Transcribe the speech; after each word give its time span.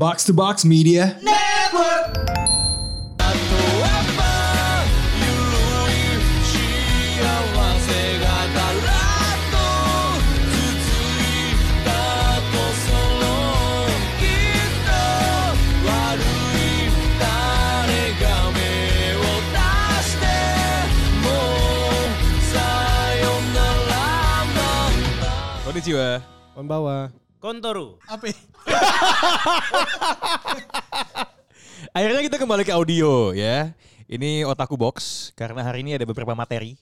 Box 0.00 0.24
to 0.24 0.32
Box 0.32 0.64
Media. 0.64 1.14
Konnichiwa. 25.64 26.22
Konbawa. 26.54 27.10
Kontoru. 27.40 27.96
Apa? 28.04 28.28
Akhirnya 31.96 32.20
kita 32.20 32.36
kembali 32.36 32.68
ke 32.68 32.72
audio 32.76 33.32
ya. 33.32 33.72
Ini 34.04 34.44
Otaku 34.44 34.76
Box 34.76 35.32
karena 35.32 35.64
hari 35.64 35.80
ini 35.80 35.96
ada 35.96 36.04
beberapa 36.04 36.36
materi 36.36 36.76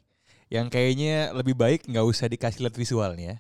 yang 0.50 0.66
kayaknya 0.66 1.30
lebih 1.30 1.54
baik 1.54 1.86
nggak 1.86 2.02
usah 2.02 2.26
dikasih 2.26 2.66
lihat 2.66 2.74
visualnya. 2.74 3.38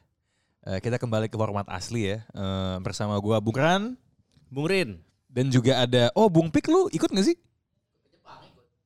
Eh, 0.62 0.78
kita 0.78 0.94
kembali 0.94 1.26
ke 1.26 1.34
format 1.34 1.66
asli 1.66 2.06
ya. 2.14 2.22
Eh, 2.22 2.76
bersama 2.86 3.18
gua 3.18 3.42
Bung 3.42 3.58
Ran 3.58 3.98
Bung 4.46 4.70
Rin. 4.70 5.02
dan 5.26 5.50
juga 5.50 5.82
ada 5.82 6.14
oh 6.14 6.30
Bung 6.30 6.54
Pik 6.54 6.70
lu 6.70 6.86
ikut 6.94 7.10
nggak 7.10 7.26
sih? 7.26 7.36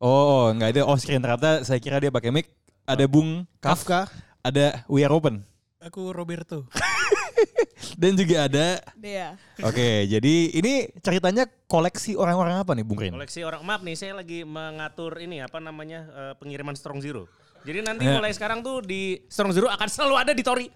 Oh, 0.00 0.48
nggak 0.56 0.72
ada. 0.72 0.80
Oh, 0.88 0.96
screen 0.96 1.20
ternyata 1.20 1.62
saya 1.68 1.78
kira 1.84 2.00
dia 2.00 2.08
pakai 2.08 2.32
mic. 2.32 2.48
Ada 2.88 3.04
Bung 3.04 3.44
Kaf, 3.60 3.84
Kafka. 3.84 4.08
ada 4.40 4.88
We 4.88 5.04
Are 5.04 5.12
Open. 5.12 5.44
Aku 5.84 6.16
Roberto. 6.16 6.64
Dan 8.00 8.14
juga 8.14 8.46
ada 8.46 8.66
Dea. 8.94 9.34
Oke, 9.60 10.06
jadi 10.06 10.34
ini 10.52 10.72
ceritanya 10.98 11.44
koleksi 11.66 12.14
orang-orang 12.14 12.60
apa 12.60 12.72
nih 12.72 12.84
Bung 12.84 12.98
Rin? 12.98 13.12
Koleksi 13.12 13.42
orang 13.42 13.62
maaf 13.62 13.82
nih 13.82 13.94
saya 13.94 14.16
lagi 14.16 14.42
mengatur 14.42 15.18
ini 15.18 15.38
apa 15.38 15.58
namanya 15.58 16.00
eh, 16.08 16.34
pengiriman 16.36 16.74
Strong 16.74 17.00
Zero. 17.00 17.26
Jadi 17.62 17.78
nanti 17.78 18.02
Ya. 18.02 18.18
mulai 18.18 18.34
sekarang 18.34 18.58
tuh 18.60 18.82
di 18.82 19.22
Strong 19.30 19.54
Zero 19.54 19.70
akan 19.70 19.86
selalu 19.86 20.14
ada 20.18 20.32
di 20.32 20.42
Tori. 20.42 20.66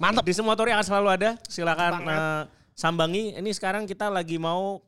mantap. 0.00 0.24
Di 0.24 0.32
semua 0.32 0.56
Tori 0.56 0.72
akan 0.72 0.84
selalu 0.84 1.08
ada. 1.12 1.30
Silakan 1.44 1.92
eh, 2.02 2.42
sambangi. 2.72 3.36
Ini 3.36 3.50
sekarang 3.52 3.84
kita 3.84 4.08
lagi 4.08 4.40
mau 4.40 4.80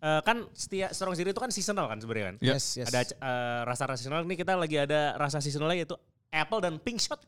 eh, 0.00 0.20
kan 0.24 0.48
setiap 0.56 0.92
Strong 0.92 1.12
Zero 1.14 1.28
itu 1.28 1.36
kan 1.36 1.52
seasonal 1.52 1.84
kan 1.86 2.00
sebenarnya 2.00 2.26
kan. 2.32 2.36
Ya. 2.40 2.56
Yes, 2.56 2.80
yes. 2.80 2.88
Ada 2.88 3.12
eh, 3.12 3.60
rasa 3.68 3.84
seasonal 3.92 4.24
ini 4.24 4.34
kita 4.34 4.56
lagi 4.56 4.80
ada 4.80 5.12
rasa 5.16 5.36
seasonalnya 5.38 5.84
yaitu 5.84 5.96
apple 6.32 6.64
dan 6.64 6.80
pink 6.80 6.96
shot. 6.98 7.20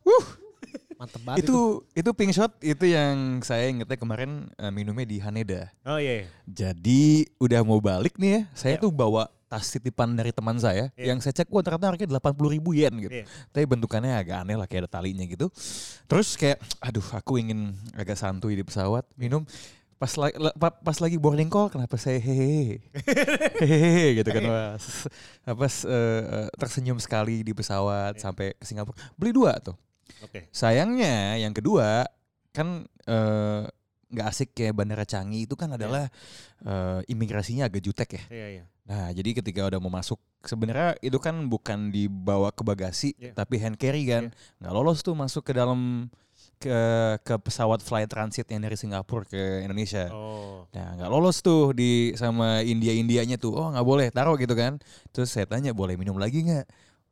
Mantep 0.99 1.23
banget 1.23 1.41
itu. 1.41 1.55
itu 1.55 1.61
itu 1.97 2.11
pink 2.13 2.33
shot 2.33 2.53
itu 2.59 2.85
yang 2.85 3.39
saya 3.41 3.71
ingetnya 3.71 3.95
kemarin 3.95 4.31
eh, 4.53 4.69
minumnya 4.69 5.07
di 5.07 5.17
Haneda. 5.19 5.71
Oh 5.83 5.97
iya. 5.97 6.21
iya. 6.21 6.25
Jadi 6.45 7.03
udah 7.39 7.63
mau 7.63 7.79
balik 7.79 8.19
nih 8.19 8.31
ya, 8.31 8.41
saya 8.53 8.75
Iya. 8.75 8.83
tuh 8.83 8.91
bawa 8.91 9.31
tas 9.47 9.65
titipan 9.65 10.13
dari 10.13 10.29
teman 10.29 10.59
saya 10.59 10.93
Iya. 10.93 11.09
yang 11.09 11.19
saya 11.19 11.33
cek 11.33 11.49
wah 11.49 11.63
ternyata 11.63 11.89
harganya 11.89 12.19
80 12.19 12.51
ribu 12.51 12.75
yen 12.75 12.93
gitu. 12.99 13.15
Iya. 13.15 13.25
Tapi 13.49 13.65
bentukannya 13.65 14.13
agak 14.13 14.43
aneh 14.43 14.55
lah 14.55 14.67
kayak 14.67 14.85
ada 14.85 14.99
talinya 14.99 15.23
gitu. 15.23 15.49
Terus 16.05 16.35
kayak 16.35 16.59
aduh 16.79 17.07
aku 17.15 17.39
ingin 17.39 17.73
agak 17.95 18.15
santuy 18.15 18.53
di 18.53 18.63
pesawat 18.63 19.07
minum 19.15 19.47
pas 19.99 20.15
lagi 20.15 20.39
pas 20.79 20.99
lagi 20.99 21.19
boarding 21.19 21.51
call 21.51 21.67
kenapa 21.67 21.99
saya 21.99 22.19
hehehe 22.19 22.79
hehehe 23.59 24.15
gitu 24.15 24.31
kan 24.31 24.43
Wah, 24.47 24.71
s- 24.79 25.11
apa 25.43 25.67
eh, 25.67 26.47
tersenyum 26.55 26.99
sekali 26.99 27.43
di 27.43 27.51
pesawat 27.51 28.15
sampai 28.15 28.55
ke 28.55 28.63
Singapura 28.63 28.95
beli 29.15 29.35
dua 29.35 29.59
tuh 29.59 29.75
Oke. 30.23 30.49
Sayangnya 30.51 31.37
yang 31.39 31.53
kedua 31.53 32.05
kan 32.51 32.85
eh, 33.07 33.63
nggak 34.09 34.27
asik 34.33 34.57
kayak 34.57 34.73
Bandara 34.73 35.05
Canggih 35.05 35.45
itu 35.45 35.55
kan 35.55 35.69
adalah 35.77 36.09
eh, 36.65 37.01
imigrasinya 37.13 37.69
agak 37.69 37.85
jutek 37.85 38.17
ya. 38.17 38.23
Iya 38.33 38.47
iya. 38.49 38.65
Nah 38.89 39.13
jadi 39.13 39.37
ketika 39.37 39.69
udah 39.69 39.77
mau 39.79 39.93
masuk 39.93 40.17
sebenarnya 40.41 40.97
itu 41.05 41.21
kan 41.21 41.37
bukan 41.47 41.93
dibawa 41.93 42.49
ke 42.49 42.65
bagasi 42.65 43.13
Iya. 43.21 43.37
tapi 43.37 43.61
hand 43.61 43.77
carry 43.77 44.09
kan 44.09 44.33
nggak 44.65 44.73
lolos 44.73 45.05
tuh 45.05 45.13
masuk 45.13 45.45
ke 45.45 45.53
dalam 45.53 46.09
ke 46.59 46.75
ke 47.23 47.35
pesawat 47.39 47.85
flight 47.85 48.09
transit 48.11 48.49
yang 48.51 48.65
dari 48.65 48.75
Singapura 48.75 49.29
ke 49.29 49.63
Indonesia. 49.63 50.09
Oh. 50.11 50.65
Nah 50.73 50.99
nggak 50.99 51.11
lolos 51.13 51.45
tuh 51.45 51.71
di 51.77 52.17
sama 52.17 52.65
India 52.65 52.97
Indianya 52.97 53.37
tuh 53.39 53.55
oh 53.55 53.69
nggak 53.71 53.87
boleh 53.87 54.07
taruh 54.11 54.35
gitu 54.41 54.57
kan. 54.57 54.81
Terus 55.13 55.31
saya 55.31 55.45
tanya 55.47 55.71
boleh 55.77 55.95
minum 56.01 56.17
lagi 56.17 56.43
nggak? 56.43 56.67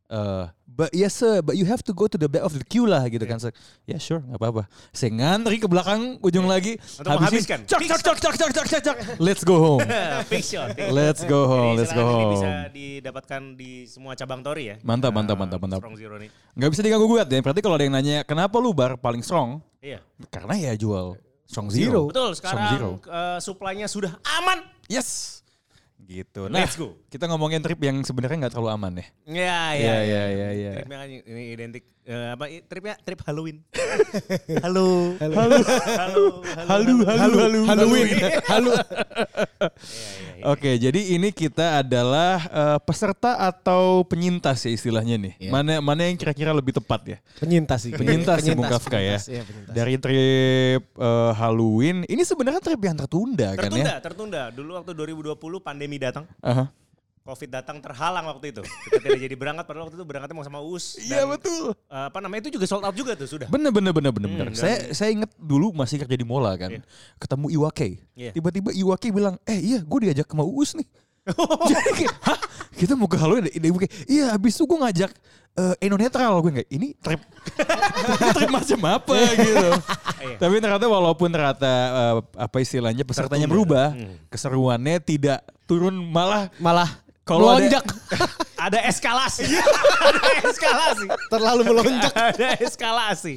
Eh, 0.07 0.45
but 0.65 0.95
yes 0.95 1.19
sir, 1.19 1.43
but 1.43 1.59
you 1.59 1.67
have 1.67 1.83
to 1.83 1.91
go 1.91 2.07
to 2.07 2.15
the 2.15 2.31
back 2.31 2.47
of 2.47 2.55
the 2.55 2.63
queue 2.63 2.87
lah 2.87 3.03
gitu 3.11 3.27
kan. 3.27 3.43
Ya 3.43 3.51
yeah, 3.85 3.99
sure 3.99 4.23
nggak 4.23 4.39
apa-apa. 4.39 4.71
Saya 4.95 5.11
ngantri 5.11 5.59
ke 5.59 5.67
belakang 5.67 6.23
ujung 6.23 6.47
lagi. 6.47 6.79
Untuk 6.79 7.11
menghabiskan. 7.11 7.67
Cak 7.67 7.83
cak 7.83 8.01
cak 8.01 8.19
cak 8.23 8.35
cak 8.39 8.51
cak 8.55 8.67
cak 8.71 8.83
cak. 8.87 8.97
Let's 9.19 9.43
go 9.43 9.59
home. 9.59 9.83
Let's 10.95 11.23
go 11.27 11.41
home. 11.51 11.75
Jadi 11.75 11.79
Let's 11.83 11.91
go 11.91 12.03
silakan 12.07 12.15
ini 12.15 12.23
home. 12.23 12.35
bisa 12.35 12.49
didapatkan 12.71 13.43
di 13.59 13.71
semua 13.91 14.15
cabang 14.15 14.47
Tori 14.47 14.65
ya. 14.71 14.77
Mantap, 14.87 15.11
mantap, 15.11 15.35
Eh, 15.35 15.41
mantap, 15.43 15.59
mantap. 15.59 15.81
Strong 15.83 15.97
Zero 15.99 16.15
nih. 16.23 16.31
Nggak 16.55 16.71
bisa 16.71 16.81
diganggu 16.87 17.07
gugat 17.11 17.27
ya. 17.27 17.41
Berarti 17.43 17.61
kalau 17.61 17.75
ada 17.75 17.85
yang 17.85 17.95
nanya 17.95 18.17
kenapa 18.23 18.57
lu 18.63 18.71
bar 18.71 18.95
paling 18.95 19.27
strong? 19.27 19.59
Iya. 19.83 19.99
Karena 20.31 20.55
ya 20.55 20.73
jual 20.79 21.19
strong 21.47 21.67
Zero. 21.67 22.11
Betul, 22.11 22.31
Strong 22.39 22.63
zero. 22.71 22.91
sekarang 23.03 23.11
eh, 23.11 23.39
supply-nya 23.43 23.87
sudah 23.91 24.13
aman. 24.39 24.63
Yes. 24.87 25.36
Gitu. 26.07 26.47
Nah, 26.47 26.63
Let's 26.63 26.79
go. 26.79 26.95
kita 27.11 27.27
ngomongin 27.27 27.59
trip 27.59 27.83
yang 27.83 27.99
sebenarnya 28.07 28.47
nggak 28.47 28.55
terlalu 28.55 28.71
aman 28.71 28.93
ya. 28.95 29.07
Iya, 29.27 29.59
Iya, 29.75 29.97
iya, 30.07 30.23
iya, 30.31 30.49
iya. 30.55 30.71
Tripnya 30.79 30.99
kan 31.03 31.09
ini 31.11 31.43
identik 31.51 31.85
eh, 32.07 32.29
apa 32.33 32.45
tripnya 32.71 32.95
trip 33.03 33.21
Halloween. 33.27 33.59
Halo. 34.65 35.19
Halo. 35.19 35.35
Halo. 35.35 35.59
Halo. 35.67 36.25
Halu, 36.67 36.95
halu, 37.03 37.37
halu, 37.43 37.61
Halloween. 37.67 38.07
Halo. 38.53 38.73
Iya, 38.73 38.79
iya, 38.79 40.33
iya. 40.39 40.45
Oke, 40.47 40.79
jadi 40.79 41.01
ini 41.19 41.35
kita 41.35 41.83
adalah 41.83 42.39
eh, 42.47 42.79
peserta 42.87 43.35
atau 43.43 44.07
penyintas 44.07 44.63
ya 44.63 44.71
istilahnya 44.71 45.19
nih. 45.19 45.35
Iya. 45.43 45.51
Mana 45.51 45.73
mana 45.83 46.07
yang 46.07 46.15
kira-kira 46.15 46.55
lebih 46.55 46.79
tepat 46.79 47.01
ya? 47.05 47.19
Penyintas 47.43 47.83
sih. 47.83 47.93
Penyintas 47.93 48.47
sih 48.47 48.55
Bung 48.55 48.71
Kafka 48.71 49.03
ya. 49.03 49.19
penyintas, 49.19 49.27
penyintas. 49.27 49.75
Dari 49.75 49.95
trip 49.99 50.83
eh, 50.87 51.33
Halloween, 51.35 52.07
ini 52.07 52.23
sebenarnya 52.23 52.63
trip 52.63 52.81
yang 52.81 52.97
tertunda, 52.97 53.49
kan 53.59 53.67
Tertunda, 53.69 53.93
ya? 53.93 53.99
tertunda. 53.99 54.43
Dulu 54.55 54.71
waktu 54.79 54.93
2020 54.95 55.35
pandemi 55.59 55.97
datang. 55.99 56.25
Aha. 56.41 56.71
Covid 57.27 57.51
datang 57.51 57.83
terhalang 57.83 58.23
waktu 58.25 58.55
itu. 58.55 58.63
Kita 58.63 59.03
tidak 59.03 59.19
jadi 59.21 59.35
berangkat 59.35 59.67
padahal 59.67 59.91
waktu 59.91 59.99
itu 59.99 60.07
berangkatnya 60.07 60.37
mau 60.39 60.47
sama 60.47 60.63
US. 60.63 60.95
Iya 60.97 61.27
betul. 61.27 61.75
eh, 61.75 62.05
apa 62.07 62.19
namanya 62.23 62.47
itu 62.47 62.55
juga 62.55 62.65
sold 62.65 62.87
out 62.87 62.95
juga 62.95 63.13
tuh 63.13 63.27
sudah. 63.27 63.51
Bener 63.51 63.75
bener 63.75 63.91
bener 63.91 64.15
bener. 64.15 64.31
bener. 64.31 64.47
Hmm, 64.49 64.55
saya 64.55 64.95
saya 64.95 65.11
inget 65.11 65.31
dulu 65.35 65.75
masih 65.75 65.99
kerja 65.99 66.15
di 66.15 66.23
Mola 66.23 66.55
kan, 66.55 66.71
Iya. 66.71 66.87
ketemu 67.19 67.47
Iwake. 67.53 67.89
Iya. 68.15 68.31
Tiba-tiba 68.31 68.71
Iwake 68.71 69.11
bilang, 69.11 69.35
eh 69.43 69.59
iya 69.59 69.83
gue 69.83 69.99
diajak 70.01 70.25
ke 70.25 70.35
Uus 70.39 70.79
nih. 70.79 70.87
Jadi 71.67 71.91
kayak, 71.99 72.15
hah? 72.23 72.39
Kita 72.71 72.95
mau 72.95 73.11
ke 73.11 73.19
Halloween? 73.19 73.51
Dia 73.51 73.67
Iwake, 73.67 73.91
iya 74.07 74.25
habis 74.31 74.55
itu 74.55 74.63
gue 74.63 74.79
ngajak 74.79 75.11
eh, 75.57 75.75
Eno 75.83 75.99
Netral. 75.99 76.39
Gue 76.39 76.55
kayak, 76.55 76.71
ini 76.71 76.95
trip, 76.95 77.19
ini 77.19 78.31
trip 78.39 78.51
macam 78.53 78.81
apa 78.87 79.17
gitu. 79.35 79.69
Iya. 80.23 80.39
Tapi 80.39 80.55
ternyata 80.61 80.87
walaupun 80.87 81.29
ternyata 81.29 81.67
eh, 81.91 82.15
apa 82.39 82.57
istilahnya 82.63 83.03
pesertanya 83.03 83.45
berubah, 83.45 83.91
Hmm. 83.91 84.15
keseruannya 84.31 85.03
tidak 85.03 85.43
turun 85.67 85.99
malah 85.99 86.47
Malah 86.63 86.87
Kalau 87.27 87.51
ada- 87.51 87.59
melonjak. 87.59 87.85
Ada 88.67 88.89
eskalasi. 88.89 89.45
ada 90.01 90.21
eskalasi. 90.49 91.07
Terlalu 91.29 91.63
melonjak. 91.71 92.09
ada 92.33 92.57
eskalasi. 92.57 93.37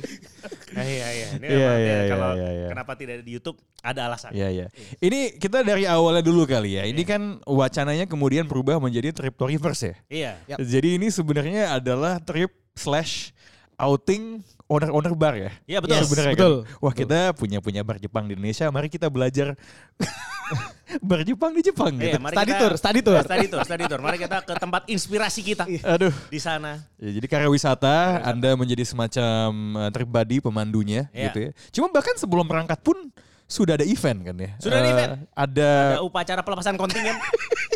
Nah, 0.72 0.82
iya 0.82 1.08
iya. 1.12 1.28
Ini 1.36 1.46
Iya, 1.46 1.58
memang 1.60 1.60
iya, 1.60 1.70
ya, 1.76 1.98
iya, 2.00 2.10
kalau 2.10 2.30
iya, 2.34 2.50
iya. 2.50 2.68
kenapa 2.72 2.92
tidak 2.96 3.14
ada 3.20 3.24
di 3.28 3.32
YouTube 3.36 3.58
ada 3.84 4.00
alasan. 4.10 4.32
Iya 4.32 4.48
iya. 4.50 4.66
Ini 4.98 5.36
kita 5.36 5.62
dari 5.62 5.84
awalnya 5.86 6.24
dulu 6.24 6.48
kali 6.48 6.80
ya. 6.80 6.88
Ini 6.88 7.04
kan 7.04 7.22
wacananya 7.44 8.08
kemudian 8.08 8.48
berubah 8.48 8.80
menjadi 8.80 9.12
trip 9.12 9.36
to 9.36 9.46
reverse 9.46 9.92
ya. 9.92 9.96
Iya. 10.08 10.32
Yap. 10.56 10.58
Jadi 10.64 10.90
ini 10.98 11.08
sebenarnya 11.12 11.76
adalah 11.78 12.18
trip 12.24 12.50
slash 12.74 13.36
outing 13.76 14.40
owner-owner 14.72 15.14
bar 15.14 15.36
ya. 15.36 15.52
Iya 15.68 15.78
betul. 15.84 16.00
Yes, 16.00 16.08
Sebenarnya 16.08 16.34
betul. 16.40 16.56
Kan? 16.64 16.80
Wah 16.80 16.94
kita 16.96 17.20
punya 17.36 17.60
punya 17.60 17.82
bar 17.84 18.00
Jepang 18.00 18.24
di 18.26 18.40
Indonesia. 18.40 18.66
Mari 18.72 18.88
kita 18.88 19.12
belajar 19.12 19.54
bar 21.00 21.22
Jepang 21.22 21.52
di 21.52 21.62
Jepang 21.62 21.94
Iya, 21.94 22.04
gitu. 22.10 22.18
mari 22.20 22.34
Study 22.34 22.50
kita- 22.50 22.60
tour, 22.60 22.74
study 22.76 23.00
tour. 23.00 23.22
Study 23.22 23.46
tour, 23.48 23.62
study 23.64 23.84
tour. 23.86 24.00
Mari 24.00 24.18
kita 24.18 24.38
ke 24.42 24.54
tempat 24.56 24.82
inspirasi 24.86 25.42
kita 25.44 25.64
Aduh. 25.86 26.14
di 26.26 26.40
sana. 26.40 26.82
Ya, 26.96 27.10
jadi 27.12 27.28
karya 27.28 27.48
wisata, 27.48 28.24
Anda 28.24 28.54
menjadi 28.54 28.82
semacam 28.84 29.48
uh, 29.78 29.90
trip 29.90 30.10
buddy 30.10 30.38
pemandunya 30.40 31.06
Iya. 31.10 31.30
gitu 31.30 31.40
ya. 31.40 31.52
Cuma 31.72 31.88
bahkan 31.90 32.16
sebelum 32.16 32.44
berangkat 32.44 32.80
pun 32.80 32.98
sudah 33.46 33.74
ada 33.74 33.84
event 33.84 34.20
kan 34.24 34.36
ya. 34.36 34.52
Sudah 34.58 34.78
ada 34.78 34.86
Eh, 34.86 34.94
event? 34.94 35.12
Ada 35.32 35.70
Ada 35.94 36.02
upacara 36.02 36.42
pelepasan 36.42 36.74
kontingen. 36.76 37.18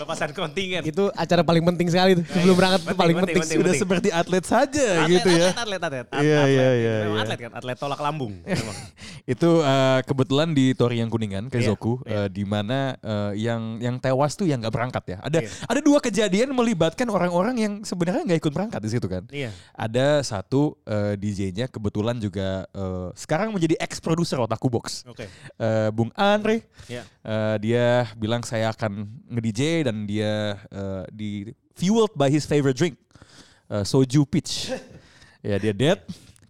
Pelepasan 0.00 0.32
kontingen. 0.32 0.80
Itu 0.80 1.12
acara 1.12 1.44
paling 1.44 1.60
penting 1.60 1.92
sekali 1.92 2.16
tuh. 2.16 2.24
Sebelum 2.24 2.56
berangkat 2.56 2.80
itu 2.88 2.96
paling 2.96 3.16
penting, 3.20 3.36
penting. 3.44 3.58
Sudah 3.60 3.74
seperti 3.76 4.08
atlet 4.08 4.44
saja 4.48 4.88
Atlet, 5.04 5.12
gitu 5.12 5.28
ya. 5.28 5.52
Atlet, 5.52 5.76
atlet, 5.76 6.06
atlet. 6.08 6.24
Iya, 6.24 6.40
iya, 6.48 6.68
iya, 6.72 6.94
iya. 7.04 7.20
atlet 7.20 7.38
kan, 7.44 7.52
atlet 7.52 7.76
tolak 7.76 8.00
lambung. 8.00 8.32
Itu 9.36 9.60
eh, 9.60 10.00
kebetulan 10.08 10.56
di 10.56 10.72
Tori 10.72 11.04
yang 11.04 11.12
Kuningan, 11.12 11.52
Keizoku, 11.52 12.00
Iya, 12.08 12.24
eh, 12.24 12.28
di 12.32 12.48
mana 12.48 12.96
eh, 12.96 13.44
yang 13.44 13.76
yang 13.76 14.00
tewas 14.00 14.40
tuh 14.40 14.48
yang 14.48 14.64
nggak 14.64 14.72
berangkat 14.72 15.04
ya. 15.04 15.18
Ada 15.20 15.38
Iya. 15.44 15.50
ada 15.68 15.80
dua 15.84 15.98
kejadian 16.00 16.48
melibatkan 16.56 17.04
orang-orang 17.12 17.54
yang 17.60 17.72
sebenarnya 17.84 18.24
nggak 18.24 18.40
ikut 18.40 18.52
berangkat 18.56 18.80
di 18.80 18.90
situ 18.90 19.04
kan. 19.04 19.28
Iya. 19.28 19.52
Ada 19.76 20.24
satu 20.24 20.80
eh, 20.88 21.20
DJ-nya 21.20 21.68
kebetulan 21.68 22.16
juga 22.16 22.64
sekarang 23.12 23.52
menjadi 23.52 23.76
ex 23.76 24.00
produser 24.00 24.40
Otaku 24.40 24.72
Box. 24.72 25.04
Oke. 25.04 25.28
Bung 25.92 26.08
Andre, 26.16 26.64
Iya. 26.88 27.04
eh, 27.04 27.56
dia 27.60 28.08
bilang 28.16 28.40
saya 28.40 28.72
akan 28.72 29.04
nge-DJ 29.28 29.84
dan 29.90 30.06
dia 30.06 30.54
eh, 30.70 31.04
di 31.10 31.30
fueled 31.74 32.14
by 32.14 32.30
his 32.30 32.46
favorite 32.46 32.78
drink, 32.78 32.94
eh, 33.66 33.82
soju 33.82 34.22
peach. 34.22 34.70
ya 35.42 35.58
dia 35.58 35.74
dead. 35.74 35.98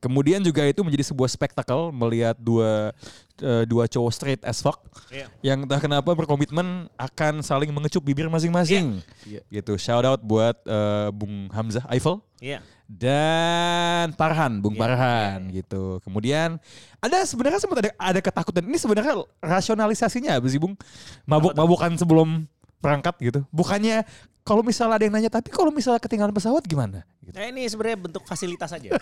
Kemudian 0.00 0.40
juga 0.40 0.64
itu 0.64 0.80
menjadi 0.80 1.12
sebuah 1.12 1.28
spektakel 1.28 1.92
melihat 1.92 2.36
dua 2.36 2.92
eh, 3.40 3.64
dua 3.64 3.84
cowok 3.84 4.12
straight 4.12 4.42
as 4.44 4.60
fuck 4.60 4.80
Iya. 5.12 5.26
yang 5.44 5.64
entah 5.68 5.76
kenapa 5.76 6.12
berkomitmen 6.14 6.88
akan 6.96 7.40
saling 7.44 7.68
mengecup 7.68 8.04
bibir 8.04 8.28
masing-masing. 8.28 9.00
Gitu. 9.24 9.72
Shout 9.76 10.04
out 10.04 10.20
buat 10.20 10.56
eh, 10.64 11.08
Bung 11.12 11.48
Hamzah 11.52 11.84
Eiffel 11.92 12.20
Iya. 12.40 12.64
dan 12.88 14.16
Parhan, 14.16 14.64
Bung 14.64 14.72
Iya, 14.76 14.80
Parhan 14.88 15.38
gitu. 15.52 16.00
Kemudian 16.00 16.56
ada 16.96 17.20
sebenarnya 17.28 17.60
sempat 17.60 17.84
ada 17.84 17.90
ada 18.00 18.20
ketakutan. 18.24 18.64
Ini 18.64 18.80
sebenarnya 18.80 19.20
rasionalisasinya 19.44 20.40
apa 20.40 20.48
sih, 20.48 20.56
Bung? 20.56 20.80
Mabuk-mabukan 21.28 21.92
sebelum 22.00 22.48
berangkat 22.80 23.14
gitu. 23.20 23.40
Bukannya 23.52 24.02
kalau 24.40 24.64
misalnya 24.64 24.96
ada 24.98 25.04
yang 25.04 25.14
nanya, 25.14 25.30
tapi 25.30 25.52
kalau 25.52 25.68
misalnya 25.70 26.00
ketinggalan 26.00 26.32
pesawat 26.32 26.64
gimana? 26.64 27.04
Gitu. 27.20 27.36
Nah 27.36 27.46
ini 27.46 27.68
sebenarnya 27.68 27.98
bentuk 28.00 28.24
fasilitas 28.26 28.72
aja. 28.72 28.96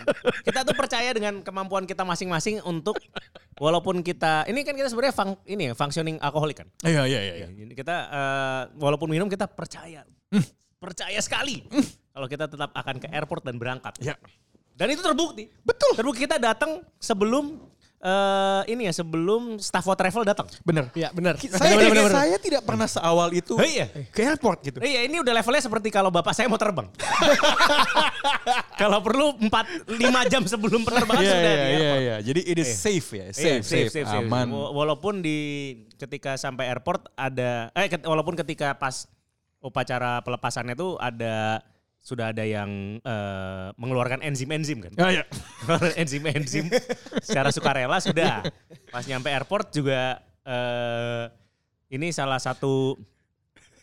kita 0.47 0.61
tuh 0.67 0.75
percaya 0.75 1.09
dengan 1.15 1.41
kemampuan 1.41 1.87
kita 1.87 2.03
masing-masing 2.03 2.61
untuk 2.67 2.99
walaupun 3.57 4.03
kita 4.03 4.45
ini 4.51 4.67
kan 4.67 4.75
kita 4.75 4.91
sebenarnya 4.91 5.15
fung, 5.15 5.39
ini 5.47 5.71
ya 5.71 5.75
functioning 5.79 6.19
alkoholik 6.19 6.61
kan. 6.61 6.69
Iya, 6.85 7.07
iya, 7.07 7.21
iya. 7.23 7.49
Jadi 7.49 7.73
kita 7.73 7.97
eh, 8.11 8.63
walaupun 8.77 9.09
minum 9.09 9.31
kita 9.31 9.47
percaya. 9.49 10.05
Percaya 10.79 11.19
sekali. 11.23 11.65
Kalau 12.15 12.27
kita 12.27 12.51
tetap 12.51 12.71
akan 12.75 12.97
ke 12.99 13.09
airport 13.15 13.47
dan 13.47 13.59
berangkat. 13.59 13.95
Ya. 14.03 14.19
Dan 14.79 14.95
itu 14.95 15.03
terbukti. 15.03 15.51
Betul. 15.67 15.99
Terbukti 15.99 16.27
kita 16.27 16.39
datang 16.39 16.83
sebelum 17.03 17.59
eh, 18.01 18.63
ini 18.69 18.85
ya 18.85 18.95
sebelum 18.95 19.59
staff 19.59 19.85
of 19.85 19.95
travel 19.95 20.23
datang. 20.23 20.47
Bener. 20.63 20.87
Iya 20.93 21.11
benar. 21.11 21.35
Saya, 21.37 21.75
Benar, 21.75 21.89
benar, 21.89 22.05
benar. 22.05 22.15
saya 22.15 22.37
tidak 22.37 22.63
pernah 22.63 22.87
seawal 22.87 23.29
itu 23.33 23.53
Oh, 23.53 23.63
iya. 23.63 23.91
ke 24.09 24.23
airport 24.25 24.59
gitu. 24.63 24.79
Iya 24.79 25.03
ini 25.03 25.19
udah 25.19 25.33
levelnya 25.33 25.61
seperti 25.61 25.89
kalau 25.89 26.09
bapak 26.09 26.31
saya 26.31 26.47
mau 26.47 26.57
terbang. 26.57 26.87
kalau 28.81 28.99
perlu 29.01 29.35
4 29.37 29.91
5 29.91 29.99
jam 30.29 30.43
sebelum 30.45 30.83
penerbangan 30.83 31.21
Iya, 31.21 31.31
sudah 31.31 31.43
iya, 31.43 31.51
di 31.51 31.59
iya, 31.59 31.67
airport. 31.67 32.01
iya. 32.01 32.17
Jadi 32.23 32.41
it 32.45 32.57
is 32.59 32.71
safe 32.71 33.09
ya, 33.11 33.27
Iya, 33.29 33.61
safe, 33.61 33.91
safe, 33.93 34.09
aman. 34.09 34.47
Wa- 34.49 34.73
Walaupun 34.79 35.21
di 35.21 35.39
ketika 35.97 36.35
sampai 36.35 36.71
airport 36.71 37.11
ada 37.13 37.69
eh 37.73 37.91
walaupun 38.01 38.39
ketika 38.39 38.73
pas 38.73 39.11
upacara 39.59 40.23
pelepasannya 40.23 40.73
itu 40.73 40.95
ada 40.97 41.59
sudah 41.99 42.33
ada 42.33 42.41
yang 42.43 42.97
eh, 42.99 43.69
mengeluarkan 43.77 44.25
enzim-enzim 44.25 44.81
kan. 44.81 44.93
Ah, 44.97 45.11
iya. 45.13 45.25
enzim-enzim 46.01 46.73
secara 47.21 47.53
sukarela 47.53 48.01
sudah. 48.01 48.47
Pas 48.89 49.05
nyampe 49.05 49.29
airport 49.29 49.71
juga 49.71 50.17
eh, 50.43 51.25
ini 51.89 52.09
salah 52.09 52.41
satu 52.41 52.97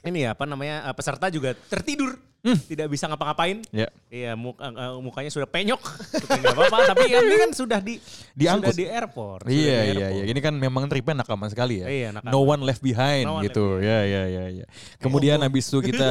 ini 0.01 0.25
ya 0.25 0.33
apa 0.33 0.45
namanya 0.45 0.89
eh, 0.89 0.95
peserta 0.95 1.29
juga 1.29 1.53
tertidur. 1.53 2.17
Tidak 2.45 2.85
bisa 2.85 3.09
ngapa-ngapain. 3.09 3.65
Ya. 3.73 3.89
Iya, 4.05 4.37
muka- 4.37 4.69
eh, 4.69 4.93
mukanya 5.01 5.33
sudah 5.33 5.49
penyok. 5.49 5.81
Tidak 6.29 6.53
apa-apa, 6.53 6.93
tapi 6.93 7.09
ini 7.09 7.41
kan 7.41 7.51
sudah 7.57 7.81
di 7.81 7.97
Diangkut. 8.37 8.69
sudah 8.69 8.77
di 8.77 8.85
airport. 8.85 9.49
Iya 9.49 9.77
di 9.81 9.89
iya 9.97 10.07
iya. 10.13 10.23
Ini 10.29 10.39
kan 10.45 10.53
memang 10.53 10.85
tripnya 10.85 11.25
nakaman 11.25 11.49
sekali 11.49 11.81
ya. 11.81 11.89
Iya, 11.89 12.07
nakaman. 12.13 12.29
No 12.29 12.45
one 12.45 12.61
left 12.61 12.85
behind 12.85 13.25
No 13.25 13.41
one 13.41 13.49
gitu. 13.49 13.81
Ya 13.81 14.05
ya 14.05 14.23
ya 14.29 14.43
ya. 14.61 14.65
Kemudian 15.01 15.41
habis 15.41 15.65
itu 15.65 15.81
kita 15.89 16.05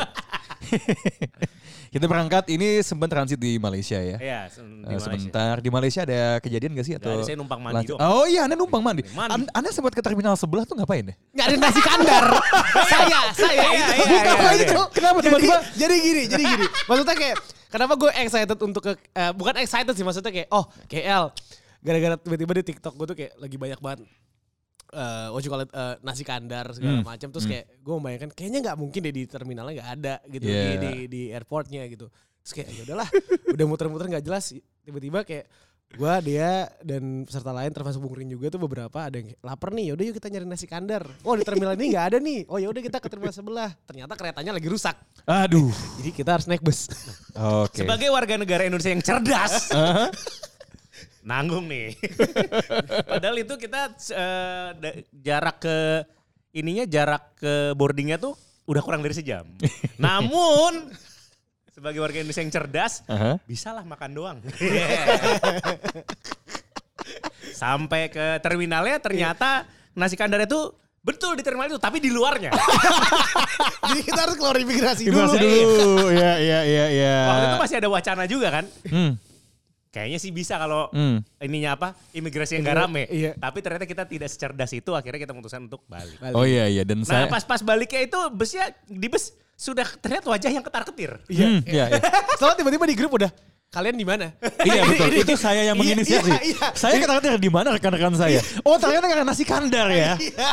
kita 1.92 2.04
berangkat 2.04 2.44
ini 2.48 2.80
sempat 2.80 3.08
transit 3.08 3.34
di 3.34 3.56
Malaysia 3.56 3.96
ya. 3.96 4.16
Iya, 4.16 4.40
se- 4.46 4.60
di 4.60 4.68
Eh, 4.82 4.86
Malaysia. 4.86 5.02
sebentar 5.02 5.54
di 5.58 5.68
Malaysia 5.68 6.00
ada 6.00 6.20
kejadian 6.38 6.70
gak 6.72 6.86
sih 6.86 6.94
atau? 6.94 7.10
ada, 7.12 7.22
saya 7.22 7.34
numpang 7.34 7.58
mandi 7.58 7.76
lanjut? 7.82 7.96
doang. 7.96 8.10
Oh 8.12 8.24
iya, 8.24 8.40
anda 8.42 8.54
numpang 8.54 8.78
mandi. 8.78 9.02
Mandi. 9.10 9.32
An- 9.34 9.50
anda 9.52 9.70
sempat 9.70 9.90
ke 9.90 10.00
terminal 10.00 10.34
sebelah 10.34 10.62
tuh 10.62 10.74
ngapain 10.74 11.02
ya? 11.02 11.14
Nggak 11.32 11.46
ada 11.46 11.56
nasi 11.58 11.80
kandar. 11.80 12.24
saya, 12.92 13.20
saya 13.32 13.52
Iya, 13.52 13.66
itu. 13.66 14.04
iya, 14.06 14.20
Bukan 14.22 14.44
iya, 14.46 14.62
itu. 14.62 14.72
iya. 14.72 14.84
Kenapa 14.90 15.16
Jadi, 15.16 15.26
tiba-tiba? 15.26 15.56
jadi 15.74 15.94
gini, 15.96 16.22
jadi 16.26 16.42
gini. 16.46 16.66
Maksudnya 16.84 17.16
kayak 17.16 17.36
kenapa 17.68 17.92
gue 17.96 18.10
excited 18.16 18.58
untuk 18.60 18.82
ke 18.82 18.92
eh, 19.10 19.32
bukan 19.32 19.54
excited 19.56 19.92
sih 19.92 20.02
maksudnya 20.02 20.32
kayak 20.32 20.48
oh 20.48 20.66
KL 20.84 21.30
gara-gara 21.80 22.14
tiba-tiba 22.14 22.52
di 22.52 22.64
TikTok 22.66 22.92
gue 22.92 23.06
tuh 23.06 23.16
kayak 23.16 23.32
lagi 23.36 23.56
banyak 23.56 23.78
banget 23.78 24.04
eh 24.90 25.28
what 25.30 25.40
you 25.40 25.50
call 25.50 25.62
it, 25.62 25.70
eh, 25.70 25.94
nasi 26.02 26.22
kandar 26.22 26.66
segala 26.70 26.98
Hmm, 26.98 27.06
macam. 27.06 27.28
Terus 27.30 27.46
kayak 27.46 27.64
gue 27.78 27.94
membayangkan 27.94 28.30
kayaknya 28.30 28.58
nggak 28.66 28.76
mungkin 28.76 29.00
deh 29.00 29.14
di 29.14 29.24
terminalnya 29.24 29.74
nggak 29.78 29.90
ada 29.96 30.14
gitu 30.26 30.44
di, 30.44 30.52
Yeah. 30.52 30.80
di 30.80 30.92
di 31.06 31.22
airportnya 31.30 31.86
gitu. 31.86 32.10
Terus 32.42 32.52
kayak 32.52 32.68
ya 32.72 32.82
udahlah. 32.84 33.08
Udah 33.48 33.66
muter-muter 33.66 34.06
nggak 34.08 34.24
jelas. 34.24 34.50
Tiba-tiba 34.82 35.22
kayak 35.22 35.46
gue 35.90 36.14
dia 36.22 36.70
dan 36.86 37.26
peserta 37.26 37.50
lain 37.50 37.74
termasuk 37.74 37.98
Bung 37.98 38.14
Rin 38.14 38.30
juga 38.30 38.46
tuh 38.46 38.62
beberapa 38.62 38.94
ada 38.94 39.10
yang 39.10 39.34
kayak, 39.34 39.42
lapar 39.42 39.74
nih 39.74 39.90
yaudah 39.90 40.04
yuk 40.06 40.14
kita 40.16 40.30
nyari 40.30 40.46
nasi 40.46 40.70
kandar. 40.70 41.02
Oh 41.26 41.34
di 41.34 41.42
terminal 41.42 41.74
ini 41.74 41.90
nggak 41.90 42.04
ada 42.14 42.18
nih. 42.22 42.46
Oh 42.46 42.62
yaudah 42.62 42.78
kita 42.78 43.02
ke 43.02 43.10
terminal 43.10 43.34
sebelah. 43.34 43.74
Ternyata 43.84 44.14
keretanya 44.14 44.54
lagi 44.54 44.70
rusak. 44.70 44.94
Aduh. 45.26 45.74
jadi 45.98 46.10
kita 46.14 46.30
harus 46.38 46.46
naik 46.46 46.62
bus. 46.62 46.86
Oke. 47.34 47.82
Sebagai 47.82 48.06
warga 48.10 48.38
negara 48.38 48.62
Indonesia 48.62 48.94
yang 48.94 49.02
cerdas, 49.02 49.74
Aha. 49.74 50.14
Nanggung 51.24 51.68
nih. 51.68 51.96
Padahal 53.10 53.36
itu 53.40 53.54
kita 53.56 53.92
da- 54.76 55.00
jarak 55.12 55.56
ke 55.62 55.76
ininya 56.56 56.84
jarak 56.86 57.38
ke 57.38 57.76
boardingnya 57.76 58.18
tuh 58.18 58.34
udah 58.66 58.82
kurang 58.82 59.02
dari 59.02 59.14
sejam. 59.14 59.46
Namun 60.04 60.90
sebagai 61.70 62.00
warga 62.02 62.20
Indonesia 62.20 62.42
yang 62.44 62.52
cerdas, 62.52 63.02
Aha. 63.08 63.40
bisalah 63.48 63.84
makan 63.86 64.10
doang. 64.12 64.38
Sampai 67.56 68.12
ke 68.12 68.40
terminalnya 68.44 69.00
ternyata 69.00 69.64
nasi 69.96 70.14
kandar 70.16 70.44
itu 70.44 70.76
betul 71.00 71.32
di 71.32 71.42
terminal 71.42 71.72
itu, 71.72 71.80
tapi 71.80 71.96
di 71.96 72.12
luarnya. 72.12 72.52
jadi 73.88 74.00
kita 74.04 74.20
harus 74.28 74.36
keluar 74.36 74.56
imigrasi 74.60 75.08
dulu 75.08 75.32
dulu? 75.32 76.12
Ya 76.12 76.36
ya 76.36 76.60
ya 76.68 76.86
ya. 76.92 77.16
Waktu 77.24 77.44
itu 77.48 77.56
masih 77.64 77.76
ada 77.80 77.88
wacana 77.88 78.24
juga 78.28 78.48
kan. 78.52 78.64
Hmm. 78.84 79.12
Kayaknya 79.90 80.18
sih 80.18 80.30
bisa 80.30 80.54
kalau 80.54 80.86
Hmm. 80.88 81.18
ininya 81.36 81.74
apa 81.74 81.98
imigrasi 82.12 82.54
yang 82.54 82.62
gak 82.62 82.78
rame. 82.78 83.04
Iya. 83.04 83.34
Tapi 83.34 83.58
ternyata 83.58 83.84
kita 83.84 84.06
tidak 84.06 84.28
secerdas 84.28 84.70
itu 84.70 84.94
akhirnya 84.94 85.18
kita 85.18 85.34
memutuskan 85.34 85.66
untuk 85.66 85.82
balik. 85.84 86.14
Oh 86.30 86.46
iya 86.46 86.64
iya 86.64 86.82
dan 86.82 87.02
Nah 87.02 87.10
saya 87.10 87.26
pas-pas 87.26 87.58
baliknya 87.60 88.06
itu 88.06 88.18
busnya 88.30 88.70
di 88.84 89.06
bus 89.06 89.30
sudah 89.52 89.84
terlihat 89.98 90.22
wajah 90.24 90.46
yang 90.48 90.62
ketar 90.62 90.86
ketir. 90.86 91.18
Hmm, 91.26 91.60
iya, 91.66 91.90
iya. 91.90 92.00
Setelah 92.38 92.54
tiba-tiba 92.54 92.86
di 92.86 92.94
grup 92.94 93.12
udah 93.12 93.34
kalian 93.68 93.92
di 93.92 94.06
mana? 94.06 94.30
Iya 94.62 94.82
betul. 94.88 95.06
Ini- 95.10 95.20
Itu 95.20 95.34
saya 95.34 95.62
yang 95.64 95.74
Iya, 95.74 95.82
menginisiasi. 95.82 96.30
iya, 96.30 96.40
iya. 96.48 96.66
Saya 96.72 96.94
kata-kata 96.96 97.34
di 97.34 97.50
mana 97.50 97.74
rekan-rekan 97.74 98.14
saya. 98.14 98.38
Oh 98.62 98.78
ternyata 98.78 99.04
karena 99.04 99.26
nasi 99.26 99.42
kandar 99.42 99.90
ya. 99.90 100.14
Iya. 100.16 100.48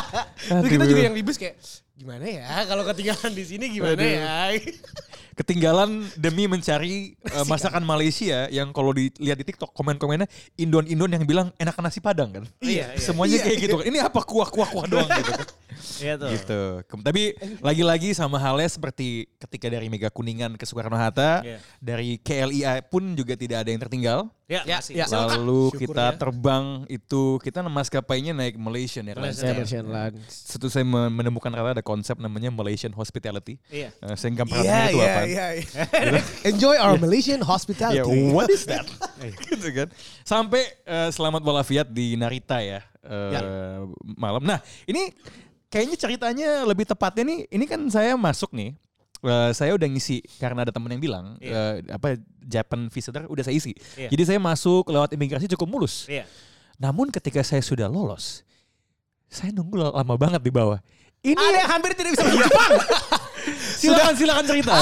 Terus 0.50 0.70
kita 0.72 0.84
juga 0.84 1.02
yang 1.04 1.14
di 1.14 1.22
bus 1.22 1.38
kayak 1.38 1.54
gimana 1.98 2.24
ya 2.24 2.46
kalau 2.64 2.86
ketinggalan 2.86 3.34
di 3.34 3.42
sini 3.42 3.64
gimana 3.68 3.98
Aduh. 3.98 4.06
ya? 4.06 4.54
Ketinggalan 5.38 6.02
demi 6.14 6.46
mencari 6.46 7.14
uh, 7.30 7.46
masakan 7.46 7.82
Malaysia 7.82 8.50
yang 8.50 8.74
kalau 8.74 8.90
dilihat 8.90 9.38
di 9.38 9.46
TikTok 9.46 9.70
komen-komennya 9.70 10.26
Indon-Indon 10.54 11.14
yang 11.14 11.22
bilang 11.22 11.48
enak 11.54 11.78
nasi 11.78 12.02
padang 12.02 12.34
kan. 12.34 12.44
Iya, 12.58 12.90
iya. 12.90 12.98
Semuanya 12.98 13.38
Iya, 13.38 13.44
kayak 13.46 13.58
gitu. 13.62 13.76
Ini 13.86 13.98
apa 14.02 14.18
kuah-kuah-kuah 14.18 14.86
doang 14.90 15.06
gitu. 15.22 15.30
kan. 15.30 15.46
Iya 16.02 16.14
tuh. 16.18 16.28
gitu. 16.34 16.62
Tapi 17.06 17.22
lagi-lagi 17.62 18.10
sama 18.18 18.34
halnya 18.42 18.66
seperti 18.66 19.30
ketika 19.38 19.70
dari 19.70 19.86
Mega 19.86 20.10
Kuningan 20.10 20.58
ke 20.58 20.66
Soekarno 20.66 20.98
Hatta, 20.98 21.46
Iya. 21.46 21.62
dari 21.78 22.18
KLIA 22.18 22.82
pun 22.82 23.14
juga 23.14 23.38
tidak 23.38 23.62
ada 23.62 23.70
yang 23.70 23.78
tertinggal. 23.78 24.18
Ya, 24.50 24.64
Ya, 24.66 24.82
ya. 24.90 25.06
Lengkap. 25.06 25.38
Lalu 25.38 25.62
Syukur 25.70 25.80
kita 25.86 26.04
ya. 26.08 26.16
terbang 26.18 26.64
itu 26.88 27.22
kita 27.46 27.60
maskapainya 27.62 28.32
naik 28.34 28.58
Malaysian 28.58 29.06
ya. 29.06 29.14
Iya. 29.14 29.54
Malaysian 29.54 29.86
Land. 29.86 30.18
Setelah 30.26 30.72
saya 30.72 30.82
me- 30.82 31.12
menemukan 31.14 31.52
kata 31.54 31.78
ada 31.78 31.84
konsep 31.88 32.20
namanya 32.20 32.52
Malaysian 32.52 32.92
Hospitality. 32.92 33.56
Iya. 33.72 33.88
Saya 34.12 34.36
nggak 34.36 34.44
pernah 34.44 34.64
tahu 34.68 34.84
itu 34.84 34.98
apa. 35.00 35.20
iya. 35.24 35.46
Enjoy 36.52 36.76
our 36.76 37.00
Malaysian 37.00 37.40
hospitality. 37.40 38.04
Ya, 38.04 38.28
what 38.28 38.52
is 38.52 38.68
that? 38.68 38.84
gitu 39.48 39.72
kan. 39.72 39.88
Sampai 40.20 40.68
eh, 40.84 41.08
selamat 41.08 41.40
walafiat 41.40 41.88
di 41.88 42.12
Narita 42.14 42.60
ya, 42.60 42.84
eh, 43.00 43.30
Ya. 43.32 43.40
malam. 44.14 44.44
Nah, 44.44 44.60
ini 44.84 45.16
kayaknya 45.66 45.96
ceritanya 45.96 46.48
lebih 46.62 46.84
tepatnya 46.84 47.24
nih, 47.24 47.38
ini 47.48 47.64
kan 47.64 47.80
saya 47.88 48.12
masuk 48.12 48.52
nih. 48.52 48.76
eh, 49.18 49.50
saya 49.50 49.74
udah 49.74 49.88
ngisi 49.90 50.22
karena 50.38 50.62
ada 50.62 50.70
temen 50.70 50.86
yang 50.92 51.02
bilang 51.02 51.34
Iya. 51.42 51.82
eh, 51.82 51.90
apa 51.90 52.14
Japan 52.38 52.86
visitor 52.86 53.26
udah 53.26 53.42
saya 53.42 53.56
isi. 53.56 53.74
Iya. 53.96 54.14
Jadi 54.14 54.22
saya 54.22 54.38
masuk 54.38 54.86
lewat 54.86 55.10
imigrasi 55.10 55.50
cukup 55.50 55.66
mulus. 55.66 56.06
Iya. 56.06 56.22
Namun 56.78 57.10
ketika 57.10 57.42
saya 57.42 57.58
sudah 57.58 57.88
lolos, 57.88 58.46
Saya 59.26 59.52
nunggu 59.52 59.76
lama 59.76 60.14
banget 60.16 60.40
di 60.40 60.48
bawah. 60.48 60.80
Ini 61.18 61.34
Ada 61.34 61.58
yang 61.58 61.70
hampir 61.70 61.90
tidak 61.92 62.14
bisa 62.14 62.22
bahasa 62.22 62.38
Jepang. 62.40 62.72
silakan 63.80 64.14
silakan 64.14 64.44
cerita. 64.46 64.74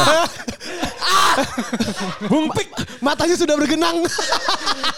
Bung 2.26 2.46
Pik. 2.52 2.68
Matanya 3.00 3.36
sudah 3.36 3.54
bergenang. 3.56 4.04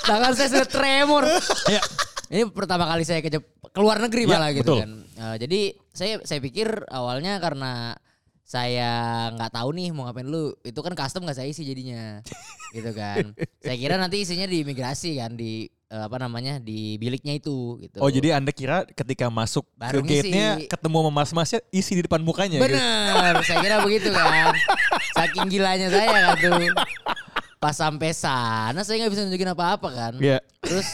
Tangan 0.03 0.33
saya 0.35 0.49
sudah 0.51 0.69
tremor. 0.69 1.25
Ya. 1.69 1.83
Ini 2.29 2.49
pertama 2.51 2.85
kali 2.85 3.03
saya 3.03 3.21
ke 3.21 3.31
Jep- 3.31 3.49
ke 3.65 3.79
luar 3.81 3.97
negeri 3.99 4.25
Ya, 4.25 4.31
malah 4.31 4.51
gitu 4.53 4.65
betul. 4.67 4.79
kan. 4.83 4.93
Eh, 5.15 5.37
jadi 5.41 5.61
saya 5.91 6.15
saya 6.23 6.41
pikir 6.41 6.69
awalnya 6.89 7.39
karena 7.39 7.97
saya 8.43 8.91
nggak 9.33 9.53
tahu 9.53 9.69
nih 9.77 9.89
mau 9.93 10.09
ngapain 10.09 10.27
dulu. 10.27 10.57
Itu 10.61 10.81
kan 10.81 10.93
custom 10.93 11.25
nggak 11.25 11.39
saya 11.39 11.49
isi 11.49 11.65
jadinya. 11.65 12.21
gitu 12.69 12.91
kan. 12.93 13.33
Saya 13.63 13.77
kira 13.77 13.97
nanti 13.97 14.21
isinya 14.21 14.45
di 14.45 14.61
imigrasi 14.61 15.17
kan 15.17 15.33
di 15.33 15.65
eh, 15.89 16.03
apa 16.05 16.17
namanya 16.21 16.61
di 16.61 17.01
biliknya 17.01 17.37
itu 17.37 17.81
gitu. 17.81 17.99
Oh 18.01 18.13
jadi 18.13 18.37
anda 18.37 18.53
kira 18.53 18.85
ketika 18.93 19.33
masuk 19.33 19.65
Baru 19.75 20.05
ke 20.05 20.21
gate-nya 20.21 20.61
ketemu 20.69 20.97
sama 21.01 21.11
mas-masnya 21.13 21.61
isi 21.73 21.93
di 21.97 22.03
depan 22.05 22.21
mukanya 22.21 22.61
gitu. 22.61 22.69
Bener, 22.69 23.35
saya 23.49 23.59
kira 23.65 23.77
begitu 23.83 24.13
kan. 24.13 24.53
Saking 25.17 25.49
gilanya 25.49 25.89
saya 25.89 26.09
kan 26.13 26.37
tuh. 26.39 26.53
Pas 27.59 27.75
sampai 27.75 28.15
sana 28.15 28.87
saya 28.87 29.03
nggak 29.03 29.13
bisa 29.13 29.23
nunjukin 29.27 29.51
apa-apa 29.51 29.89
kan. 29.91 30.13
Iya. 30.21 30.39
Terus 30.63 30.87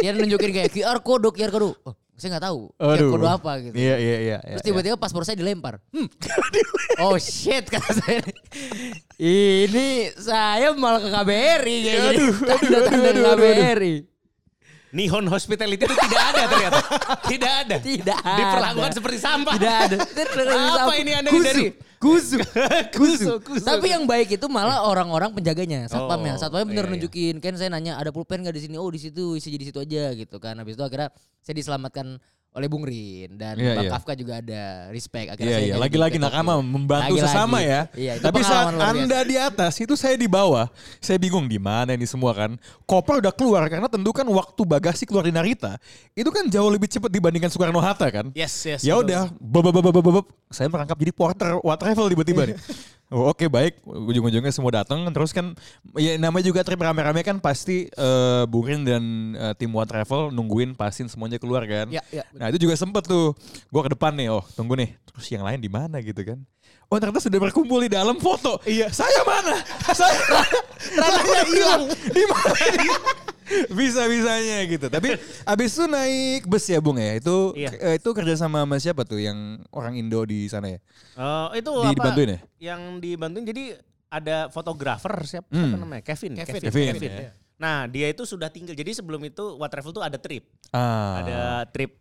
dia 0.00 0.10
nunjukin 0.16 0.50
kayak 0.54 0.70
QR 0.72 0.98
code, 1.04 1.28
QR 1.34 1.52
code. 1.52 1.76
Oh, 1.84 1.94
saya 2.16 2.36
nggak 2.36 2.44
tahu 2.48 2.60
QR 2.80 2.96
Aduh. 2.96 3.10
code 3.12 3.28
apa 3.28 3.52
gitu. 3.60 3.74
Iya 3.76 3.96
iya 4.00 4.16
iya. 4.24 4.38
Terus 4.40 4.64
iya. 4.64 4.68
tiba-tiba 4.72 4.96
paspor 4.96 5.28
saya 5.28 5.36
dilempar. 5.36 5.84
Hmm. 5.92 6.08
oh 7.04 7.20
shit 7.20 7.68
kata 7.68 7.92
saya. 7.92 8.24
Ini 9.20 10.16
saya 10.16 10.72
malah 10.72 11.04
ke 11.04 11.12
KBRI 11.12 11.76
kayak 11.84 12.00
gini. 12.00 12.08
Aduh, 12.16 12.32
aduh, 12.32 12.48
Tanda-tanda 12.48 13.08
aduh, 13.12 13.12
aduh, 13.12 13.24
aduh. 13.36 13.36
KBRI. 13.36 14.15
Nihon 14.96 15.28
Hospitality 15.28 15.84
itu 15.84 15.92
tidak 15.92 16.22
ada 16.32 16.42
ternyata. 16.48 16.78
tidak 17.30 17.52
ada. 17.52 17.76
Tidak 17.76 18.18
ada. 18.24 18.38
Diperlakukan 18.40 18.92
seperti 18.96 19.18
sampah. 19.20 19.54
Tidak 19.60 19.76
ada. 19.76 19.96
Apa 20.88 20.92
ini 20.96 21.12
Anda 21.12 21.28
Kusu. 21.28 21.44
dari? 21.44 21.64
Kusu. 22.00 22.36
Kusu, 22.96 23.32
kusu. 23.46 23.64
Tapi 23.64 23.92
yang 23.92 24.08
baik 24.08 24.40
itu 24.40 24.46
malah 24.48 24.88
orang-orang 24.88 25.36
penjaganya, 25.36 25.84
satpamnya. 25.88 26.36
Oh, 26.36 26.40
Satpamnya 26.40 26.66
bener 26.68 26.84
iya, 26.84 26.88
iya. 26.88 26.96
nunjukin. 26.96 27.34
Kan 27.44 27.54
saya 27.60 27.68
nanya 27.68 28.00
ada 28.00 28.08
pulpen 28.08 28.40
gak 28.40 28.56
di 28.56 28.62
sini? 28.64 28.76
Oh 28.80 28.88
di 28.88 29.00
situ, 29.00 29.36
isi 29.36 29.52
di 29.52 29.68
situ 29.68 29.76
aja 29.80 30.12
gitu 30.16 30.36
kan. 30.40 30.56
Habis 30.56 30.80
itu 30.80 30.84
akhirnya 30.84 31.12
saya 31.44 31.54
diselamatkan 31.56 32.16
oleh 32.56 32.68
Bung 32.72 32.88
Rin 32.88 33.36
dan 33.36 33.60
Iya, 33.60 33.76
Bang 33.76 33.84
iya. 33.84 33.92
Kafka 33.92 34.12
juga 34.16 34.40
ada 34.40 34.88
respect. 34.88 35.36
Akhirnya 35.36 35.52
saya 35.52 35.60
iya 35.60 35.74
jadi 35.76 35.82
lagi-lagi 35.84 36.16
ke 36.16 36.22
nakama 36.24 36.52
membantu 36.64 37.12
Lagi-lagi. 37.12 37.28
sesama 37.28 37.58
ya. 37.60 37.80
Iya, 37.92 38.12
itu 38.16 38.24
Tapi 38.24 38.40
saat 38.40 38.72
anda 38.72 39.18
di 39.28 39.36
atas 39.36 39.72
itu 39.76 39.92
saya 39.92 40.16
di 40.16 40.24
bawah. 40.24 40.66
Saya 40.98 41.20
bingung 41.20 41.44
di 41.44 41.60
mana 41.60 41.92
ini 41.92 42.08
semua 42.08 42.32
kan. 42.32 42.56
Koper 42.88 43.20
udah 43.20 43.34
keluar 43.36 43.68
karena 43.68 43.92
tentu 43.92 44.08
kan 44.16 44.24
waktu 44.24 44.62
bagasi 44.64 45.04
keluar 45.04 45.28
di 45.28 45.36
Narita 45.36 45.76
itu 46.16 46.32
kan 46.32 46.48
jauh 46.48 46.72
lebih 46.72 46.88
cepat 46.88 47.12
dibandingkan 47.12 47.52
Soekarno 47.52 47.78
Hatta 47.84 48.08
kan. 48.08 48.32
Yes, 48.32 48.56
yes. 48.64 48.80
Ya 48.80 48.96
udah, 48.96 49.28
saya 50.48 50.72
merangkap 50.72 50.96
jadi 50.96 51.12
porter 51.12 51.60
what 51.60 51.76
travel 51.76 52.08
tiba-tiba 52.08 52.48
nih. 52.48 52.56
Oh, 53.06 53.30
Oke 53.30 53.46
baik, 53.46 53.86
ujung-ujungnya 53.86 54.50
semua 54.50 54.82
datang 54.82 55.06
terus 55.14 55.30
kan 55.30 55.54
ya 55.94 56.18
namanya 56.18 56.50
juga 56.50 56.66
trip 56.66 56.82
rame-rame 56.82 57.22
kan 57.22 57.38
pasti 57.38 57.86
eh, 57.86 58.42
Bung 58.50 58.66
Rin 58.66 58.82
dan 58.82 59.02
eh, 59.38 59.54
tim 59.54 59.70
One 59.70 59.86
Travel 59.86 60.34
nungguin 60.34 60.74
pastiin 60.74 61.06
semuanya 61.06 61.38
keluar 61.38 61.62
kan. 61.70 61.86
Ya, 61.86 62.02
ya, 62.10 62.26
Nah 62.34 62.50
itu 62.50 62.66
juga 62.66 62.74
sempet 62.74 63.06
tuh, 63.06 63.30
gua 63.70 63.86
ke 63.86 63.94
depan 63.94 64.10
nih, 64.10 64.34
oh 64.34 64.42
tunggu 64.58 64.74
nih, 64.74 64.98
terus 65.06 65.22
yang 65.30 65.46
lain 65.46 65.62
di 65.62 65.70
mana 65.70 66.02
gitu 66.02 66.18
kan? 66.26 66.42
Oh 66.90 66.98
ternyata 66.98 67.22
sudah 67.22 67.38
berkumpul 67.38 67.78
di 67.86 67.90
dalam 67.94 68.18
foto. 68.18 68.58
Iya. 68.66 68.90
Saya 68.90 69.22
mana? 69.22 69.54
saya 69.98 70.18
Rananya 70.98 71.42
hilang. 71.50 71.82
di 72.10 72.24
mana? 72.26 72.54
bisa 73.70 74.04
bisanya 74.04 74.58
gitu. 74.64 74.86
Tapi 74.86 75.14
abis 75.44 75.70
itu 75.72 75.84
naik 75.84 76.42
bus 76.44 76.64
ya 76.64 76.78
Bung 76.78 76.96
ya. 76.96 77.16
Itu 77.16 77.52
Iya. 77.52 77.70
eh, 77.76 77.94
itu 77.96 78.10
kerja 78.10 78.34
sama 78.36 78.62
sama 78.62 78.76
siapa 78.76 79.02
tuh 79.02 79.18
yang 79.18 79.36
orang 79.70 79.94
Indo 79.94 80.22
di 80.22 80.46
sana 80.46 80.68
ya? 80.68 80.78
Eh, 81.14 81.60
itu 81.60 81.70
Di- 81.70 81.86
apa? 81.86 81.92
dibantuin 81.92 82.28
ya? 82.28 82.40
Yang 82.72 82.80
dibantuin 83.00 83.46
jadi 83.46 83.64
ada 84.06 84.36
fotografer 84.48 85.14
siapa, 85.24 85.48
Hmm. 85.50 85.60
siapa 85.66 85.76
namanya? 85.76 86.02
Kevin. 86.02 86.32
Kevin. 86.34 86.62
Kevin, 86.62 86.86
Kevin, 86.94 87.10
ya. 87.10 87.20
ya. 87.20 87.30
Nah, 87.56 87.76
dia 87.86 88.06
itu 88.06 88.22
sudah 88.22 88.46
tinggal. 88.46 88.76
Jadi 88.76 88.92
sebelum 88.92 89.24
itu 89.24 89.56
What 89.56 89.72
Travel 89.72 89.90
tuh 89.90 90.04
ada 90.04 90.20
trip. 90.20 90.44
Ah. 90.70 91.24
Ada 91.24 91.38
trip 91.68 91.96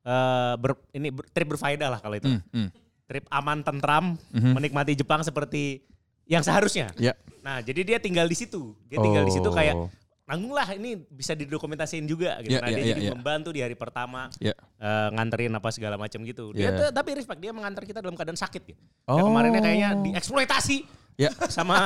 eh 0.00 0.54
ber, 0.56 0.72
ini 0.90 1.12
ber- 1.12 1.28
trip 1.28 1.48
berfaedah 1.48 1.88
lah 1.92 2.00
kalau 2.00 2.16
itu. 2.16 2.24
Hmm, 2.26 2.40
hmm. 2.48 2.68
Trip 3.04 3.24
aman 3.28 3.60
tentram, 3.60 4.16
Mhm. 4.32 4.52
menikmati 4.56 4.92
Jepang 4.92 5.20
seperti 5.20 5.84
yang 6.24 6.40
seharusnya. 6.40 6.92
Ya. 6.96 7.12
Nah, 7.40 7.60
jadi 7.60 7.84
dia 7.84 7.98
tinggal 7.98 8.24
di 8.24 8.36
situ. 8.36 8.72
Dia 8.84 8.96
tinggal 8.98 9.24
di 9.24 9.32
situ 9.32 9.48
kayak 9.48 9.74
Oh. 9.74 9.88
Nanggung 10.28 10.52
lah 10.52 10.68
ini 10.70 11.00
bisa 11.08 11.32
didokumentasiin 11.32 12.04
juga 12.04 12.36
gitu. 12.44 12.52
Ya, 12.52 12.60
nah, 12.60 12.68
ya, 12.68 12.76
dia 12.76 12.84
ya, 12.84 12.88
jadi 12.92 13.02
ya. 13.08 13.12
membantu 13.16 13.48
di 13.48 13.64
hari 13.64 13.72
pertama 13.72 14.28
Ya. 14.36 14.52
eh, 14.76 15.08
nganterin 15.10 15.50
apa 15.50 15.72
segala 15.72 15.96
macam 15.96 16.20
gitu. 16.20 16.52
Dia 16.52 16.68
Ya. 16.68 16.76
tuh 16.76 16.88
tapi 16.92 17.16
respect 17.16 17.40
dia 17.40 17.50
mengantar 17.50 17.82
kita 17.82 17.98
dalam 17.98 18.12
keadaan 18.12 18.36
sakit 18.36 18.62
gitu. 18.62 18.76
Ya, 18.76 19.08
Oh. 19.08 19.24
kemarinnya 19.24 19.58
kayaknya 19.58 19.90
dieksploitasi 20.04 20.84
Ya. 21.16 21.32
sama 21.48 21.76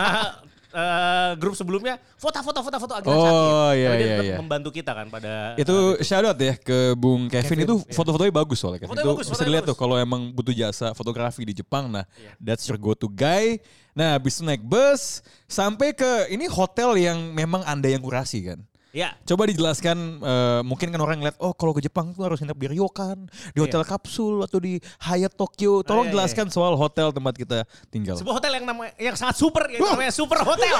eh, 0.69 1.31
grup 1.37 1.53
sebelumnya 1.53 2.01
foto-foto 2.17 2.65
foto-foto 2.65 2.93
agak 2.97 3.07
Oh, 3.07 3.21
sakit. 3.21 3.77
iya, 3.77 3.89
dia 3.93 4.01
iya, 4.01 4.09
tetap 4.11 4.25
iya. 4.25 4.37
membantu 4.41 4.69
kita 4.73 4.91
kan 4.91 5.07
pada 5.07 5.53
Itu 5.55 6.01
shout 6.01 6.25
out 6.25 6.35
ya 6.35 6.57
ke 6.57 6.97
Bung 6.97 7.29
Kevin, 7.29 7.59
itu 7.63 7.75
foto-fotonya 7.93 8.33
bagus 8.33 8.57
soalnya. 8.57 8.81
Kevin. 8.81 8.97
Fotonya 8.97 9.05
itu 9.05 9.13
bagus, 9.15 9.27
bisa 9.29 9.45
dilihat 9.45 9.65
tuh 9.69 9.77
kalau 9.77 10.01
emang 10.01 10.33
butuh 10.33 10.51
jasa 10.51 10.91
fotografi 10.93 11.45
di 11.45 11.53
Jepang. 11.53 11.93
Nah, 11.93 12.09
Iya. 12.17 12.33
that's 12.41 12.65
your 12.67 12.81
go 12.81 12.97
to 12.97 13.05
guy. 13.07 13.61
Nah, 13.93 14.17
habis 14.17 14.41
itu 14.41 14.45
naik 14.45 14.65
bus 14.65 15.21
sampai 15.45 15.93
ke 15.93 16.33
ini 16.33 16.49
hotel 16.49 16.97
yang 16.97 17.19
memang 17.33 17.61
Anda 17.65 17.93
yang 17.93 18.01
kurasi 18.01 18.41
kan. 18.41 18.61
Ya. 18.93 19.17
Coba 19.25 19.49
dijelaskan 19.49 20.21
eh, 20.21 20.61
mungkin 20.69 20.93
kan 20.93 21.01
orang 21.01 21.17
ngeliat 21.17 21.41
oh 21.41 21.57
kalau 21.57 21.73
ke 21.73 21.81
Jepang 21.81 22.13
tuh 22.13 22.29
harus 22.29 22.37
nginep 22.45 22.57
di 22.61 22.69
ryokan, 22.77 23.25
di 23.57 23.59
hotel 23.61 23.81
kapsul 23.89 24.45
atau 24.45 24.61
di 24.61 24.77
Hyatt 25.01 25.33
Tokyo. 25.33 25.81
Tolong 25.81 26.09
iya, 26.09 26.13
iya. 26.13 26.17
jelaskan 26.21 26.53
soal 26.53 26.77
hotel 26.77 27.09
tempat 27.09 27.33
kita 27.33 27.65
tinggal. 27.89 28.21
Sebuah 28.21 28.37
hotel 28.37 28.61
yang 28.61 28.69
namanya 28.69 28.93
yang 29.01 29.17
sangat 29.17 29.41
super 29.41 29.65
yaitu 29.73 29.89
namanya 29.89 30.13
Super 30.13 30.45
Hotel. 30.45 30.77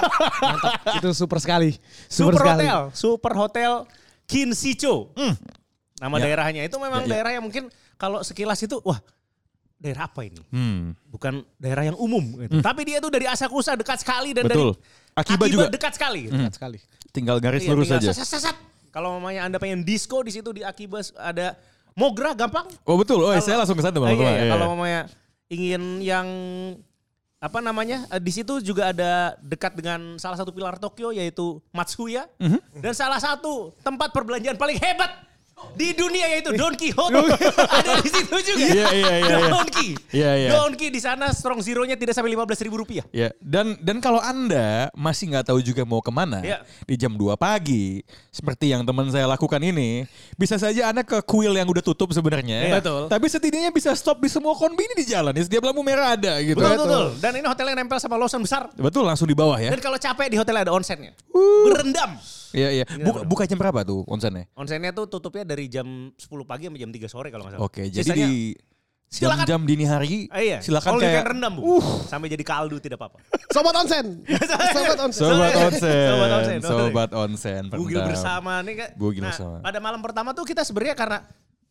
Itu 1.01 1.09
super 1.17 1.41
sekali. 1.41 1.73
super 2.05 2.37
sekali. 2.37 2.69
Hotel, 2.69 2.81
Super 2.93 3.33
Hotel 3.33 3.73
Kinshicho. 4.29 5.13
Nama 5.97 6.17
Ya. 6.21 6.23
daerahnya 6.29 6.63
itu 6.69 6.77
memang 6.77 7.05
Ya, 7.05 7.09
ya. 7.09 7.13
daerah 7.17 7.31
yang 7.39 7.45
mungkin 7.49 7.73
kalau 7.97 8.21
sekilas 8.21 8.59
itu 8.61 8.77
wah 8.83 8.99
daerah 9.83 10.07
apa 10.07 10.23
ini? 10.23 10.39
Hmm. 10.49 10.95
Bukan 11.11 11.43
daerah 11.59 11.83
yang 11.85 11.99
umum 11.99 12.23
gitu. 12.39 12.63
Tapi 12.63 12.87
dia 12.87 13.03
tuh 13.03 13.11
dari 13.11 13.27
Asakusa 13.27 13.75
dekat 13.75 13.99
sekali 13.99 14.31
dan 14.31 14.47
Betul. 14.47 14.79
dari 14.79 15.19
Akiba 15.19 15.45
juga. 15.45 15.67
dekat 15.67 15.93
sekali. 15.93 16.31
gitu. 16.31 16.39
Dekat 16.39 16.55
sekali. 16.55 16.79
Tinggal 17.11 17.37
garis 17.37 17.67
Iya, 17.67 17.75
lurus 17.75 17.91
tinggal 17.91 18.15
saja. 18.15 18.55
Kalau 18.89 19.19
mamanya 19.19 19.45
Anda 19.45 19.59
pengen 19.59 19.83
disco 19.83 20.23
di 20.23 20.31
situ 20.31 20.55
di 20.55 20.63
Akiba 20.63 21.03
ada 21.19 21.59
Mogra 21.93 22.33
gampang. 22.33 22.65
Oh 22.89 22.97
betul. 22.97 23.21
Oh, 23.21 23.29
Kalau- 23.29 23.43
saya 23.43 23.59
langsung 23.59 23.77
ke 23.77 23.85
sana 23.85 23.99
Bang. 23.99 24.15
iya, 24.15 24.23
iya. 24.23 24.33
Iya, 24.39 24.53
Kalau 24.55 24.65
mamanya 24.73 25.01
ingin 25.51 25.83
yang 26.01 26.27
apa 27.37 27.59
namanya 27.59 28.07
eh, 28.09 28.23
di 28.23 28.31
situ 28.31 28.63
juga 28.63 28.95
ada 28.95 29.35
dekat 29.43 29.75
dengan 29.75 30.15
salah 30.15 30.39
satu 30.39 30.55
pilar 30.55 30.79
Tokyo 30.79 31.11
yaitu 31.11 31.59
Matsuya 31.69 32.31
Mhm. 32.39 32.81
dan 32.81 32.95
salah 32.95 33.19
satu 33.19 33.75
tempat 33.83 34.09
perbelanjaan 34.09 34.55
paling 34.55 34.79
hebat 34.79 35.11
di 35.73 35.95
dunia 35.95 36.27
yaitu 36.37 36.53
Don 36.53 36.75
Quixote 36.75 37.23
ada 37.81 37.93
di 38.03 38.11
situ 38.11 38.37
juga. 38.45 38.67
Iya, 38.67 38.89
iya, 38.93 39.13
iya, 39.17 39.37
iya. 39.39 39.49
Donki. 39.49 39.89
Iya, 40.11 40.31
iya. 40.37 40.51
Donki 40.53 40.87
di 40.91 41.01
sana 41.01 41.31
strong 41.33 41.63
zero-nya 41.63 41.95
tidak 41.95 42.13
sampai 42.13 42.35
15 42.35 42.67
ribu 42.67 42.83
rupiah. 42.83 43.07
Ya, 43.15 43.31
dan 43.39 43.79
dan 43.81 44.03
kalau 44.03 44.19
Anda 44.21 44.91
masih 44.93 45.33
nggak 45.33 45.49
tahu 45.49 45.63
juga 45.63 45.87
mau 45.87 46.03
ke 46.03 46.11
mana 46.13 46.43
Ya. 46.43 46.61
di 46.85 46.99
jam 46.99 47.15
2 47.15 47.39
pagi, 47.39 48.03
seperti 48.29 48.75
yang 48.75 48.83
teman 48.83 49.09
saya 49.09 49.25
lakukan 49.31 49.63
ini, 49.63 50.05
bisa 50.35 50.59
saja 50.59 50.91
Anda 50.91 51.07
ke 51.07 51.23
kuil 51.25 51.55
yang 51.55 51.69
udah 51.71 51.81
tutup 51.81 52.11
sebenarnya. 52.11 52.59
Iya. 52.69 52.75
Betul. 52.83 53.03
Tapi 53.09 53.27
setidaknya 53.31 53.71
bisa 53.71 53.95
stop 53.95 54.19
di 54.21 54.29
semua 54.29 54.53
konbini 54.59 54.93
di 54.99 55.07
jalan. 55.07 55.33
Di 55.33 55.47
setiap 55.47 55.63
lampu 55.65 55.81
merah 55.87 56.19
ada 56.19 56.43
gitu. 56.43 56.59
Betul, 56.59 56.75
betul, 56.75 56.87
betul. 56.91 57.07
Dan 57.23 57.33
ini 57.39 57.47
hotel 57.47 57.67
yang 57.73 57.79
nempel 57.87 57.99
sama 58.03 58.19
Lawson 58.19 58.43
besar. 58.43 58.69
Betul, 58.75 59.07
langsung 59.07 59.31
di 59.31 59.37
bawah 59.39 59.57
ya. 59.57 59.71
Dan 59.71 59.81
kalau 59.81 59.97
capek 59.97 60.27
di 60.27 60.37
hotel 60.37 60.59
ada 60.59 60.75
onsennya. 60.75 61.15
Berendam. 61.33 62.19
Iya, 62.53 62.69
iya. 62.73 62.85
Buka, 63.01 63.21
buka 63.25 63.43
jam 63.45 63.57
berapa 63.57 63.81
tuh 63.83 64.05
onsennya? 64.07 64.45
Onsennya 64.53 64.93
tuh 64.93 65.09
tutupnya 65.09 65.45
dari 65.45 65.67
jam 65.67 65.85
10 66.13 66.21
pagi 66.45 66.69
sampai 66.69 66.81
jam 66.81 66.91
3 66.93 67.09
sore 67.09 67.29
kalau 67.29 67.49
nggak 67.49 67.57
salah. 67.57 67.67
Oke, 67.67 67.89
jadi 67.89 68.05
Sisanya- 68.05 68.29
di 68.29 68.57
Silakan. 69.13 69.45
jam-jam 69.45 69.61
dini 69.69 69.85
hari 69.85 70.25
Ah, 70.33 70.41
iya. 70.41 70.59
silakan 70.65 70.97
Kalau 70.97 71.05
kayak 71.05 71.29
rendam, 71.37 71.53
Bu. 71.61 71.85
Sampai 72.09 72.33
jadi 72.33 72.41
kaldu 72.41 72.81
tidak 72.81 72.97
apa-apa. 72.97 73.21
Sobat 73.53 73.77
onsen. 73.77 74.25
Sobat 74.73 74.99
onsen. 75.05 75.21
Sobat 75.21 75.53
onsen, 75.53 76.01
Sobat 76.09 76.31
onsen. 76.33 76.59
sobat 76.65 77.11
onsen. 77.13 77.63
Bugil 77.69 78.01
bersama 78.01 78.65
nih 78.65 78.75
kan. 78.81 78.91
Bugil 78.97 79.21
nah, 79.21 79.29
bersama. 79.29 79.61
pada 79.61 79.79
malam 79.85 80.01
pertama 80.01 80.33
tuh 80.33 80.49
kita 80.49 80.65
sebenarnya 80.65 80.97
karena 80.97 81.19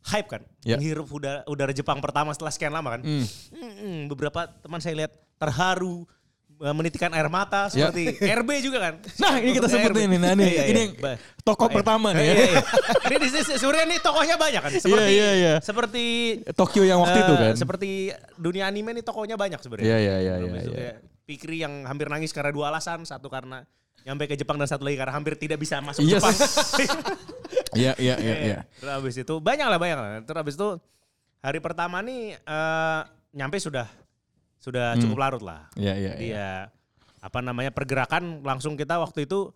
hype 0.06 0.30
kan. 0.30 0.42
Ya. 0.62 0.78
Menghirup 0.78 1.10
udara, 1.10 1.42
udara 1.50 1.74
Jepang 1.74 1.98
pertama 1.98 2.30
setelah 2.30 2.54
sekian 2.54 2.70
lama 2.70 2.94
kan. 2.94 3.02
Hmm. 3.02 3.26
Mm-mm, 3.58 3.98
beberapa 4.14 4.46
teman 4.62 4.78
saya 4.78 5.02
lihat 5.02 5.14
terharu 5.42 6.06
menitikan 6.62 7.10
air 7.10 7.26
mata 7.26 7.66
Ya. 7.74 7.90
seperti 7.90 8.22
RB 8.22 8.50
juga 8.62 8.78
kan. 8.80 8.94
Nah 9.22 9.34
ini 9.42 9.52
kita 9.52 9.66
sebut 9.66 9.98
nih, 9.98 10.06
nah, 10.16 10.38
nih. 10.38 10.46
Iya, 10.46 10.64
ini 10.64 10.72
iya. 10.72 10.82
yang 10.86 10.92
Ba- 11.02 11.18
toko 11.42 11.66
Iya. 11.66 11.74
pertama 11.74 12.08
nih 12.14 12.22
Iya, 12.22 12.34
ya. 12.34 12.46
iya. 12.46 12.62
Ini 13.10 13.16
di 13.18 13.28
sini 13.28 13.42
sebenarnya 13.58 13.86
nih 13.90 14.00
tokohnya 14.00 14.36
banyak 14.38 14.62
kan. 14.62 14.72
Seperti 14.72 15.12
iya, 15.12 15.30
iya. 15.34 15.54
seperti 15.60 16.04
Tokyo 16.54 16.84
yang 16.86 17.02
waktu 17.02 17.20
itu 17.20 17.34
eh, 17.34 17.40
kan. 17.42 17.54
Seperti 17.58 17.90
dunia 18.38 18.70
anime 18.70 18.94
nih 18.94 19.04
tokonya 19.04 19.36
banyak 19.36 19.58
sebenarnya. 19.58 19.90
Iya, 19.90 19.98
iya, 19.98 20.16
iya, 20.22 20.34
iya, 20.38 20.62
iya. 20.70 20.94
Pikri 21.26 21.60
yang 21.60 21.84
hampir 21.84 22.06
nangis 22.06 22.30
karena 22.30 22.54
dua 22.54 22.70
alasan, 22.70 23.02
satu 23.04 23.26
karena 23.26 23.66
nyampe 24.02 24.26
ke 24.26 24.34
Jepang 24.34 24.58
dan 24.58 24.66
satu 24.66 24.82
lagi 24.82 24.98
karena 24.98 25.14
hampir 25.14 25.34
tidak 25.36 25.58
bisa 25.58 25.82
masuk 25.82 26.06
Yes. 26.06 26.22
Jepang. 26.22 26.36
Iya 27.72 27.96
iya 27.96 28.16
iya 28.20 28.36
iya. 28.44 28.58
Terus 28.76 28.92
habis 28.92 29.16
itu 29.16 29.34
banyak 29.40 29.64
lah 29.64 29.80
banyak 29.80 29.98
lah. 29.98 30.10
Terus 30.24 30.40
habis 30.40 30.56
itu 30.60 30.70
hari 31.40 31.60
pertama 31.64 32.04
nih 32.04 32.36
eh, 32.36 33.02
nyampe 33.32 33.56
sudah 33.58 33.88
sudah 34.62 34.94
Hmm. 34.94 35.02
cukup 35.02 35.18
larut 35.18 35.44
lah. 35.44 35.66
Iya 35.74 35.94
iya 35.98 36.12
Jadi 36.16 36.28
iya. 36.30 36.38
ya 36.38 36.50
apa 37.22 37.40
namanya 37.42 37.74
pergerakan 37.74 38.46
langsung 38.46 38.78
kita 38.78 39.02
waktu 39.02 39.26
itu 39.26 39.50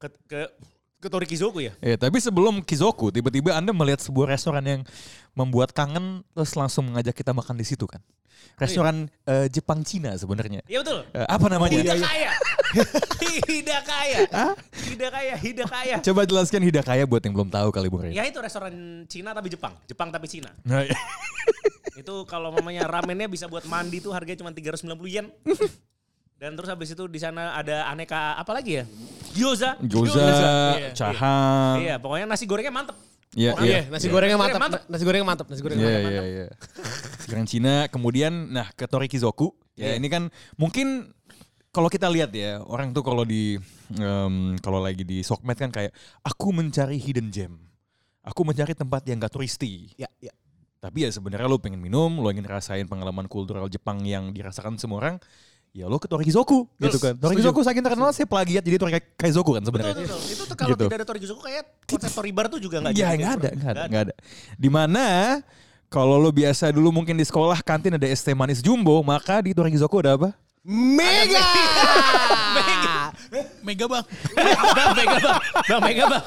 ke 0.00 0.08
ke 0.26 0.40
ke 1.02 1.08
Torikizoku 1.10 1.58
ya. 1.58 1.74
Ya, 1.82 1.98
tapi 1.98 2.22
sebelum 2.22 2.62
Kizoku, 2.62 3.10
tiba-tiba 3.10 3.58
Anda 3.58 3.74
melihat 3.74 3.98
sebuah 3.98 4.30
restoran 4.38 4.62
yang 4.62 4.82
membuat 5.34 5.74
kangen 5.74 6.22
terus 6.30 6.54
langsung 6.54 6.86
mengajak 6.86 7.10
kita 7.12 7.34
makan 7.34 7.58
di 7.58 7.66
situ 7.66 7.90
kan. 7.90 7.98
Restoran 8.54 9.10
eh, 9.26 9.50
Jepang 9.50 9.82
Cina 9.82 10.14
sebenarnya. 10.14 10.62
Iya 10.70 10.86
betul. 10.86 11.02
Eh, 11.10 11.26
apa 11.26 11.46
namanya? 11.50 11.74
Hidakaya. 11.74 12.30
Hidakaya. 13.50 14.18
Hidakaya, 14.86 15.34
Hidakaya. 15.34 15.96
Coba 16.06 16.22
jelaskan 16.22 16.62
Hidakaya 16.62 17.02
buat 17.02 17.22
yang 17.26 17.34
belum 17.34 17.50
tahu 17.50 17.68
kali 17.74 17.90
Bung 17.90 18.06
Rey. 18.06 18.14
Ya 18.14 18.22
itu 18.22 18.38
restoran 18.38 19.02
Cina 19.10 19.34
tapi 19.34 19.50
Jepang. 19.50 19.74
Jepang 19.90 20.14
tapi 20.14 20.30
Cina. 20.30 20.54
Nah, 20.62 20.86
iya. 20.86 20.94
Itu 21.92 22.24
kalau 22.24 22.48
mamanya 22.50 22.88
ramennya 22.88 23.28
bisa 23.28 23.46
buat 23.46 23.64
mandi 23.68 24.00
tuh 24.00 24.12
harganya 24.16 24.40
cuma 24.40 24.50
390 24.50 24.88
yen. 25.08 25.26
Dan 26.42 26.58
terus 26.58 26.66
habis 26.66 26.90
itu 26.90 27.06
di 27.06 27.22
sana 27.22 27.54
ada 27.54 27.86
aneka 27.86 28.34
apa 28.34 28.50
lagi 28.50 28.82
ya? 28.82 28.84
Gyoza. 29.30 29.78
Gyoza, 29.78 30.26
Iya, 30.74 30.90
cahan. 30.90 31.76
Iya, 31.78 31.94
pokoknya 32.02 32.26
nasi 32.26 32.50
gorengnya 32.50 32.74
mantep. 32.74 32.96
Iya, 33.32 33.54
Iya, 33.62 33.64
iya. 33.64 33.80
nasi 33.88 34.10
Iya. 34.10 34.12
gorengnya 34.12 34.38
mantap. 34.40 34.60
mantap. 34.60 34.82
Nasi 34.90 35.02
gorengnya 35.06 35.28
mantap, 35.28 35.46
nasi 35.46 35.60
gorengnya 35.62 35.86
Iya, 35.86 35.94
mantap. 36.02 36.10
iya, 36.12 36.22
iya. 36.26 36.46
Sekarang 37.22 37.46
Cina, 37.46 37.74
kemudian 37.88 38.32
nah 38.50 38.66
ke 38.74 38.90
Torikizoku. 38.90 39.54
Ya, 39.78 39.94
ini 39.96 40.10
kan 40.10 40.28
mungkin 40.58 41.14
kalau 41.72 41.88
kita 41.88 42.10
lihat 42.10 42.28
ya, 42.34 42.60
orang 42.60 42.92
tuh 42.92 43.00
kalau 43.00 43.24
di 43.24 43.56
em, 43.94 44.34
kalau 44.60 44.82
lagi 44.82 45.06
di 45.06 45.24
Sokmed 45.24 45.56
kan 45.56 45.70
kayak 45.72 45.94
aku 46.20 46.50
mencari 46.52 46.98
hidden 47.00 47.30
gem. 47.32 47.54
Aku 48.22 48.42
mencari 48.42 48.74
tempat 48.74 49.02
yang 49.06 49.18
gak 49.18 49.34
turisti. 49.34 49.94
Ya, 49.94 50.06
ya. 50.18 50.30
Tapi 50.82 51.06
ya 51.06 51.10
sebenarnya 51.14 51.46
lo 51.46 51.62
pengen 51.62 51.78
minum, 51.78 52.10
lo 52.18 52.26
ingin 52.26 52.42
rasain 52.42 52.90
pengalaman 52.90 53.30
kultural 53.30 53.70
Jepang 53.70 54.02
yang 54.02 54.34
dirasakan 54.34 54.74
semua 54.82 54.98
orang, 54.98 55.16
ya 55.70 55.86
lo 55.86 56.02
ke 56.02 56.10
Torikizoku 56.10 56.66
gitu 56.74 56.98
kan. 56.98 57.14
Torikizoku 57.14 57.62
saking 57.62 57.86
terkenal 57.86 58.10
saya 58.10 58.26
plagiat 58.26 58.66
jadi 58.66 58.82
Torikaizoku 58.82 59.54
kan 59.54 59.62
Betul, 59.62 59.78
sebenarnya. 59.78 59.94
betul. 60.02 60.20
Itu 60.26 60.42
tuh 60.42 60.56
kalau 60.58 60.74
Gitu. 60.74 60.82
tidak 60.90 60.98
ada 60.98 61.06
Torikizoku 61.06 61.40
kayak 61.40 61.64
konsep 61.86 62.10
Toribar 62.10 62.50
tuh 62.50 62.58
juga 62.58 62.82
enggak 62.82 62.98
Iya 62.98 63.08
nggak 63.14 63.32
ada, 63.38 63.48
nggak 63.54 63.70
ada, 63.70 63.82
nggak 63.86 64.02
ada. 64.10 64.14
Di 64.58 64.68
mana 64.74 65.04
kalau 65.86 66.18
lo 66.18 66.34
biasa 66.34 66.74
dulu 66.74 66.90
mungkin 66.90 67.14
di 67.14 67.22
sekolah 67.22 67.62
kantin 67.62 67.94
ada 67.94 68.08
es 68.10 68.18
teh 68.18 68.34
manis 68.34 68.58
jumbo, 68.58 68.98
maka 69.06 69.38
di 69.38 69.54
Torikizoku 69.54 70.02
ada 70.02 70.18
apa? 70.18 70.34
Mega. 70.62 71.42
Mega 73.62 73.86
bang. 73.90 74.04
bang, 74.06 74.90
mega 74.94 75.18
bang. 75.18 75.38
Bang, 75.66 75.80
mega 75.82 76.04
bang. 76.06 76.22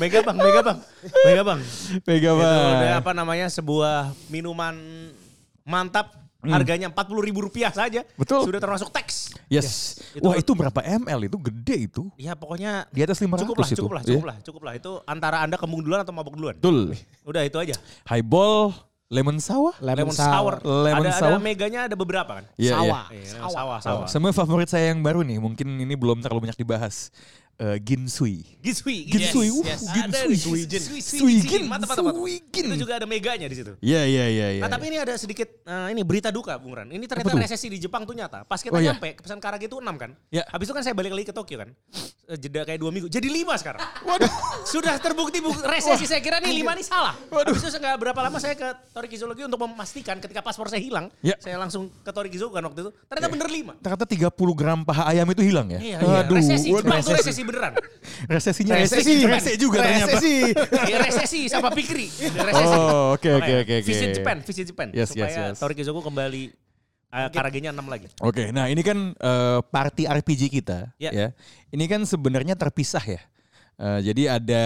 Mega 0.00 0.18
bang, 0.20 0.36
mega 0.36 0.60
bang. 0.62 0.78
Mega 1.20 1.42
bang. 1.44 1.60
Mega 2.00 2.30
Itu 2.32 2.40
bang. 2.40 2.72
ada 2.80 2.88
apa 2.96 3.10
namanya 3.12 3.46
sebuah 3.48 3.96
minuman 4.28 4.72
mantap 5.64 6.16
harganya 6.44 6.88
empat 6.88 7.08
puluh 7.08 7.20
ribu 7.20 7.44
rupiah 7.44 7.72
saja. 7.72 8.04
Hmm. 8.04 8.20
Betul. 8.20 8.40
Sudah 8.44 8.60
termasuk 8.60 8.88
teks. 8.88 9.32
Yes. 9.48 10.00
Itu- 10.12 10.24
Wah 10.24 10.36
itu 10.36 10.52
berapa 10.52 10.80
ml? 10.80 11.20
Itu 11.28 11.36
gede 11.40 11.76
itu. 11.84 12.08
Ya 12.16 12.32
pokoknya 12.32 12.88
Di 12.88 13.04
atas 13.04 13.20
500 13.20 13.44
cukup 13.44 13.56
lah, 13.60 13.68
itu. 13.68 13.76
cukup 13.80 13.92
lah, 13.92 14.02
Iya. 14.04 14.08
cukup 14.12 14.24
lah, 14.24 14.36
cukup 14.40 14.62
lah. 14.64 14.72
Itu 14.76 14.90
antara 15.04 15.40
anda 15.40 15.56
kembung 15.56 15.84
duluan 15.84 16.00
atau 16.00 16.12
mabuk 16.12 16.36
duluan. 16.36 16.56
Betul. 16.56 16.96
Udah 17.24 17.44
itu 17.44 17.56
aja. 17.56 17.76
Highball, 18.04 18.72
lemon 19.12 19.36
sour. 19.40 19.72
Lemon, 19.80 20.08
Lemon 20.08 20.16
sour. 20.16 20.54
Lemon 20.64 21.06
ada, 21.08 21.12
sour. 21.18 21.36
ada 21.36 21.42
meganya 21.42 21.80
ada 21.86 21.96
beberapa 21.96 22.40
kan. 22.40 22.44
Iya, 22.56 22.72
iya. 22.72 22.74
Sawah. 22.74 23.04
Iya, 23.12 23.26
sawah, 23.36 23.78
sawah. 23.80 24.06
Sama 24.08 24.32
favorit 24.32 24.68
saya 24.70 24.92
yang 24.92 25.04
baru 25.04 25.20
nih, 25.20 25.38
mungkin 25.38 25.68
ini 25.80 25.94
belum 25.94 26.24
terlalu 26.24 26.48
banyak 26.48 26.58
dibahas. 26.58 27.12
Eh, 27.54 27.78
ginsui. 27.78 28.42
Ginsui. 28.58 29.06
Ginsui, 29.06 29.46
uh, 29.46 29.62
ginsui. 29.62 30.34
Sui 30.34 30.62
Gin. 30.66 30.82
Sui 30.82 30.98
Sui 30.98 31.34
Gin, 31.38 31.46
Gin. 31.46 31.62
Mantap, 31.70 31.94
mantap, 31.94 32.04
mantap. 32.04 32.18
Sui 32.18 32.34
Gin. 32.50 32.64
Itu 32.66 32.76
juga 32.82 32.98
ada 32.98 33.06
meganya 33.06 33.46
di 33.46 33.54
situ. 33.54 33.78
Iya 33.78 34.02
iya 34.02 34.24
iya. 34.26 34.44
Nah 34.58 34.66
tapi 34.66 34.90
ini 34.90 34.98
ada 34.98 35.14
sedikit 35.14 35.62
eh, 35.62 35.88
ini 35.94 36.02
berita 36.02 36.34
duka 36.34 36.58
Bung 36.58 36.74
Ran. 36.74 36.90
Ini 36.90 37.06
ternyata 37.06 37.30
resesi 37.30 37.70
di 37.70 37.78
Jepang 37.78 38.02
tuh 38.02 38.10
nyata. 38.10 38.42
Pas 38.42 38.58
kita 38.58 38.74
Oh, 38.74 38.82
iya. 38.82 38.90
nyampe, 38.90 39.14
pesan 39.16 39.38
karage 39.38 39.70
itu 39.70 39.78
6 39.78 39.86
kan. 39.94 40.10
Ya. 40.28 40.42
Habis 40.50 40.66
itu 40.66 40.74
kan 40.74 40.82
saya 40.82 40.98
balik 40.98 41.14
lagi 41.14 41.30
ke 41.30 41.34
Tokyo 41.34 41.62
kan. 41.62 41.70
Eh, 42.26 42.34
Jeda 42.34 42.66
kayak 42.66 42.80
dua 42.80 42.90
minggu. 42.90 43.06
Jadi 43.06 43.28
5 43.28 43.54
sekarang. 43.54 43.86
Sudah 44.66 44.98
terbukti 44.98 45.38
bu- 45.38 45.54
resesi. 45.62 46.10
Saya 46.10 46.18
kira 46.18 46.42
nih 46.42 46.58
5 46.58 46.74
nih 46.74 46.84
salah. 46.84 47.14
Habis 47.30 47.62
itu 47.62 47.78
nggak 47.78 47.96
berapa 48.00 48.18
lama 48.18 48.42
saya 48.42 48.58
ke 48.58 48.66
Torikizo 48.90 49.30
lagi 49.30 49.46
untuk 49.46 49.62
memastikan 49.62 50.18
ketika 50.18 50.42
paspor 50.42 50.66
saya 50.66 50.82
hilang. 50.82 51.06
Ya. 51.22 51.38
Saya 51.38 51.54
langsung 51.54 51.86
ke 52.02 52.10
Torikizo 52.10 52.50
kan 52.50 52.66
waktu 52.66 52.82
itu. 52.82 52.90
Ternyata 53.06 53.28
bener 53.30 53.46
5. 53.46 53.78
Ternyata 53.78 54.04
30 54.10 54.58
gram 54.58 54.82
paha 54.82 55.06
ayam 55.06 55.30
itu 55.30 55.42
hilang 55.44 55.70
ya? 55.70 55.78
Iya, 55.78 55.98
iya. 56.00 56.18
Aduh, 56.24 56.34
resesi. 56.34 56.68
waduh. 56.74 56.82
Jepang 56.82 56.98
tuh 56.98 57.14
resesi 57.14 57.42
beneran. 57.46 57.72
Resesinya 58.26 58.74
Resesi. 58.76 59.24
resesi, 59.24 59.24
rese 59.28 59.52
juga 59.60 59.84
ternyata. 59.84 60.16
Resesi. 60.18 60.36
Iya, 60.88 60.96
resesi 61.00 61.40
sama 61.48 61.68
pikri. 61.70 62.08
Resesi. 62.10 62.76
Oh, 62.76 63.14
oke 63.14 63.28
oke 63.28 63.52
oke 63.64 63.72
oke. 63.80 63.86
Visit 63.86 64.20
Japan, 64.20 64.36
visit 64.42 64.66
Japan. 64.68 64.88
Yes, 64.92 65.12
supaya 65.12 65.28
yes, 65.30 65.36
yes. 65.36 65.56
Torikizoku 65.60 66.00
kembali 66.02 66.42
uh, 67.14 67.28
karagenya 67.30 67.70
6 67.70 67.84
lagi. 67.86 68.06
Oke, 68.20 68.50
nah 68.50 68.66
ini 68.66 68.82
kan 68.82 68.98
eh, 69.14 69.58
party 69.70 70.04
RPG 70.10 70.42
kita, 70.50 70.90
Ya. 70.98 71.10
ya. 71.14 71.28
Ini 71.70 71.84
kan 71.86 72.02
sebenarnya 72.02 72.58
terpisah 72.58 73.02
ya. 73.02 73.22
Eh, 73.74 74.00
jadi 74.06 74.38
ada 74.38 74.64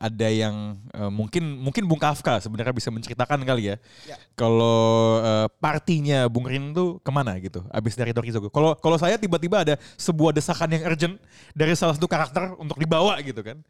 ada 0.00 0.28
yang 0.32 0.80
eh, 0.96 1.12
mungkin 1.12 1.60
mungkin 1.60 1.84
Bung 1.84 2.00
Kafka 2.00 2.40
sebenarnya 2.40 2.72
bisa 2.72 2.88
menceritakan 2.88 3.44
kali 3.44 3.68
ya. 3.68 3.76
Ya. 4.08 4.16
Kalau 4.32 5.20
eh, 5.20 5.46
partinya 5.60 6.24
Bung 6.32 6.48
Rin 6.48 6.72
tuh 6.72 6.96
ke 7.04 7.10
mana 7.12 7.36
gitu? 7.36 7.60
Abis 7.68 7.92
dari 7.92 8.16
Torizoku. 8.16 8.48
Kalau 8.48 8.72
kalau 8.80 8.96
saya 8.96 9.20
tiba-tiba 9.20 9.60
ada 9.60 9.74
sebuah 10.00 10.32
desakan 10.32 10.72
yang 10.72 10.88
urgent 10.88 11.20
dari 11.52 11.76
salah 11.76 12.00
satu 12.00 12.08
karakter 12.08 12.56
untuk 12.56 12.80
dibawa 12.80 13.20
gitu 13.20 13.44
kan. 13.44 13.60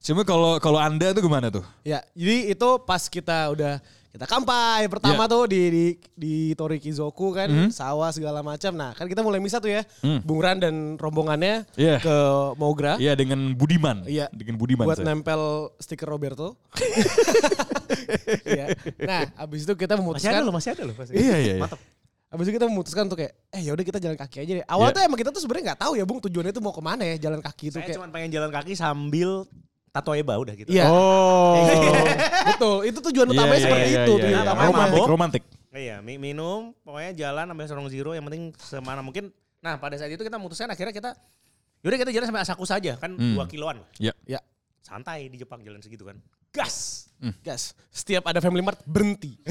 Cuma 0.00 0.24
kalau 0.24 0.56
kalau 0.56 0.80
anda 0.80 1.12
tuh 1.12 1.20
gimana 1.20 1.52
tuh? 1.52 1.64
Ya, 1.84 2.00
jadi 2.16 2.56
itu 2.56 2.68
pas 2.88 3.04
kita 3.12 3.52
udah 3.52 3.84
kita 4.10 4.26
kampai 4.26 4.86
pertama 4.86 5.22
Ya. 5.22 5.30
tuh 5.30 5.46
di 5.46 5.62
di 5.66 5.84
di 6.12 6.34
Torikizoku 6.52 7.30
kan, 7.30 7.46
Mhm. 7.46 7.68
sawah 7.70 8.10
segala 8.10 8.40
macam. 8.40 8.72
Nah, 8.72 8.90
kan 8.90 9.06
kita 9.06 9.20
mulai 9.20 9.38
misah 9.38 9.58
tuh 9.58 9.70
ya. 9.70 9.86
Hmm. 10.00 10.18
Bung 10.20 10.38
Ran 10.38 10.58
dan 10.58 10.74
rombongannya 10.94 11.62
Iya. 11.74 11.98
ke 11.98 12.16
Mogra 12.54 12.94
Iya 12.96 13.14
dengan 13.14 13.54
Budiman. 13.54 14.02
Iya. 14.04 14.26
Dengan 14.28 14.54
Budiman. 14.56 14.82
buat 14.82 14.98
saya. 14.98 15.08
nempel 15.08 15.40
stiker 15.78 16.06
Roberto. 16.06 16.58
Iya. 18.44 18.66
Nah, 19.00 19.22
habis 19.36 19.62
itu 19.62 19.74
kita 19.74 19.94
Masih 19.94 19.94
ada 19.94 20.00
memutuskan 20.00 20.40
loh, 20.42 20.54
masih 20.54 20.70
ada 20.72 20.82
loh. 20.84 20.94
Iya 21.06 21.36
iya. 21.36 21.36
iya. 21.38 21.54
Mantap. 21.60 21.80
Habis 22.30 22.44
itu 22.46 22.52
kita 22.54 22.66
memutuskan 22.66 23.02
untuk 23.04 23.18
kayak 23.18 23.34
eh 23.50 23.60
ya 23.60 23.74
udah 23.74 23.82
kita 23.84 23.98
jalan 23.98 24.14
kaki 24.16 24.36
aja 24.40 24.52
deh. 24.56 24.64
Awalnya 24.64 24.92
tuh 24.92 25.02
emang 25.02 25.18
kita 25.18 25.30
tuh 25.30 25.42
sebenarnya 25.42 25.74
nggak 25.74 25.80
tahu 25.82 25.92
ya, 25.94 26.04
Bung, 26.06 26.18
tujuannya 26.20 26.52
tuh 26.52 26.62
mau 26.62 26.70
ke 26.70 26.78
mana 26.78 27.02
ya 27.04 27.16
jalan 27.20 27.38
kaki 27.38 27.64
itu 27.68 27.76
Saya 27.76 27.86
kayak. 27.88 27.96
cuma 27.98 28.06
pengen 28.08 28.30
jalan 28.30 28.50
kaki 28.50 28.72
sambil 28.74 29.30
tato 29.90 30.14
eba 30.14 30.34
udah 30.34 30.54
gitu. 30.54 30.70
Iya. 30.70 30.86
Oh. 30.86 31.66
Betul, 32.46 32.76
itu 32.86 32.98
tujuan 33.10 33.26
Iya, 33.26 33.34
utamanya 33.34 33.54
iya, 33.54 33.64
seperti 33.64 33.82
iya, 33.82 33.90
itu. 33.90 33.98
iya, 33.98 34.06
tujuan 34.16 34.30
iya. 34.32 34.42
utamanya. 34.42 34.68
Romantik, 34.70 35.02
romantik. 35.06 35.42
Iya, 35.70 35.96
mi- 35.98 36.18
minum, 36.18 36.74
pokoknya 36.80 37.12
jalan 37.12 37.44
sampai 37.46 37.66
Sorong 37.66 37.88
Zero 37.88 38.10
yang 38.10 38.24
penting 38.24 38.50
semana 38.56 39.00
mungkin. 39.00 39.30
Nah, 39.58 39.76
pada 39.76 39.94
saat 39.94 40.08
itu 40.08 40.18
kita 40.18 40.34
memutuskan 40.34 40.66
akhirnya 40.66 40.90
kita 40.90 41.10
yaudah 41.80 41.98
kita 41.98 42.10
jalan 42.10 42.26
sampai 42.26 42.42
Asakusa 42.42 42.74
aja, 42.76 42.96
kan 42.96 43.10
Hmm. 43.10 43.34
dua 43.34 43.46
kiloan. 43.46 43.82
lah. 43.82 43.88
Ya. 43.96 44.12
Ya, 44.26 44.40
Santai 44.80 45.26
di 45.26 45.36
Jepang 45.36 45.60
jalan 45.60 45.78
segitu 45.78 46.02
kan. 46.02 46.18
Gas. 46.50 47.06
gas. 47.40 47.76
Setiap 47.88 48.24
ada 48.24 48.40
Family 48.40 48.58
Mart 48.60 48.80
berhenti. 48.82 49.36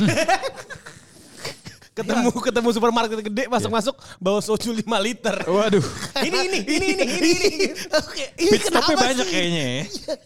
ketemu 1.99 2.29
ketemu 2.31 2.69
supermarket 2.71 3.19
gede 3.27 3.43
masuk-masuk 3.51 3.95
bawa 4.17 4.39
soju 4.39 4.71
5 4.71 4.83
liter. 5.03 5.35
Waduh. 5.43 5.83
ini 6.27 6.37
ini 6.47 6.59
ini 6.65 6.87
ini 6.95 7.05
ini 7.05 7.29
ini. 7.29 7.67
Oke, 7.91 8.25
ini 8.39 8.49
Pit 8.55 8.61
kenapa 8.71 8.91
banyak 8.95 9.25
sih? 9.25 9.33
kayaknya 9.33 9.63
ya. 9.63 9.81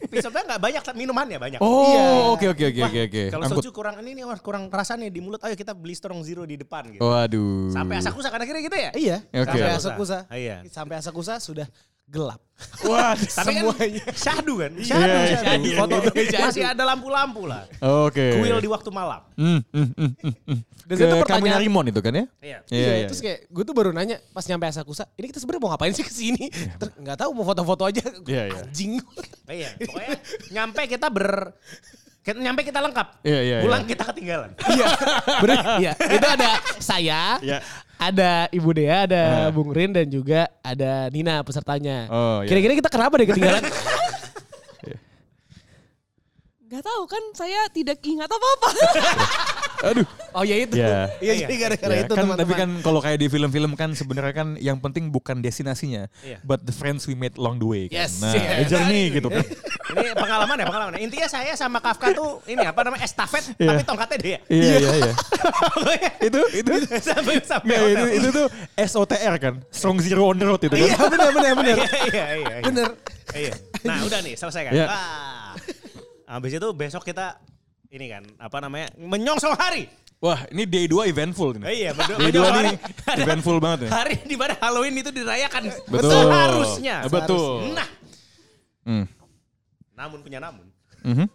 Episode 0.06 0.40
nggak 0.46 0.62
banyak, 0.62 0.82
minumannya 0.94 1.38
banyak. 1.42 1.60
Oh, 1.60 1.90
Iya. 1.90 2.04
oke 2.34 2.46
oke 2.54 2.64
oke 2.70 2.82
oke 2.86 3.00
oke. 3.10 3.24
Kalau 3.34 3.46
soju 3.58 3.70
kurang 3.74 3.96
ini 4.06 4.22
nih 4.22 4.24
kurang 4.40 4.70
terasa 4.70 4.94
nih 4.94 5.10
di 5.10 5.20
mulut. 5.20 5.42
Ayo 5.42 5.58
kita 5.58 5.74
beli 5.74 5.98
Strong 5.98 6.22
Zero 6.24 6.46
di 6.46 6.56
depan 6.60 6.94
gitu. 6.94 7.02
Waduh. 7.02 7.74
Sampai 7.74 8.00
Asakusa 8.00 8.30
kan 8.30 8.40
akhirnya 8.42 8.62
gitu 8.62 8.78
ya? 8.78 8.92
Iya, 8.94 9.18
Oke. 9.26 9.46
sampai 9.50 9.72
Asakusa. 9.74 10.18
Iya. 10.30 10.56
Sampai 10.70 10.96
Asakusa 11.02 11.34
sudah 11.42 11.68
gelap. 12.14 12.38
Wah. 12.86 13.18
Tapi 13.42 13.60
Semuanya. 13.60 14.06
kan 14.06 14.16
syahdu 14.16 14.54
kan? 14.62 14.72
Iya, 14.78 14.86
Syahdu, 14.86 15.18
iya, 15.18 15.36
syahdu. 15.36 15.66
iya. 15.66 15.78
Foto 15.82 15.96
Iya. 16.16 16.40
masih 16.46 16.64
ada 16.64 16.84
lampu-lampu 16.86 17.42
lah. 17.44 17.66
Oke. 18.06 18.38
Kuil 18.40 18.58
di 18.62 18.70
waktu 18.70 18.90
malam. 18.94 19.22
Hmm, 19.36 19.60
hmm, 19.74 19.88
hmm, 19.98 20.12
hmm. 20.22 20.58
Dan 20.86 20.96
Ke 20.96 21.04
itu 21.04 21.16
pertanyaan. 21.26 21.60
Rimon 21.60 21.86
itu 21.90 22.00
kan 22.00 22.14
ya? 22.14 22.26
Iya. 22.40 22.58
Iya, 22.70 22.92
iya. 23.04 23.08
Terus 23.10 23.20
kayak 23.20 23.40
gue 23.50 23.64
tuh 23.66 23.76
baru 23.76 23.90
nanya 23.92 24.22
pas 24.32 24.46
nyampe 24.46 24.70
Asakusa, 24.70 25.10
ini 25.18 25.26
kita 25.28 25.42
sebenarnya 25.42 25.62
mau 25.66 25.70
ngapain 25.74 25.92
sih 25.92 26.06
ke 26.06 26.14
sini? 26.14 26.48
Ter- 26.54 26.94
Nggak 27.02 27.18
tahu 27.20 27.32
mau 27.34 27.44
foto-foto 27.44 27.84
aja. 27.84 28.04
Iya, 28.24 28.44
iya. 28.48 28.62
Anjing. 28.64 28.92
Iya, 29.50 29.70
pokoknya 29.82 30.10
nyampe 30.54 30.82
kita 30.88 31.08
ber 31.12 31.52
kita, 32.24 32.40
nyampe 32.40 32.64
kita 32.64 32.80
lengkap. 32.80 33.08
Iya, 33.28 33.40
iya, 33.44 33.56
Pulang 33.60 33.84
iya. 33.84 33.90
kita 33.92 34.04
ketinggalan. 34.08 34.52
Iya. 34.72 34.86
Bener. 35.44 35.60
Iya. 35.76 35.92
Itu 36.00 36.28
ada 36.32 36.50
saya, 36.80 37.22
Iya. 37.44 37.60
Ada 38.06 38.32
Ibu 38.50 38.70
Dea, 38.74 39.06
ada 39.06 39.22
Ah. 39.24 39.50
Bung 39.50 39.70
Rin 39.70 39.92
dan 39.92 40.08
juga 40.08 40.50
ada 40.60 41.08
Nina 41.08 41.40
pesertanya. 41.42 42.08
Oh, 42.08 42.42
iya. 42.42 42.50
Kira-kira 42.50 42.74
kita 42.76 42.90
kenapa 42.90 43.16
deh 43.16 43.28
ketinggalan? 43.28 43.64
Gak 46.68 46.82
tahu 46.82 47.06
kan 47.06 47.22
saya 47.38 47.70
tidak 47.70 48.02
ingat 48.02 48.26
apa-apa. 48.26 48.70
Aduh. 49.84 50.08
oh 50.32 50.44
ya 50.44 50.56
itu. 50.58 50.74
Ya. 50.74 51.12
Iya 51.20 51.34
jadi 51.44 51.54
gara-gara 51.60 51.94
Ya, 51.94 52.02
itu 52.02 52.10
kan, 52.10 52.24
teman-teman. 52.24 52.40
tapi 52.40 52.54
kan 52.56 52.70
kalau 52.80 53.00
kayak 53.00 53.20
di 53.20 53.28
film-film 53.28 53.72
kan 53.76 53.92
sebenarnya 53.92 54.34
kan 54.34 54.48
yang 54.58 54.80
penting 54.80 55.12
bukan 55.12 55.40
destinasinya, 55.40 56.08
Iya. 56.24 56.40
but 56.42 56.64
the 56.64 56.72
friends 56.72 57.04
we 57.04 57.14
made 57.14 57.36
along 57.36 57.60
the 57.60 57.68
way. 57.68 57.84
Kan. 57.88 58.08
Yes, 58.08 58.18
Nah, 58.18 58.32
yes. 58.32 58.64
a 58.64 58.64
journey 58.66 59.12
gitu 59.12 59.28
kan. 59.28 59.44
Ini 59.94 60.16
pengalaman 60.16 60.56
ya, 60.56 60.66
pengalaman. 60.66 60.92
Intinya 60.98 61.28
saya 61.28 61.54
sama 61.54 61.78
Kafka 61.78 62.16
tuh 62.16 62.40
ini 62.46 62.64
apa 62.64 62.80
namanya 62.82 63.04
estafet, 63.04 63.44
Iya. 63.60 63.70
tapi 63.70 63.84
tongkatnya 63.84 64.18
dia. 64.18 64.38
Iya 64.48 64.74
iya 64.80 64.92
iya. 64.98 65.12
itu 66.24 66.40
itu 66.56 66.72
sampai 67.04 67.36
sampai 67.44 67.76
Nggak, 67.76 67.92
itu, 67.92 68.06
itu 68.18 68.28
tuh 68.32 68.48
SOTR 68.74 69.34
kan, 69.38 69.54
Strong 69.70 69.98
Zero 70.00 70.24
on 70.26 70.40
the 70.40 70.48
Road 70.48 70.62
itu 70.62 70.72
kan. 70.72 70.80
Iya 70.82 70.96
benar 70.98 71.30
benar 71.30 71.52
benar. 71.54 71.76
Iya, 71.76 71.90
iya, 72.08 72.26
iya, 72.34 72.54
iya. 72.56 72.58
Bener. 72.64 72.88
Iya. 73.34 73.54
Nah, 73.84 73.98
udah 74.02 74.20
nih, 74.22 74.34
selesai 74.34 74.62
kan. 74.64 74.74
Iya. 74.74 74.86
Wah. 74.88 75.52
Habis 76.26 76.52
itu 76.56 76.68
besok 76.72 77.04
kita 77.04 77.38
ini 77.94 78.06
kan, 78.10 78.24
apa 78.42 78.58
namanya? 78.58 78.90
Menyongsong 78.98 79.54
hari. 79.54 79.86
Wah 80.18 80.40
ini 80.50 80.64
day 80.64 80.88
2 80.88 81.04
eventful 81.06 81.54
ini. 81.54 81.64
Eh, 81.68 81.76
iya, 81.84 81.92
betul. 81.92 82.16
Day 82.18 82.32
2 82.32 82.40
Menyongsong 82.40 82.64
nih 82.64 82.78
hari. 83.06 83.20
eventful 83.22 83.58
banget 83.60 83.80
ya. 83.86 83.90
Hari 83.92 84.16
di 84.24 84.36
mana 84.36 84.54
Halloween 84.58 84.96
itu 84.98 85.12
dirayakan. 85.12 85.64
Betul. 85.86 86.10
Seharusnya. 86.10 86.96
Betul. 87.06 87.54
Nah, 87.72 87.90
Hmm. 88.84 89.06
namun 89.94 90.20
punya 90.20 90.40
namun. 90.40 90.68
Mhm. 91.04 91.28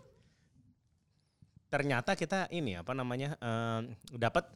ternyata 1.69 2.17
kita 2.17 2.49
ini 2.49 2.73
apa 2.75 2.97
namanya 2.97 3.37
eh, 3.37 3.81
dapat 4.17 4.49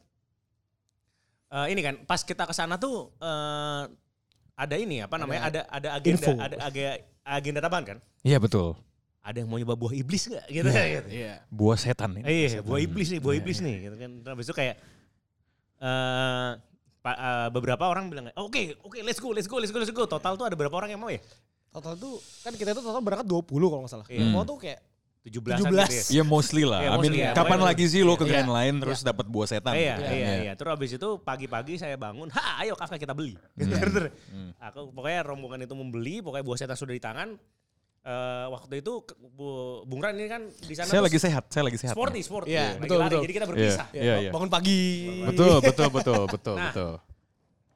eh, 1.49 1.67
ini 1.69 1.77
kan 1.79 1.95
pas 2.03 2.17
kita 2.19 2.43
ke 2.43 2.53
sana 2.53 2.73
tuh 2.75 3.13
eh, 3.17 3.83
ada 4.53 4.75
ini 4.75 4.97
apa 4.97 5.21
namanya 5.21 5.45
ada 5.45 5.61
ada 5.69 5.89
agenda 5.93 6.25
info. 6.25 6.33
ada 6.33 6.55
agenda 6.65 6.93
agenda 7.23 7.59
tambahan 7.61 7.85
kan 7.85 7.97
Iya 8.21 8.41
betul. 8.41 8.73
Ada 9.23 9.35
yang 9.35 9.47
mau 9.47 9.55
nyoba 9.55 9.73
buah 9.73 9.95
iblis 9.95 10.27
gak 10.27 10.43
gitu, 10.45 10.67
gitu. 10.67 11.07
Iya. 11.07 11.39
Buah 11.47 11.79
setan 11.79 12.11
ini. 12.13 12.23
Eh, 12.23 12.35
iya 12.45 12.59
buah 12.59 12.77
iblis 12.77 13.07
nih 13.07 13.19
buah 13.19 13.35
iblis 13.35 13.57
nih 13.57 13.75
gitu 13.81 13.95
kan 13.95 14.11
Terus 14.19 14.29
habis 14.29 14.45
itu 14.45 14.53
kayak 14.53 14.75
eh 15.79 16.49
pa- 16.99 17.19
eh, 17.19 17.47
beberapa 17.49 17.83
orang 17.83 18.07
bilang 18.07 18.31
oke 18.33 18.79
oke 18.81 18.97
let's 19.01 19.17
go 19.17 19.31
let's 19.31 19.47
go 19.47 19.57
let's 19.57 19.71
go 19.71 19.79
let's 19.79 19.91
go 19.91 20.03
total 20.05 20.35
tuh 20.35 20.45
ada 20.45 20.55
berapa 20.55 20.71
orang 20.71 20.91
yang 20.91 20.99
mau 20.99 21.07
ya 21.07 21.19
Total 21.67 21.97
tuh 21.97 22.21
kan 22.39 22.53
kita 22.53 22.69
itu 22.69 22.81
total 22.81 23.01
berangkat 23.01 23.25
20 23.25 23.49
kalau 23.49 23.81
nggak 23.81 23.89
salah. 23.89 24.05
Iya. 24.05 24.21
Yang 24.21 24.29
mau 24.29 24.45
tuh 24.45 24.61
kayak 24.61 24.77
17 25.25 25.57
17. 25.57 25.57
gitu 25.57 25.73
ya. 25.73 26.03
Iya 26.13 26.23
mostly 26.23 26.63
lah. 26.63 26.79
Iya, 26.79 26.85
I 26.85 26.91
mean, 26.91 26.99
mostly 27.01 27.17
ya. 27.17 27.31
kapan 27.33 27.41
Pokoknya- 27.49 27.65
lagi 27.65 27.85
sih 27.89 28.01
lo 28.05 28.13
ke 28.13 28.21
Iya. 28.21 28.29
Grand 28.29 28.51
Line 28.53 28.75
terus 28.77 28.99
dapat 29.01 29.25
buah 29.25 29.47
setan? 29.49 29.73
Iya, 29.73 29.93
gitu 29.95 30.03
kan? 30.05 30.13
iya, 30.13 30.29
iya. 30.37 30.53
Terus 30.53 30.69
abis 30.69 30.91
itu 30.93 31.09
pagi-pagi 31.17 31.73
saya 31.81 31.97
bangun, 31.97 32.29
ha 32.29 32.61
ayo 32.61 32.77
Kafka 32.77 33.01
kita 33.01 33.17
beli. 33.17 33.33
Gitu, 33.57 33.73
terus. 33.81 34.13
Aku 34.61 34.93
pokoknya 34.93 35.25
rombongan 35.25 35.65
itu 35.65 35.73
membeli, 35.73 36.21
pokoknya 36.21 36.45
buah 36.45 36.57
setan 36.61 36.77
sudah 36.77 36.93
di 36.93 37.01
tangan. 37.01 37.41
Eh, 38.03 38.45
waktu 38.49 38.83
itu 38.83 38.93
ke- 39.01 39.15
Bu, 39.15 39.47
Bung 39.83 39.97
Ran 39.97 40.11
ini 40.13 40.27
kan 40.27 40.43
di 40.43 40.75
sana 40.75 40.85
Saya 40.85 40.99
lagi 41.01 41.15
sehat, 41.15 41.47
saya 41.47 41.63
lagi 41.63 41.79
sehat. 41.79 41.95
sporty, 41.95 42.19
sporty. 42.19 42.51
Iya, 42.51 42.75
Lagi 42.75 42.83
betul, 42.83 42.97
lari, 42.97 43.07
betul. 43.09 43.21
Jadi 43.21 43.33
kita 43.33 43.39
Iya, 43.39 43.49
berpisah. 43.49 43.87
iya, 43.89 44.13
iya. 44.19 44.29
bangun 44.29 44.51
pagi. 44.51 44.81
Betul, 45.23 45.55
betul, 45.57 45.87
betul, 45.89 46.21
betul, 46.27 46.55
Nah, 46.59 46.67
betul. 46.69 46.93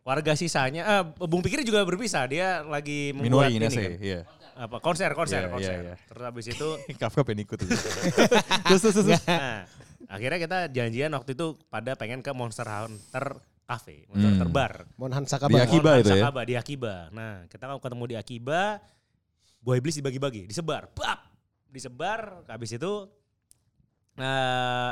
Warga 0.04 0.34
sisanya, 0.34 0.84
eh, 0.86 1.04
Bung 1.22 1.40
Pikir 1.40 1.64
juga 1.64 1.80
berpisah. 1.82 2.28
Dia 2.28 2.60
lagi 2.62 3.12
membuat 3.12 3.24
Minori 3.48 3.54
ini 3.56 3.66
kan. 3.66 3.92
iya. 4.00 4.20
Apa, 4.58 4.78
konser, 4.78 5.14
konser, 5.14 5.42
Iya, 5.42 5.50
konser. 5.50 5.76
iya, 5.78 5.84
iya. 5.86 5.96
Terus 6.02 6.24
abis 6.26 6.46
itu, 6.50 6.68
Kafka 7.00 7.22
pengen 7.24 7.44
ikut. 7.44 7.58
terus, 8.68 8.82
terus, 8.82 8.96
terus. 8.98 9.22
nah, 9.24 9.64
akhirnya 10.08 10.40
kita 10.42 10.58
janjian 10.68 11.12
waktu 11.14 11.32
itu 11.34 11.48
pada 11.68 11.94
pengen 11.94 12.20
ke 12.20 12.32
Monster 12.32 12.66
Hunter 12.66 13.40
Cafe, 13.64 14.04
Monster 14.08 14.28
Hunter 14.30 14.48
Hmm. 14.48 14.56
Bar. 14.56 14.74
Mohon 14.96 15.14
Hansa 15.14 15.40
Di. 15.40 15.56
Akiba 15.62 15.90
Mohon 15.90 16.02
itu 16.02 16.10
ya? 16.10 16.16
Sakaba, 16.20 16.42
di 16.42 16.54
Akiba. 16.56 16.94
Nah, 17.12 17.48
kita 17.48 17.64
ketemu 17.78 18.04
di 18.06 18.16
Akiba, 18.16 18.60
buah 19.68 19.84
iblis 19.84 20.00
dibagi-bagi, 20.00 20.48
disebar. 20.48 20.88
Bap! 20.96 21.28
Disebar, 21.68 22.48
habis 22.48 22.72
itu 22.72 23.12
eh 24.16 24.92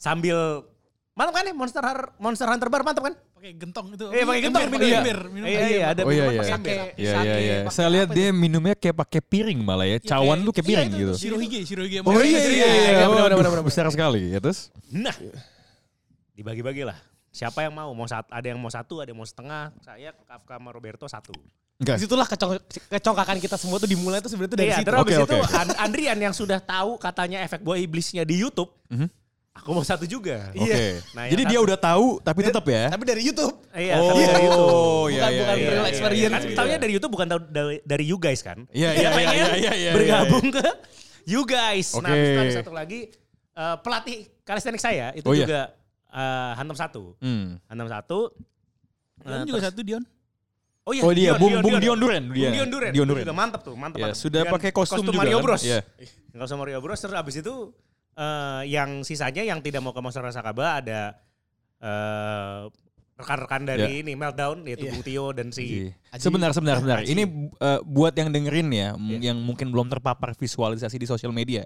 sambil 0.00 0.64
mantap 1.12 1.36
kan 1.36 1.44
ya 1.44 1.52
Monster 1.52 1.84
Hunter, 1.84 2.16
Monster 2.16 2.48
Hunter 2.48 2.68
Bar 2.72 2.82
mantap 2.88 3.04
kan? 3.04 3.14
Pakai 3.36 3.52
gentong 3.60 3.92
itu. 3.92 4.06
Iya, 4.08 4.24
pakai 4.24 4.40
gentong 4.48 4.64
minum. 4.72 4.88
Iya. 4.88 4.98
ember, 5.04 5.20
minum 5.28 5.46
Iya, 5.46 5.60
iya, 5.68 5.84
ada 5.92 6.00
Oh 6.00 6.10
iya, 6.10 6.24
iya. 6.32 6.40
pakai. 6.40 6.76
Iya, 6.96 7.12
iya, 7.20 7.36
iya. 7.36 7.56
Saya 7.68 7.92
lihat 7.92 8.08
dia 8.16 8.32
minumnya 8.32 8.72
kayak 8.72 8.96
pakai 9.04 9.20
piring 9.20 9.60
malah 9.60 9.84
ya. 9.84 10.00
Iya, 10.00 10.08
Cawan 10.08 10.40
tuh 10.40 10.52
kayak 10.56 10.64
iya, 10.64 10.72
piring 10.72 10.88
itu, 10.88 11.00
gitu. 11.04 11.12
Shirohige, 11.20 11.60
Shirohige. 11.68 11.98
Oh 12.08 12.16
iya, 12.16 12.24
iya, 12.24 12.48
iya. 12.48 12.68
iya, 13.04 13.06
benar, 13.12 13.36
benar, 13.36 13.52
benar. 13.52 13.68
Besar 13.68 13.84
sekali 13.92 14.32
ya 14.32 14.40
terus. 14.40 14.72
Nah, 14.88 15.12
dibagi-bagi 16.32 16.88
lah. 16.88 16.96
Siapa 17.28 17.60
yang 17.68 17.76
mau? 17.76 17.92
Mau 17.92 18.08
sat- 18.08 18.32
ada 18.32 18.46
yang 18.48 18.56
mau 18.56 18.72
satu, 18.72 19.04
ada 19.04 19.12
yang 19.12 19.20
mau 19.20 19.28
setengah. 19.28 19.76
Saya, 19.84 20.16
Kafka 20.24 20.56
sama 20.56 20.72
Roberto 20.72 21.04
satu. 21.04 21.36
Enggak. 21.74 21.96
Di 21.96 22.02
situlah 22.02 22.22
kecong 22.24 22.50
kecongkakan 22.88 23.36
kita 23.38 23.56
semua 23.56 23.76
tuh 23.76 23.86
dimulai 23.86 24.18
tuh 24.18 24.30
sebenarnya 24.30 24.52
tuh 24.52 24.58
dari 24.58 24.68
Iya, 24.68 24.78
situ. 24.78 24.86
terus 24.86 24.98
habis 25.00 25.16
Oke, 25.16 25.24
itu 25.24 25.36
oke. 25.36 25.54
An- 25.54 25.78
Andrian 25.80 26.18
yang 26.20 26.30
sudah 26.30 26.58
tahu 26.58 26.96
katanya 26.96 27.42
efek 27.42 27.60
buah 27.60 27.76
iblisnya 27.76 28.22
di 28.22 28.38
YouTube. 28.38 28.70
Mhm. 28.88 29.10
Aku 29.54 29.70
mau 29.70 29.82
satu 29.82 30.02
juga. 30.04 30.50
Oke. 30.50 30.98
Nah, 31.14 31.26
yang 31.26 31.32
Jadi 31.32 31.42
dia 31.44 31.52
satu- 31.52 31.66
udah 31.66 31.78
tahu 31.80 32.06
tapi 32.20 32.40
tetap 32.42 32.64
ya. 32.64 32.84
Tapi 32.88 33.04
dari 33.04 33.22
YouTube. 33.22 33.54
Iya, 33.70 33.94
Oh, 33.96 34.06
tapi 34.08 34.22
dari 34.24 34.44
YouTube. 34.44 34.66
iya, 34.66 34.82
Bukan- 35.14 35.14
iya, 35.30 35.40
bukan 35.40 35.54
iya, 35.54 35.62
real 35.64 35.78
iya, 35.78 35.90
experience. 35.90 36.18
iya, 36.18 36.28
Kan 36.30 36.42
iya. 36.44 36.56
taunya 36.56 36.78
dari 36.78 36.92
YouTube 36.92 37.12
bukan 37.12 37.26
tahu 37.28 37.40
dari, 37.48 37.76
dari 37.82 38.04
you 38.04 38.18
guys 38.18 38.40
kan? 38.40 38.58
Iya, 38.70 38.90
iya, 38.92 39.08
iya, 39.10 39.30
iya, 39.30 39.46
iya, 39.54 39.72
iya, 39.76 39.90
bergabung 39.94 40.46
ke 40.50 40.62
you 41.24 41.42
guys. 41.42 41.94
Nah, 41.96 42.06
habis 42.08 42.28
itu 42.28 42.40
ada 42.40 42.54
satu 42.56 42.70
lagi 42.70 43.00
eh, 43.54 43.76
pelatih 43.78 44.18
kalistenik 44.42 44.78
saya 44.78 45.10
itu 45.12 45.22
Oh, 45.22 45.34
iya. 45.34 45.46
juga 45.46 45.60
eh, 46.08 46.50
Hantem 46.54 46.74
satu. 46.76 47.14
Hmm. 47.18 47.58
Hantem 47.64 47.86
satu. 47.88 48.18
Dion 49.16 49.38
Eh, 49.38 49.42
juga 49.44 49.58
terus- 49.58 49.66
satu 49.70 49.80
Dion. 49.82 50.02
Oh 50.84 50.92
iya, 50.92 51.00
Oh 51.00 51.12
dia, 51.16 51.30
Bung 51.40 51.64
Bung 51.64 51.80
Dion 51.80 51.96
Duren. 51.96 52.28
Bung 52.28 52.36
dia. 52.36 52.50
Dion 52.52 52.68
Duren. 52.68 52.92
Dion 52.92 53.06
Itu 53.08 53.12
Duren. 53.16 53.24
juga 53.24 53.36
mantap 53.36 53.60
tuh, 53.64 53.72
mantap. 53.72 53.98
Ya, 53.98 54.12
mantap. 54.12 54.20
sudah 54.20 54.40
Dengan 54.44 54.54
pakai 54.60 54.70
kostum, 54.70 55.00
juga 55.00 55.16
Mario 55.16 55.36
kan? 55.40 55.44
Bros. 55.48 55.62
Iya. 55.64 55.80
Kostum 56.36 56.58
Mario 56.60 56.78
Bros. 56.84 57.00
Terus 57.00 57.14
abis 57.16 57.34
itu 57.40 57.54
eh, 58.20 58.62
yang 58.68 59.00
sisanya 59.00 59.42
yang 59.48 59.64
tidak 59.64 59.80
mau 59.80 59.96
ke 59.96 60.00
Monster 60.04 60.20
Sakaba 60.28 60.84
ada 60.84 61.16
eh, 61.80 62.68
rekan-rekan 63.14 63.62
dari 63.62 64.02
ini 64.02 64.18
Meltdown 64.18 64.66
yaitu 64.66 64.84
Iya. 64.84 64.92
Bung 64.92 65.02
Tio 65.06 65.26
dan 65.32 65.48
si 65.54 65.88
Iya. 65.88 66.18
Sebentar, 66.18 66.50
sebentar, 66.50 66.76
sebentar. 66.82 66.98
Aji. 67.00 67.14
Ini 67.14 67.22
uh, 67.62 67.80
buat 67.86 68.10
yang 68.12 68.28
dengerin 68.28 68.68
ya, 68.74 68.88
Iya. 68.98 69.32
yang 69.32 69.38
mungkin 69.38 69.70
belum 69.70 69.86
terpapar 69.86 70.34
visualisasi 70.34 70.98
di 70.98 71.06
sosial 71.06 71.30
media. 71.30 71.62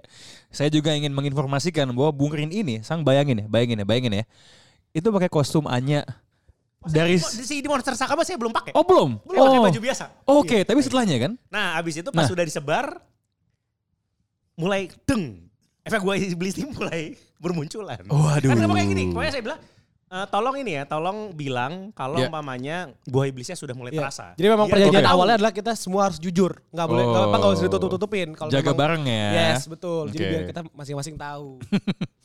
Saya 0.53 0.69
juga 0.69 0.93
ingin 0.93 1.09
menginformasikan 1.09 1.89
bahwa 1.91 2.13
Bung 2.13 2.31
Rin 2.31 2.53
ini, 2.53 2.85
sang 2.85 3.01
bayangin 3.01 3.43
ya, 3.43 3.45
bayangin 3.49 3.81
ya, 3.81 3.85
bayangin 3.85 4.13
ya. 4.21 4.25
Itu 4.93 5.09
pakai 5.09 5.27
kostum 5.27 5.65
Anya 5.65 6.05
dari 6.81 7.15
di, 7.15 7.43
si- 7.43 7.59
di 7.59 7.67
Monster 7.67 7.91
Sakaba 7.91 8.23
saya 8.23 8.35
belum 8.35 8.51
pakai. 8.51 8.71
Oh, 8.71 8.83
belum. 8.83 9.19
Belum 9.21 9.39
pakai 9.41 9.59
Oh. 9.59 9.65
baju 9.65 9.79
biasa. 9.81 10.05
Oke, 10.25 10.57
tapi 10.61 10.79
setelahnya 10.79 11.17
kan? 11.19 11.31
Nah, 11.47 11.75
abis 11.75 11.99
itu 11.99 12.09
pas 12.09 12.23
Nah. 12.23 12.29
sudah 12.29 12.41
disebar 12.41 13.03
mulai 14.55 14.87
deng. 15.03 15.47
Efek 15.81 15.99
gue 15.99 16.15
iblis 16.29 16.55
ini 16.55 16.69
mulai 16.69 17.01
bermunculan. 17.37 18.03
Waduh. 18.05 18.45
Kan 18.45 18.55
kenapa 18.57 18.75
kayak 18.75 18.89
gini? 18.89 19.03
Pokoknya 19.09 19.33
saya 19.33 19.43
bilang 19.43 19.59
eh, 20.09 20.25
tolong 20.27 20.55
ini 20.57 20.71
ya, 20.73 20.83
tolong 20.83 21.17
bilang 21.31 21.73
kalau 21.91 22.17
Ya. 22.17 22.27
umpamanya 22.27 22.77
buah 23.05 23.27
iblisnya 23.27 23.53
sudah 23.53 23.71
mulai 23.71 23.91
Iya. 23.91 24.01
terasa. 24.01 24.25
Jadi 24.33 24.47
memang 24.47 24.65
Biar 24.65 24.73
perjanjian 24.81 25.03
tahu. 25.03 25.13
awalnya 25.13 25.35
adalah 25.37 25.53
kita 25.53 25.71
semua 25.73 26.01
harus 26.03 26.17
jujur. 26.17 26.51
Nggak 26.67 26.87
boleh, 26.87 27.03
nggak 27.05 27.23
apa 27.23 27.35
nggak 27.37 27.51
usah 27.53 27.65
ditutup-tutupin. 27.65 28.27
Kalau 28.33 28.49
Jaga 28.49 28.63
memang- 28.65 28.79
bareng 28.79 29.03
ya. 29.05 29.25
Yes, 29.31 29.63
betul. 29.65 30.09
Jadi 30.09 30.17
Oke. 30.19 30.29
biar 30.29 30.43
kita 30.47 30.61
masing-masing 30.73 31.15
tahu. 31.15 31.61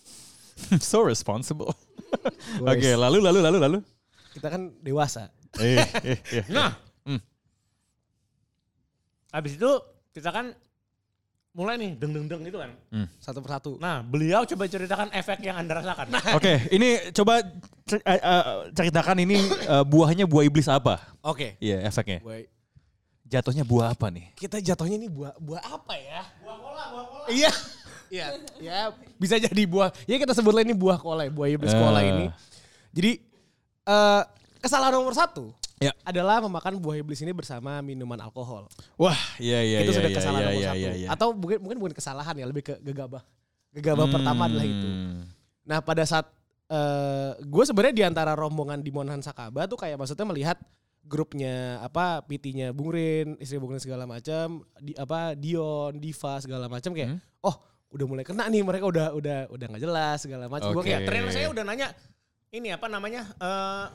so 0.80 1.02
responsible. 1.02 1.76
Oke, 2.64 2.90
lalu 2.94 3.18
lalu 3.20 3.38
lalu 3.40 3.58
lalu. 3.60 3.78
Kita 4.34 4.50
kan 4.50 4.74
dewasa. 4.82 5.30
Eh, 5.56 5.78
eh, 6.02 6.18
eh. 6.34 6.44
Nah, 6.50 6.74
Hmm. 7.04 7.20
habis 9.30 9.54
itu 9.54 9.70
kita 10.10 10.30
kan 10.30 10.50
mulai 11.54 11.78
nih 11.78 11.94
deng 11.94 12.10
deng 12.10 12.26
deng 12.26 12.42
gitu 12.42 12.58
kan. 12.58 12.70
Satu 13.22 13.38
persatu. 13.38 13.78
Nah, 13.78 14.02
beliau 14.02 14.42
coba 14.42 14.66
ceritakan 14.66 15.14
efek 15.14 15.38
yang 15.40 15.54
anda 15.54 15.78
rasakan. 15.78 16.10
Nah, 16.10 16.22
Oke, 16.38 16.58
ini 16.70 16.98
coba 17.14 17.38
cer- 17.86 18.02
eh, 18.02 18.18
eh, 18.18 18.44
ceritakan 18.74 19.22
ini 19.22 19.38
eh, 19.46 19.84
buahnya 19.86 20.26
buah 20.26 20.42
iblis 20.42 20.66
apa? 20.66 20.98
Oke. 21.22 21.54
Iya, 21.62 21.86
efeknya. 21.86 22.18
Boy. 22.18 22.50
Jatuhnya 23.24 23.62
buah 23.62 23.94
apa 23.94 24.10
nih? 24.10 24.34
Kita 24.34 24.58
jatuhnya 24.58 24.98
ini 24.98 25.06
buah 25.06 25.34
buah 25.38 25.62
apa 25.62 25.94
ya? 25.94 26.22
Buah 26.42 26.56
kola, 26.58 26.82
buah 26.90 27.06
kola. 27.06 27.26
Iya. 27.30 27.50
Iya, 28.12 28.26
ya 28.62 28.78
bisa 29.18 29.34
jadi 29.36 29.62
buah. 29.66 29.90
Ya 30.06 30.18
kita 30.18 30.30
sebutlah 30.30 30.62
ini 30.62 30.70
buah 30.70 30.98
kola, 30.98 31.26
buah 31.26 31.48
iblis 31.50 31.72
kola 31.72 31.98
Eh. 31.98 32.10
ini. 32.10 32.26
Jadi 32.94 33.10
eh 33.84 34.22
kesalahan 34.58 34.94
nomor 34.94 35.12
satu 35.12 35.52
Ya. 35.82 35.90
adalah 36.06 36.40
memakan 36.40 36.78
buah 36.80 36.96
iblis 36.96 37.20
ini 37.20 37.34
bersama 37.34 37.82
minuman 37.84 38.16
alkohol. 38.22 38.70
Wah, 38.96 39.18
iya 39.36 39.60
iya 39.60 39.82
itu 39.84 39.90
iya 39.92 39.98
sudah 40.00 40.10
iya 40.10 40.16
kesalahan 40.16 40.40
iya 40.40 40.48
nomor 40.48 40.62
iya 40.62 40.70
satu. 40.70 40.78
iya. 40.80 40.92
iya. 40.96 41.08
Atau 41.12 41.28
mungkin 41.36 41.58
mungkin 41.60 41.76
bukan 41.82 41.94
kesalahan 41.98 42.34
ya, 42.40 42.46
lebih 42.48 42.62
ke 42.64 42.74
gegabah. 42.80 43.20
Gegabah 43.74 44.06
pertama 44.08 44.46
adalah 44.48 44.64
itu. 44.64 44.86
Hmm. 44.88 45.28
Nah 45.66 45.82
pada 45.84 46.06
saat 46.06 46.30
eh 46.70 47.30
gue 47.42 47.64
sebenarnya 47.66 47.92
di 47.92 48.04
antara 48.06 48.32
rombongan 48.32 48.80
di 48.80 48.88
Monhan 48.88 49.20
Sakaba 49.20 49.68
tuh 49.68 49.76
kayak 49.76 50.00
maksudnya 50.00 50.24
melihat 50.24 50.56
grupnya 51.04 51.82
apa 51.84 52.24
PT-nya 52.24 52.72
Bung 52.72 52.88
Rin, 52.88 53.36
istri 53.36 53.60
Bung 53.60 53.76
Rin 53.76 53.82
segala 53.82 54.08
macam, 54.08 54.64
di 54.80 54.96
apa 54.96 55.36
Dion, 55.36 56.00
Diva 56.00 56.40
segala 56.40 56.70
macam 56.70 56.96
kayak 56.96 57.12
Hmm. 57.12 57.20
oh 57.44 57.56
udah 57.92 58.06
mulai 58.08 58.24
kena 58.24 58.48
nih 58.48 58.64
mereka 58.64 58.88
udah 58.88 59.12
udah 59.12 59.38
udah 59.52 59.66
nggak 59.68 59.82
jelas 59.84 60.16
segala 60.24 60.48
macam. 60.48 60.72
Gue 60.72 60.80
Oke. 60.80 60.88
kayak 60.88 61.04
trainer 61.04 61.28
saya 61.28 61.52
udah 61.52 61.62
nanya 61.66 61.92
ini 62.54 62.68
apa 62.70 62.86
namanya? 62.86 63.26
eh 63.34 63.86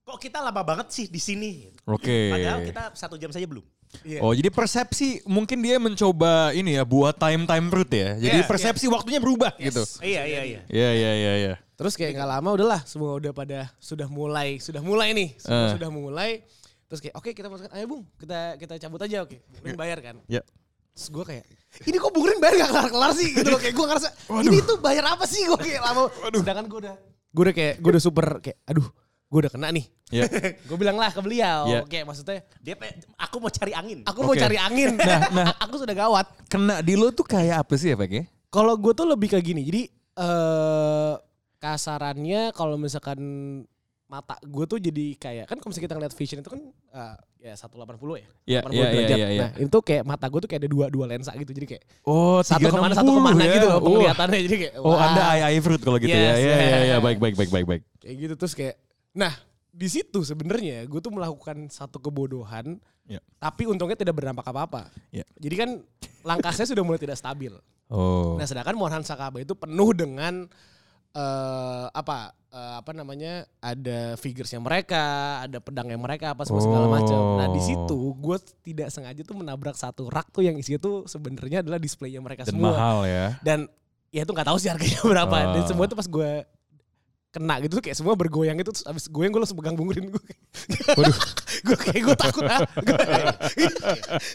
kok 0.00 0.18
kita 0.18 0.42
lama 0.42 0.60
banget 0.60 0.90
sih 0.90 1.06
di 1.06 1.22
sini? 1.22 1.70
Oke. 1.86 2.34
Padahal 2.34 2.60
kita 2.66 2.82
satu 2.92 3.14
jam 3.14 3.30
saja 3.30 3.46
belum. 3.46 3.62
Iya. 4.06 4.22
Oh 4.22 4.30
jadi 4.30 4.54
persepsi 4.54 5.22
mungkin 5.26 5.58
dia 5.62 5.74
mencoba 5.78 6.54
ini 6.54 6.78
ya 6.78 6.86
buat 6.86 7.14
time 7.14 7.42
time 7.46 7.66
route 7.70 7.90
ya. 7.90 8.08
Jadi 8.18 8.38
Iya, 8.42 8.46
persepsi 8.46 8.86
waktunya 8.86 9.18
berubah 9.18 9.50
gitu. 9.58 9.82
Iya 9.98 10.22
iya 10.26 10.40
iya. 10.46 10.60
Iya 10.70 10.90
iya 10.94 11.10
iya 11.14 11.32
iya. 11.46 11.54
Terus 11.74 11.98
kayak 11.98 12.14
nggak 12.14 12.30
lama 12.30 12.48
udahlah 12.54 12.80
semua 12.86 13.18
udah 13.18 13.32
pada 13.34 13.66
sudah 13.82 14.06
mulai 14.06 14.60
sudah 14.62 14.78
mulai 14.78 15.10
nih 15.10 15.28
semua 15.38 15.66
Eh. 15.66 15.72
sudah 15.74 15.90
mulai. 15.90 16.30
Terus 16.86 17.00
kayak 17.02 17.14
oke 17.18 17.30
kita 17.34 17.46
masukkan 17.50 17.72
ayo 17.74 17.86
bung 17.86 18.02
kita 18.18 18.38
kita 18.58 18.74
cabut 18.78 19.00
aja 19.02 19.26
oke. 19.26 19.36
Bung 19.58 19.64
Rin 19.64 19.78
bayar 19.78 19.98
kan. 19.98 20.16
Ya. 20.30 20.42
Terus 20.94 21.06
gue 21.10 21.24
kayak 21.26 21.44
ini 21.86 21.96
kok 21.98 22.10
Bung 22.10 22.26
Rin 22.26 22.38
bayar 22.38 22.54
gak 22.62 22.70
kelar-kelar 22.70 23.10
sih 23.14 23.30
gitu 23.30 23.46
loh. 23.46 23.58
Kayak 23.58 23.74
gue 23.74 23.86
ngerasa 23.90 24.08
ini 24.46 24.58
tuh 24.62 24.78
bayar 24.78 25.04
apa 25.14 25.24
sih 25.26 25.42
gue 25.46 25.58
kayak 25.58 25.82
lama. 25.82 26.10
Sedangkan 26.30 26.66
gue 26.66 26.80
udah 26.86 26.96
gue 27.30 27.42
udah 27.46 27.54
kayak 27.54 27.74
gue 27.78 27.90
udah 27.94 28.02
super 28.02 28.26
kayak 28.42 28.58
aduh 28.66 28.86
gue 29.30 29.38
udah 29.46 29.52
kena 29.52 29.70
nih. 29.70 29.86
Ya. 30.10 30.26
gue 30.26 30.74
bilang 30.74 30.98
lah 30.98 31.14
ke 31.14 31.22
beliau. 31.22 31.70
Iya. 31.70 31.80
Kayak 31.86 32.10
maksudnya 32.10 32.42
Dia 32.58 32.74
pe- 32.74 32.98
aku 33.14 33.38
mau 33.38 33.46
cari 33.46 33.70
angin. 33.70 34.02
aku 34.02 34.26
mau 34.26 34.34
Oke. 34.34 34.42
cari 34.42 34.58
angin. 34.58 34.98
Nah, 34.98 35.20
nah. 35.38 35.54
aku 35.62 35.78
sudah 35.78 35.94
gawat. 35.94 36.26
Kena 36.50 36.82
di 36.82 36.98
lo 36.98 37.14
tuh 37.14 37.22
kayak 37.22 37.62
apa 37.62 37.78
sih 37.78 37.94
ya 37.94 37.96
Pak? 37.96 38.26
Kalau 38.50 38.74
gue 38.74 38.90
tuh 38.90 39.06
lebih 39.06 39.30
kayak 39.30 39.46
gini. 39.46 39.62
Jadi 39.62 39.82
eh 40.18 41.14
kasarannya 41.62 42.50
kalau 42.56 42.74
misalkan 42.74 43.20
mata 44.10 44.34
gue 44.42 44.64
tuh 44.66 44.82
jadi 44.82 45.14
kayak 45.14 45.44
kan 45.46 45.54
kalau 45.54 45.70
misalnya 45.70 45.86
kita 45.86 45.94
ngeliat 45.94 46.14
vision 46.18 46.38
itu 46.42 46.50
kan 46.50 46.60
eh, 46.66 47.16
ya 47.46 47.54
180 47.54 47.78
ya. 48.18 48.26
Iya, 48.44 48.60
80 48.66 48.74
iya, 48.74 48.82
iya, 48.82 48.90
derajat. 48.90 49.16
iya, 49.16 49.28
iya. 49.30 49.40
Nah, 49.40 49.50
itu 49.62 49.78
kayak 49.80 50.02
mata 50.02 50.26
gue 50.26 50.40
tuh 50.42 50.48
kayak 50.50 50.60
ada 50.66 50.70
dua 50.70 50.86
dua 50.90 51.04
lensa 51.06 51.30
gitu. 51.32 51.54
Jadi 51.54 51.66
kayak 51.70 51.82
Oh, 52.02 52.42
satu 52.42 52.66
ke 52.66 52.74
mana 52.74 52.92
satu 52.92 53.06
360 53.06 53.14
ke 53.14 53.22
mana 53.22 53.42
ya. 53.46 53.52
gitu 53.54 53.66
loh 53.66 53.78
Oh. 53.78 53.86
penglihatannya. 53.86 54.40
Jadi 54.42 54.56
kayak 54.58 54.74
Oh, 54.76 54.90
wah, 54.90 54.98
Anda 55.06 55.22
eye 55.30 55.42
eye 55.46 55.60
fruit 55.62 55.80
kalau 55.80 55.98
gitu 56.02 56.10
ya. 56.10 56.18
Yes, 56.18 56.36
Iya 56.36 56.42
iya 56.42 56.58
iya 56.58 56.78
yeah. 56.90 56.98
baik 56.98 57.22
baik 57.22 57.34
baik 57.38 57.50
baik 57.54 57.66
baik. 57.70 57.82
kayak 58.02 58.16
gitu 58.18 58.34
terus 58.34 58.52
kayak 58.52 58.74
nah 59.10 59.30
di 59.70 59.86
situ 59.86 60.18
sebenarnya 60.20 60.82
gue 60.84 60.98
tuh 60.98 61.14
melakukan 61.14 61.70
satu 61.70 62.02
kebodohan 62.02 62.82
Ya. 63.06 63.18
tapi 63.38 63.66
untungnya 63.66 63.94
tidak 63.94 64.18
berdampak 64.18 64.42
apa-apa. 64.44 64.90
Ya. 65.10 65.22
Jadi 65.34 65.54
kan 65.54 65.70
langkah 66.22 66.50
saya 66.50 66.66
sudah 66.66 66.82
mulai 66.82 66.98
tidak 66.98 67.14
stabil. 67.14 67.50
Oh. 67.86 68.34
Nah, 68.34 68.46
sedangkan 68.46 68.74
Monhan 68.74 69.02
Sakaba 69.02 69.38
itu 69.38 69.54
penuh 69.54 69.90
dengan 69.90 70.46
eh 71.10 71.86
apa 71.90 72.38
eh, 72.50 72.74
apa 72.76 72.90
namanya 72.90 73.32
ada 73.58 74.14
figuresnya 74.14 74.58
mereka, 74.58 75.02
ada 75.40 75.58
pedangnya 75.58 75.94
mereka 75.94 76.32
apa 76.32 76.42
semua 76.42 76.60
segala 76.60 76.86
macam. 76.86 77.38
Nah 77.38 77.48
di 77.48 77.56
Oh. 77.56 77.64
situ 77.64 77.98
gue 78.14 78.36
tidak 78.64 78.88
sengaja 78.88 79.20
tuh 79.20 79.34
menabrak 79.34 79.74
satu 79.74 80.06
rak 80.06 80.28
tuh 80.28 80.42
yang 80.42 80.54
isinya 80.54 80.78
tuh 80.78 81.04
sebenarnya 81.04 81.60
adalah 81.60 81.76
displaynya 81.76 82.18
mereka 82.18 82.42
Dan 82.42 82.54
semua. 82.54 82.72
mahal 82.72 82.98
ya. 83.04 83.38
Dan 83.40 83.70
ya 84.10 84.22
itu 84.22 84.30
nggak 84.30 84.46
tahu 84.46 84.58
sih 84.58 84.68
harganya 84.68 85.00
berapa. 85.08 85.36
Dan 85.52 85.62
Ah. 85.62 85.66
semua 85.66 85.86
tuh 85.86 85.94
pas 85.94 86.06
gue 86.06 86.30
kena 87.30 87.62
gitu 87.62 87.78
tuh 87.78 87.84
kayak 87.86 87.94
semua 87.94 88.14
bergoyang 88.14 88.58
itu 88.58 88.66
terus 88.68 88.82
abis 88.82 89.06
goyang 89.06 89.30
gue 89.30 89.38
langsung 89.38 89.54
pegang 89.54 89.78
bungurin 89.78 90.10
gue. 90.10 90.24
Waduh. 90.98 91.18
gue 91.62 91.76
kayak 91.78 92.02
gue 92.04 92.16
takut 92.16 92.42
ah. 92.44 92.66
Gua- 92.82 93.06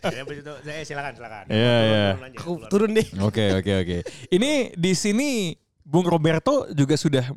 Ya, 0.06 0.21
itu, 0.23 0.54
saya 0.63 0.82
silakan 0.82 1.12
silakan. 1.13 1.43
Iya, 1.49 1.75
iya. 1.82 2.04
aku 2.38 2.56
keluar. 2.56 2.69
turun 2.71 2.91
deh. 2.91 3.08
Oke 3.19 3.51
oke 3.54 3.71
oke. 3.78 3.97
Ini 4.30 4.51
di 4.73 4.91
sini 4.93 5.51
Bung 5.82 6.08
Roberto 6.08 6.71
juga 6.71 6.95
sudah 6.95 7.36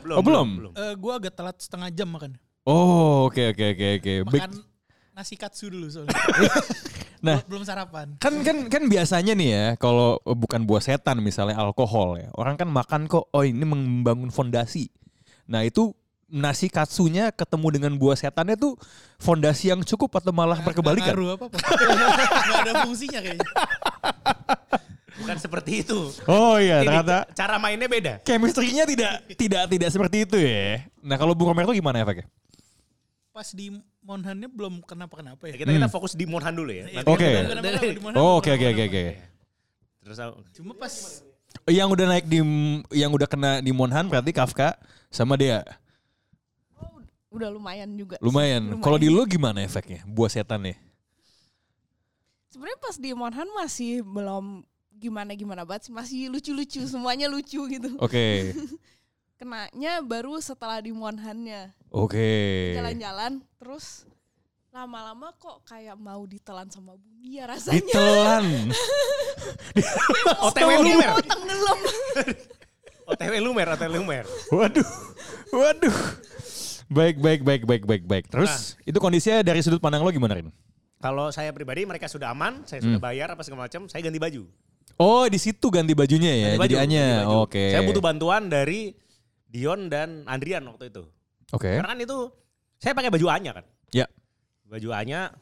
Belum 0.00 0.16
belum 0.20 0.24
belum. 0.24 0.48
Oh, 0.48 0.58
belum? 0.58 0.72
Eh 0.76 0.94
gue 0.96 1.12
agak 1.12 1.32
telat 1.34 1.56
setengah 1.60 1.88
jam 1.90 2.08
makan. 2.08 2.32
Oh, 2.64 3.28
oke 3.28 3.52
oke 3.52 3.64
oke 3.76 3.86
oke. 4.00 4.12
Baik. 4.28 4.42
Makan 4.44 4.52
nasi 5.10 5.34
katsu 5.36 5.68
dulu 5.68 5.86
soalnya. 5.88 6.14
Nah. 7.20 7.44
belum 7.44 7.68
sarapan. 7.68 8.16
Kan 8.16 8.40
kan 8.40 8.72
kan 8.72 8.88
biasanya 8.88 9.36
nih 9.36 9.48
ya 9.52 9.66
kalau 9.76 10.16
eh, 10.24 10.32
bukan 10.32 10.64
buah 10.64 10.80
setan 10.80 11.20
misalnya 11.20 11.60
alkohol 11.60 12.16
ya. 12.16 12.32
Orang 12.32 12.56
kan 12.56 12.64
makan 12.64 13.12
kok 13.12 13.28
oh 13.28 13.44
ini 13.44 13.60
membangun 13.60 14.32
fondasi. 14.32 14.88
Nah, 15.44 15.60
itu 15.60 15.92
nasi 16.32 16.72
katsunya 16.72 17.28
ketemu 17.28 17.76
dengan 17.76 17.92
buah 18.00 18.16
setannya 18.16 18.56
tuh 18.56 18.72
fondasi 19.20 19.68
yang 19.68 19.84
cukup 19.84 20.16
atau 20.16 20.32
malah 20.32 20.64
Nggak 20.64 20.72
berkebalikan? 20.72 21.12
ngaruh 21.12 21.28
apa-apa. 21.36 21.56
Gak 22.48 22.60
ada 22.64 22.72
fungsinya 22.88 23.20
kayaknya. 23.20 23.48
Bukan 25.20 25.36
seperti 25.36 25.84
itu. 25.84 25.98
Oh 26.24 26.56
iya, 26.56 26.80
Ini 26.80 26.88
ternyata 26.88 27.16
cara 27.30 27.56
mainnya 27.56 27.86
beda. 27.86 28.24
chemistry-nya 28.24 28.84
tidak 28.84 29.12
tidak 29.36 29.62
tidak 29.68 29.88
seperti 29.88 30.16
itu 30.24 30.36
ya. 30.36 30.88
Nah, 31.00 31.16
kalau 31.16 31.36
Bung 31.36 31.52
Roberto 31.52 31.70
gimana 31.70 32.00
efeknya? 32.00 32.26
Pas 33.30 33.48
di 33.52 33.68
Monhannya 34.00 34.48
belum 34.48 34.80
kenapa-kenapa 34.82 35.44
Ya, 35.46 35.54
ya. 35.54 35.56
kita 35.60 35.70
kita 35.76 35.88
fokus 35.88 36.16
di 36.16 36.24
Monhan 36.24 36.56
dulu 36.56 36.72
ya. 36.72 36.88
Nanti 36.88 37.06
Oke. 37.06 37.28
Oh, 38.16 38.40
oke 38.40 38.50
oke 38.50 38.66
oke 38.66 38.84
oke. 38.88 39.04
Terus 40.00 40.18
aku- 40.18 40.40
Cuma 40.56 40.72
pas 40.74 40.94
Yang 41.66 41.88
udah 41.92 42.06
naik 42.08 42.26
di 42.26 42.38
yang 42.94 43.10
udah 43.12 43.28
kena 43.28 43.60
di 43.60 43.70
Monhan 43.70 44.06
berarti 44.06 44.30
Kafka 44.32 44.78
sama 45.10 45.36
dia. 45.36 45.62
Udah 47.30 47.46
lumayan 47.46 47.86
juga. 47.94 48.18
sih. 48.18 48.24
Lumayan. 48.24 48.80
Kalau 48.80 48.98
di 48.98 49.06
lu 49.06 49.22
gimana 49.22 49.62
efeknya? 49.62 50.02
Buah 50.02 50.26
setan 50.26 50.66
ya? 50.66 50.74
Sebenarnya 52.50 52.78
pas 52.82 52.96
di 52.98 53.10
Monhan 53.14 53.46
masih 53.54 54.02
belum 54.02 54.66
gimana-gimana 55.00 55.64
banget 55.64 55.88
sih. 55.88 55.92
Masih 55.92 56.20
lucu-lucu. 56.28 56.84
Semuanya 56.92 57.26
lucu 57.26 57.64
gitu. 57.66 57.96
Oke. 57.96 58.52
Kenanya 59.40 60.04
baru 60.04 60.36
setelah 60.36 60.84
di 60.84 60.92
Monhannya. 60.92 61.72
Oke. 61.88 62.76
Jalan-jalan. 62.76 63.40
Terus 63.56 64.04
lama-lama 64.70 65.32
kok 65.34 65.64
kayak 65.64 65.96
mau 65.96 66.22
ditelan 66.28 66.68
sama 66.68 66.94
bumi 66.94 67.40
ya 67.40 67.48
rasanya. 67.48 67.80
Ditelan. 67.80 68.46
OTW 70.46 70.70
lumer. 70.84 71.08
Tenggelam. 71.24 71.78
OTW 73.10 73.32
lumer, 73.42 73.66
OTW 73.74 73.90
lumer. 73.90 74.24
Waduh. 74.52 74.88
Waduh. 75.50 75.96
Baik, 76.90 77.16
baik, 77.18 77.40
baik, 77.42 77.62
baik, 77.64 77.82
baik, 77.86 78.04
baik. 78.04 78.24
Terus 78.28 78.74
itu 78.82 78.98
kondisinya 78.98 79.40
dari 79.40 79.62
sudut 79.62 79.78
pandang 79.78 80.02
lo 80.02 80.10
gimana, 80.10 80.36
Rin? 80.36 80.50
Kalau 81.00 81.32
saya 81.32 81.48
pribadi 81.50 81.88
mereka 81.88 82.06
sudah 82.06 82.28
aman, 82.30 82.60
saya 82.68 82.84
Hmm. 82.84 82.92
sudah 82.92 83.00
bayar 83.00 83.32
apa 83.32 83.40
segala 83.40 83.66
macam, 83.66 83.88
saya 83.88 84.04
ganti 84.04 84.20
baju. 84.20 84.44
Oh, 85.00 85.24
di 85.24 85.40
situ 85.40 85.72
ganti 85.72 85.96
bajunya 85.96 86.32
ya, 86.36 86.48
Ganti 86.60 86.76
baju. 86.76 86.76
Oke. 87.48 87.72
Saya 87.72 87.82
butuh 87.88 88.04
bantuan 88.04 88.52
dari 88.52 88.92
Dion 89.48 89.88
dan 89.88 90.28
Andrian 90.28 90.62
waktu 90.68 90.92
itu. 90.92 91.08
Oke. 91.56 91.72
Karena 91.80 91.88
kan 91.96 91.98
itu 91.98 92.28
saya 92.76 92.92
pakai 92.92 93.08
baju 93.08 93.26
Anya 93.32 93.56
kan. 93.56 93.64
Ya, 93.90 94.06
Baju 94.68 94.88
Anya 94.94 95.34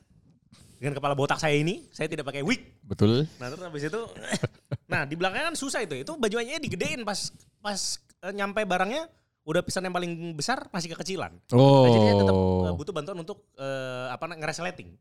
dengan 0.79 0.95
kepala 0.95 1.19
botak 1.19 1.43
saya 1.43 1.59
ini, 1.59 1.91
saya 1.91 2.07
tidak 2.07 2.31
pakai 2.31 2.47
wig. 2.47 2.63
betul. 2.87 3.27
Nah 3.43 3.51
terus 3.51 3.67
habis 3.67 3.83
itu, 3.85 4.01
nah 4.93 5.03
di 5.05 5.19
belakangnya 5.19 5.51
kan 5.53 5.57
susah 5.59 5.83
itu. 5.83 6.07
Itu 6.07 6.15
baju 6.15 6.39
Anya 6.39 6.63
digedein 6.63 7.03
pas 7.03 7.35
pas 7.59 7.99
eh, 8.25 8.33
nyampe 8.33 8.63
barangnya 8.63 9.11
udah 9.43 9.61
pisan 9.67 9.85
yang 9.85 9.95
paling 9.97 10.39
besar 10.39 10.71
masih 10.71 10.95
kekecilan. 10.95 11.35
Oh. 11.51 11.83
Nah, 11.83 11.91
jadi 11.91 11.99
saya 11.99 12.17
tetap 12.23 12.37
eh, 12.39 12.73
butuh 12.79 12.95
bantuan 12.95 13.19
untuk 13.21 13.39
eh, 13.59 14.07
apa 14.09 14.25
ngeresleting. 14.39 14.95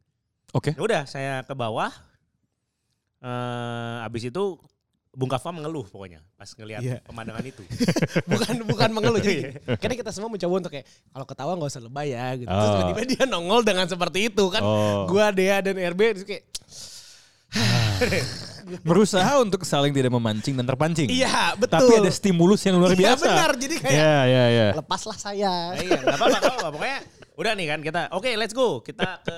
Oke. 0.57 0.73
Ya 0.73 0.81
udah 0.81 1.01
saya 1.05 1.45
ke 1.45 1.53
bawah. 1.53 1.93
Eh 3.19 3.97
abis 4.03 4.27
itu 4.27 4.43
Bung 5.11 5.25
Kafa 5.27 5.49
mengeluh 5.49 5.81
pokoknya 5.83 6.21
pas 6.33 6.45
ngelihat 6.47 6.77
Iya. 6.79 6.97
pemandangan 7.01 7.41
itu. 7.41 7.65
bukan 8.31 8.55
bukan 8.63 8.89
mengeluh 8.91 9.17
jadi 9.17 9.49
Iya. 9.57 9.75
karena 9.75 9.95
kita 9.95 10.11
semua 10.11 10.29
mencoba 10.29 10.53
untuk 10.55 10.71
kayak 10.71 10.85
kalau 11.09 11.25
ketawa 11.25 11.51
nggak 11.53 11.69
usah 11.69 11.81
lebay 11.81 12.07
ya 12.11 12.27
gitu 12.35 12.45
terus 12.45 12.69
Oh. 12.69 12.77
tiba-tiba 12.83 13.01
dia 13.07 13.23
nongol 13.25 13.61
dengan 13.61 13.85
seperti 13.85 14.29
itu 14.29 14.43
kan 14.47 14.61
Oh. 14.61 15.05
gua 15.05 15.31
Dea 15.31 15.57
dan 15.59 15.73
RB 15.73 16.01
terus 16.13 16.25
kayak 16.25 16.43
Berusaha 18.83 19.39
untuk 19.39 19.63
saling 19.63 19.89
tidak 19.89 20.11
memancing 20.11 20.53
dan 20.53 20.67
terpancing. 20.67 21.07
iya 21.07 21.55
betul 21.55 21.87
Tapi 21.87 21.93
ada 21.97 22.11
stimulus 22.11 22.59
yang 22.61 22.75
luar 22.75 22.91
Iya, 22.91 23.15
biasa. 23.15 23.23
benar 23.25 23.51
jadi 23.55 23.75
kayak 23.79 23.95
Ya, 23.95 24.17
ya, 24.23 24.43
ya. 24.51 24.67
lepaslah 24.75 25.17
saya 25.17 25.53
Nah, 25.71 25.79
iya, 25.79 25.97
nggak 25.97 26.17
apa-apa. 26.19 26.67
Pokoknya 26.69 26.99
udah 27.33 27.51
nih 27.53 27.65
kan 27.65 27.79
kita, 27.79 28.01
oke 28.11 28.29
let's 28.35 28.51
go. 28.51 28.81
Kita 28.81 29.23
ke 29.23 29.35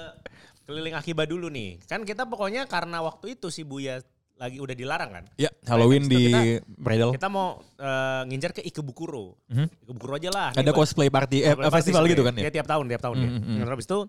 keliling 0.69 0.93
Akiba 0.93 1.25
dulu 1.25 1.49
nih. 1.49 1.81
Kan 1.89 2.05
kita 2.05 2.29
pokoknya 2.29 2.69
karena 2.69 3.01
waktu 3.01 3.33
itu 3.33 3.49
si 3.49 3.65
Buya 3.65 3.97
lagi 4.37 4.61
udah 4.61 4.71
dilarang 4.71 5.09
kan. 5.11 5.23
Ya, 5.35 5.49
Halloween 5.65 6.05
Nah, 6.05 6.11
di 6.13 6.23
habis 6.29 6.61
Bredel. 6.69 7.09
Kita 7.11 7.27
mau 7.27 7.57
eh, 7.75 8.21
ngincar 8.29 8.53
ke 8.53 8.61
Ikebukuro. 8.61 9.35
Mhm. 9.49 9.65
Ikebukuro 9.83 10.13
aja 10.15 10.29
lah. 10.29 10.49
Ada 10.53 10.69
Nih, 10.69 10.77
cosplay 10.77 11.09
party, 11.09 11.37
eh, 11.41 11.57
buat 11.57 11.73
festival 11.73 12.05
party 12.05 12.11
gitu 12.13 12.21
kan 12.21 12.33
sebenarnya. 12.37 12.53
ya? 12.53 12.55
tiap 12.55 12.67
tahun, 12.69 12.85
tiap 12.85 13.01
tahun 13.01 13.17
ya. 13.17 13.29
Mhm, 13.33 13.41
mhm. 13.41 13.57
Terus 13.65 13.85
itu 13.89 13.99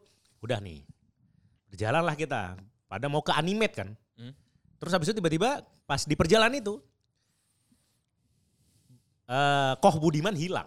udah 0.45 0.59
nih. 0.61 0.81
Berjalan 1.73 2.03
lah 2.05 2.15
kita. 2.15 2.43
Pada 2.87 3.07
mau 3.09 3.23
ke 3.25 3.33
animate 3.33 3.75
kan. 3.75 3.89
Hmm. 4.15 4.35
Terus 4.77 4.93
habis 4.93 5.07
itu 5.11 5.17
tiba-tiba 5.17 5.63
pas 5.87 6.03
di 6.03 6.15
perjalanan 6.15 6.55
itu 6.55 6.77
eh 9.27 9.73
Koh 9.79 9.97
Budiman 9.99 10.35
hilang. 10.35 10.67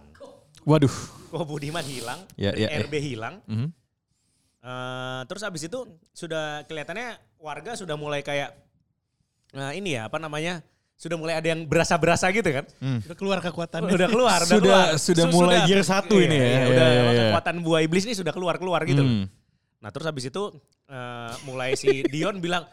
Waduh. 0.64 0.92
Koh 1.28 1.44
Budiman 1.44 1.84
hilang, 1.84 2.24
Ya, 2.40 2.56
dari 2.56 2.64
ya, 2.64 2.68
ya. 2.72 2.84
RB 2.88 2.94
hilang. 3.00 3.36
Mhm. 3.44 3.83
Eh, 4.64 5.22
terus 5.28 5.44
habis 5.44 5.60
itu 5.62 5.76
sudah 6.12 6.64
kelihatannya 6.64 7.20
warga 7.36 7.76
sudah 7.76 7.94
mulai 7.94 8.24
kayak 8.24 8.56
nah 9.52 9.70
ini 9.70 9.94
ya 9.94 10.08
apa 10.08 10.16
namanya 10.18 10.64
sudah 10.96 11.14
mulai 11.14 11.36
ada 11.36 11.46
yang 11.46 11.68
berasa-berasa 11.68 12.32
gitu 12.32 12.48
kan 12.48 12.64
udah 12.80 13.12
keluar 13.14 13.38
kekuatannya. 13.38 13.92
udah 13.92 14.08
keluar 14.08 14.40
udah 14.40 14.48
Sudah- 14.48 14.64
keluar 14.64 14.86
sudah 14.96 15.26
Su- 15.28 15.34
mulai 15.36 15.58
gear 15.68 15.84
satu 15.84 16.16
iya, 16.16 16.26
ini 16.26 16.36
ya. 16.36 16.40
iya, 16.40 16.48
Iya, 16.48 16.64
udah 16.64 16.88
iya, 16.88 17.02
iya. 17.04 17.22
kekuatan 17.28 17.56
buah 17.60 17.82
iblis 17.82 18.04
ini 18.04 18.16
sudah 18.16 18.32
keluar 18.32 18.56
keluar 18.56 18.82
gitu 18.84 19.04
Hmm. 19.04 19.28
nah 19.78 19.92
terus 19.92 20.08
habis 20.08 20.26
itu 20.26 20.44
eh, 20.88 21.34
mulai 21.44 21.76
si 21.76 22.00
Dion 22.08 22.40
bilang 22.40 22.64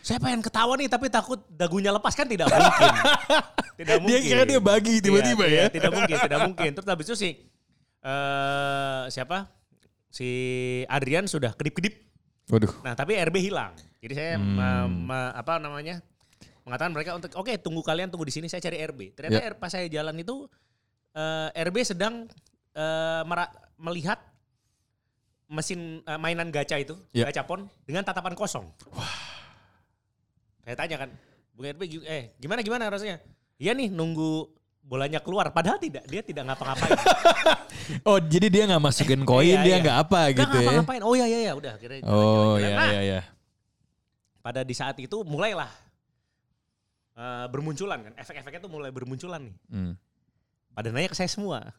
saya 0.00 0.16
pengen 0.18 0.40
ketawa 0.40 0.72
nih 0.74 0.88
tapi 0.88 1.06
takut 1.08 1.44
dagunya 1.48 1.88
lepas 1.90 2.12
kan 2.12 2.24
tidak 2.24 2.48
mungkin 2.48 2.90
tidak 3.78 3.96
mungkin 4.00 4.08
Dia 4.10 4.20
kira 4.24 4.42
dia 4.46 4.56
bagi 4.58 4.94
tiba-tiba 4.98 5.44
Iya, 5.44 5.60
ya. 5.60 5.64
tidak 5.68 5.90
mungkin 5.92 6.16
tidak 6.18 6.38
mungkin 6.48 6.70
terus 6.72 6.88
habis 6.88 7.06
itu 7.06 7.16
si 7.18 7.28
eh 8.00 9.02
siapa? 9.10 9.52
Si 10.14 10.30
Adrian 10.86 11.26
sudah 11.26 11.58
kedip-kedip. 11.58 11.98
Waduh. 12.46 12.70
Nah, 12.86 12.94
tapi 12.94 13.18
RB 13.18 13.42
hilang. 13.42 13.74
Jadi 13.98 14.14
saya 14.14 14.38
Hmm. 14.38 14.54
me- 14.54 15.10
me- 15.10 15.34
apa 15.34 15.58
namanya? 15.58 15.98
mengatakan 16.64 16.96
mereka 16.96 17.12
untuk 17.12 17.28
oke 17.36 17.52
tunggu 17.60 17.84
kalian 17.84 18.08
tunggu 18.08 18.24
di 18.24 18.32
sini 18.32 18.48
saya 18.48 18.56
cari 18.56 18.80
RB. 18.80 19.12
Ternyata 19.12 19.36
Ya. 19.36 19.52
R- 19.52 19.58
pas 19.58 19.68
saya 19.68 19.84
jalan 19.84 20.16
itu 20.16 20.48
eh, 21.12 21.48
RB 21.60 21.76
sedang 21.84 22.24
mera- 23.22 23.52
melihat 23.76 24.16
mesin 25.44 26.00
eh, 26.00 26.16
mainan 26.16 26.48
gacha 26.48 26.74
itu, 26.74 26.96
Ya. 27.12 27.28
gachapon 27.28 27.68
dengan 27.84 28.00
tatapan 28.02 28.32
kosong. 28.32 28.64
Saya 30.64 30.74
tanya 30.74 30.96
kan, 31.04 31.10
Bung 31.52 31.68
RB 31.68 31.84
eh 32.02 32.32
gimana 32.40 32.64
gimana 32.64 32.88
rasanya? 32.88 33.20
Iya 33.60 33.76
nih 33.76 33.92
nunggu 33.92 34.48
bolanya 34.84 35.16
keluar 35.18 35.48
padahal 35.48 35.76
tidak 35.76 36.04
dia 36.04 36.20
tidak 36.20 36.44
ngapa-ngapain. 36.46 36.92
Oh 38.08 38.16
jadi 38.16 38.48
dia 38.48 38.62
nggak 38.64 38.80
masukin 38.82 39.24
koin, 39.28 39.48
Iya, 39.50 39.60
dia 39.60 39.70
iya. 39.70 39.82
nggak 39.82 39.96
apa 39.98 40.20
Nggak 40.22 40.36
gitu 40.38 40.56
ya? 40.56 40.60
ngapa-ngapain. 40.62 41.02
Oh 41.02 41.12
iya 41.12 41.26
iya 41.26 41.38
iya 41.42 41.52
udah 41.52 41.72
kira 41.76 41.94
Oh 42.02 42.56
iya 42.56 42.68
Nah, 42.70 42.88
iya 42.88 43.00
iya. 43.02 43.20
pada 44.38 44.60
di 44.60 44.72
saat 44.72 44.96
itu 44.98 45.16
mulailah 45.20 45.68
eh, 47.14 47.46
bermunculan 47.48 47.98
kan 48.02 48.12
efek-efeknya 48.14 48.60
tuh 48.60 48.68
mulai 48.68 48.90
bermunculan 48.90 49.40
nih 49.40 49.56
Hmm. 49.66 49.92
pada 50.70 50.88
nanya 50.90 51.08
ke 51.08 51.16
saya 51.16 51.28
semua 51.28 51.72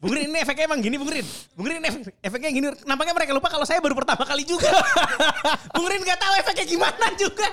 Bung 0.00 0.12
Rin 0.12 0.24
ini 0.26 0.38
efeknya 0.38 0.64
emang 0.64 0.80
gini 0.80 0.96
Bung 0.96 1.08
Rin 1.08 1.26
Bung 1.52 1.66
Rin 1.66 1.76
efek- 1.78 2.16
efeknya 2.18 2.50
gini 2.50 2.66
nampaknya 2.84 3.12
mereka 3.12 3.32
lupa 3.32 3.48
kalau 3.48 3.64
saya 3.64 3.78
baru 3.78 3.92
pertama 3.92 4.24
kali 4.24 4.42
juga 4.42 4.72
Bung 5.74 5.84
Rin 5.84 6.00
gak 6.00 6.16
tahu 6.16 6.32
efeknya 6.38 6.64
gimana 6.66 7.06
juga 7.14 7.48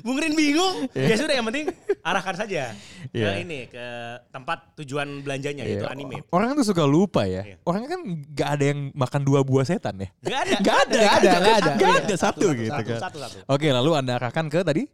Bung 0.00 0.16
Rin 0.16 0.32
bingung 0.32 0.88
ya 0.90 1.14
sudah 1.14 1.34
yang 1.34 1.44
penting 1.44 1.68
arahkan 2.00 2.34
saja 2.36 2.72
ke 3.04 3.14
Iya. 3.14 3.36
ini 3.38 3.66
ke 3.66 3.84
tempat 4.28 4.76
tujuan 4.76 5.20
belanjanya 5.20 5.62
yaitu 5.62 5.82
Iya. 5.82 5.92
anime 5.92 6.24
Orang 6.28 6.52
tuh 6.52 6.64
suka 6.64 6.82
lupa 6.82 7.24
ya. 7.24 7.44
Iya. 7.44 7.56
Orang 7.62 7.84
kan 7.84 8.00
nggak 8.02 8.48
ada 8.50 8.64
yang 8.64 8.80
makan 8.90 9.20
dua 9.22 9.40
buah 9.40 9.62
setan 9.62 9.96
ya. 9.96 10.08
Gak 10.20 10.40
ada 10.40 10.54
Nggak 10.58 10.76
ada, 10.78 10.94
nggak 10.94 11.14
ada, 11.14 11.28
nggak 11.30 11.56
ada. 11.56 11.70
Iya. 11.74 11.92
ada 12.00 12.14
satu, 12.16 12.46
gitu 12.52 12.70
satu, 12.70 12.90
kan. 12.90 13.00
satu, 13.00 13.18
satu. 13.20 13.36
Oke, 13.46 13.68
lalu 13.68 13.90
anda 13.94 14.16
arahkan 14.16 14.46
ke 14.46 14.60
tadi. 14.60 14.84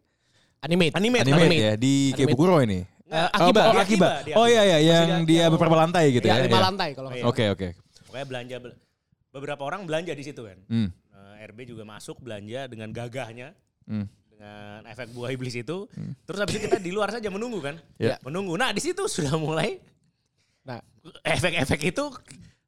Animate, 0.61 0.93
animate, 0.93 1.25
animate. 1.25 1.57
ya 1.57 1.73
di. 1.75 2.13
Kebukuro 2.13 2.61
ini. 2.61 2.85
Eh, 3.11 3.17
Oh, 3.17 3.27
Akiba. 3.43 3.61
oh, 3.65 3.73
Di 3.73 3.79
Akiba. 3.81 4.09
Oh 4.35 4.47
iya 4.47 4.63
iya 4.63 4.79
yang 4.79 5.23
Masih 5.23 5.27
dia 5.27 5.45
beberapa 5.49 5.75
lantai 5.75 6.05
gitu 6.13 6.23
Ya, 6.23 6.37
ya. 6.37 6.47
lima 6.47 6.53
Iya. 6.53 6.65
lantai 6.65 6.89
kalau 6.93 7.09
Iya. 7.11 7.25
Oke 7.25 7.45
oke. 7.49 7.69
Pokoknya 8.05 8.27
belanja 8.29 8.57
bel- 8.61 8.79
beberapa 9.31 9.63
orang 9.65 9.83
belanja 9.83 10.13
di 10.13 10.23
situ 10.23 10.43
kan. 10.43 10.59
Hmm. 10.67 10.89
Eh, 11.11 11.49
RB 11.49 11.59
juga 11.65 11.83
masuk 11.83 12.19
belanja 12.19 12.67
dengan 12.67 12.91
gagahnya 12.91 13.57
Hmm. 13.83 14.07
Dengan 14.41 14.81
efek 14.89 15.13
buah 15.13 15.31
iblis 15.37 15.53
itu. 15.53 15.85
Terus 16.25 16.39
habis 16.41 16.57
itu 16.57 16.65
kita 16.65 16.81
di 16.81 16.89
luar 16.89 17.13
saja 17.13 17.29
menunggu 17.29 17.61
kan. 17.61 17.77
Ya. 18.01 18.17
Menunggu. 18.25 18.57
Nah, 18.57 18.73
di 18.73 18.81
situ 18.81 19.05
sudah 19.05 19.37
mulai 19.37 19.77
Nah, 20.61 20.81
efek-efek 21.25 21.81
itu 21.89 22.05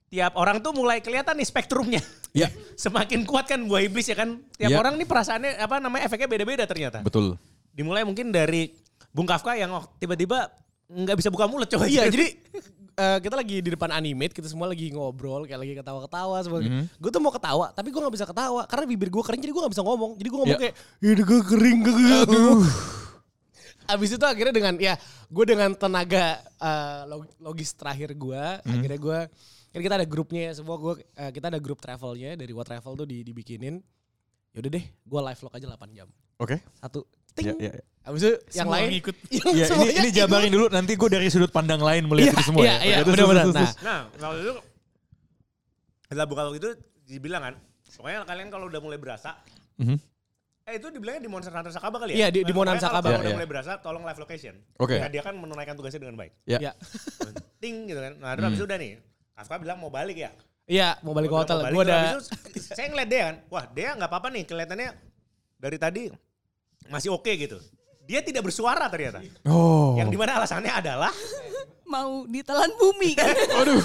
tiap 0.09 0.33
orang 0.37 0.61
tuh 0.61 0.73
mulai 0.77 1.01
kelihatan 1.01 1.33
nih 1.33 1.49
spektrumnya. 1.49 2.01
Ya 2.33 2.49
Semakin 2.85 3.25
kuat 3.25 3.49
kan 3.49 3.65
buah 3.65 3.85
iblis 3.85 4.05
ya 4.05 4.17
kan. 4.17 4.37
Tiap 4.57 4.69
Ya. 4.69 4.77
orang 4.77 5.01
nih 5.01 5.09
perasaannya 5.09 5.61
apa 5.61 5.81
namanya 5.81 6.05
efeknya 6.05 6.29
beda-beda 6.29 6.65
ternyata. 6.69 7.01
betul. 7.01 7.41
Dimulai 7.73 8.05
mungkin 8.05 8.29
dari 8.29 8.77
Bung 9.09 9.25
Kafka 9.25 9.57
yang 9.57 9.73
oh, 9.73 9.85
tiba-tiba 9.97 10.53
nggak 10.93 11.17
bisa 11.17 11.29
buka 11.33 11.49
mulut 11.49 11.69
coba. 11.69 11.89
Iya, 11.89 12.05
jadi 12.13 12.37
eh, 12.93 13.19
kita 13.19 13.35
lagi 13.35 13.57
di 13.59 13.71
depan 13.71 13.91
animate, 13.91 14.33
kita 14.33 14.47
semua 14.47 14.67
lagi 14.67 14.89
ngobrol, 14.89 15.45
kayak 15.45 15.61
lagi 15.61 15.75
ketawa-ketawa. 15.75 16.37
semua. 16.41 16.61
Mhm. 16.61 16.85
Gue 16.97 17.11
tuh 17.11 17.19
mau 17.19 17.31
ketawa, 17.31 17.71
tapi 17.71 17.89
gue 17.89 17.99
gak 17.99 18.15
bisa 18.15 18.25
ketawa. 18.25 18.63
Karena 18.65 18.85
bibir 18.87 19.09
gue 19.09 19.21
kering, 19.21 19.41
jadi 19.41 19.51
gue 19.51 19.63
gak 19.63 19.73
bisa 19.73 19.83
ngomong. 19.83 20.11
Jadi 20.15 20.29
gue 20.29 20.39
ngomong 20.39 20.57
Ya. 20.57 20.63
kayak, 20.63 20.75
ini 21.01 21.23
gue 21.23 21.41
kering, 21.43 21.79
gue 21.81 21.95
Aduh. 22.23 22.63
Abis 23.85 24.15
itu 24.15 24.23
akhirnya 24.23 24.55
dengan, 24.55 24.75
ya 24.79 24.95
gue 25.27 25.45
dengan 25.45 25.75
tenaga 25.75 26.39
log- 27.05 27.35
logis 27.39 27.75
terakhir 27.75 28.15
gue, 28.15 28.43
akhirnya 28.63 28.97
gue, 28.97 29.19
kan 29.69 29.81
kita 29.81 29.95
ada 29.99 30.07
grupnya 30.07 30.43
ya, 30.49 30.53
semua 30.55 30.79
gue, 30.79 31.03
eh, 31.03 31.31
kita 31.31 31.51
ada 31.51 31.59
grup 31.59 31.83
travelnya 31.83 32.39
dari 32.39 32.53
What 32.53 32.71
Travel 32.71 32.95
tuh 32.95 33.09
di, 33.09 33.21
dibikinin. 33.21 33.83
Yaudah 34.53 34.71
deh, 34.71 34.85
gue 34.85 35.21
live 35.23 35.39
vlog 35.41 35.55
aja 35.57 35.67
8 35.67 35.91
jam. 35.93 36.09
Oke. 36.39 36.61
Satu, 36.77 37.09
ting. 37.33 37.47
Ya, 37.51 37.55
ya. 37.59 37.73
Abis 38.03 38.21
itu 38.21 38.33
yang 38.53 38.67
Semua 38.67 38.75
lain, 38.77 38.89
ngikut. 38.91 39.15
yang 39.31 39.47
Ya, 39.55 39.67
ini 39.71 39.87
ini 39.95 40.09
jabarin 40.11 40.51
dulu 40.51 40.67
nanti 40.69 40.93
gue 40.93 41.09
dari 41.09 41.29
sudut 41.29 41.49
pandang 41.49 41.79
lain 41.79 42.03
melihat 42.05 42.29
Iya, 42.29 42.35
itu 42.35 42.43
semua 42.45 42.63
iya, 42.63 42.75
ya. 42.75 42.79
iya, 42.83 42.97
terus, 43.01 43.15
benar-benar. 43.15 43.45
Nah. 43.47 43.71
Nah, 43.79 44.01
waktu 44.25 44.41
itu 44.41 44.55
setelah 46.05 46.27
buka 46.27 46.41
waktu 46.45 46.59
itu 46.59 46.71
dibilang 47.07 47.43
kan, 47.43 47.55
pokoknya 47.93 48.19
kalian 48.25 48.49
kalau 48.49 48.67
udah 48.67 48.81
mulai 48.81 48.99
berasa, 48.99 49.39
Mhm. 49.79 49.97
eh 50.63 50.75
itu 50.77 50.87
dibilangnya 50.91 51.23
di 51.23 51.31
Monster 51.31 51.53
Hunter 51.53 51.71
Sakaba 51.71 51.97
kali 51.99 52.11
ya? 52.13 52.17
Iya, 52.19 52.29
di- 52.33 52.45
di 52.45 52.53
Monan 52.53 52.77
kalau 52.77 52.85
Sakaba. 52.85 53.07
udah 53.07 53.15
Iya, 53.15 53.25
iya. 53.25 53.35
mulai 53.35 53.49
berasa, 53.49 53.73
tolong 53.79 54.03
live 54.03 54.21
location. 54.21 54.55
Oke. 54.77 54.97
Ya, 54.97 55.07
dia 55.07 55.23
kan 55.23 55.35
menunaikan 55.35 55.75
tugasnya 55.75 56.01
dengan 56.01 56.17
baik. 56.17 56.33
Ya. 56.45 56.59
Ya. 56.61 56.73
Ting 57.59 57.87
gitu 57.87 57.99
kan. 57.99 58.13
Nah, 58.19 58.35
terus 58.35 58.45
habis 58.45 58.59
itu 58.59 58.67
udah 58.67 58.79
nih, 58.79 58.93
Kafka 59.33 59.57
bilang 59.57 59.79
mau 59.79 59.89
balik 59.89 60.19
ya. 60.19 60.31
Iya, 60.65 60.95
mau 61.01 61.11
balik 61.13 61.29
ke 61.29 61.37
hotel. 61.37 61.59
Gue 61.65 61.71
balik, 61.73 61.87
udah 61.87 61.97
habis 61.97 62.29
itu 62.29 62.61
saya 62.69 62.87
ngeliat 62.89 63.09
dia 63.09 63.21
kan, 63.25 63.37
wah 63.49 63.65
dia 63.67 63.89
nggak 63.95 64.07
apa-apa 64.07 64.29
nih, 64.29 64.43
kelihatannya 64.45 64.89
dari 65.57 65.77
tadi 65.77 66.03
masih 66.89 67.13
oke 67.13 67.29
gitu. 67.29 67.59
Dia 68.03 68.19
tidak 68.21 68.47
bersuara 68.47 68.91
ternyata. 68.91 69.23
Oh. 69.47 69.95
Yang 69.95 70.09
di 70.11 70.19
mana 70.19 70.43
alasannya 70.43 70.73
adalah 70.73 71.13
Mau 71.83 72.25
ditelan 72.25 72.73
bumi 72.81 73.13
kan. 73.13 73.37
Aduh. 73.61 73.85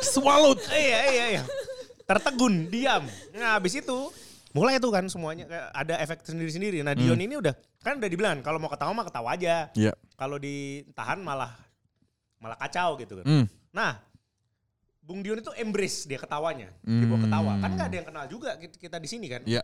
Swallowed. 0.00 0.56
iya 0.72 1.00
iya 1.12 1.24
iya. 1.36 1.42
Tertegun, 2.08 2.72
diam. 2.72 3.04
Nah, 3.36 3.60
habis 3.60 3.76
itu 3.76 4.08
mulai 4.56 4.80
tuh 4.80 4.88
kan 4.88 5.04
semuanya 5.04 5.44
kayak 5.44 5.68
ada 5.68 5.94
efek 6.00 6.24
sendiri-sendiri. 6.24 6.80
Nah, 6.80 6.96
Dion 6.96 7.20
ini 7.20 7.36
udah 7.36 7.52
kan 7.84 8.00
udah 8.00 8.08
dibilang 8.08 8.40
kalau 8.40 8.56
mau 8.56 8.72
ketawa 8.72 8.96
mah 8.96 9.04
ketawa 9.04 9.36
aja. 9.36 9.68
Iya. 9.76 9.92
Kalau 10.16 10.40
ditahan 10.40 11.20
malah 11.20 11.52
malah 12.40 12.56
kacau 12.56 12.96
gitu 12.96 13.20
kan. 13.20 13.26
Hmm. 13.28 13.44
Nah, 13.68 14.00
Bung 15.04 15.20
Dion 15.20 15.38
itu 15.38 15.52
embrace 15.60 16.08
dia 16.08 16.16
ketawanya. 16.16 16.72
Dia 16.80 17.04
bawa 17.04 17.20
Hmm. 17.20 17.24
ketawa. 17.28 17.52
Kan 17.60 17.70
nggak 17.76 17.86
ada 17.92 17.96
yang 18.00 18.06
kenal 18.08 18.24
juga 18.32 18.50
kita, 18.56 18.74
kita 18.80 18.96
di 18.96 19.08
sini 19.12 19.26
kan. 19.28 19.42
Iya. 19.44 19.60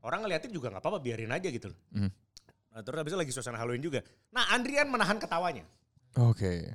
Orang 0.00 0.24
ngeliatin 0.24 0.48
juga 0.50 0.72
nggak 0.72 0.80
apa-apa, 0.80 0.98
biarin 1.00 1.28
aja 1.30 1.48
gitu 1.48 1.68
loh. 1.72 1.78
Hmm. 1.92 2.10
Nah, 2.70 2.80
terus 2.80 2.98
habis 3.02 3.12
itu 3.12 3.18
lagi 3.20 3.32
suasana 3.34 3.58
Halloween 3.58 3.82
juga. 3.82 4.00
Nah, 4.30 4.48
Andrian 4.54 4.88
menahan 4.88 5.18
ketawanya. 5.18 5.66
Oke. 6.16 6.72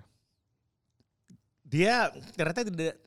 Dia 1.65 2.13
ternyata 2.37 2.67
tidak 2.67 2.99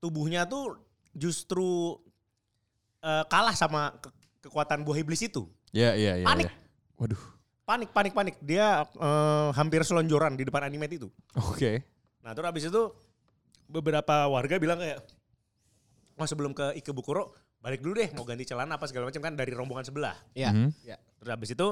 tubuhnya 0.00 0.48
tuh 0.48 0.80
justru 1.12 1.98
eh, 3.04 3.24
kalah 3.28 3.52
sama 3.52 3.92
ke- 4.00 4.12
kekuatan 4.48 4.80
buah 4.86 4.98
iblis 5.02 5.20
itu. 5.20 5.44
Ya 5.74 5.92
iya 5.94 6.16
iya. 6.22 6.26
Panik. 6.26 6.48
iya. 6.48 6.54
Waduh. 6.96 7.22
Panik, 7.68 7.90
panik, 7.92 8.12
panik. 8.16 8.36
Dia 8.40 8.88
eh, 8.88 9.48
hampir 9.54 9.84
selonjoran 9.84 10.34
di 10.38 10.48
depan 10.48 10.64
animate 10.64 10.96
itu. 10.96 11.08
Oke. 11.36 11.84
Nah 12.24 12.32
terus 12.32 12.48
habis 12.48 12.64
itu 12.66 12.82
beberapa 13.70 14.26
warga 14.26 14.56
bilang 14.58 14.80
kayak, 14.80 14.98
wah 16.18 16.26
sebelum 16.26 16.50
ke 16.50 16.74
Ikebukuro 16.80 17.30
balik 17.60 17.84
dulu 17.84 18.00
deh 18.00 18.08
mau 18.16 18.24
ganti 18.24 18.48
celana 18.48 18.80
apa 18.80 18.88
segala 18.88 19.12
macam 19.12 19.20
kan 19.20 19.36
dari 19.36 19.52
rombongan 19.52 19.84
sebelah. 19.84 20.16
Iya. 20.32 20.50
Mhm. 20.52 20.68
Terus 21.20 21.30
habis 21.30 21.50
itu 21.52 21.68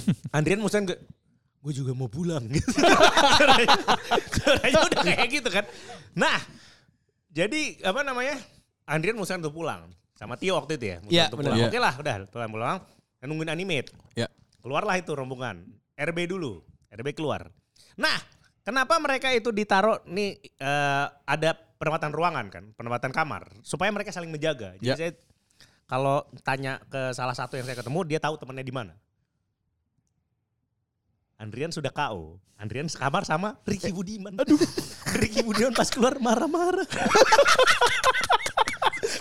Andrian 0.36 0.60
musuhan 0.64 0.88
ke, 0.88 0.96
gue 1.60 1.72
juga 1.76 1.92
mau 1.92 2.08
pulang 2.08 2.40
gitu. 2.56 2.72
Suaranya 4.40 4.80
udah 4.88 5.00
kayak 5.04 5.28
gitu 5.28 5.48
kan. 5.52 5.64
Nah 6.16 6.40
jadi 7.30 7.78
apa 7.84 8.00
namanya 8.00 8.40
Andrian 8.88 9.20
musuhan 9.20 9.44
untuk 9.44 9.60
pulang 9.60 9.92
sama 10.16 10.40
Tio 10.40 10.56
waktu 10.56 10.80
itu 10.80 10.86
ya. 10.88 10.98
Iya, 11.08 11.24
pulang. 11.32 11.56
Iya. 11.56 11.68
Oke 11.68 11.78
lah 11.78 11.94
udah 12.00 12.14
pulang-pulang 12.32 12.76
nungguin 13.20 13.52
animate. 13.52 13.92
Ya. 14.16 14.26
Keluarlah 14.64 14.96
itu 14.96 15.12
rombongan. 15.12 15.60
RB 16.00 16.32
dulu. 16.32 16.64
RB 16.88 17.12
keluar. 17.12 17.52
Nah 18.00 18.16
kenapa 18.64 18.96
mereka 18.96 19.28
itu 19.36 19.52
ditaruh 19.52 20.00
nih 20.08 20.40
eh, 20.40 21.06
ada 21.28 21.50
penempatan 21.80 22.12
ruangan 22.12 22.46
kan, 22.52 22.64
penempatan 22.76 23.08
kamar 23.08 23.48
supaya 23.64 23.88
mereka 23.88 24.12
saling 24.12 24.28
menjaga. 24.28 24.76
Jadi 24.76 24.84
Ya. 24.84 24.94
saya 25.00 25.16
kalau 25.88 26.28
tanya 26.44 26.76
ke 26.86 27.16
salah 27.16 27.32
satu 27.32 27.56
yang 27.56 27.64
saya 27.64 27.80
ketemu, 27.80 28.04
dia 28.04 28.20
tahu 28.20 28.36
temannya 28.36 28.62
di 28.62 28.70
mana. 28.70 28.94
Andrian 31.40 31.72
sudah 31.72 31.88
KO. 31.88 32.36
Andrian 32.60 32.92
sekamar 32.92 33.24
sama 33.24 33.56
Ricky 33.64 33.88
Budiman. 33.88 34.36
Aduh. 34.36 34.60
Ricky 35.24 35.40
Budiman 35.40 35.72
pas 35.72 35.88
keluar 35.88 36.20
marah-marah. 36.20 36.84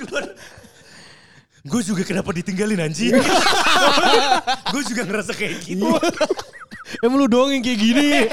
keluar. 0.04 0.36
Gue 1.64 1.82
juga 1.82 2.04
kenapa 2.04 2.36
ditinggalin 2.36 2.84
anjing. 2.84 3.16
Gue 4.76 4.84
juga 4.84 5.08
ngerasa 5.08 5.32
kayak 5.32 5.64
gitu. 5.64 5.88
Emang 7.00 7.24
lu 7.24 7.32
doang 7.32 7.56
yang 7.56 7.64
kayak 7.64 7.80
gini. 7.80 8.28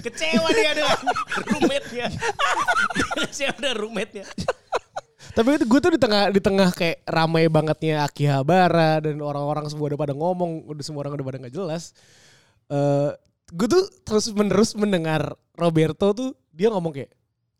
Kecewa 0.00 0.48
dia 0.54 0.72
dengan 0.74 0.98
roommate-nya. 1.46 2.06
Kecewa 3.26 3.54
dengan 3.58 3.76
roommate-nya. 3.78 4.24
Tapi 5.34 5.54
itu 5.54 5.64
gue 5.70 5.78
tuh 5.78 5.92
di 5.94 6.00
tengah 6.00 6.22
di 6.34 6.40
tengah 6.42 6.68
kayak 6.74 7.04
ramai 7.06 7.46
bangetnya 7.46 8.02
Akihabara 8.02 8.98
dan 9.04 9.22
orang-orang 9.22 9.70
semua 9.70 9.92
udah 9.92 9.98
pada 10.00 10.14
ngomong, 10.16 10.66
udah 10.66 10.82
semua 10.82 11.06
orang 11.06 11.14
udah 11.14 11.26
pada 11.26 11.38
nggak 11.46 11.54
jelas. 11.54 11.94
Eh 12.72 13.12
gue 13.48 13.68
tuh 13.70 13.84
terus 14.04 14.28
menerus 14.34 14.76
mendengar 14.76 15.32
Roberto 15.56 16.12
tuh 16.12 16.30
dia 16.52 16.68
ngomong 16.68 16.90
kayak, 16.90 17.10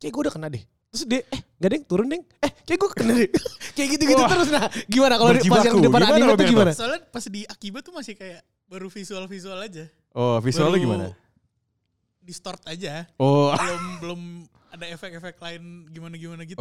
kayak 0.02 0.12
gue 0.12 0.22
udah 0.26 0.34
kena 0.34 0.48
deh. 0.50 0.64
Terus 0.88 1.04
dia, 1.04 1.20
eh 1.28 1.40
gak 1.60 1.70
deng 1.70 1.84
turun 1.84 2.08
deng, 2.08 2.24
eh 2.40 2.50
kayak 2.64 2.78
gue 2.80 2.90
kena 2.96 3.12
deh. 3.14 3.30
kayak 3.76 3.88
gitu-gitu 3.94 4.22
Wah. 4.24 4.30
terus. 4.32 4.48
Nah 4.48 4.64
gimana 4.88 5.14
kalau 5.20 5.30
di- 5.36 5.50
pas 5.52 5.62
yang 5.62 5.76
di 5.78 5.84
depan 5.84 6.00
Gimana, 6.02 6.16
anime 6.16 6.32
tuh 6.34 6.46
gimana? 6.48 6.70
Soalnya 6.72 7.00
pas 7.06 7.24
di 7.28 7.40
Akiba 7.44 7.78
tuh 7.84 7.92
masih 7.92 8.14
kayak 8.16 8.40
baru 8.66 8.88
visual-visual 8.90 9.58
aja. 9.60 9.84
Oh 10.16 10.40
visualnya 10.40 10.80
Baru 10.80 10.84
gimana? 10.88 11.04
Distort 12.28 12.60
aja. 12.68 13.08
Oh, 13.16 13.48
oke 13.48 13.56
Belum 13.58 13.82
belum 13.98 14.20
ada 14.68 14.84
efek-efek 14.86 15.40
lain 15.40 15.88
gimana-gimana 15.88 16.44
gitu. 16.44 16.60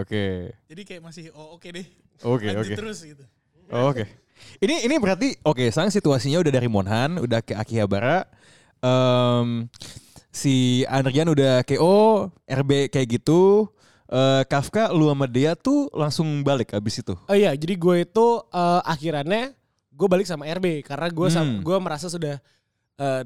oke. 0.00 0.24
Jadi 0.72 0.82
kayak 0.82 1.02
masih 1.04 1.28
oh 1.36 1.60
oke 1.60 1.68
deh. 1.68 1.84
Oke, 2.24 2.48
Lanjut 2.48 2.72
oke. 2.72 2.76
terus 2.80 2.98
gitu. 3.04 3.24
Oh, 3.68 3.92
Oke. 3.92 4.08
Ini 4.58 4.88
ini 4.88 4.96
berarti 4.96 5.36
oke, 5.44 5.68
sekarang 5.68 5.92
situasinya 5.92 6.40
udah 6.40 6.50
dari 6.50 6.66
Monhan, 6.66 7.20
udah 7.20 7.44
ke 7.44 7.52
Akihabara. 7.52 8.24
Em 8.80 9.68
si 10.32 10.82
Andrian 10.88 11.28
udah 11.28 11.60
KO, 11.62 12.32
RB 12.48 12.88
kayak 12.88 13.20
gitu. 13.20 13.68
Eh, 14.08 14.42
Kafka 14.44 14.92
lu 14.92 15.08
sama 15.08 15.24
dia 15.24 15.52
tuh 15.54 15.88
langsung 15.92 16.40
balik 16.42 16.72
abis 16.72 17.00
itu. 17.00 17.14
Oh 17.16 17.36
iya, 17.36 17.52
jadi 17.52 17.76
gue 17.76 17.96
itu 18.02 18.26
eh, 18.48 18.80
akhirannya 18.84 19.52
gue 19.92 20.08
balik 20.08 20.24
sama 20.24 20.48
RB 20.48 20.82
karena 20.82 21.08
gue 21.08 21.28
Hmm. 21.28 21.60
gue 21.60 21.76
merasa 21.78 22.08
sudah 22.08 22.36
eh, 22.98 23.22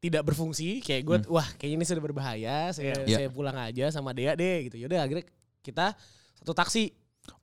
tidak 0.00 0.22
berfungsi. 0.24 0.80
Kayak 0.80 1.02
gue, 1.04 1.16
wah 1.28 1.44
kayaknya 1.56 1.76
ini 1.78 1.86
sudah 1.86 2.02
berbahaya. 2.02 2.72
Saya, 2.72 2.96
Iya. 3.04 3.16
saya 3.20 3.28
pulang 3.28 3.54
aja 3.54 3.92
sama 3.92 4.10
dia 4.10 4.32
deh 4.32 4.66
gitu. 4.66 4.80
Yaudah 4.80 5.04
akhirnya 5.04 5.24
kita 5.60 5.92
satu 6.40 6.56
taksi. 6.56 6.90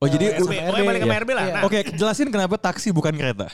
Oh, 0.02 0.10
jadi 0.10 0.36
Eh, 0.36 0.42
RB, 0.42 0.52
sama 0.58 0.68
pokoknya 0.74 0.88
balik 0.90 1.02
sama 1.02 1.14
Iya. 1.14 1.22
RB 1.22 1.30
lah. 1.32 1.44
Iya. 1.46 1.54
Nah, 1.54 1.64
Oke, 1.64 1.80
jelasin 1.94 2.30
kenapa 2.34 2.56
taksi 2.58 2.90
bukan 2.90 3.14
kereta. 3.14 3.48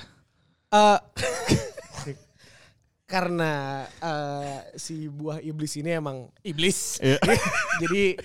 Eh, 0.72 1.00
karena 3.14 3.54
eh, 4.02 4.58
si 4.74 5.06
buah 5.06 5.38
iblis 5.38 5.76
ini 5.78 5.94
emang 5.94 6.32
iblis. 6.42 6.98
Iya. 6.98 7.20
Jadi 7.84 8.18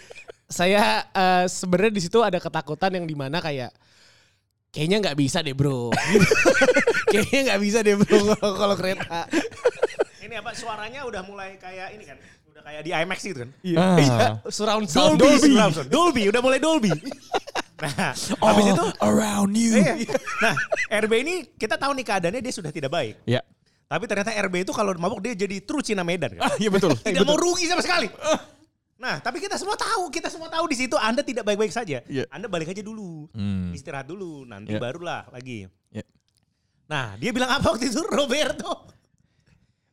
saya 0.49 1.05
eh, 1.05 1.45
sebenarnya 1.45 1.93
di 1.93 2.03
situ 2.07 2.23
ada 2.23 2.39
ketakutan 2.39 2.95
yang 2.95 3.05
di 3.05 3.19
mana 3.19 3.43
kayak 3.43 3.75
kayaknya 4.71 5.03
nggak 5.03 5.19
bisa 5.19 5.43
deh 5.43 5.53
bro. 5.53 5.91
Gitu. 6.15 6.33
kayaknya 7.11 7.41
nggak 7.53 7.61
bisa 7.61 7.79
deh 7.83 7.97
bro 7.99 8.21
kalau 8.55 8.77
kereta. 8.79 9.27
Ini 10.39 10.47
apa 10.47 10.55
suaranya 10.55 11.03
udah 11.03 11.23
mulai 11.27 11.59
kayak 11.59 11.99
ini 11.99 12.05
kan. 12.07 12.15
Udah 12.55 12.63
kayak 12.63 12.83
di 12.87 12.91
IMAX 12.95 13.19
gitu 13.27 13.39
kan. 13.43 13.51
Iya. 13.67 13.77
Ah. 13.83 13.99
Iya, 13.99 14.17
surround 14.55 14.87
sound. 14.87 15.19
Dolby. 15.19 15.51
Surround 15.51 15.75
sound. 15.75 15.89
Dolby, 15.91 16.23
udah 16.31 16.39
mulai 16.39 16.63
Dolby. 16.63 16.95
Nah, 17.79 18.11
habis 18.11 18.75
itu 18.75 18.87
around 18.99 19.55
you. 19.55 19.79
Iya. 19.79 20.11
Nah, 20.43 20.55
RB 20.99 21.13
ini 21.23 21.35
kita 21.55 21.79
tahu 21.79 21.95
nih 21.95 22.11
keadaannya 22.11 22.43
dia 22.43 22.51
sudah 22.51 22.75
tidak 22.75 22.91
baik. 22.91 23.23
Ya. 23.23 23.39
Tapi 23.87 24.03
ternyata 24.11 24.35
RB 24.35 24.67
itu 24.67 24.75
kalau 24.75 24.99
mabuk 24.99 25.23
dia 25.23 25.39
jadi 25.39 25.63
true 25.63 25.79
Cina 25.79 26.03
Medan 26.03 26.35
kan. 26.35 26.51
Ah, 26.51 26.59
iya 26.59 26.75
betul. 26.75 26.99
Tidak 26.99 27.23
mau 27.23 27.39
rugi 27.39 27.71
sama 27.71 27.79
sekali. 27.79 28.11
Nah, 28.99 29.23
tapi 29.23 29.39
kita 29.39 29.55
semua 29.55 29.79
tahu, 29.79 30.11
kita 30.11 30.27
semua 30.27 30.51
tahu 30.51 30.67
di 30.67 30.75
situ 30.75 30.99
Anda 30.99 31.23
tidak 31.23 31.47
baik-baik 31.47 31.71
saja. 31.71 32.03
Iya. 32.03 32.27
Anda 32.35 32.51
balik 32.51 32.67
aja 32.67 32.83
dulu. 32.83 33.31
Hmm. 33.31 33.71
Istirahat 33.71 34.11
dulu, 34.11 34.43
nanti 34.43 34.75
Iya. 34.75 34.83
barulah 34.83 35.31
lagi. 35.31 35.71
Iya. 35.95 36.03
Nah, 36.91 37.15
dia 37.15 37.31
bilang 37.31 37.63
apa 37.63 37.63
waktu 37.63 37.95
itu 37.95 38.03
Roberto? 38.19 38.91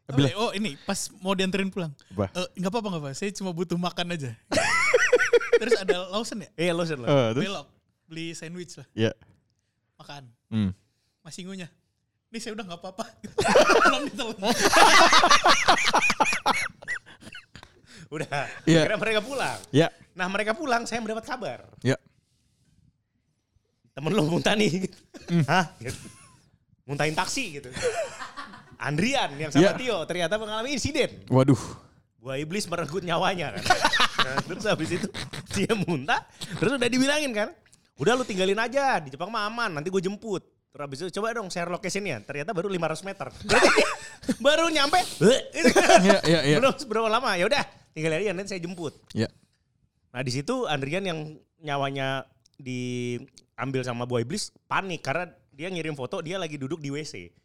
Bilang- 0.05 0.37
Oh 0.37 0.53
ini 0.53 0.77
pas 0.85 1.09
mau 1.17 1.33
dianterin 1.33 1.73
pulang. 1.73 1.89
Apa? 2.13 2.29
Eh, 2.29 2.47
nggak 2.61 2.69
apa-apa 2.69 2.87
nggak 2.93 3.01
apa. 3.01 3.09
Saya 3.17 3.33
cuma 3.33 3.49
butuh 3.49 3.73
makan 3.73 4.13
aja. 4.13 4.37
Terus 5.61 5.73
ada 5.81 6.05
Lawson 6.13 6.45
ya? 6.45 6.49
Eh, 6.53 6.69
lo 6.69 6.83
lo. 6.83 7.05
Eh, 7.07 7.29
terus? 7.33 7.43
Belok 7.47 7.67
beli 8.05 8.37
sandwich 8.37 8.77
lah. 8.77 8.85
Ya. 8.93 9.11
Makan. 9.97 10.29
Hmm. 10.51 10.71
Masih 11.25 11.49
ngunyah. 11.49 11.71
Ini 12.29 12.37
saya 12.37 12.53
udah 12.53 12.65
nggak 12.69 12.79
apa-apa. 12.83 13.05
Udah. 18.13 18.45
Iya. 18.69 18.85
Akhirnya 18.85 18.99
mereka 19.01 19.21
pulang. 19.25 19.57
Ya. 19.73 19.89
Nah, 20.13 20.29
mereka 20.29 20.53
pulang 20.53 20.85
saya 20.85 21.01
mendapat 21.01 21.25
kabar. 21.25 21.65
Ya. 21.81 21.97
Temen 23.95 24.11
lo 24.13 24.27
muntah 24.27 24.53
nih. 24.53 24.85
Hmm. 25.31 25.43
Hah? 25.47 25.71
Gitu. 25.81 25.97
Muntahin 26.85 27.15
taksi 27.17 27.57
gitu. 27.57 27.73
Andrian 28.85 29.33
yang 29.41 29.49
sama 29.49 29.65
Ya. 29.65 29.73
Tio 29.73 30.05
ternyata 30.05 30.37
mengalami 30.37 30.77
insiden. 30.77 31.25
Waduh. 31.25 31.57
Buah 32.21 32.37
iblis 32.37 32.69
merenggut 32.69 33.01
nyawanya 33.01 33.57
kan. 33.57 33.63
Nah, 34.25 34.37
terus 34.45 34.65
habis 34.65 34.89
itu 34.93 35.07
dia 35.53 35.73
muntah. 35.73 36.21
Terus 36.57 36.77
udah 36.77 36.89
dibilangin 36.89 37.33
kan. 37.33 37.49
Udah 37.97 38.13
lu 38.17 38.25
tinggalin 38.25 38.57
aja 38.57 38.97
di 39.01 39.13
Jepang 39.13 39.29
mah 39.29 39.45
aman. 39.49 39.77
Nanti 39.77 39.89
gue 39.89 40.01
jemput. 40.01 40.41
Terus 40.73 40.83
habis 40.85 40.99
itu 41.05 41.09
coba 41.21 41.37
dong 41.37 41.49
share 41.53 41.69
location-nya. 41.69 42.25
Ternyata 42.25 42.51
baru 42.53 42.67
500 42.69 43.07
meter. 43.07 43.27
Baru 44.45 44.67
nyampe. 44.73 44.97
Ya, 46.05 46.17
ya, 46.25 46.39
ya. 46.45 46.57
Belum 46.57 46.73
berapa 46.89 47.09
lama. 47.09 47.37
Ya 47.37 47.45
udah 47.45 47.63
tinggalin 47.93 48.25
aja 48.25 48.31
nanti 48.33 48.57
saya 48.57 48.61
jemput. 48.61 48.93
Ya. 49.13 49.29
Nah 50.09 50.21
di 50.25 50.31
situ 50.33 50.65
Andrian 50.65 51.05
yang 51.05 51.19
nyawanya 51.61 52.25
diambil 52.57 53.81
sama 53.85 54.09
buah 54.09 54.25
iblis 54.25 54.49
panik 54.65 55.05
karena 55.05 55.29
dia 55.55 55.71
ngirim 55.71 55.95
foto 55.95 56.19
dia 56.19 56.35
lagi 56.41 56.57
duduk 56.57 56.81
di 56.81 56.89
WC. 56.89 57.44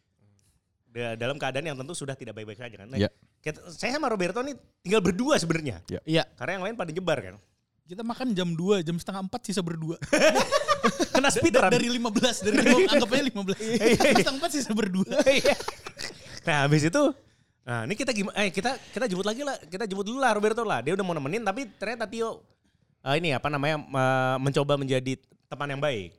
Da- 0.91 1.15
dalam 1.15 1.39
keadaan 1.39 1.63
yang 1.63 1.77
tentu 1.79 1.95
sudah 1.95 2.13
tidak 2.13 2.35
baik-baik 2.35 2.59
saja 2.59 2.75
kan. 2.75 2.87
Nah, 2.87 2.99
Ya. 2.99 3.07
kita- 3.39 3.63
saya 3.71 3.95
sama 3.95 4.11
Roberto 4.11 4.43
nih 4.43 4.53
tinggal 4.83 4.99
berdua 4.99 5.39
sebenarnya. 5.39 5.79
Iya. 6.03 6.27
Karena 6.35 6.59
yang 6.59 6.63
lain 6.67 6.75
pada 6.75 6.91
nyebar 6.91 7.17
kan. 7.17 7.35
Kita 7.81 8.03
makan 8.03 8.31
jam 8.31 8.51
2, 8.51 8.79
jam 8.81 8.95
setengah 8.95 9.23
4 9.25 9.41
sisa 9.41 9.59
berdua. 9.59 9.95
Kena 11.13 11.27
speedrun. 11.27 11.67
dari 11.67 11.87
15, 11.87 12.39
dari 12.39 12.55
lima- 12.59 12.87
anggapnya 12.93 13.23
15. 13.23 13.55
Jam 13.97 14.15
setengah 14.15 14.39
4 14.39 14.51
sisa 14.51 14.71
berdua. 14.71 15.07
Iya. 15.27 15.55
nah 16.41 16.65
habis 16.65 16.83
itu 16.83 17.03
Nah 17.61 17.85
ini 17.85 17.93
kita 17.93 18.09
gimana? 18.09 18.33
Eh 18.35 18.49
kita 18.49 18.73
kita 18.89 19.05
jemput 19.05 19.21
lagi 19.23 19.45
lah, 19.45 19.53
kita 19.61 19.85
jemput 19.85 20.01
dulu 20.01 20.17
lah 20.17 20.33
Roberto 20.33 20.65
lah. 20.65 20.81
Dia 20.81 20.97
udah 20.97 21.05
mau 21.05 21.13
nemenin 21.13 21.45
tapi 21.45 21.69
ternyata 21.71 22.09
Tio 22.09 22.41
eh, 22.99 23.15
ini 23.15 23.31
apa 23.31 23.47
namanya 23.47 23.77
eh, 23.77 24.35
mencoba 24.39 24.75
menjadi 24.75 25.13
teman 25.45 25.69
yang 25.69 25.79
baik. 25.79 26.09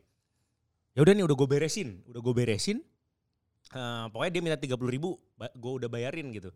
Ya 0.95 1.03
udah 1.03 1.13
nih 1.13 1.25
udah 1.25 1.35
gue 1.35 1.49
beresin, 1.49 1.99
udah 2.07 2.21
gue 2.21 2.35
beresin. 2.37 2.79
Eh, 3.73 4.05
pokoknya 4.13 4.33
dia 4.37 4.43
minta 4.45 4.59
tiga 4.61 4.77
puluh 4.77 4.93
ribu, 4.93 5.11
gue 5.39 5.73
udah 5.81 5.89
bayarin 5.89 6.29
gitu. 6.31 6.53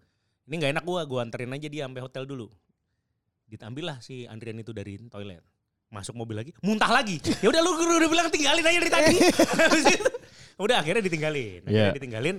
Ini 0.46 0.54
nggak 0.60 0.72
enak 0.76 0.84
gue, 0.84 1.00
gue 1.08 1.18
anterin 1.18 1.50
aja 1.50 1.68
dia 1.72 1.82
sampai 1.88 2.02
hotel 2.04 2.24
dulu. 2.28 2.46
Diambil 3.48 3.84
lah 3.94 3.98
si 4.04 4.28
Andrian 4.28 4.60
itu 4.60 4.76
dari 4.76 5.00
toilet. 5.08 5.40
Masuk 5.88 6.18
mobil 6.18 6.36
lagi, 6.36 6.50
muntah 6.60 6.90
lagi. 6.90 7.22
Ya 7.40 7.48
udah 7.48 7.62
lu 7.62 7.70
udah 7.78 8.10
bilang 8.10 8.28
tinggalin 8.28 8.60
aja 8.62 8.78
dari 8.82 8.92
tadi. 8.92 9.16
Udah 10.56 10.80
akhirnya 10.80 11.04
ditinggalin. 11.04 11.68
Akhirnya 11.68 11.92
Iya. 11.92 11.96
ditinggalin. 12.00 12.36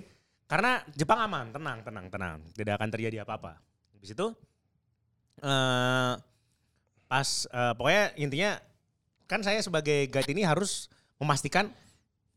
Karena 0.50 0.82
Jepang 0.98 1.22
aman, 1.22 1.54
tenang, 1.54 1.86
tenang, 1.86 2.06
tenang. 2.10 2.38
Tidak 2.58 2.74
akan 2.74 2.90
terjadi 2.90 3.22
apa-apa. 3.22 3.62
Habis 3.94 4.18
itu 4.18 4.28
eh 5.38 6.14
pas 7.08 7.28
eh, 7.46 7.74
pokoknya 7.78 8.04
intinya 8.18 8.52
kan 9.30 9.46
saya 9.46 9.62
sebagai 9.62 10.10
guide 10.10 10.34
ini 10.34 10.42
harus 10.42 10.90
memastikan 11.22 11.70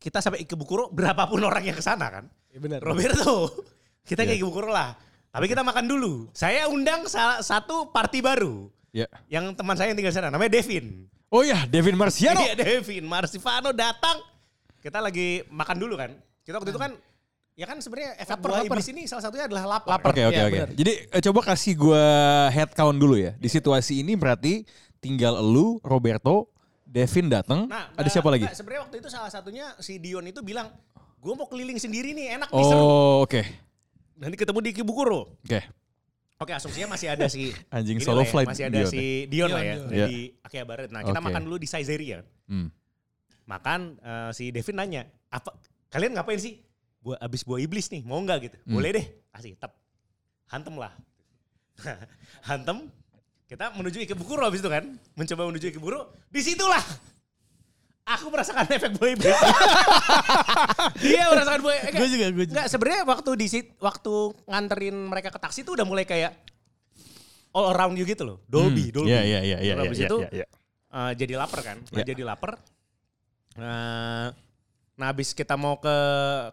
kita 0.01 0.17
sampai 0.17 0.41
Ikebukuro 0.41 0.89
berapapun 0.89 1.37
orang 1.45 1.61
yang 1.61 1.77
ke 1.77 1.85
sana 1.85 2.09
kan. 2.09 2.25
Iya 2.49 2.57
benar. 2.57 2.79
Roberto, 2.81 3.53
kita 4.09 4.25
ke 4.25 4.33
Iya. 4.33 4.41
Ikebukuro 4.41 4.73
lah. 4.73 4.97
Tapi 5.29 5.45
kita 5.45 5.61
makan 5.61 5.85
dulu. 5.85 6.27
Saya 6.33 6.65
undang 6.67 7.05
salah 7.05 7.39
satu 7.39 7.93
party 7.93 8.19
baru. 8.19 8.67
Ya. 8.91 9.07
Yang 9.29 9.55
teman 9.55 9.77
saya 9.77 9.93
yang 9.93 9.97
tinggal 10.01 10.11
sana 10.11 10.27
namanya 10.27 10.57
Devin. 10.57 11.05
Oh 11.31 11.45
ya, 11.45 11.63
Devin 11.63 11.95
Marciano. 11.95 12.43
Iya 12.43 12.57
Devin, 12.59 13.07
Marsivano 13.07 13.71
datang. 13.71 14.19
Kita 14.83 14.99
lagi 14.99 15.45
makan 15.47 15.77
dulu 15.79 15.95
kan. 15.95 16.11
Kita 16.43 16.59
waktu 16.59 16.73
itu 16.73 16.81
kan 16.81 16.91
ya 17.55 17.69
kan 17.69 17.77
sebenarnya 17.79 18.17
efek 18.17 18.35
Lapar, 18.35 18.49
buah 18.49 18.59
lapar. 18.65 18.75
iblis 18.75 18.87
ini 18.91 19.01
salah 19.07 19.23
satunya 19.23 19.45
adalah 19.47 19.79
lapar. 19.79 20.01
Oke 20.03 20.27
oke 20.27 20.35
Iya, 20.35 20.43
oke. 20.49 20.59
Jadi 20.75 20.91
eh, 21.07 21.21
coba 21.23 21.39
kasih 21.47 21.73
gua 21.79 22.03
head 22.51 22.73
count 22.75 22.97
dulu 22.99 23.15
ya. 23.15 23.31
Di 23.39 23.47
situasi 23.47 24.03
ini 24.03 24.19
berarti 24.19 24.67
tinggal 24.99 25.39
lu, 25.39 25.79
Roberto, 25.79 26.51
Devin 26.91 27.31
datang. 27.31 27.65
Nah, 27.65 27.87
ada 27.87 27.95
nggak- 27.97 28.11
siapa 28.11 28.27
lagi? 28.27 28.43
nggak, 28.43 28.53
Sebenarnya 28.53 28.81
waktu 28.83 28.95
itu 28.99 29.07
salah 29.07 29.31
satunya 29.31 29.71
si 29.79 29.95
Dion 29.95 30.27
itu 30.27 30.43
bilang, 30.43 30.67
gue 31.17 31.33
mau 31.33 31.47
keliling 31.47 31.79
sendiri 31.79 32.11
nih, 32.11 32.35
enak 32.35 32.49
nih 32.49 32.65
seru. 32.65 32.83
Oh 32.83 33.23
oke 33.23 33.41
Nanti 34.13 34.35
ketemu 34.35 34.59
di 34.59 34.71
Kibukuro. 34.71 35.39
oke. 35.39 35.59
Oke, 36.37 36.51
asumsinya 36.51 36.91
masih 36.91 37.07
ada 37.07 37.25
si 37.25 37.53
Anjing 37.71 38.01
solo 38.01 38.19
lah 38.19 38.25
ya, 38.25 38.31
flight. 38.33 38.49
masih 38.49 38.65
ada 38.65 38.75
Dion 38.75 38.89
si 38.89 39.03
Dion 39.25 39.49
lah 39.49 39.61
ya 39.61 39.75
Dion, 39.77 39.87
Dion. 39.87 40.07
di 40.09 40.17
Akihabara. 40.41 40.81
Nah, 40.89 41.01
kita 41.01 41.15
Oke. 41.15 41.25
makan 41.25 41.41
dulu 41.41 41.55
di 41.55 41.65
Saizeriya. 41.65 42.25
Hmm. 42.45 42.67
Makan 43.45 43.79
eh, 43.97 44.29
si 44.33 44.49
Devin 44.49 44.75
nanya, 44.75 45.01
apa 45.29 45.53
kalian 45.87 46.11
ngapain 46.11 46.37
sih? 46.37 46.59
Buat 46.99 47.17
abis 47.19 47.41
buah 47.41 47.57
iblis 47.57 47.87
nih, 47.87 48.01
mau 48.03 48.17
nggak 48.17 48.37
gitu? 48.43 48.57
Hmm. 48.59 48.73
Boleh 48.73 48.89
deh, 48.91 49.05
kasih 49.31 49.53
tep. 49.55 49.69
Hantem 50.45 50.75
lah. 50.75 50.91
Hantem. 52.49 52.89
Kita 53.51 53.75
menuju 53.75 54.07
Ikebukuro 54.07 54.47
abis 54.47 54.63
itu 54.63 54.71
kan, 54.71 54.87
mencoba 55.11 55.43
menuju 55.51 55.65
Ikebukuro. 55.67 56.07
Di 56.31 56.39
situlah 56.39 56.79
aku 58.07 58.31
merasakan 58.31 58.63
efek 58.71 58.95
buah 58.95 59.11
iblis. 59.11 59.35
Dia 61.03 61.27
merasakan 61.27 61.59
eh, 61.67 61.91
Gue 61.91 62.07
juga, 62.07 62.25
gue 62.31 62.45
juga. 62.47 62.53
Enggak, 62.55 62.67
sebenarnya 62.71 63.01
waktu 63.03 63.29
di 63.35 63.47
sit- 63.51 63.75
waktu 63.77 64.13
nganterin 64.47 64.95
mereka 64.95 65.35
ke 65.35 65.39
taksi 65.39 65.67
itu 65.67 65.75
udah 65.75 65.83
mulai 65.83 66.07
kayak 66.07 66.31
all 67.51 67.75
around 67.75 67.99
you 67.99 68.07
gitu 68.07 68.23
loh. 68.23 68.37
Dolby, 68.47 68.87
Hmm. 68.87 69.03
Dolby. 69.03 69.11
Iya 69.11 69.21
iya 69.27 69.39
iya 69.43 69.57
iya. 69.59 69.73
Habis 69.75 69.99
iya, 69.99 70.07
itu 70.07 70.17
iya, 70.23 70.29
iya. 70.31 70.45
eh, 70.87 71.11
jadi 71.19 71.33
lapar 71.35 71.59
kan. 71.59 71.77
Nah, 71.83 71.91
Iya. 71.91 72.05
Jadi 72.07 72.21
lapar. 72.23 72.51
Eh, 73.51 74.27
nah, 74.95 75.07
habis 75.11 75.35
kita 75.35 75.59
mau 75.59 75.75
ke 75.75 75.95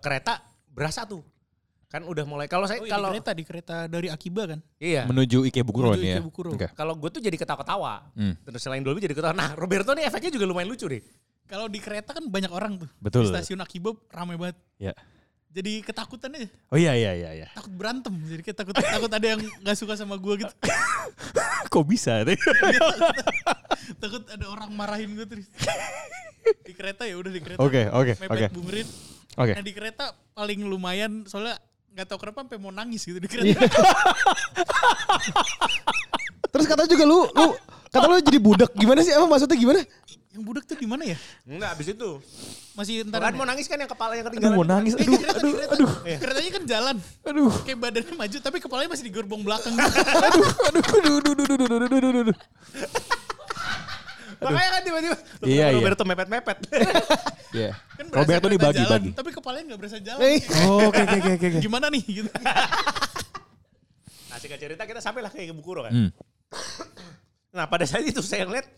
kereta 0.03 0.43
berasa 0.67 1.07
tuh. 1.07 1.23
Kan 1.89 2.05
udah 2.05 2.25
mulai 2.29 2.45
kalau 2.53 2.69
saya 2.69 2.81
Oh, 2.81 2.87
iya, 2.87 2.93
kalau 2.93 3.09
di 3.09 3.17
kereta, 3.17 3.31
di 3.33 3.45
kereta 3.49 3.77
dari 3.89 4.13
Akiba 4.13 4.45
kan? 4.45 4.61
iya. 4.77 5.09
Menuju 5.09 5.49
Ikebukuro 5.49 5.97
Menuju 5.97 6.05
ya. 6.05 6.17
Ikebukuro. 6.21 6.51
Oke. 6.53 6.69
Kalau 6.77 6.93
gue 6.93 7.09
tuh 7.09 7.25
jadi 7.25 7.33
ketawa-ketawa. 7.33 8.13
Hmm. 8.13 8.37
Terus 8.45 8.61
selain 8.61 8.85
Dolby 8.85 9.01
jadi 9.01 9.17
ketawa. 9.17 9.33
Nah, 9.33 9.57
Roberto 9.57 9.97
nih 9.97 10.05
efeknya 10.05 10.29
juga 10.29 10.45
lumayan 10.45 10.69
lucu 10.69 10.85
deh. 10.85 11.01
Kalau 11.49 11.65
di 11.65 11.81
kereta 11.81 12.13
kan 12.13 12.29
banyak 12.29 12.53
orang 12.53 12.77
tuh. 12.77 12.89
Betul. 13.01 13.25
Di 13.25 13.33
stasiun 13.33 13.65
Akiba 13.65 13.97
ramai 14.13 14.37
banget. 14.37 14.57
Ya. 14.77 14.93
jadi 15.49 15.81
ketakutan 15.81 16.29
aja. 16.37 16.45
Oh 16.69 16.77
iya 16.77 16.93
iya 16.93 17.17
iya 17.17 17.31
iya. 17.33 17.47
Takut 17.57 17.73
berantem. 17.73 18.13
Jadi 18.21 18.43
kayak 18.45 18.59
takut 18.63 18.75
takut 18.77 19.09
ada 19.09 19.27
yang 19.27 19.41
gak 19.65 19.77
suka 19.81 19.97
sama 19.97 20.21
gue 20.21 20.45
gitu. 20.45 20.53
Kok 21.73 21.85
bisa? 21.89 22.21
takut 23.97 24.23
ada 24.29 24.45
orang 24.45 24.71
marahin 24.71 25.17
gue 25.17 25.25
terus. 25.25 25.49
Di 26.65 26.73
kereta 26.77 27.09
ya 27.09 27.17
udah 27.17 27.33
di 27.33 27.41
kereta. 27.41 27.59
Oke 27.65 27.89
oke 27.89 28.13
oke. 28.29 28.47
Bung 28.53 28.69
Rin. 28.69 28.85
Oke. 29.41 29.53
Nah 29.57 29.65
di 29.65 29.73
kereta 29.73 30.05
paling 30.37 30.61
lumayan 30.63 31.25
soalnya 31.25 31.57
nggak 31.91 32.07
tahu 32.07 32.19
kenapa 32.19 32.39
sampai 32.43 32.59
mau 32.59 32.71
nangis 32.71 33.03
gitu 33.03 33.19
di 33.19 33.29
kereta. 33.31 33.59
Iya. 33.59 33.69
Terus 36.49 36.65
katanya 36.65 36.89
juga 36.89 37.05
lu, 37.05 37.19
lu 37.27 37.47
kata 37.89 38.05
lu 38.05 38.15
jadi 38.21 38.39
budak. 38.39 38.71
Gimana 38.73 39.01
sih? 39.01 39.13
Emang 39.13 39.29
maksudnya 39.29 39.55
gimana? 39.55 39.81
yang 40.29 40.45
budak 40.45 40.69
tuh 40.69 40.77
di 40.77 40.87
mana 40.87 41.03
ya? 41.03 41.17
Enggak, 41.43 41.75
abis 41.75 41.87
itu. 41.91 42.11
Masih 42.73 43.03
entar 43.03 43.19
Kan 43.19 43.35
mau 43.35 43.43
nangis 43.43 43.67
kan 43.67 43.75
yang 43.75 43.91
kepala 43.91 44.15
yang 44.15 44.23
Aduh 44.23 44.31
ketinggalan. 44.31 44.55
mau 44.55 44.67
nangis. 44.69 44.93
Eh, 44.95 45.03
Aduh 45.03 45.19
kereta, 45.19 45.35
aduh 45.35 45.51
kereta. 45.51 45.75
aduh 45.75 45.91
Keretanya 46.15 46.51
kan 46.53 46.63
jalan. 46.69 46.97
aduh 47.27 47.53
Kayak 47.67 47.79
badannya 47.81 48.15
maju 48.15 48.37
tapi 48.39 48.57
kepalanya 48.61 48.91
masih 48.93 49.05
di 49.05 49.13
gerbong 49.13 49.43
belakang. 49.43 49.75
aduh 50.29 50.47
aduh 50.63 50.85
aduh 50.85 51.15
aduh 51.19 51.33
aduh 51.35 51.43
aduh 51.43 51.67
aduh 51.67 51.87
aduh 51.91 51.99
aduh 51.99 52.23
aduh. 52.23 52.37
Makanya 54.39 54.71
kan 54.71 54.83
tiba-tiba. 54.83 55.17
Iya, 55.43 55.67
iya. 55.71 55.77
Roberto 55.77 56.03
mepet-mepet. 56.05 56.59
Iya. 57.49 57.73
kan 57.73 58.05
Roberto 58.13 58.45
kereta 58.45 58.53
dibagi 58.53 58.77
jalan, 58.77 58.93
bagi. 59.01 59.11
Tapi 59.17 59.31
kepalanya 59.33 59.65
nggak 59.73 59.81
berasa 59.81 59.99
jalan. 60.05 60.21
Eh. 60.21 60.39
Oh, 60.69 60.93
Oke 60.93 61.01
oke 61.01 61.17
oke 61.17 61.47
oke. 61.49 61.59
Gimana 61.65 61.89
nih 61.89 62.03
gitu. 62.05 62.29
nah 64.29 64.37
singkat 64.37 64.61
cerita 64.61 64.85
kita 64.85 65.01
sampailah 65.01 65.33
ke 65.33 65.49
Bukuro 65.51 65.81
kan. 65.83 65.93
Hmm. 65.93 66.11
Nah 67.51 67.65
pada 67.65 67.89
saat 67.89 68.05
itu 68.05 68.21
saya 68.21 68.45
ngeliat 68.45 68.69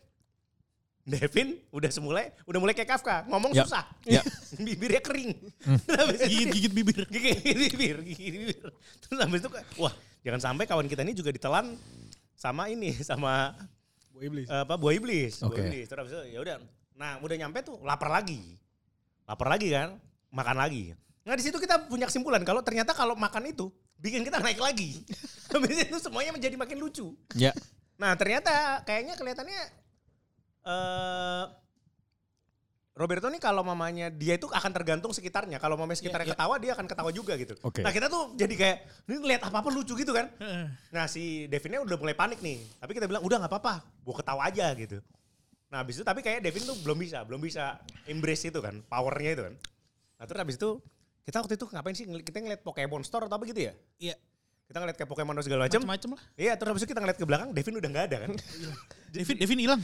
Devin 1.02 1.58
udah 1.74 1.90
semulai, 1.90 2.30
udah 2.46 2.58
mulai 2.62 2.70
kayak 2.70 2.94
Kafka, 2.94 3.26
ngomong 3.26 3.50
Ya, 3.50 3.66
susah. 3.66 3.82
ya. 4.06 4.22
Bibirnya 4.64 5.02
kering. 5.02 5.34
Hmm. 5.66 5.78
Terus 5.82 6.20
itu- 6.22 6.30
Gigit-gigit 6.30 6.72
bibir. 6.72 7.02
Gigit 7.10 7.42
bibir, 7.74 7.96
gigit 8.06 8.32
bibir. 8.38 8.66
Terus 9.02 9.18
habis 9.18 9.42
itu 9.42 9.50
wah 9.82 9.90
jangan 10.22 10.38
sampai 10.38 10.70
kawan 10.70 10.86
kita 10.86 11.02
ini 11.02 11.10
juga 11.10 11.34
ditelan 11.34 11.74
sama 12.38 12.70
ini, 12.70 12.94
sama 13.02 13.50
Buah 14.20 14.28
iblis. 14.28 14.46
apa 14.52 14.74
buah 14.76 14.92
iblis. 14.92 15.32
Buah 15.40 15.48
Oke. 15.48 15.60
iblis. 15.64 15.86
Terus 15.88 16.08
itu 16.12 16.20
ya 16.36 16.38
udah. 16.44 16.56
Nah 17.00 17.16
udah 17.24 17.36
nyampe 17.40 17.64
tuh 17.64 17.80
lapar 17.80 18.12
lagi. 18.12 18.60
Lapar 19.24 19.48
lagi 19.48 19.72
kan, 19.72 19.96
makan 20.28 20.56
lagi. 20.60 20.92
Nah 21.24 21.32
di 21.32 21.40
situ 21.40 21.56
kita 21.56 21.88
punya 21.88 22.04
kesimpulan 22.04 22.44
kalau 22.44 22.60
ternyata 22.60 22.92
kalau 22.92 23.16
makan 23.16 23.48
itu 23.48 23.72
bikin 23.96 24.20
kita 24.20 24.44
naik 24.44 24.60
lagi. 24.60 25.08
Habis 25.56 25.88
itu 25.88 25.96
semuanya 25.96 26.36
menjadi 26.36 26.60
makin 26.60 26.76
lucu. 26.76 27.16
Ya. 27.32 27.56
Nah 27.96 28.12
ternyata 28.20 28.84
kayaknya 28.84 29.16
kelihatannya 29.16 29.60
eh 30.68 31.44
Roberto 32.90 33.30
nih 33.30 33.38
kalau 33.38 33.62
mamanya 33.62 34.10
dia 34.10 34.34
itu 34.34 34.50
akan 34.50 34.70
tergantung 34.74 35.14
sekitarnya. 35.14 35.62
Kalau 35.62 35.78
mamanya 35.78 36.02
sekitarnya 36.02 36.34
ketawa 36.34 36.58
dia 36.58 36.74
akan 36.74 36.86
ketawa 36.90 37.10
juga 37.14 37.38
gitu. 37.38 37.54
Oke. 37.62 37.86
Nah 37.86 37.94
kita 37.94 38.10
tuh 38.10 38.34
jadi 38.34 38.54
kayak 38.54 38.76
ini 39.08 39.16
lihat 39.30 39.46
apa 39.46 39.62
apa 39.62 39.70
lucu 39.70 39.94
gitu 39.94 40.10
kan. 40.10 40.28
Nah 40.90 41.06
si 41.06 41.46
Devinnya 41.46 41.80
udah 41.86 41.96
mulai 41.96 42.18
panik 42.18 42.42
nih. 42.42 42.58
Tapi 42.82 42.92
kita 42.92 43.06
bilang 43.06 43.22
udah 43.22 43.40
nggak 43.40 43.52
apa-apa, 43.52 43.86
gua 44.02 44.14
ketawa 44.18 44.42
aja 44.50 44.68
gitu. 44.74 44.98
Nah 45.70 45.86
habis 45.86 46.02
itu 46.02 46.04
tapi 46.04 46.18
kayak 46.18 46.42
Devin 46.42 46.66
tuh 46.66 46.74
belum 46.82 46.98
bisa, 46.98 47.22
belum 47.22 47.38
bisa 47.38 47.78
embrace 48.10 48.50
itu 48.50 48.58
kan, 48.58 48.82
powernya 48.90 49.30
itu 49.38 49.42
kan. 49.46 49.54
Nah 50.18 50.24
terus 50.26 50.40
habis 50.42 50.56
itu 50.58 50.82
kita 51.22 51.36
waktu 51.46 51.54
itu 51.54 51.64
ngapain 51.70 51.94
sih? 51.94 52.04
Kita 52.26 52.42
ngeliat 52.42 52.60
Pokemon 52.66 53.06
Store 53.06 53.30
atau 53.30 53.38
apa 53.38 53.46
gitu 53.46 53.70
ya? 53.70 53.72
Iya. 54.02 54.18
Kita 54.66 54.82
ngeliat 54.82 54.98
kayak 54.98 55.10
Pokemon 55.14 55.38
dan 55.38 55.44
segala 55.46 55.70
macam. 55.70 55.78
Macem-macem 55.86 56.10
lah. 56.18 56.22
Iya 56.34 56.52
terus 56.58 56.74
habis 56.74 56.82
itu 56.82 56.90
kita 56.90 57.00
ngeliat 57.06 57.18
ke 57.22 57.26
belakang, 57.26 57.48
Devin 57.54 57.74
udah 57.78 57.90
nggak 57.96 58.06
ada 58.10 58.16
kan. 58.26 58.30
Devin, 59.14 59.36
Devin 59.38 59.58
hilang. 59.62 59.80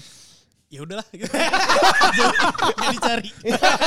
Ya 0.67 0.81
udahlah. 0.83 1.07
Gitu. 1.15 1.31
Dicari. 2.95 3.31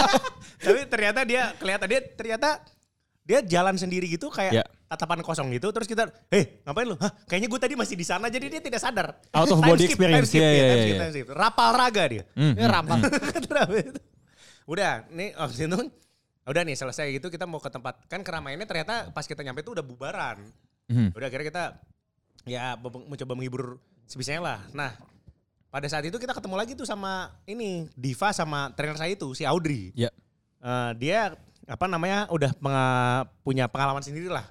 tapi 0.65 0.79
ternyata 0.87 1.19
dia 1.27 1.51
kelihatan 1.59 1.87
dia 1.87 2.01
ternyata 2.15 2.49
dia 3.23 3.39
jalan 3.45 3.77
sendiri 3.77 4.09
gitu 4.09 4.33
kayak 4.33 4.53
Ya. 4.57 4.63
tatapan 4.89 5.21
kosong 5.21 5.53
gitu. 5.53 5.69
Terus 5.69 5.85
kita, 5.85 6.09
eh 6.33 6.65
ngapain 6.65 6.89
lu? 6.89 6.97
Hah 6.97 7.13
kayaknya 7.29 7.47
gue 7.51 7.59
tadi 7.61 7.73
masih 7.77 7.93
di 7.93 8.01
sana 8.01 8.25
jadi 8.31 8.49
dia 8.49 8.61
tidak 8.63 8.81
sadar. 8.81 9.21
Out 9.35 9.53
of 9.53 9.61
Time 9.61 9.77
body 9.77 9.85
skip, 9.85 10.01
experience. 10.01 10.29
time 10.33 10.33
skip, 10.33 10.41
ya, 10.41 10.49
time 10.49 10.81
skip, 10.81 10.89
iya. 10.89 10.99
time 10.99 11.13
skip. 11.13 11.27
Rapal 11.29 11.69
raga 11.77 12.03
dia. 12.09 12.23
Hmm, 12.33 12.53
Ini 12.57 12.63
hmm, 12.65 12.73
rampal. 12.73 12.97
udah, 14.69 14.93
nih 15.09 15.29
oh, 15.37 15.49
situ, 15.49 15.77
udah 16.45 16.61
nih 16.65 16.77
selesai 16.77 17.09
gitu 17.13 17.29
kita 17.29 17.45
mau 17.45 17.57
ke 17.61 17.69
tempat 17.73 18.05
kan 18.09 18.21
keramaiannya 18.21 18.65
ternyata 18.69 19.09
pas 19.13 19.25
kita 19.25 19.45
nyampe 19.45 19.61
itu 19.61 19.77
udah 19.77 19.85
bubaran. 19.85 20.41
hmm. 20.89 21.13
Udah 21.13 21.27
akhirnya 21.29 21.47
kita 21.53 21.63
ya 22.49 22.73
mencoba 22.81 23.33
menghibur 23.37 23.77
sebisanya 24.09 24.41
lah. 24.41 24.59
Nah 24.73 24.97
pada 25.69 25.85
saat 25.85 26.01
itu 26.01 26.17
kita 26.17 26.33
ketemu 26.33 26.55
lagi 26.57 26.73
tuh 26.73 26.85
sama 26.85 27.29
ini 27.45 27.85
Diva 27.93 28.33
sama 28.33 28.73
trainer 28.73 28.97
saya 28.97 29.13
itu 29.13 29.33
si 29.33 29.45
Audrey. 29.45 29.93
Ya. 29.93 30.09
Eh, 30.59 30.91
dia 30.97 31.37
apa 31.69 31.85
namanya 31.85 32.25
udah 32.29 32.51
penga- 32.57 33.25
punya 33.45 33.69
pengalaman 33.69 34.01
sendiri 34.01 34.27
lah. 34.27 34.45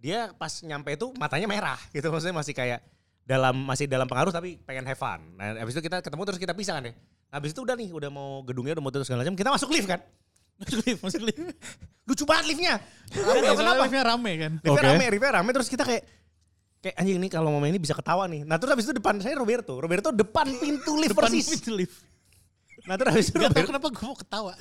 Dia 0.00 0.32
pas 0.32 0.50
nyampe 0.64 0.92
itu 0.92 1.12
matanya 1.16 1.44
merah 1.44 1.76
gitu 1.92 2.08
maksudnya 2.08 2.36
masih 2.36 2.56
kayak 2.56 2.80
dalam 3.26 3.52
masih 3.58 3.84
dalam 3.84 4.06
pengaruh 4.06 4.32
tapi 4.32 4.56
pengen 4.64 4.88
have 4.88 4.96
fun. 4.96 5.20
Nah 5.36 5.60
habis 5.60 5.76
itu 5.76 5.82
kita 5.84 6.00
ketemu 6.00 6.22
terus 6.24 6.40
kita 6.40 6.52
pisah 6.56 6.80
kan 6.80 6.88
ya. 6.88 6.94
Habis 7.28 7.52
itu 7.52 7.60
udah 7.60 7.74
nih 7.76 7.90
udah 7.92 8.08
mau 8.08 8.40
gedungnya 8.40 8.72
udah 8.78 8.84
mau 8.84 8.92
tutup 8.94 9.04
segala 9.04 9.26
macam 9.26 9.36
kita 9.36 9.50
masuk 9.52 9.68
lift 9.70 9.88
kan. 9.88 10.00
Masuk 10.56 10.80
lift, 10.88 11.00
masuk 11.04 11.20
lift. 11.20 11.36
Lucu 12.08 12.24
banget 12.24 12.48
liftnya. 12.48 12.80
Rame, 13.12 13.44
soalnya 13.44 13.52
kenapa. 13.60 13.82
liftnya 13.84 14.02
rame 14.08 14.32
kan. 14.40 14.52
Liftnya 14.64 14.72
Oke. 14.72 14.88
rame, 14.88 15.04
liftnya 15.12 15.32
rame 15.36 15.50
terus 15.52 15.68
kita 15.68 15.84
kayak 15.84 16.02
kayak 16.86 17.02
anjing 17.02 17.18
ini 17.18 17.26
kalau 17.26 17.50
momen 17.50 17.74
ini 17.74 17.82
bisa 17.82 17.98
ketawa 17.98 18.30
nih. 18.30 18.46
Nah 18.46 18.62
terus 18.62 18.70
habis 18.70 18.86
itu 18.86 18.94
depan 18.94 19.18
saya 19.18 19.34
Roberto. 19.34 19.74
Roberto 19.74 20.14
depan 20.14 20.46
pintu 20.54 20.94
lift 20.94 21.18
Depan 21.18 21.34
persis. 21.34 21.50
pintu 21.50 21.74
lift. 21.74 21.98
Nah 22.86 22.94
terus 22.94 23.10
habis 23.10 23.26
itu 23.34 23.42
Gak 23.42 23.50
tau 23.50 23.66
kenapa 23.66 23.86
gue 23.90 24.04
mau 24.06 24.14
ketawa. 24.14 24.52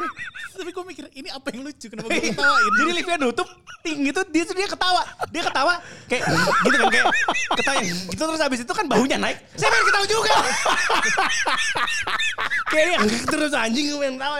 Tapi 0.60 0.70
gue 0.76 0.84
mikir 0.92 1.04
ini 1.16 1.32
apa 1.32 1.48
yang 1.56 1.64
lucu 1.64 1.88
kenapa 1.88 2.12
gue 2.12 2.36
ketawain. 2.36 2.72
Jadi 2.76 2.90
liftnya 2.92 3.16
nutup, 3.16 3.48
ting 3.80 4.04
gitu, 4.04 4.20
dia 4.28 4.44
dia 4.44 4.68
ketawa. 4.68 5.02
Dia 5.32 5.42
ketawa 5.48 5.74
kayak 6.04 6.22
gitu 6.68 6.76
kan 6.76 6.88
kayak 6.92 7.06
ketawa 7.56 7.80
gitu 7.80 8.22
terus 8.28 8.40
habis 8.44 8.60
itu 8.60 8.72
kan 8.76 8.84
bahunya 8.84 9.16
naik. 9.16 9.40
Saya 9.56 9.72
pengen 9.72 9.86
ketawa 9.88 10.04
juga. 10.04 10.34
kayak 12.68 12.84
dia 12.84 12.98
terus 13.24 13.52
anjing 13.56 13.84
gue 13.88 13.98
pengen 14.04 14.14
ketawa. 14.20 14.36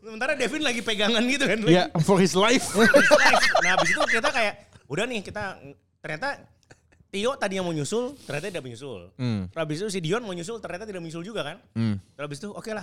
Sementara 0.00 0.32
Devin 0.32 0.64
lagi 0.64 0.80
pegangan 0.80 1.20
gitu 1.28 1.44
kan. 1.44 1.58
Ya, 1.68 1.92
for 2.00 2.16
his 2.16 2.32
life. 2.32 2.72
nah 3.60 3.76
habis 3.76 3.92
itu 3.92 4.00
kita 4.08 4.32
kayak 4.32 4.64
udah 4.88 5.04
nih 5.04 5.20
kita 5.20 5.60
ternyata 6.00 6.40
Tio 7.14 7.38
tadi 7.38 7.54
yang 7.54 7.62
mau 7.62 7.70
nyusul 7.70 8.18
ternyata 8.26 8.50
tidak 8.50 8.64
menyusul. 8.66 9.14
Hmm. 9.14 9.46
Terus 9.46 9.62
habis 9.62 9.76
itu 9.78 9.88
si 9.88 10.00
Dion 10.02 10.26
mau 10.26 10.34
nyusul 10.34 10.58
ternyata 10.58 10.82
tidak 10.82 10.98
menyusul 10.98 11.22
juga 11.22 11.46
kan. 11.46 11.56
Hmm. 11.78 12.02
Terus 12.18 12.24
habis 12.26 12.38
itu 12.42 12.50
oke 12.50 12.70
lah. 12.74 12.82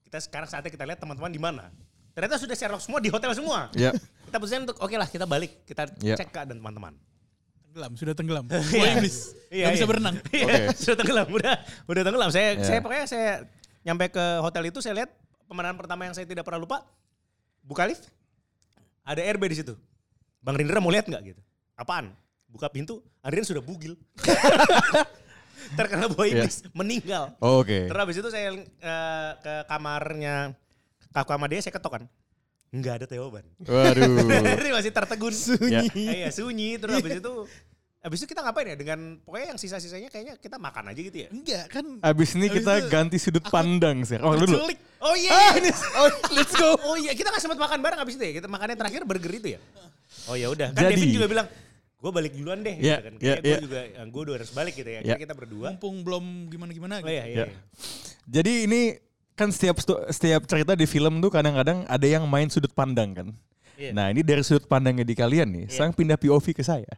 Kita 0.00 0.16
sekarang 0.16 0.48
saatnya 0.48 0.72
kita 0.72 0.88
lihat 0.88 0.96
teman-teman 0.96 1.28
di 1.28 1.36
mana. 1.36 1.68
Ternyata 2.16 2.40
sudah 2.40 2.56
Sherlock 2.56 2.80
semua 2.80 3.04
di 3.04 3.12
hotel 3.12 3.36
semua. 3.36 3.68
Ya. 3.76 3.92
Kita 4.24 4.40
putuskan 4.40 4.64
untuk 4.64 4.80
oke 4.80 4.96
lah 4.96 5.04
kita 5.04 5.28
balik. 5.28 5.60
Kita 5.68 5.92
Ya. 6.00 6.16
cek 6.16 6.32
keadaan 6.32 6.56
teman-teman. 6.56 6.96
Tenggelam, 7.68 7.92
sudah 8.00 8.14
tenggelam. 8.16 8.44
Iya. 8.48 8.64
Boy 8.72 8.88
iblis. 8.96 9.16
Gak 9.52 9.72
bisa 9.76 9.86
berenang. 9.86 10.16
Iya, 10.32 10.44
Oke. 10.48 10.60
sudah 10.88 10.96
tenggelam, 10.96 11.26
udah 11.28 11.54
udah 11.84 12.02
tenggelam. 12.08 12.30
Saya 12.32 12.56
Ya. 12.56 12.64
saya 12.64 12.78
pokoknya 12.80 13.04
saya 13.04 13.30
nyampe 13.84 14.08
ke 14.08 14.24
hotel 14.40 14.72
itu 14.72 14.80
saya 14.80 15.04
lihat 15.04 15.10
pemandangan 15.44 15.76
pertama 15.76 16.08
yang 16.08 16.16
saya 16.16 16.24
tidak 16.24 16.48
pernah 16.48 16.64
lupa. 16.64 16.80
Buka 17.60 17.84
lift. 17.84 18.08
Ada 19.04 19.20
RB 19.36 19.44
di 19.52 19.56
situ. 19.60 19.76
Bang 20.40 20.56
Rindra 20.56 20.80
mau 20.80 20.88
lihat 20.88 21.04
nggak 21.04 21.22
gitu? 21.28 21.40
Apaan? 21.76 22.16
Buka 22.48 22.66
pintu, 22.68 23.04
Adrian 23.20 23.44
sudah 23.44 23.60
bugil. 23.60 23.92
Terkena 25.76 26.08
buah 26.08 26.26
Ya. 26.26 26.32
iblis, 26.40 26.64
meninggal. 26.72 27.36
Oke. 27.38 27.92
Terus 27.92 28.00
habis 28.00 28.16
itu 28.16 28.28
saya 28.32 28.56
eh, 28.56 29.30
ke 29.36 29.54
kamarnya 29.68 30.56
kakak 31.12 31.36
sama 31.36 31.46
dia 31.46 31.60
saya 31.60 31.74
ketok 31.76 31.92
kan. 31.92 32.04
Enggak 32.68 33.00
ada 33.00 33.06
jawaban. 33.06 33.44
Waduh. 33.60 34.28
Ini 34.64 34.70
masih 34.72 34.92
tertegun. 34.92 35.32
Ya. 35.68 35.84
Iya 35.92 36.28
sunyi. 36.32 36.80
Terus 36.80 37.00
habis 37.00 37.20
itu 37.20 37.32
habis 37.98 38.18
itu 38.22 38.26
kita 38.30 38.40
ngapain 38.40 38.64
ya 38.64 38.76
dengan 38.78 38.98
pokoknya 39.20 39.46
yang 39.52 39.60
sisa-sisanya 39.60 40.08
kayaknya 40.08 40.34
kita 40.40 40.56
makan 40.56 40.88
aja 40.88 41.00
gitu 41.00 41.16
ya. 41.16 41.28
Enggak 41.28 41.64
kan. 41.68 41.84
Abis 42.00 42.32
ini 42.36 42.48
Abis 42.48 42.56
kita 42.64 42.72
itu 42.78 42.88
ganti 42.88 43.16
sudut 43.20 43.44
pandang 43.44 44.04
sih. 44.08 44.16
Oh, 44.20 44.32
dulu. 44.36 44.68
Oh 45.00 45.14
iya. 45.14 45.30
Ah, 45.32 45.52
ini, 45.56 45.68
oh, 45.70 46.08
let's 46.32 46.52
go. 46.56 46.76
Oh 46.80 46.96
iya 46.96 47.12
kita 47.12 47.28
nggak 47.28 47.44
sempat 47.44 47.60
makan 47.60 47.80
bareng 47.84 48.00
habis 48.00 48.16
itu 48.16 48.24
ya. 48.24 48.32
Kita 48.40 48.48
makannya 48.48 48.76
terakhir 48.76 49.04
burger 49.04 49.32
itu 49.36 49.48
ya. 49.56 49.60
Oh 50.28 50.36
ya 50.36 50.48
udah. 50.48 50.72
Kan 50.72 50.88
Jadi- 50.88 50.96
Devin 50.96 51.12
juga 51.12 51.28
bilang 51.28 51.46
gue 51.98 52.10
balik 52.14 52.32
duluan 52.38 52.62
deh. 52.62 52.78
Iya, 52.78 52.96
gitu 53.02 53.06
kan. 53.06 53.14
iya, 53.18 53.34
Kayaknya 53.34 53.42
gue 53.42 53.50
iya. 53.50 53.58
juga 53.58 53.80
gue 54.06 54.20
udah 54.22 54.34
harus 54.38 54.50
balik 54.54 54.74
gitu 54.78 54.90
ya. 54.90 55.00
Iya. 55.02 55.06
Jadi 55.14 55.20
kita 55.26 55.34
berdua. 55.34 55.66
Mumpung 55.74 55.96
belum 56.06 56.24
gimana-gimana. 56.46 56.94
Oh 56.98 57.00
gitu. 57.02 57.10
iya 57.10 57.24
iya. 57.26 57.36
Ya. 57.36 57.46
iya. 57.46 57.46
Jadi 58.28 58.52
ini 58.70 58.80
kan 59.34 59.48
setiap 59.50 59.76
setiap 60.10 60.42
cerita 60.46 60.72
di 60.74 60.86
film 60.86 61.18
tuh 61.18 61.30
kadang-kadang 61.30 61.86
ada 61.86 62.06
yang 62.06 62.26
main 62.26 62.46
sudut 62.46 62.70
pandang 62.70 63.14
kan. 63.14 63.28
Iya. 63.78 63.90
Nah 63.94 64.10
ini 64.10 64.22
dari 64.22 64.42
sudut 64.42 64.66
pandangnya 64.66 65.06
di 65.06 65.14
kalian 65.14 65.46
nih, 65.50 65.64
Iya. 65.66 65.72
sekarang 65.74 65.92
pindah 65.94 66.18
POV 66.18 66.46
ke 66.54 66.62
saya. 66.66 66.90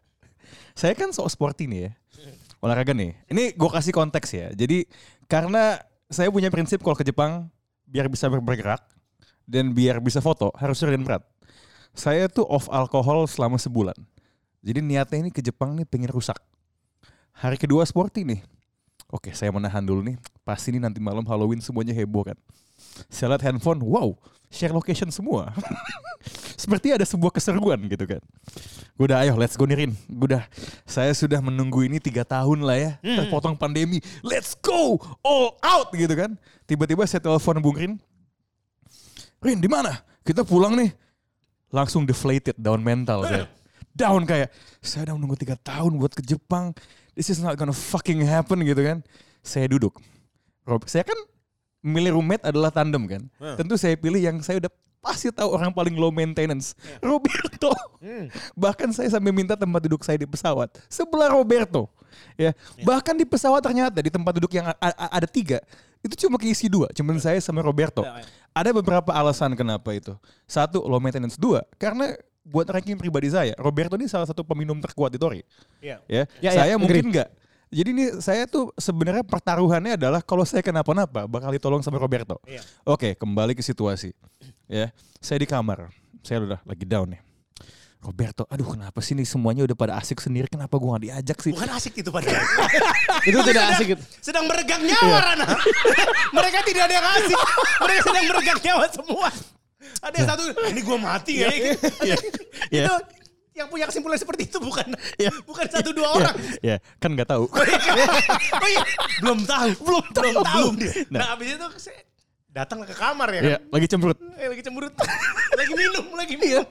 Saya 0.72 0.96
kan 0.96 1.12
sok 1.12 1.28
sporty 1.28 1.68
nih 1.68 1.80
ya, 1.88 1.92
olahraga 2.64 2.96
nih. 2.96 3.12
Ini 3.28 3.52
gue 3.56 3.70
kasih 3.72 3.92
konteks 3.92 4.28
ya. 4.32 4.48
Jadi 4.52 4.88
karena 5.28 5.76
saya 6.08 6.32
punya 6.32 6.48
prinsip 6.48 6.80
kalau 6.80 6.96
ke 6.96 7.04
Jepang 7.04 7.48
biar 7.84 8.08
bisa 8.08 8.26
ber- 8.32 8.42
bergerak 8.42 8.80
dan 9.44 9.72
biar 9.76 10.00
bisa 10.00 10.24
foto 10.24 10.52
harus 10.56 10.80
ringan 10.80 11.04
berat. 11.04 11.22
Saya 11.92 12.30
tuh 12.30 12.46
off 12.48 12.70
alkohol 12.70 13.26
selama 13.28 13.58
sebulan. 13.60 13.98
Jadi 14.60 14.84
niatnya 14.84 15.18
ini 15.24 15.30
ke 15.32 15.40
Jepang 15.40 15.72
nih 15.72 15.88
pengen 15.88 16.12
rusak. 16.12 16.36
Hari 17.32 17.56
kedua 17.56 17.84
sporty 17.88 18.24
nih. 18.24 18.40
Oke, 19.10 19.32
saya 19.32 19.50
menahan 19.50 19.82
dulu 19.82 20.04
nih. 20.04 20.16
Pasti 20.44 20.70
nih 20.70 20.82
nanti 20.82 21.00
malam 21.00 21.24
Halloween 21.24 21.58
semuanya 21.64 21.96
heboh 21.96 22.28
kan. 22.30 22.38
Saya 23.08 23.34
lihat 23.34 23.42
handphone, 23.48 23.80
wow, 23.82 24.14
share 24.52 24.70
location 24.70 25.08
semua. 25.08 25.50
seperti 26.60 26.92
ada 26.92 27.08
sebuah 27.08 27.32
keseruan 27.32 27.80
gitu 27.88 28.04
kan. 28.04 28.20
Gue 29.00 29.08
udah 29.08 29.24
ayo 29.24 29.32
let's 29.40 29.56
go 29.56 29.64
nih 29.64 29.88
Rin. 29.88 29.92
Gue 30.04 30.36
udah 30.36 30.44
saya 30.84 31.08
sudah 31.16 31.40
menunggu 31.40 31.88
ini 31.88 31.96
tiga 31.96 32.20
tahun 32.20 32.60
lah 32.60 32.76
ya. 32.76 32.92
Terpotong 33.00 33.56
pandemi. 33.56 34.04
Let's 34.20 34.52
go 34.52 35.00
all 35.24 35.56
out 35.64 35.88
gitu 35.96 36.12
kan. 36.12 36.36
Tiba-tiba 36.68 37.08
saya 37.08 37.24
telepon 37.24 37.64
Bung 37.64 37.80
Rin. 37.80 37.92
Rin 39.40 39.56
di 39.56 39.68
mana? 39.72 40.04
Kita 40.20 40.44
pulang 40.44 40.76
nih. 40.76 40.92
Langsung 41.72 42.04
deflated, 42.04 42.60
down 42.60 42.84
mental 42.84 43.24
saya. 43.24 43.48
Down 44.00 44.24
kayak 44.24 44.48
saya 44.80 45.12
udah 45.12 45.14
menunggu 45.20 45.36
tiga 45.36 45.60
tahun 45.60 46.00
buat 46.00 46.16
ke 46.16 46.24
Jepang. 46.24 46.72
This 47.12 47.28
is 47.28 47.44
not 47.44 47.60
gonna 47.60 47.76
fucking 47.76 48.24
happen 48.24 48.64
gitu 48.64 48.80
kan. 48.80 49.04
Saya 49.44 49.68
duduk. 49.68 50.00
Rob, 50.64 50.88
saya 50.88 51.04
kan 51.04 51.16
milih 51.84 52.16
roommate 52.16 52.48
adalah 52.48 52.72
tandem 52.72 53.04
kan. 53.04 53.22
Tentu 53.60 53.76
saya 53.76 53.92
pilih 54.00 54.20
yang 54.20 54.40
saya 54.40 54.64
udah 54.64 54.72
pasti 55.00 55.32
tahu 55.32 55.52
orang 55.52 55.72
paling 55.72 55.96
low 55.96 56.12
maintenance. 56.12 56.72
Roberto. 57.04 57.72
Bahkan 58.56 58.96
saya 58.96 59.08
sampai 59.12 59.32
minta 59.32 59.56
tempat 59.56 59.84
duduk 59.84 60.00
saya 60.00 60.16
di 60.16 60.28
pesawat 60.28 60.72
sebelah 60.88 61.28
Roberto. 61.32 61.92
Ya, 62.34 62.50
bahkan 62.82 63.14
di 63.14 63.22
pesawat 63.22 63.62
ternyata 63.62 64.02
di 64.02 64.10
tempat 64.10 64.34
duduk 64.34 64.50
yang 64.50 64.66
ada 64.82 65.28
tiga 65.30 65.62
itu 66.02 66.26
cuma 66.26 66.40
keisi 66.40 66.66
dua, 66.66 66.90
cuman 66.90 67.20
saya 67.20 67.38
sama 67.38 67.60
Roberto. 67.62 68.02
Ada 68.50 68.74
beberapa 68.74 69.14
alasan 69.14 69.54
kenapa 69.54 69.94
itu. 69.94 70.16
Satu, 70.48 70.82
low 70.82 70.98
maintenance. 70.98 71.38
Dua, 71.38 71.62
karena 71.78 72.18
buat 72.42 72.66
ranking 72.66 72.96
pribadi 72.96 73.28
saya, 73.28 73.52
Roberto 73.56 73.94
ini 73.94 74.08
salah 74.08 74.24
satu 74.24 74.40
peminum 74.42 74.78
terkuat 74.80 75.12
di 75.12 75.18
Tori. 75.20 75.40
Iya. 75.78 76.00
Ya, 76.08 76.24
Ya, 76.40 76.50
ya, 76.50 76.50
saya 76.54 76.74
agree. 76.74 76.82
mungkin 76.82 77.04
enggak. 77.12 77.28
Jadi 77.70 77.88
ini 77.94 78.04
saya 78.18 78.50
tuh 78.50 78.74
sebenarnya 78.74 79.22
pertaruhannya 79.22 79.94
adalah 79.94 80.18
kalau 80.20 80.42
saya 80.42 80.58
kenapa-napa 80.58 81.30
bakal 81.30 81.54
ditolong 81.54 81.86
sama 81.86 82.02
Roberto. 82.02 82.42
Iya. 82.42 82.66
Oke, 82.82 83.14
kembali 83.14 83.54
ke 83.54 83.62
situasi. 83.62 84.10
Ya, 84.66 84.90
saya 85.22 85.38
di 85.38 85.46
kamar. 85.46 85.94
Saya 86.26 86.42
udah 86.42 86.60
lagi 86.66 86.82
down 86.82 87.14
nih. 87.14 87.22
Roberto, 88.00 88.48
aduh 88.48 88.64
kenapa 88.64 89.04
sih 89.04 89.12
nih 89.12 89.28
semuanya 89.28 89.60
udah 89.68 89.76
pada 89.76 89.92
asik 90.00 90.24
sendiri, 90.24 90.48
kenapa 90.48 90.72
gua 90.80 90.96
nggak 90.96 91.04
diajak 91.04 91.38
sih? 91.44 91.52
Bukan 91.52 91.68
asik 91.68 92.00
itu 92.00 92.08
padahal. 92.08 92.40
Itu 93.28 93.38
tidak 93.44 93.64
asik 93.76 93.86
gitu. 93.92 94.02
sedang 94.24 94.48
meregang 94.48 94.80
nyawa 94.80 95.16
Rana. 95.20 95.44
Mereka 96.40 96.58
tidak 96.64 96.88
ada 96.88 96.94
yang 96.96 97.06
asik. 97.20 97.38
Mereka 97.76 98.00
sedang 98.08 98.24
meregang 98.24 98.60
nyawa 98.64 98.84
semua. 98.88 99.28
Ada 100.00 100.14
yang 100.14 100.28
satu, 100.28 100.42
ini 100.68 100.80
gua 100.80 100.98
mati 100.98 101.40
ya. 101.40 101.48
Iya. 101.48 101.74
Iya. 102.70 102.84
Itu 102.86 102.94
yang 103.50 103.68
punya 103.68 103.84
kesimpulan 103.84 104.16
seperti 104.16 104.46
itu 104.46 104.56
bukan 104.56 104.88
Iya. 105.18 105.28
bukan 105.44 105.66
satu 105.68 105.92
dua 105.92 106.06
Ya, 106.06 106.12
orang. 106.16 106.36
ya, 106.64 106.76
kan 106.96 107.10
nggak 107.12 107.28
tahu. 107.28 107.44
Oh 108.56 108.68
iya, 108.68 108.82
belum 109.20 109.38
tahu. 109.44 109.68
Belum 109.84 110.04
belum 110.06 110.34
tahu. 110.40 110.66
Belum. 110.70 110.74
Nah, 111.10 111.18
Nah. 111.18 111.26
abis 111.34 111.48
itu 111.50 111.66
saya 111.76 112.00
datang 112.50 112.82
ke 112.82 112.94
kamar 112.94 113.28
ya. 113.32 113.40
ya, 113.42 113.58
lagi 113.68 113.86
cemberut. 113.86 114.16
Eh, 114.36 114.48
lagi 114.48 114.62
cemberut. 114.62 114.94
lagi 115.60 115.72
minum, 115.72 116.04
lagi 116.14 116.34
minum. 116.36 116.66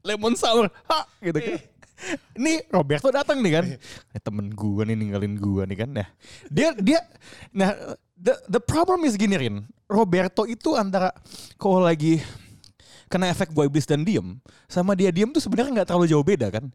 lemon 0.00 0.34
sour, 0.34 0.70
ha, 0.86 1.04
gitu 1.20 1.36
kan. 1.36 1.58
Ini 2.32 2.70
Roberto 2.70 3.10
datang 3.10 3.42
nih 3.42 3.52
kan, 3.52 3.64
eh, 4.08 4.20
temen 4.22 4.54
gua 4.54 4.86
nih 4.86 4.94
ninggalin 4.94 5.34
gua 5.34 5.66
nih 5.66 5.74
kan. 5.76 5.90
Nah, 5.90 6.06
dia 6.46 6.70
dia, 6.78 7.02
nah 7.50 7.74
the 8.14 8.38
the 8.46 8.62
problem 8.62 9.02
is 9.02 9.18
gini 9.18 9.34
Rin, 9.34 9.56
Roberto 9.84 10.46
itu 10.46 10.78
antara 10.78 11.10
kalau 11.56 11.82
lagi 11.82 12.22
kena 13.08 13.32
efek 13.32 13.50
boy 13.50 13.66
iblis 13.66 13.88
dan 13.88 14.04
diem, 14.04 14.36
sama 14.68 14.92
dia 14.94 15.08
diem 15.08 15.28
tuh 15.32 15.42
sebenarnya 15.42 15.82
nggak 15.82 15.88
terlalu 15.88 16.06
jauh 16.08 16.24
beda 16.24 16.48
kan. 16.52 16.68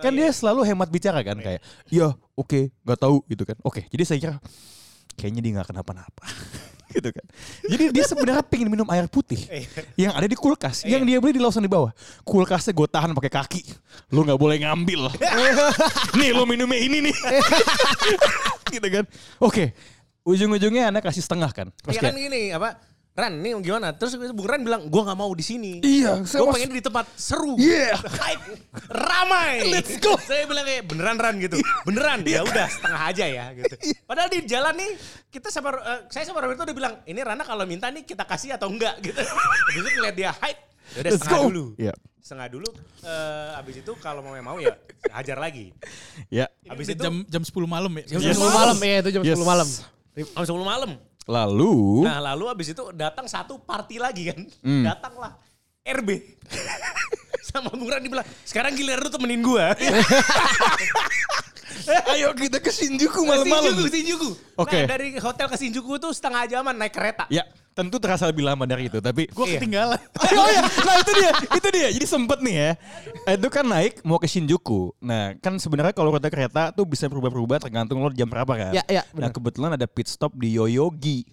Kan 0.00 0.14
dia 0.14 0.30
selalu 0.30 0.62
hemat 0.62 0.86
bicara 0.86 1.18
kan 1.26 1.34
kayak, 1.34 1.60
ya 1.90 2.14
oke 2.38 2.70
nggak 2.86 2.98
tahu 2.98 3.26
gitu 3.26 3.42
kan. 3.42 3.58
Oke, 3.66 3.90
jadi 3.90 4.02
saya 4.06 4.18
kira 4.22 4.34
kayaknya 5.18 5.40
dia 5.42 5.52
nggak 5.58 5.68
kenapa-napa. 5.74 6.24
gitu 6.94 7.10
kan. 7.14 7.26
Jadi 7.70 7.84
dia 7.94 8.04
sebenarnya 8.04 8.42
pengen 8.42 8.68
minum 8.70 8.86
air 8.90 9.06
putih 9.06 9.38
yang 9.94 10.10
ada 10.14 10.26
di 10.26 10.34
kulkas, 10.34 10.82
yang 10.82 11.06
dia 11.06 11.22
beli 11.22 11.38
di 11.38 11.42
lausan 11.42 11.62
di 11.62 11.70
bawah. 11.70 11.94
Kulkasnya 12.26 12.74
gue 12.74 12.88
tahan 12.90 13.14
pakai 13.14 13.30
kaki. 13.30 13.62
Lu 14.10 14.26
nggak 14.26 14.38
boleh 14.38 14.58
ngambil. 14.62 15.10
nih 16.18 16.30
lu 16.34 16.44
minumnya 16.46 16.78
ini 16.78 16.98
nih. 17.10 17.16
gitu 18.74 18.88
kan. 18.90 19.04
Oke. 19.38 19.74
Ujung-ujungnya 20.20 20.92
anak 20.92 21.08
kasih 21.08 21.24
setengah 21.24 21.50
kan. 21.50 21.72
Terus 21.80 21.96
Iya 21.96 22.02
kan 22.04 22.12
gini 22.12 22.52
apa? 22.52 22.76
Ran, 23.20 23.32
ini 23.36 23.52
gimana? 23.60 23.92
Terus 23.92 24.16
Bung 24.32 24.44
Ran 24.44 24.60
bilang, 24.60 24.88
gua 24.88 25.04
nggak 25.04 25.18
mau 25.18 25.28
di 25.30 25.42
sini. 25.42 25.78
Iya, 25.80 26.24
saya 26.24 26.40
Gue 26.40 26.48
was- 26.48 26.56
pengen 26.56 26.72
di 26.72 26.80
tempat 26.80 27.06
seru. 27.14 27.54
Yeah. 27.54 28.00
Hype, 28.00 28.44
ramai. 28.88 29.68
Let's 29.68 29.94
go. 29.98 30.16
Saya 30.18 30.44
bilang 30.44 30.64
kayak 30.64 30.84
beneran 30.84 31.16
Ran 31.16 31.36
gitu. 31.36 31.60
Beneran. 31.84 32.24
Ya 32.24 32.40
udah 32.40 32.66
setengah 32.66 33.00
aja 33.06 33.24
ya 33.26 33.44
gitu. 33.52 33.74
Padahal 34.02 34.28
di 34.28 34.40
jalan 34.44 34.74
nih 34.74 34.90
kita 35.28 35.48
sama 35.48 35.76
eh, 35.76 36.08
saya 36.08 36.24
sama 36.24 36.40
Roberto 36.40 36.64
udah 36.64 36.72
bilang, 36.72 36.94
ini 37.04 37.20
Rana 37.20 37.42
kalau 37.42 37.62
minta 37.62 37.86
nih 37.86 38.02
kita 38.02 38.24
kasih 38.24 38.56
atau 38.56 38.66
enggak 38.66 38.96
gitu. 39.00 39.20
Habis 39.20 39.76
itu 39.76 39.88
ngeliat 39.94 40.16
dia 40.16 40.30
hype. 40.32 40.60
Ya 40.90 40.98
udah 40.98 41.10
Let's 41.12 41.20
setengah 41.20 41.38
go. 41.38 41.46
dulu. 41.46 41.64
Iya. 41.76 41.94
Setengah 42.20 42.48
dulu. 42.48 42.68
eh 43.00 43.48
habis 43.56 43.74
itu 43.76 43.92
kalau 43.98 44.20
mau 44.20 44.36
mau 44.38 44.56
ya 44.56 44.76
hajar 45.10 45.36
lagi. 45.36 45.72
Ya. 46.28 46.46
Habis 46.64 46.90
Udah 46.90 46.96
itu 46.96 47.02
jam 47.02 47.14
jam 47.26 47.42
10 47.42 47.52
malam 47.66 47.92
ya. 47.96 48.04
Jam 48.06 48.20
Yes. 48.22 48.36
10 48.36 48.50
malam 48.52 48.76
ya 48.78 48.96
itu 49.00 49.10
jam 49.10 49.22
Yes. 49.24 49.36
10 49.36 49.44
malam. 49.44 49.68
jam 50.14 50.44
10 50.46 50.64
malam. 50.64 50.90
Lalu 51.30 52.02
Nah 52.02 52.18
lalu 52.18 52.50
abis 52.50 52.74
itu 52.74 52.90
datang 52.90 53.30
satu 53.30 53.62
party 53.62 54.02
lagi 54.02 54.34
kan. 54.34 54.40
Hmm. 54.66 54.82
Datanglah 54.82 55.38
RB. 55.86 56.10
Sama 57.50 57.74
Bung 57.74 57.90
Randi 57.90 58.06
bilang, 58.06 58.26
sekarang 58.46 58.78
giliran 58.78 59.02
lu 59.02 59.10
temenin 59.10 59.42
gua. 59.42 59.74
ayo 62.14 62.30
kita 62.36 62.62
ke 62.62 62.70
Shinjuku 62.70 63.26
malam-malam. 63.26 63.74
Shinjuku, 63.74 63.90
Shinjuku. 63.90 64.30
Oke. 64.54 64.86
Nah 64.86 64.94
dari 64.94 65.18
hotel 65.18 65.50
ke 65.50 65.56
Shinjuku 65.58 65.98
tuh 65.98 66.14
setengah 66.14 66.46
jaman 66.46 66.78
naik 66.78 66.94
kereta. 66.94 67.26
Ya, 67.26 67.42
tentu 67.80 67.96
terasa 67.96 68.28
lebih 68.28 68.44
lama 68.44 68.68
dari 68.68 68.92
itu, 68.92 69.00
tapi 69.00 69.24
Gue 69.32 69.48
Iya. 69.48 69.56
ketinggalan. 69.56 69.96
oh 70.36 70.48
ya, 70.52 70.60
nah 70.84 70.94
itu 71.00 71.12
dia, 71.16 71.30
itu 71.56 71.68
dia. 71.72 71.88
Jadi 71.96 72.06
sempet 72.06 72.38
nih 72.44 72.54
ya, 72.60 72.70
itu 73.32 73.48
kan 73.48 73.64
naik 73.64 74.04
mau 74.04 74.20
ke 74.20 74.28
Shinjuku. 74.28 74.92
Nah 75.00 75.32
kan 75.40 75.56
sebenarnya 75.56 75.96
kalau 75.96 76.12
rute 76.12 76.28
kereta 76.28 76.68
tuh 76.76 76.84
bisa 76.84 77.08
berubah-ubah 77.08 77.64
tergantung 77.64 78.04
lo 78.04 78.12
jam 78.12 78.28
berapa 78.28 78.52
kan. 78.52 78.72
Ya, 78.76 78.84
ya, 78.84 79.02
Nah 79.16 79.32
kebetulan 79.32 79.72
ada 79.72 79.88
pit 79.88 80.12
stop 80.12 80.36
di 80.36 80.60
Yoyogi. 80.60 81.24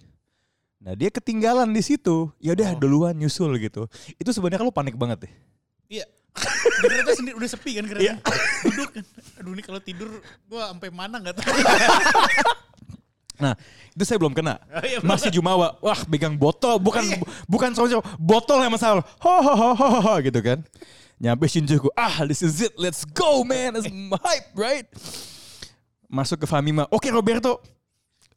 Nah 0.80 0.96
dia 0.96 1.12
ketinggalan 1.12 1.68
di 1.68 1.82
situ. 1.84 2.32
Ya 2.40 2.56
udah 2.56 2.72
duluan 2.78 3.12
nyusul 3.12 3.52
gitu. 3.60 3.84
Itu 4.16 4.30
sebenarnya 4.32 4.64
lo 4.64 4.72
panik 4.72 4.96
banget 4.96 5.28
deh. 5.28 5.32
Iya. 5.90 6.06
Kereta 6.78 7.18
sendiri 7.18 7.34
udah 7.34 7.50
sepi 7.50 7.70
kan 7.76 7.84
kereta. 7.90 8.04
Iya. 8.06 8.14
Duduk 8.62 8.88
kan. 8.94 9.04
Aduh 9.42 9.52
ini 9.58 9.62
kalau 9.66 9.80
tidur 9.82 10.22
gua 10.46 10.70
sampai 10.70 10.88
mana 10.94 11.18
nggak 11.18 11.34
tahu. 11.34 11.50
Nah 13.38 13.54
itu 13.94 14.04
saya 14.04 14.18
belum 14.18 14.34
kena. 14.34 14.58
Oh, 14.70 14.82
iya. 14.82 14.98
Masih 15.02 15.30
Jumawa. 15.30 15.78
Wah 15.78 16.02
pegang 16.06 16.34
botol. 16.34 16.78
Bukan 16.82 17.02
bukan 17.46 17.70
soal 17.74 18.02
botol 18.18 18.58
yang 18.62 18.74
masalah. 18.74 19.02
Ho 19.22 19.34
ho 19.42 19.54
ho 19.54 19.70
ho 19.74 19.88
ho 20.02 20.14
gitu 20.22 20.38
kan. 20.42 20.62
Nyampe 21.18 21.46
Shinjuku. 21.50 21.90
Ah 21.98 22.26
this 22.26 22.42
is 22.42 22.62
it. 22.62 22.74
Let's 22.78 23.02
go 23.06 23.42
man. 23.46 23.78
It's 23.78 23.86
hype 24.22 24.50
right. 24.54 24.86
Masuk 26.06 26.42
ke 26.42 26.46
Famima. 26.46 26.86
Oke 26.90 27.10
Roberto. 27.10 27.62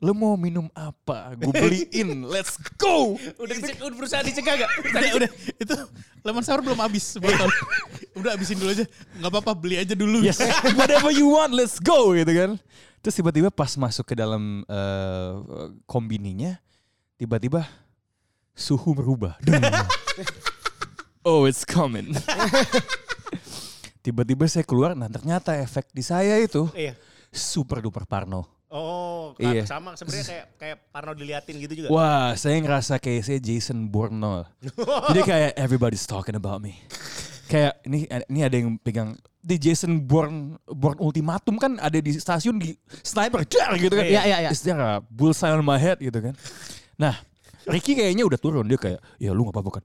Lu 0.01 0.17
mau 0.17 0.33
minum 0.33 0.65
apa? 0.73 1.37
Gue 1.37 1.53
beliin. 1.53 2.25
Let's 2.25 2.57
go. 2.81 3.13
Udah, 3.41 3.53
dice- 3.53 3.77
udah 3.77 3.93
berusaha 3.93 4.21
dicegah 4.25 4.65
gak? 4.65 4.69
udah, 4.89 5.01
udah. 5.21 5.29
Itu 5.61 5.73
lemon 6.25 6.41
sour 6.41 6.65
belum 6.65 6.81
habis 6.81 7.05
sebotol. 7.05 7.45
udah 8.19 8.33
habisin 8.33 8.57
dulu 8.57 8.73
aja. 8.73 8.85
Nggak 9.21 9.29
apa-apa 9.29 9.53
beli 9.53 9.77
aja 9.77 9.93
dulu. 9.93 10.25
Yes, 10.25 10.41
whatever 10.73 11.13
you 11.13 11.29
want, 11.29 11.53
let's 11.53 11.77
go 11.77 12.17
gitu 12.17 12.33
kan. 12.33 12.51
Terus 13.01 13.17
tiba-tiba 13.17 13.49
pas 13.49 13.73
masuk 13.75 14.05
ke 14.05 14.15
dalam 14.15 14.61
eh, 14.65 15.33
kombininya, 15.89 16.61
tiba-tiba 17.17 17.65
suhu 18.53 18.93
berubah. 18.93 19.37
Oh, 21.21 21.45
it's 21.45 21.61
coming. 21.61 22.17
tiba-tiba 24.05 24.49
saya 24.49 24.65
keluar, 24.65 24.97
nah 24.97 25.05
ternyata 25.05 25.53
efek 25.53 25.93
di 25.93 26.01
saya 26.01 26.41
itu 26.41 26.65
Iya. 26.73 26.97
super 27.29 27.77
duper 27.77 28.09
parno. 28.09 28.49
Oh, 28.73 29.37
Iya. 29.37 29.69
sama 29.69 29.93
sebenarnya 29.93 30.25
kayak 30.25 30.45
kayak 30.57 30.77
Parno 30.89 31.13
diliatin 31.13 31.61
gitu 31.61 31.73
juga. 31.77 31.87
Wah, 31.93 32.33
saya 32.33 32.57
ngerasa 32.57 32.97
kayak 32.97 33.21
saya 33.21 33.37
Jason 33.37 33.85
Bourne. 33.85 34.49
Jadi 35.13 35.21
kayak 35.21 35.51
everybody's 35.61 36.09
talking 36.09 36.33
about 36.33 36.57
me. 36.57 36.73
Kayak 37.51 37.83
ini 37.83 38.07
ini 38.07 38.39
ada 38.47 38.55
yang 38.55 38.79
pegang 38.79 39.19
di 39.43 39.59
Jason 39.59 40.07
Bourne 40.07 40.55
Bourne 40.71 41.03
Ultimatum 41.03 41.59
kan 41.59 41.75
ada 41.83 41.99
di 41.99 42.15
stasiun 42.15 42.55
di 42.63 42.71
sniper 43.03 43.43
jar 43.43 43.75
gitu 43.75 43.91
kan. 43.91 44.07
Iya, 44.07 44.23
iya, 44.23 44.37
iya. 44.47 44.51
There 44.55 45.03
bullseye 45.11 45.51
on 45.51 45.67
my 45.67 45.75
head 45.75 45.99
gitu 45.99 46.15
kan. 46.23 46.31
Nah, 46.95 47.19
Ricky 47.69 47.93
kayaknya 47.93 48.25
udah 48.25 48.39
turun 48.41 48.65
dia 48.65 48.73
kayak 48.75 48.97
ya 49.21 49.29
lu 49.31 49.45
gak 49.45 49.53
apa-apa 49.59 49.77
kan 49.77 49.83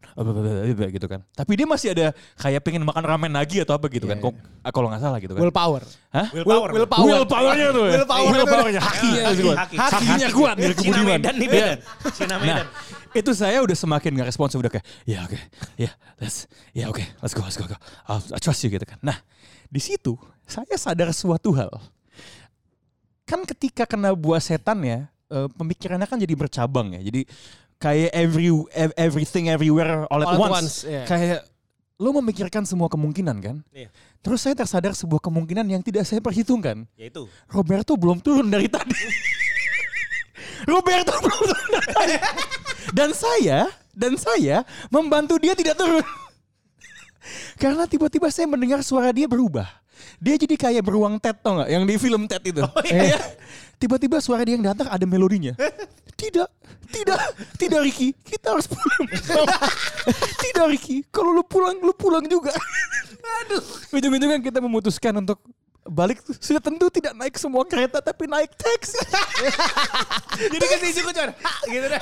gitu 0.88 1.06
kan 1.06 1.20
tapi 1.32 1.52
dia 1.54 1.66
masih 1.68 1.92
ada 1.92 2.16
kayak 2.36 2.60
pengen 2.64 2.82
makan 2.82 3.04
ramen 3.04 3.32
lagi 3.32 3.60
atau 3.60 3.76
apa 3.76 3.84
gitu 3.92 4.08
kan 4.08 4.16
Kok- 4.16 4.64
ah, 4.64 4.72
kalau 4.72 4.88
nggak 4.88 5.02
salah 5.02 5.18
gitu 5.20 5.36
kan 5.36 5.42
Willpower. 5.44 5.82
Hah? 6.10 6.26
Willpower. 6.32 6.68
Will 6.72 6.88
power. 6.88 7.04
Willpower-nya 7.06 7.68
tuh 7.70 7.84
ya. 7.84 7.92
Willpower. 8.00 8.30
Willpower-nya 8.32 8.80
hakinya 8.80 9.22
Haki, 9.28 9.42
kuat. 9.44 9.56
haki. 9.60 9.76
Hakinya 9.76 10.28
kuat 10.32 10.54
dari 10.56 10.74
kebudiman. 10.74 11.18
Nih 11.20 11.34
Iya. 11.36 11.48
Medan. 11.52 11.78
Cina 12.16 12.34
Nah, 12.34 12.38
Medan. 12.40 12.66
itu 13.12 13.30
saya 13.36 13.58
udah 13.60 13.76
semakin 13.76 14.10
gak 14.16 14.28
responsif 14.28 14.56
udah 14.56 14.72
kayak, 14.72 14.86
ya 15.04 15.24
oke, 15.24 15.36
ya 15.76 15.90
let's, 16.16 16.48
ya 16.72 16.88
oke, 16.88 17.04
let's 17.20 17.32
go, 17.32 17.44
let's 17.44 17.56
go, 17.56 17.64
go. 17.64 17.76
I'll, 18.08 18.20
I 18.32 18.40
trust 18.40 18.64
you 18.64 18.72
gitu 18.72 18.84
kan. 18.84 18.96
Nah, 19.00 19.20
di 19.68 19.80
situ 19.80 20.16
saya 20.44 20.76
sadar 20.76 21.12
suatu 21.12 21.52
hal. 21.52 21.68
Kan 23.26 23.42
ketika 23.42 23.84
kena 23.84 24.14
buah 24.14 24.38
setan 24.38 24.78
ya, 24.82 25.10
eh, 25.28 25.48
pemikirannya 25.52 26.06
kan 26.06 26.18
jadi 26.18 26.34
bercabang 26.34 26.94
ya. 26.94 27.00
Jadi 27.02 27.26
kayak 27.76 28.10
every 28.12 28.48
ev- 28.72 28.96
everything 28.96 29.46
everywhere 29.46 30.08
all 30.08 30.20
at 30.20 30.28
All 30.28 30.36
at 30.36 30.40
once. 30.40 30.52
once, 30.52 30.74
iya. 30.84 31.04
Kayak 31.04 31.40
lo 31.96 32.12
memikirkan 32.14 32.64
semua 32.64 32.88
kemungkinan 32.88 33.36
kan? 33.40 33.56
Iya. 33.72 33.88
Terus 34.20 34.42
saya 34.42 34.52
tersadar 34.52 34.92
sebuah 34.92 35.22
kemungkinan 35.22 35.64
yang 35.64 35.80
tidak 35.80 36.04
saya 36.04 36.20
perhitungkan. 36.20 36.84
Yaitu. 36.94 37.24
Roberto 37.46 37.94
belum 37.94 38.18
turun 38.18 38.48
dari 38.48 38.66
tadi. 38.66 38.92
Roberto 40.70 41.12
belum 41.16 41.40
turun 41.42 41.68
dari 41.72 41.88
tadi. 41.90 42.16
Dan 42.92 43.10
saya, 43.12 43.58
dan 43.92 44.14
saya 44.16 44.62
membantu 44.88 45.36
dia 45.36 45.54
tidak 45.54 45.76
turun. 45.76 46.04
Karena 47.56 47.84
tiba-tiba 47.84 48.28
saya 48.30 48.46
mendengar 48.46 48.80
suara 48.82 49.10
dia 49.10 49.26
berubah. 49.26 49.66
Dia 50.20 50.36
jadi 50.36 50.54
kayak 50.54 50.82
beruang 50.84 51.16
Ted 51.16 51.40
tau 51.40 51.60
gak? 51.60 51.68
Yang 51.68 51.82
di 51.88 51.94
film 51.96 52.22
Ted 52.28 52.44
itu. 52.44 52.62
Iya. 52.86 53.16
Tiba-tiba 53.76 54.16
suara 54.24 54.40
dia 54.44 54.56
yang 54.56 54.64
datang 54.64 54.88
ada 54.88 55.04
melodinya. 55.04 55.52
Tidak, 56.16 56.48
tidak, 56.88 57.20
tidak 57.60 57.80
Ricky. 57.84 58.16
Kita 58.24 58.56
harus 58.56 58.64
pulang. 58.64 59.04
tidak 60.48 60.64
Ricky. 60.72 61.04
Kalau 61.12 61.28
lu 61.36 61.44
pulang, 61.44 61.76
lu 61.76 61.92
pulang 61.92 62.24
juga. 62.24 62.56
Aduh. 63.44 63.60
Ujung-ujungnya 63.92 64.40
kita 64.40 64.64
memutuskan 64.64 65.12
untuk 65.20 65.44
balik 65.86 66.18
sudah 66.42 66.58
tentu 66.58 66.90
tidak 66.90 67.14
naik 67.14 67.36
semua 67.38 67.62
kereta 67.68 68.02
tapi 68.02 68.26
naik 68.26 68.48
taksi. 68.58 68.98
Jadi 70.56 70.64
kasih 70.66 70.90
cukup 71.04 71.12
cuman. 71.14 71.30
Gitu 71.68 71.86
deh. 71.86 72.00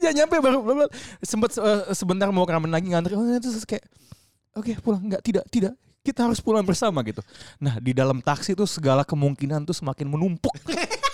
ya 0.00 0.10
nyampe 0.14 0.38
baru 0.40 0.86
sempet 1.20 1.58
eh, 1.60 1.92
sebentar 1.92 2.30
mau 2.32 2.48
ramen 2.48 2.72
lagi 2.72 2.88
ngantri 2.88 3.18
oh, 3.18 3.26
terus 3.42 3.66
kayak 3.68 3.84
oke 4.56 4.72
pulang 4.80 5.04
nggak 5.04 5.22
tidak 5.26 5.44
tidak 5.52 5.72
kita 6.00 6.22
harus 6.22 6.38
pulang 6.38 6.62
bersama 6.62 7.02
gitu. 7.02 7.20
Nah 7.58 7.82
di 7.82 7.92
dalam 7.92 8.22
taksi 8.22 8.54
tuh 8.54 8.70
segala 8.70 9.02
kemungkinan 9.02 9.66
tuh 9.66 9.74
semakin 9.74 10.06
menumpuk 10.06 10.54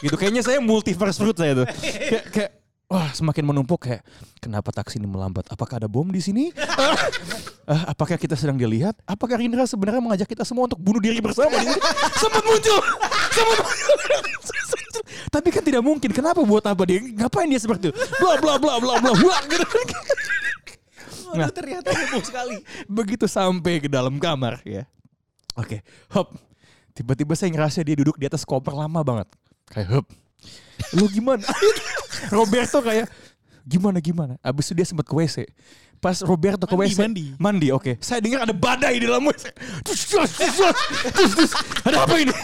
gitu. 0.03 0.17
Kayaknya 0.19 0.43
saya 0.43 0.59
multiverse 0.59 1.17
fruit 1.17 1.37
saya 1.39 1.65
tuh. 1.65 1.67
Kayak, 1.81 2.25
kayak 2.35 2.51
wah 2.93 3.09
semakin 3.17 3.45
menumpuk 3.49 3.89
kayak 3.89 4.05
kenapa 4.43 4.69
taksi 4.75 5.01
ini 5.01 5.09
melambat? 5.09 5.49
Apakah 5.49 5.81
ada 5.81 5.89
bom 5.89 6.05
di 6.11 6.21
sini? 6.21 6.53
Ah, 7.63 7.95
apakah 7.95 8.19
kita 8.19 8.35
sedang 8.35 8.59
dilihat? 8.59 8.99
Apakah 9.07 9.39
Rindra 9.39 9.63
sebenarnya 9.65 10.03
mengajak 10.03 10.27
kita 10.27 10.43
semua 10.43 10.67
untuk 10.67 10.83
bunuh 10.83 10.99
diri 10.99 11.23
bersama? 11.23 11.55
Sempat 12.19 12.43
muncul, 12.43 12.81
sempat 13.31 13.57
muncul. 13.63 14.21
Tapi 15.33 15.49
kan 15.49 15.63
tidak 15.65 15.81
mungkin. 15.81 16.11
Kenapa 16.13 16.43
buat 16.45 16.67
apa 16.67 16.83
dia? 16.85 17.01
Ngapain 17.01 17.49
dia 17.49 17.61
seperti 17.63 17.89
itu? 17.89 17.97
Bla 18.21 18.37
bla 18.43 18.55
bla 18.61 18.77
bla 18.83 18.95
bla 19.01 19.13
bla 19.15 19.37
gitu. 19.49 19.67
Nah, 21.33 21.49
ternyata 21.49 21.89
heboh 21.97 22.21
sekali. 22.21 22.61
begitu 22.85 23.25
sampai 23.25 23.81
ke 23.81 23.89
dalam 23.89 24.21
kamar 24.21 24.61
ya. 24.69 24.85
Oke, 25.57 25.81
hop. 26.13 26.37
Tiba-tiba 26.93 27.33
saya 27.33 27.49
ngerasa 27.49 27.81
dia 27.81 27.97
duduk 27.97 28.21
di 28.21 28.29
atas 28.29 28.45
koper 28.45 28.77
lama 28.77 29.01
banget. 29.01 29.29
Kayak 29.71 29.89
hop. 30.01 30.07
Lu 30.97 31.07
gimana? 31.09 31.43
Roberto 32.37 32.83
kayak 32.83 33.07
gimana 33.63 33.99
gimana? 34.03 34.35
Abis 34.43 34.71
itu 34.71 34.83
dia 34.83 34.87
sempat 34.87 35.07
ke 35.07 35.15
WC. 35.15 35.47
Pas 36.03 36.19
Roberto 36.19 36.67
ke 36.67 36.75
WC, 36.75 36.99
mandi. 36.99 37.27
mandi, 37.39 37.69
oke. 37.71 37.95
Saya 38.03 38.19
dengar 38.19 38.43
ada 38.43 38.51
badai 38.51 38.99
di 38.99 39.07
dalam 39.07 39.23
WC. 39.23 39.55
Ada 41.87 41.97
apa 42.03 42.17
ini? 42.19 42.35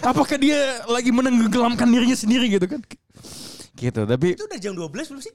Apakah 0.00 0.36
dia 0.40 0.80
lagi 0.88 1.12
menenggelamkan 1.12 1.84
dirinya 1.92 2.16
sendiri 2.16 2.48
gitu 2.48 2.64
kan? 2.64 2.80
Gitu, 3.76 4.00
tapi 4.08 4.32
Itu 4.32 4.48
udah 4.48 4.60
jam 4.60 4.72
12 4.72 4.88
belum 5.12 5.20
sih? 5.20 5.34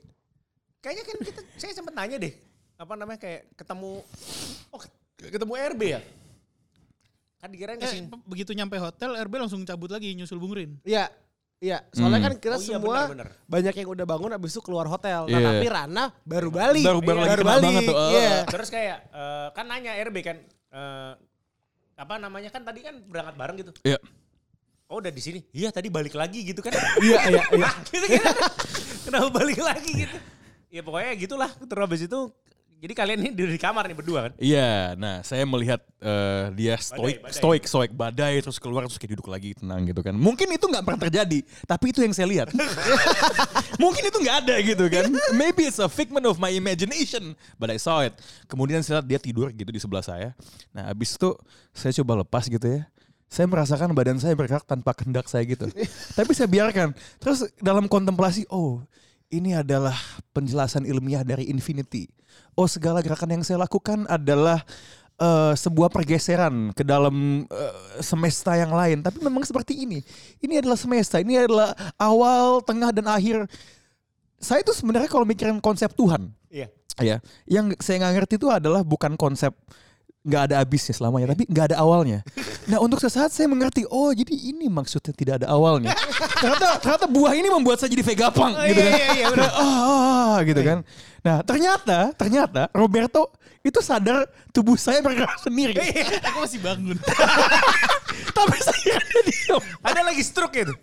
Kayaknya 0.82 1.04
kan 1.06 1.18
kita, 1.22 1.40
saya 1.62 1.74
sempat 1.78 1.94
nanya 1.94 2.18
deh. 2.18 2.34
Apa 2.78 2.94
namanya 2.98 3.22
kayak 3.22 3.50
ketemu, 3.54 4.02
oh 4.74 4.82
ketemu 5.18 5.54
RB 5.78 5.82
ya? 5.98 6.02
Kan 7.38 7.54
dikirain 7.54 7.78
Eh, 7.78 8.10
begitu 8.26 8.54
nyampe 8.58 8.78
hotel, 8.82 9.14
RB 9.22 9.34
langsung 9.38 9.62
cabut 9.66 9.94
lagi 9.94 10.14
nyusul 10.18 10.42
Bung 10.42 10.58
Rin. 10.58 10.82
Iya. 10.82 11.14
Iya, 11.58 11.82
soalnya 11.90 12.22
Hmm. 12.22 12.28
kan 12.30 12.34
kita 12.38 12.56
Oh 12.56 12.62
iya, 12.62 12.70
semua 12.70 12.94
benar, 12.94 13.10
benar. 13.10 13.28
banyak 13.50 13.74
yang 13.74 13.90
udah 13.90 14.06
bangun 14.06 14.30
abis 14.30 14.52
itu 14.54 14.62
keluar 14.62 14.86
hotel. 14.86 15.26
Nah, 15.26 15.40
Iya. 15.42 15.48
tapi 15.50 15.66
Rana 15.66 16.04
baru 16.22 16.50
balik. 16.54 16.86
Baru- 16.86 17.02
baru 17.02 17.18
Iya, 17.18 17.24
lagi 17.26 17.34
baru 17.34 17.44
balik. 17.50 17.66
banget 17.66 17.82
tuh. 17.82 17.96
Oh. 17.98 18.10
Iya. 18.14 18.36
Terus 18.46 18.70
kayak, 18.70 18.98
eh, 19.10 19.48
kan 19.58 19.66
nanya 19.66 19.92
RB 19.98 20.18
kan, 20.22 20.38
eh, 20.46 21.12
apa 21.98 22.14
namanya 22.16 22.54
kan 22.54 22.62
tadi 22.62 22.86
kan 22.86 23.02
berangkat 23.02 23.36
bareng 23.36 23.58
gitu. 23.58 23.72
Iya. 23.82 23.98
Oh 24.88 25.02
udah 25.02 25.10
di 25.10 25.18
sini. 25.20 25.40
Iya 25.50 25.74
tadi 25.74 25.90
balik 25.90 26.14
lagi 26.14 26.46
gitu 26.46 26.62
kan. 26.62 26.72
Iya, 27.02 27.18
iya, 27.26 27.42
iya. 27.50 27.70
gitu 27.90 28.06
kan. 28.06 28.34
Kenapa 29.04 29.28
balik 29.34 29.58
lagi 29.60 29.92
gitu. 30.06 30.18
Ya 30.70 30.86
pokoknya 30.86 31.12
gitulah. 31.18 31.50
Terus 31.58 31.82
habis 31.82 32.02
itu, 32.06 32.20
jadi 32.78 32.94
kalian 32.94 33.20
ini 33.26 33.30
di 33.34 33.58
kamar 33.58 33.90
nih 33.90 33.98
berdua 33.98 34.30
kan. 34.30 34.34
Iya, 34.38 34.94
nah 34.94 35.26
saya 35.26 35.50
melihat 35.50 35.82
eh, 35.98 36.54
dia 36.54 36.78
stoik, 36.78 37.26
badai. 37.26 37.34
stoik, 37.34 37.64
stoik 37.66 37.92
badai 37.98 38.34
terus 38.38 38.62
keluar 38.62 38.86
terus 38.86 39.02
kayak 39.02 39.18
duduk 39.18 39.34
lagi 39.34 39.58
tenang 39.58 39.82
gitu 39.90 40.06
kan. 40.06 40.14
Mungkin 40.14 40.46
itu 40.54 40.66
nggak 40.70 40.86
pernah 40.86 41.02
terjadi, 41.10 41.42
tapi 41.66 41.90
itu 41.90 42.06
yang 42.06 42.14
saya 42.14 42.30
lihat. 42.30 42.54
Mungkin 43.82 44.04
itu 44.14 44.18
nggak 44.22 44.38
ada 44.46 44.56
gitu 44.62 44.86
kan. 44.94 45.10
Maybe 45.34 45.66
it's 45.66 45.82
a 45.82 45.90
figment 45.90 46.30
of 46.30 46.38
my 46.38 46.54
imagination, 46.54 47.34
but 47.58 47.74
I 47.74 47.82
saw 47.82 48.06
it. 48.06 48.14
Kemudian 48.46 48.86
saya 48.86 49.02
lihat 49.02 49.10
dia 49.10 49.20
tidur 49.26 49.50
gitu 49.50 49.74
di 49.74 49.82
sebelah 49.82 50.06
saya. 50.06 50.38
Nah, 50.70 50.94
abis 50.94 51.18
itu 51.18 51.34
saya 51.74 51.90
coba 52.06 52.22
lepas 52.22 52.46
gitu 52.46 52.66
ya. 52.66 52.86
Saya 53.28 53.50
merasakan 53.50 53.92
badan 53.92 54.22
saya 54.22 54.38
bergerak 54.38 54.70
tanpa 54.70 54.94
kehendak 54.94 55.26
saya 55.26 55.42
gitu. 55.50 55.66
Tapi 56.18 56.32
saya 56.38 56.46
biarkan. 56.46 56.94
Terus 57.18 57.50
dalam 57.58 57.90
kontemplasi, 57.90 58.46
oh 58.54 58.86
ini 59.28 59.56
adalah 59.56 59.96
penjelasan 60.32 60.88
ilmiah 60.88 61.24
dari 61.24 61.52
infinity. 61.52 62.08
Oh 62.58 62.66
segala 62.70 63.04
gerakan 63.04 63.40
yang 63.40 63.44
saya 63.44 63.62
lakukan 63.62 64.08
adalah 64.08 64.64
eh, 65.20 65.54
sebuah 65.54 65.92
pergeseran 65.92 66.72
ke 66.72 66.82
dalam 66.86 67.46
eh, 67.50 67.76
semesta 68.00 68.56
yang 68.56 68.72
lain. 68.72 69.04
Tapi 69.04 69.20
memang 69.22 69.44
seperti 69.44 69.84
ini. 69.84 70.00
Ini 70.40 70.64
adalah 70.64 70.78
semesta. 70.80 71.20
Ini 71.20 71.46
adalah 71.46 71.76
awal, 72.00 72.64
tengah, 72.64 72.90
dan 72.96 73.10
akhir. 73.12 73.46
Saya 74.38 74.62
tuh 74.62 74.78
sebenarnya 74.78 75.10
kalau 75.10 75.26
mikirin 75.26 75.58
konsep 75.58 75.90
Tuhan, 75.98 76.30
Iya. 76.54 76.70
ya, 77.02 77.18
yang 77.50 77.74
saya 77.82 78.06
nggak 78.06 78.14
ngerti 78.22 78.34
itu 78.38 78.54
adalah 78.54 78.86
bukan 78.86 79.18
konsep 79.18 79.50
nggak 80.28 80.42
ada 80.52 80.56
habisnya 80.60 80.92
selamanya, 80.92 81.32
tapi 81.32 81.48
nggak 81.48 81.66
ada 81.72 81.78
awalnya. 81.80 82.20
Nah 82.68 82.84
untuk 82.84 83.00
sesaat 83.00 83.32
saya 83.32 83.48
mengerti, 83.48 83.88
oh 83.88 84.12
jadi 84.12 84.36
ini 84.36 84.68
maksudnya 84.68 85.16
tidak 85.16 85.34
ada 85.44 85.48
awalnya. 85.48 85.96
ternyata 86.44 86.68
ternyata 86.84 87.06
buah 87.08 87.32
ini 87.32 87.48
membuat 87.48 87.80
saya 87.80 87.88
jadi 87.96 88.04
vegapunk 88.04 88.60
Oh, 88.60 88.68
gitu 88.68 88.82
iya, 88.84 88.92
kan. 88.92 89.00
iya, 89.00 89.08
iya, 89.16 89.26
benar. 89.32 89.52
Ah, 89.64 90.38
gitu 90.44 90.62
kan. 90.62 90.78
Nah 91.24 91.38
ternyata 91.48 92.12
ternyata 92.14 92.62
Roberto 92.76 93.32
itu 93.64 93.80
sadar 93.80 94.28
tubuh 94.52 94.76
saya 94.76 95.00
bergerak 95.00 95.40
sendiri. 95.40 95.80
Aku 96.28 96.44
masih 96.44 96.60
bangun. 96.60 97.00
tapi 98.38 98.58
saya 98.60 99.00
diam. 99.24 99.62
Ada 99.82 100.02
lagi 100.04 100.22
stroke 100.24 100.56
itu. 100.60 100.76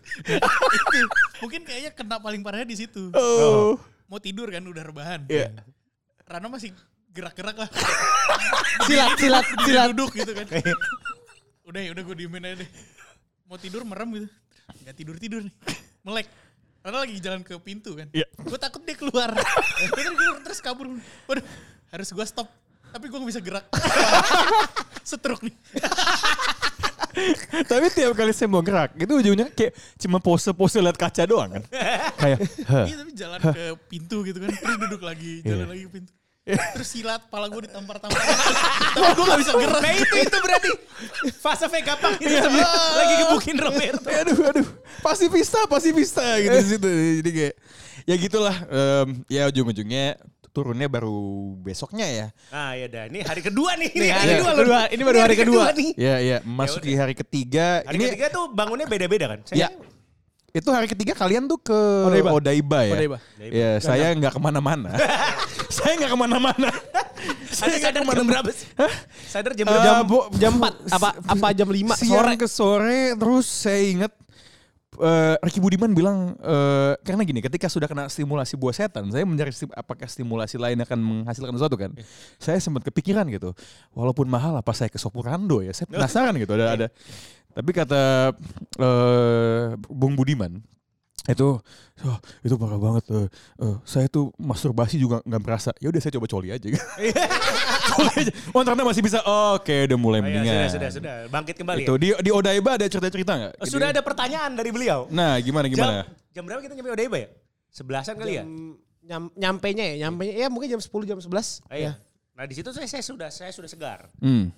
Mungkin 1.44 1.60
kayaknya 1.64 1.92
kena 1.92 2.16
paling 2.18 2.40
parahnya 2.40 2.68
di 2.72 2.76
situ. 2.80 3.12
Oh. 3.12 3.76
Mau 4.08 4.20
tidur 4.20 4.48
kan 4.52 4.64
udah 4.64 4.84
rebahan. 4.84 5.20
Iya. 5.28 5.52
Rano 6.24 6.48
masih 6.52 6.72
gerak-gerak 7.14 7.56
lah. 7.56 7.70
Silat, 8.90 9.14
silat, 9.16 9.46
silat. 9.62 9.86
duduk 9.94 10.10
gitu 10.12 10.34
kan. 10.34 10.46
udah 11.64 11.80
ya 11.80 11.90
udah 11.94 12.02
gue 12.02 12.16
diemin 12.18 12.42
aja 12.42 12.56
deh. 12.60 12.70
Mau 13.46 13.56
tidur 13.56 13.86
merem 13.86 14.08
gitu. 14.12 14.28
Gak 14.82 14.94
tidur-tidur 14.98 15.40
nih. 15.46 15.54
Melek. 16.02 16.26
Rano 16.84 17.00
lagi 17.00 17.16
jalan 17.16 17.40
ke 17.40 17.54
pintu 17.62 17.94
kan. 17.96 18.10
Iya. 18.10 18.26
Gue 18.34 18.58
takut 18.64 18.82
dia 18.82 18.98
keluar. 18.98 19.30
terus 20.42 20.58
kabur. 20.58 20.90
Waduh 21.24 21.44
harus 21.88 22.08
gue 22.10 22.26
stop. 22.26 22.50
Tapi 22.90 23.06
gue 23.06 23.16
gak 23.16 23.30
bisa 23.30 23.40
gerak. 23.40 23.64
Setruk 25.08 25.40
nih. 25.46 25.54
Tapi 27.64 27.86
tiap 27.94 28.10
kali 28.18 28.34
saya 28.34 28.50
mau 28.50 28.58
gerak, 28.58 28.98
itu 28.98 29.14
ujungnya 29.14 29.46
kayak 29.54 29.70
cuma 30.02 30.18
pose-pose 30.18 30.82
lihat 30.82 30.98
kaca 30.98 31.22
doang 31.22 31.46
kan. 31.46 31.62
kayak. 32.18 32.38
Iya 32.90 32.94
tapi 32.98 33.10
jalan 33.14 33.38
ke 33.40 33.64
pintu 33.86 34.26
gitu 34.26 34.42
kan. 34.42 34.50
Terus 34.50 34.76
duduk 34.82 35.02
lagi. 35.06 35.38
Jalan 35.46 35.62
Iya. 35.62 35.70
lagi 35.70 35.82
ke 35.86 35.92
pintu. 35.94 36.12
Terus 36.44 36.88
silat 36.88 37.24
pala 37.26 37.48
gue 37.48 37.64
ditampar-tampar. 37.64 38.20
tapi 38.92 39.10
gue 39.16 39.24
gak 39.24 39.40
bisa 39.40 39.52
gerak. 39.56 39.80
Nah 39.80 39.92
itu 39.92 40.14
itu 40.20 40.36
berarti 40.38 40.68
fase 41.34 41.66
vegapunk 41.66 42.20
itu 42.20 42.36
sambil 42.36 42.68
lagi 42.68 43.14
gebukin 43.18 43.56
Roberto. 43.56 44.08
aduh 44.08 44.38
aduh 44.52 44.66
pasifista 45.00 45.64
pasifista 45.64 46.24
gitu 46.36 46.52
di 46.52 46.68
situ 46.68 46.88
jadi 47.24 47.30
kayak 47.32 47.54
ya 48.04 48.14
gitulah 48.18 48.56
Em, 48.68 49.08
ya 49.26 49.48
ujung-ujungnya 49.48 50.20
turunnya 50.52 50.86
baru 50.86 51.16
besoknya 51.58 52.06
ya 52.06 52.26
Ah 52.52 52.76
ya 52.76 52.86
dah, 52.86 53.04
ini 53.08 53.24
hari 53.24 53.40
kedua 53.40 53.74
nih. 53.74 53.90
Ini 53.90 54.08
hari 54.12 54.32
kedua, 54.38 54.52
kedua. 54.54 54.78
loh. 54.78 54.84
Ini 54.92 55.02
baru 55.02 55.18
hari 55.18 55.34
kedua. 55.34 55.64
nih. 55.74 55.90
ya 55.96 56.14
ya 56.20 56.36
memasuki 56.44 56.92
hari 56.94 57.14
ketiga 57.16 57.82
Hari 57.82 57.96
ini 57.96 58.04
ketiga 58.12 58.28
tuh 58.30 58.52
bangunnya 58.52 58.84
beda-beda 58.84 59.32
kan? 59.32 59.40
ya 59.50 59.72
itu 60.54 60.70
hari 60.70 60.86
ketiga 60.86 61.18
kalian 61.18 61.50
tuh 61.50 61.58
ke 61.58 61.74
Odaiba. 62.06 62.30
Odaiba, 62.30 62.78
ya? 62.86 62.94
Odaiba. 62.94 63.18
ya 63.42 63.70
saya 63.82 64.14
nggak 64.14 64.30
ke 64.30 64.40
mana-mana. 64.40 64.94
Saya 65.74 65.98
nggak 65.98 66.06
ke 66.06 66.18
mana-mana. 66.20 66.70
Ada 67.50 67.74
sadar 67.82 67.90
jam 68.06 68.22
berapa 68.22 68.50
sih? 68.54 68.68
Sadar 69.26 69.52
jam 69.52 69.66
Eh, 69.66 69.68
berapa? 69.68 69.82
Jam, 69.82 69.96
bo- 70.06 70.28
jam 70.32 70.52
4 70.54 70.94
apa 70.94 71.08
apa 71.26 71.46
jam 71.50 71.66
5 71.66 71.98
siang 71.98 72.22
sore. 72.22 72.32
ke 72.38 72.46
sore 72.46 73.00
terus 73.16 73.42
saya 73.44 73.82
ingat 73.82 74.12
eh 74.94 75.34
Ricky 75.42 75.58
Budiman 75.58 75.90
bilang 75.90 76.38
eh, 76.38 76.94
karena 77.02 77.22
gini 77.24 77.42
ketika 77.42 77.66
sudah 77.66 77.90
kena 77.90 78.06
stimulasi 78.06 78.54
buah 78.54 78.70
setan 78.72 79.10
saya 79.10 79.26
mencari 79.26 79.50
sti- 79.50 79.74
apakah 79.74 80.06
stimulasi 80.06 80.54
lain 80.54 80.78
akan 80.78 80.98
menghasilkan 81.02 81.50
sesuatu 81.52 81.74
kan? 81.74 81.90
Saya 82.38 82.62
sempat 82.62 82.86
kepikiran 82.86 83.26
gitu. 83.28 83.50
Walaupun 83.90 84.30
mahal 84.30 84.54
apa 84.54 84.70
saya 84.70 84.86
ke 84.86 84.94
Sopurando 84.96 85.58
ya? 85.58 85.74
Saya 85.74 85.90
penasaran 85.90 86.38
gitu. 86.38 86.54
Ada 86.54 86.66
ada 86.70 86.86
tapi 87.54 87.70
kata 87.70 88.34
eh 88.76 89.64
Bung 89.86 90.14
Budiman 90.14 90.58
itu 91.24 91.56
oh, 92.04 92.18
itu 92.44 92.54
parah 92.60 92.76
banget 92.76 93.04
eh, 93.08 93.26
eh, 93.64 93.76
saya 93.88 94.12
tuh 94.12 94.28
masturbasi 94.36 95.00
juga 95.00 95.24
nggak 95.24 95.40
merasa 95.40 95.70
ya 95.80 95.88
udah 95.88 95.96
saya 95.96 96.12
coba 96.20 96.28
coli 96.28 96.52
aja 96.52 96.68
coli 97.88 98.12
aja 98.12 98.32
oh 98.52 98.60
ternyata 98.60 98.84
masih 98.84 99.00
bisa 99.00 99.24
oke 99.24 99.72
udah 99.88 99.96
mulai 99.96 100.20
Oh, 100.20 100.28
iya, 100.28 100.36
mendingan 100.36 100.52
sudah, 100.52 100.68
sudah, 100.68 100.90
sudah. 100.92 101.14
Bangkit 101.32 101.56
kembali. 101.56 101.80
itu 101.80 101.94
di 101.96 102.08
di 102.20 102.28
Odaiba 102.28 102.76
ada 102.76 102.84
cerita 102.84 103.08
cerita 103.08 103.32
nggak 103.40 103.52
Oh, 103.56 103.64
sudah 103.64 103.88
ada 103.88 104.04
pertanyaan 104.04 104.52
dari 104.52 104.68
beliau. 104.68 105.08
nah 105.08 105.40
gimana 105.40 105.64
gimana 105.64 106.04
Jam, 106.04 106.12
jam 106.34 106.42
berapa 106.44 106.60
kita 106.60 106.76
nyampe 106.76 106.92
Odaiba 106.92 107.16
ya? 107.16 107.28
Sebelasan 107.72 108.14
kali 108.14 108.32
ya? 108.36 108.44
Nyam, 109.04 109.32
nyampenya 109.32 109.84
ya, 109.84 110.06
nyampenya 110.06 110.32
ya 110.36 110.46
mungkin 110.48 110.68
jam 110.70 110.80
10 110.80 110.92
jam 111.04 111.18
11. 111.20 111.24
Oh, 111.24 111.72
iya. 111.72 111.96
Nah 112.34 112.44
di 112.44 112.52
situ 112.52 112.68
saya, 112.68 112.84
saya 112.84 113.00
sudah 113.00 113.28
saya 113.32 113.48
sudah 113.48 113.66
segar. 113.66 114.12
hmm. 114.20 114.52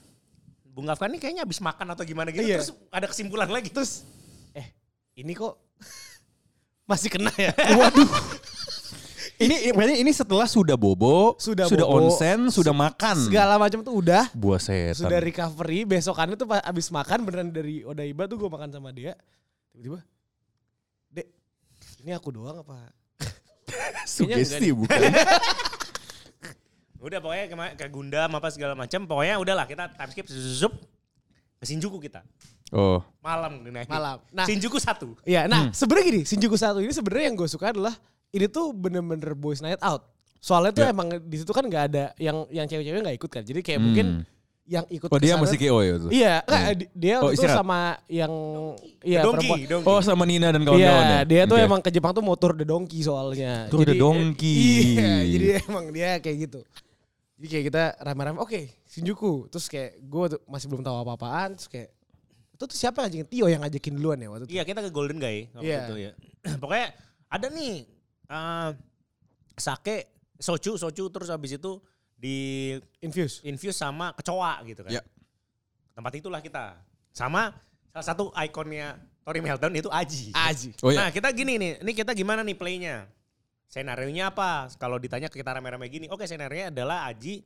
Bung 0.76 0.84
Gafkan 0.84 1.08
ini 1.08 1.16
kayaknya 1.16 1.48
habis 1.48 1.56
makan 1.64 1.96
atau 1.96 2.04
gimana 2.04 2.28
gitu. 2.28 2.44
Iya. 2.44 2.60
Terus 2.60 2.76
ada 2.92 3.08
kesimpulan 3.08 3.48
lagi. 3.48 3.72
Terus 3.72 4.04
eh 4.52 4.76
ini 5.16 5.32
kok 5.32 5.56
masih 6.92 7.08
kena 7.08 7.32
ya? 7.32 7.56
waduh 7.80 8.04
ini 9.44 9.72
berarti 9.72 10.04
ini 10.04 10.12
setelah 10.12 10.44
sudah 10.44 10.76
bobo 10.76 11.32
Sudah 11.40 11.64
sudah 11.64 11.88
bobo, 11.88 12.12
onsen 12.12 12.52
sudah 12.52 12.76
makan 12.76 13.16
Segala 13.24 13.56
macam 13.56 13.80
tuh 13.80 13.96
udah. 14.04 14.28
buah 14.36 14.60
setan 14.60 15.08
Sudah 15.08 15.16
recovery, 15.16 15.88
besokannya 15.88 16.36
tuh 16.36 16.44
pas 16.44 16.60
abis 16.60 16.92
makan 16.92 17.24
beneran 17.24 17.48
dari 17.48 17.80
Odaiba 17.80 18.28
tuh 18.28 18.36
gue 18.36 18.48
makan 18.52 18.68
sama 18.68 18.92
dia. 18.92 19.16
Tiba-tiba, 19.72 20.00
Dek, 21.08 21.28
ini 22.04 22.12
aku 22.12 22.28
doang 22.36 22.60
apa? 22.60 22.92
sugesti 24.06 24.70
bukan 24.70 24.94
Udah 26.98 27.18
pokoknya 27.18 27.44
kema- 27.46 27.74
ke 27.74 27.86
Gundam 27.86 28.30
apa 28.32 28.48
segala 28.48 28.72
macam. 28.72 29.04
Pokoknya 29.04 29.36
udahlah 29.36 29.64
kita 29.64 29.88
time 29.88 30.10
skip 30.10 30.26
zup 30.28 30.74
ke 31.56 31.64
Shinjuku 31.64 31.98
kita. 32.00 32.20
oh 32.70 32.98
Malam 33.20 33.62
naik. 33.62 33.86
Malam. 33.86 34.18
Nah, 34.30 34.44
Shinjuku 34.44 34.76
satu. 34.76 35.14
Iya, 35.22 35.46
nah 35.46 35.70
sebenarnya 35.70 36.04
gini, 36.06 36.20
Shinjuku 36.22 36.54
satu 36.54 36.78
ini 36.78 36.90
sebenarnya 36.90 37.30
yang 37.30 37.36
gue 37.36 37.46
suka 37.46 37.70
adalah 37.70 37.94
ini 38.30 38.46
tuh 38.46 38.70
bener-bener 38.70 39.32
boys 39.32 39.60
night 39.60 39.78
out. 39.80 40.02
Soalnya 40.36 40.72
tuh 40.72 40.84
Ya. 40.84 40.90
emang 40.90 41.08
di 41.10 41.36
situ 41.36 41.50
kan 41.50 41.62
nggak 41.62 41.84
ada 41.90 42.04
yang 42.16 42.44
yang 42.48 42.64
cewek-cewek 42.64 43.00
nggak 43.00 43.16
ikut 43.16 43.30
kan. 43.30 43.42
Jadi 43.42 43.60
kayak 43.60 43.78
Hmm. 43.78 43.86
mungkin 43.86 44.06
yang 44.66 44.82
ikut 44.90 45.06
oh 45.06 45.14
dia 45.16 45.32
kesana- 45.32 45.42
masih 45.46 45.58
KO 45.60 45.78
ya 45.78 45.94
tuh 45.96 46.10
Iya, 46.10 46.34
enggak, 46.42 46.74
di- 46.74 46.90
dia 46.92 47.14
Oh, 47.16 47.30
itu 47.30 47.46
sama 47.46 47.78
yang 48.08 48.32
iya 49.00 49.22
Donkey, 49.22 49.46
perempuan. 49.46 49.58
Donkey. 49.70 49.86
oh 49.88 50.00
sama 50.02 50.22
Nina 50.26 50.48
dan 50.50 50.60
kawan-kawan 50.60 50.82
Iya, 51.06 51.14
ya 51.14 51.20
dia 51.22 51.42
tuh 51.46 51.54
Oke. 51.54 51.66
emang 51.70 51.80
ke 51.80 51.90
Jepang 51.94 52.10
tuh 52.10 52.18
mau 52.20 52.34
tour 52.34 52.50
the 52.52 52.66
donkey 52.66 52.98
soalnya. 52.98 53.70
Tour 53.70 53.82
the 53.82 53.94
Jadi- 53.94 54.02
donkey. 54.02 54.58
Iya, 54.98 55.10
jadi 55.24 55.46
emang 55.62 55.84
dia 55.88 56.18
kayak 56.18 56.36
gitu. 56.42 56.60
Jadi 57.36 57.46
kayak 57.46 57.64
kita 57.68 57.82
rame-rame, 58.00 58.38
oke, 58.40 58.60
Shinjuku. 58.88 59.52
Terus 59.52 59.68
kayak 59.68 60.00
gue 60.00 60.24
masih 60.44 60.66
belum 60.66 60.80
tahu 60.80 60.96
apa-apaan, 61.04 61.52
terus 61.54 61.68
kayak 61.68 61.92
itu 62.56 62.64
tuh 62.64 62.72
siapa 62.72 63.04
yang 63.04 63.12
ngajakin 63.12 63.28
Tio 63.28 63.46
yang 63.46 63.60
ngajakin 63.60 63.92
duluan 63.92 64.16
ya 64.16 64.28
waktu 64.32 64.44
itu? 64.48 64.52
Iya 64.56 64.62
kita 64.64 64.80
ke 64.80 64.88
Golden 64.88 65.20
Guy 65.20 65.52
waktu 65.52 65.68
Iya. 65.68 65.80
itu 65.84 65.94
ya. 66.00 66.12
Pokoknya 66.64 66.88
ada 67.28 67.46
nih 67.52 67.74
eh, 68.26 68.70
sake, 69.54 69.96
soju, 70.40 70.80
soju 70.80 71.04
terus 71.12 71.28
habis 71.28 71.52
itu 71.52 71.76
di 72.16 72.72
Infuse. 73.04 73.44
infuse 73.44 73.76
sama 73.76 74.16
kecoa 74.16 74.64
gitu 74.64 74.88
kan. 74.88 74.96
Ya. 74.96 75.04
Tempat 75.92 76.12
itulah 76.16 76.40
kita. 76.40 76.80
Sama 77.12 77.52
salah 77.92 78.06
satu 78.08 78.32
ikonnya 78.32 78.96
Tori 79.20 79.44
Meltdown 79.44 79.76
itu 79.76 79.92
Aji. 79.92 80.32
Aji. 80.32 80.72
oh 80.80 80.92
ya 80.92 80.96
Nah 80.96 81.08
kita 81.12 81.28
gini 81.32 81.60
nih, 81.60 81.72
ini 81.84 81.92
kita 81.92 82.16
gimana 82.16 82.40
nih 82.40 82.56
playnya? 82.56 83.04
Senarionya 83.66 84.30
apa? 84.30 84.70
Kalau 84.72 84.96
ditanya 84.96 85.26
ke 85.26 85.36
kita 85.36 85.52
rame-rame 85.52 85.86
gini, 85.86 86.06
oke 86.06 86.22
senarionya 86.22 86.70
adalah 86.70 87.06
Aji 87.06 87.42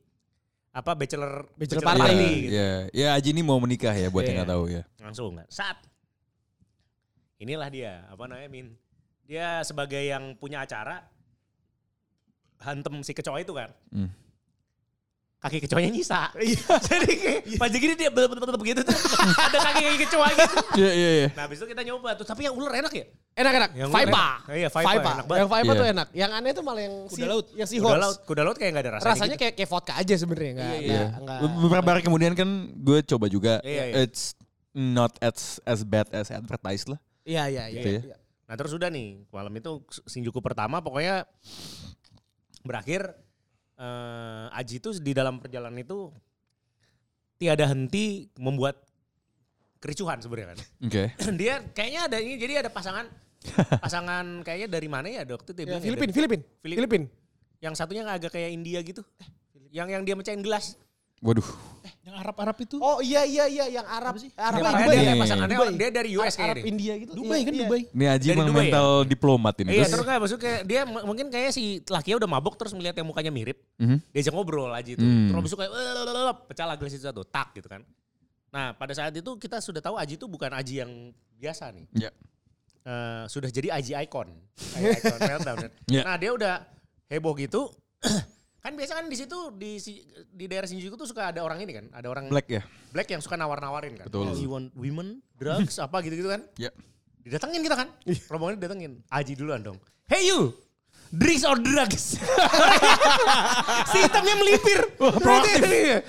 apa 0.71 0.93
bachelor 0.93 1.51
Bachelor 1.53 1.81
Iya, 1.81 1.87
party. 1.89 2.13
gitu. 2.39 2.53
iya. 2.53 2.69
Ya 2.91 3.07
Aji 3.11 3.29
ini 3.31 3.41
mau 3.41 3.57
menikah 3.57 3.91
ya 3.91 4.07
buat 4.07 4.23
yang 4.23 4.33
Iya. 4.33 4.39
nggak 4.39 4.51
tahu 4.51 4.63
ya. 4.69 4.83
Langsung 4.99 5.27
nggak? 5.35 5.47
Saat 5.49 5.77
inilah 7.37 7.67
dia, 7.67 8.05
apa 8.07 8.23
namanya 8.23 8.47
Min? 8.47 8.71
Dia 9.25 9.59
sebagai 9.61 9.99
yang 9.99 10.35
punya 10.35 10.61
acara 10.61 11.01
hantem 12.61 13.01
si 13.01 13.11
kecoa 13.11 13.41
itu 13.41 13.51
kan. 13.51 13.73
Hmm. 13.89 14.11
Kaki 15.41 15.57
kecoanya 15.59 15.89
nyisa. 15.89 16.29
Jadi 16.87 17.11
kayak 17.17 17.39
pas 17.57 17.73
gini 17.73 17.97
dia 17.97 18.13
bel- 18.13 18.29
begitu 18.29 18.85
tuh. 18.85 18.93
ada 19.49 19.57
kaki-kaki 19.59 19.97
kecoa 20.05 20.27
gitu. 20.31 20.55
Iya 20.77 20.91
iya 20.93 21.09
iya. 21.17 21.27
Nah, 21.33 21.49
habis 21.49 21.57
itu 21.57 21.65
kita 21.65 21.81
nyoba 21.81 22.13
tuh. 22.13 22.29
Tapi 22.29 22.45
yang 22.45 22.53
ular 22.53 22.77
enak 22.77 22.93
ya? 22.93 23.05
Enak-enak. 23.41 23.69
Yang 23.73 23.89
Vipa. 23.89 24.05
enak. 24.05 24.37
Iya, 24.51 24.69
Vipa 24.69 24.81
enak 24.85 25.03
banget. 25.03 25.23
Yang 25.25 25.49
Vipa 25.49 25.61
Iya. 25.65 25.79
tuh 25.81 25.87
enak. 25.89 26.07
Yang 26.13 26.31
aneh 26.31 26.51
tuh 26.53 26.63
malah 26.63 26.81
yang 26.81 26.95
Kuda 27.05 27.17
si, 27.17 27.21
laut. 27.25 27.45
Yang 27.51 27.67
si 27.67 27.75
Kuda 27.77 27.97
laut, 27.97 28.17
kuda 28.23 28.41
laut 28.41 28.57
kayak 28.57 28.71
gak 28.71 28.83
ada 28.83 28.91
rasanya. 28.95 29.09
Rasanya 29.11 29.29
gitu. 29.33 29.41
kayak 29.41 29.53
kayak 29.57 29.69
vodka 29.69 29.93
aja 29.95 30.13
sebenarnya 30.15 30.51
enggak 30.53 30.73
Iya. 30.79 31.03
enggak 31.17 31.37
Beberapa 31.57 31.87
hari 31.89 32.01
kemudian 32.01 32.33
kan 32.33 32.49
gue 32.71 32.99
coba 33.03 33.25
juga. 33.27 33.53
Iya, 33.61 33.83
iya. 33.89 33.95
It's 34.05 34.37
not 34.71 35.11
as 35.19 35.59
as 35.65 35.81
bad 35.81 36.07
as 36.13 36.29
advertised 36.29 36.87
lah. 36.87 36.99
Iya 37.21 37.43
iya 37.49 37.63
iya. 37.67 37.81
Gitu 37.81 37.89
ya. 37.97 38.01
iya. 38.07 38.17
Nah 38.47 38.55
terus 38.55 38.71
udah 38.71 38.87
nih 38.87 39.23
malam 39.27 39.51
itu 39.53 39.71
Shinjuku 40.05 40.39
pertama 40.39 40.79
pokoknya 40.79 41.23
berakhir 42.61 43.11
eh, 43.75 44.45
Aji 44.53 44.77
itu 44.77 44.89
di 44.99 45.11
dalam 45.11 45.41
perjalanan 45.41 45.77
itu 45.77 46.13
tiada 47.35 47.65
henti 47.65 48.29
membuat 48.37 48.77
kericuhan 49.81 50.21
sebenarnya 50.21 50.53
kan. 50.53 50.59
Oke. 50.85 51.03
Dia 51.41 51.65
kayaknya 51.73 52.01
ada 52.05 52.17
ini 52.21 52.37
jadi 52.37 52.61
ada 52.61 52.69
pasangan 52.69 53.09
pasangan 53.75 54.25
kayaknya 54.41 54.67
dari 54.69 54.85
mana 54.85 55.07
ya 55.07 55.23
dokter 55.23 55.51
dia 55.51 55.65
Ya, 55.65 55.75
ya, 55.75 55.79
Filipin, 55.79 56.09
Filipin, 56.09 56.41
Filip- 56.59 56.77
Filipin. 56.77 57.03
yang 57.57 57.73
satunya 57.73 58.01
agak 58.03 58.31
kayak 58.31 58.49
India 58.49 58.81
gitu. 58.81 59.01
Yang 59.69 59.87
yang 59.91 60.03
dia 60.03 60.15
mecahin 60.15 60.41
gelas. 60.41 60.75
Waduh. 61.21 61.45
Yang 62.01 62.15
Arab-Arab 62.17 62.57
itu. 62.59 62.75
Oh 62.77 62.97
iya 62.97 63.21
iya 63.21 63.45
iya 63.45 63.65
yang 63.71 63.85
Arab. 63.85 64.17
Arab 64.17 64.57
Dia 64.57 64.73
Dubai. 64.73 64.81
dia 64.91 65.05
Dubai. 65.07 65.21
pasangannya 65.21 65.53
Dubai. 65.55 65.73
dia 65.77 65.89
dari 65.91 66.09
US 66.11 66.25
Arab 66.25 66.33
kayaknya. 66.35 66.55
deh. 66.57 66.63
India 66.65 66.93
gitu. 66.97 67.11
Dubai 67.13 67.29
Iya, 67.31 67.45
kan 67.45 67.53
iya. 67.53 67.61
Dubai. 67.61 67.81
Ini 67.87 68.05
Aji 68.09 68.27
emang 68.27 68.47
Dubai 68.47 68.57
ya? 68.57 68.65
mental 68.65 68.87
diplomat 69.05 69.53
ini. 69.55 69.69
Iya 69.69 69.77
Terus- 69.77 69.91
terus 69.91 70.05
kayak 70.07 70.19
maksudnya 70.19 70.41
kayak 70.43 70.61
dia 70.65 70.81
mungkin 70.83 71.25
kayak 71.29 71.49
si 71.51 71.63
lakinya 71.85 72.17
udah 72.17 72.29
mabuk 72.31 72.57
terus 72.57 72.73
melihat 72.73 72.95
yang 72.95 73.05
mukanya 73.05 73.29
mirip. 73.29 73.57
Mhm. 73.77 73.97
diajak 74.09 74.33
ngobrol 74.33 74.69
aja 74.71 74.89
itu. 74.91 74.97
Hmm. 74.99 75.29
Terus 75.29 75.37
habis 75.37 75.49
itu 75.49 75.57
kayak 75.57 75.71
"Lelelelelep," 75.71 76.37
pecah 76.47 76.65
lah 76.65 76.75
gelas 76.75 76.91
itu 76.91 77.05
satu, 77.05 77.21
tak 77.23 77.47
gitu 77.53 77.67
kan. 77.69 77.81
Nah 78.49 78.73
pada 78.73 78.91
saat 78.91 79.13
itu 79.13 79.31
kita 79.37 79.61
sudah 79.61 79.79
tahu 79.79 79.95
Aji 79.95 80.17
itu 80.17 80.25
bukan 80.25 80.49
Aji 80.51 80.81
yang 80.81 80.91
biasa 81.37 81.69
nih. 81.69 81.85
Ya. 81.95 82.09
Eh, 82.81 83.23
sudah 83.29 83.49
jadi 83.53 83.69
Aji 83.77 83.93
icon. 84.05 84.33
Kayak 84.57 84.97
icon 85.05 85.19
meltdown. 85.21 85.57
Ya. 85.85 86.01
Nah 86.01 86.15
dia 86.17 86.31
udah 86.33 86.53
heboh 87.07 87.37
gitu. 87.37 87.69
kan 88.61 88.73
biasa 88.77 88.93
kan 89.01 89.05
di 89.09 89.17
situ 89.17 89.37
di 89.57 89.77
di 90.29 90.45
daerah 90.45 90.69
Shinjuku 90.69 90.93
tuh 90.93 91.09
suka 91.09 91.33
ada 91.33 91.41
orang 91.41 91.61
ini 91.65 91.81
kan, 91.81 91.85
ada 91.93 92.05
orang 92.09 92.29
Black 92.29 92.45
ya. 92.45 92.61
black 92.93 93.09
yang 93.09 93.21
suka 93.21 93.33
nawar-nawarin 93.37 93.97
kan. 93.97 94.05
Betul. 94.05 94.33
You 94.37 94.49
want 94.53 94.69
women, 94.77 95.21
drugs, 95.33 95.77
apa 95.85 96.01
gitu-gitu 96.01 96.29
kan. 96.29 96.41
Ya. 96.57 96.69
Didatengin 97.21 97.61
kita 97.61 97.77
kan. 97.77 97.89
Rombongan 98.29 98.57
didatengin. 98.57 98.91
Aji 99.09 99.33
duluan 99.37 99.61
dong. 99.61 99.77
Hey 100.09 100.25
you, 100.25 100.53
drinks 101.11 101.43
or 101.43 101.59
drugs? 101.59 102.15
si 103.91 103.97
hitamnya 103.99 104.35
melipir. 104.35 104.79
proaktif. 104.95 105.59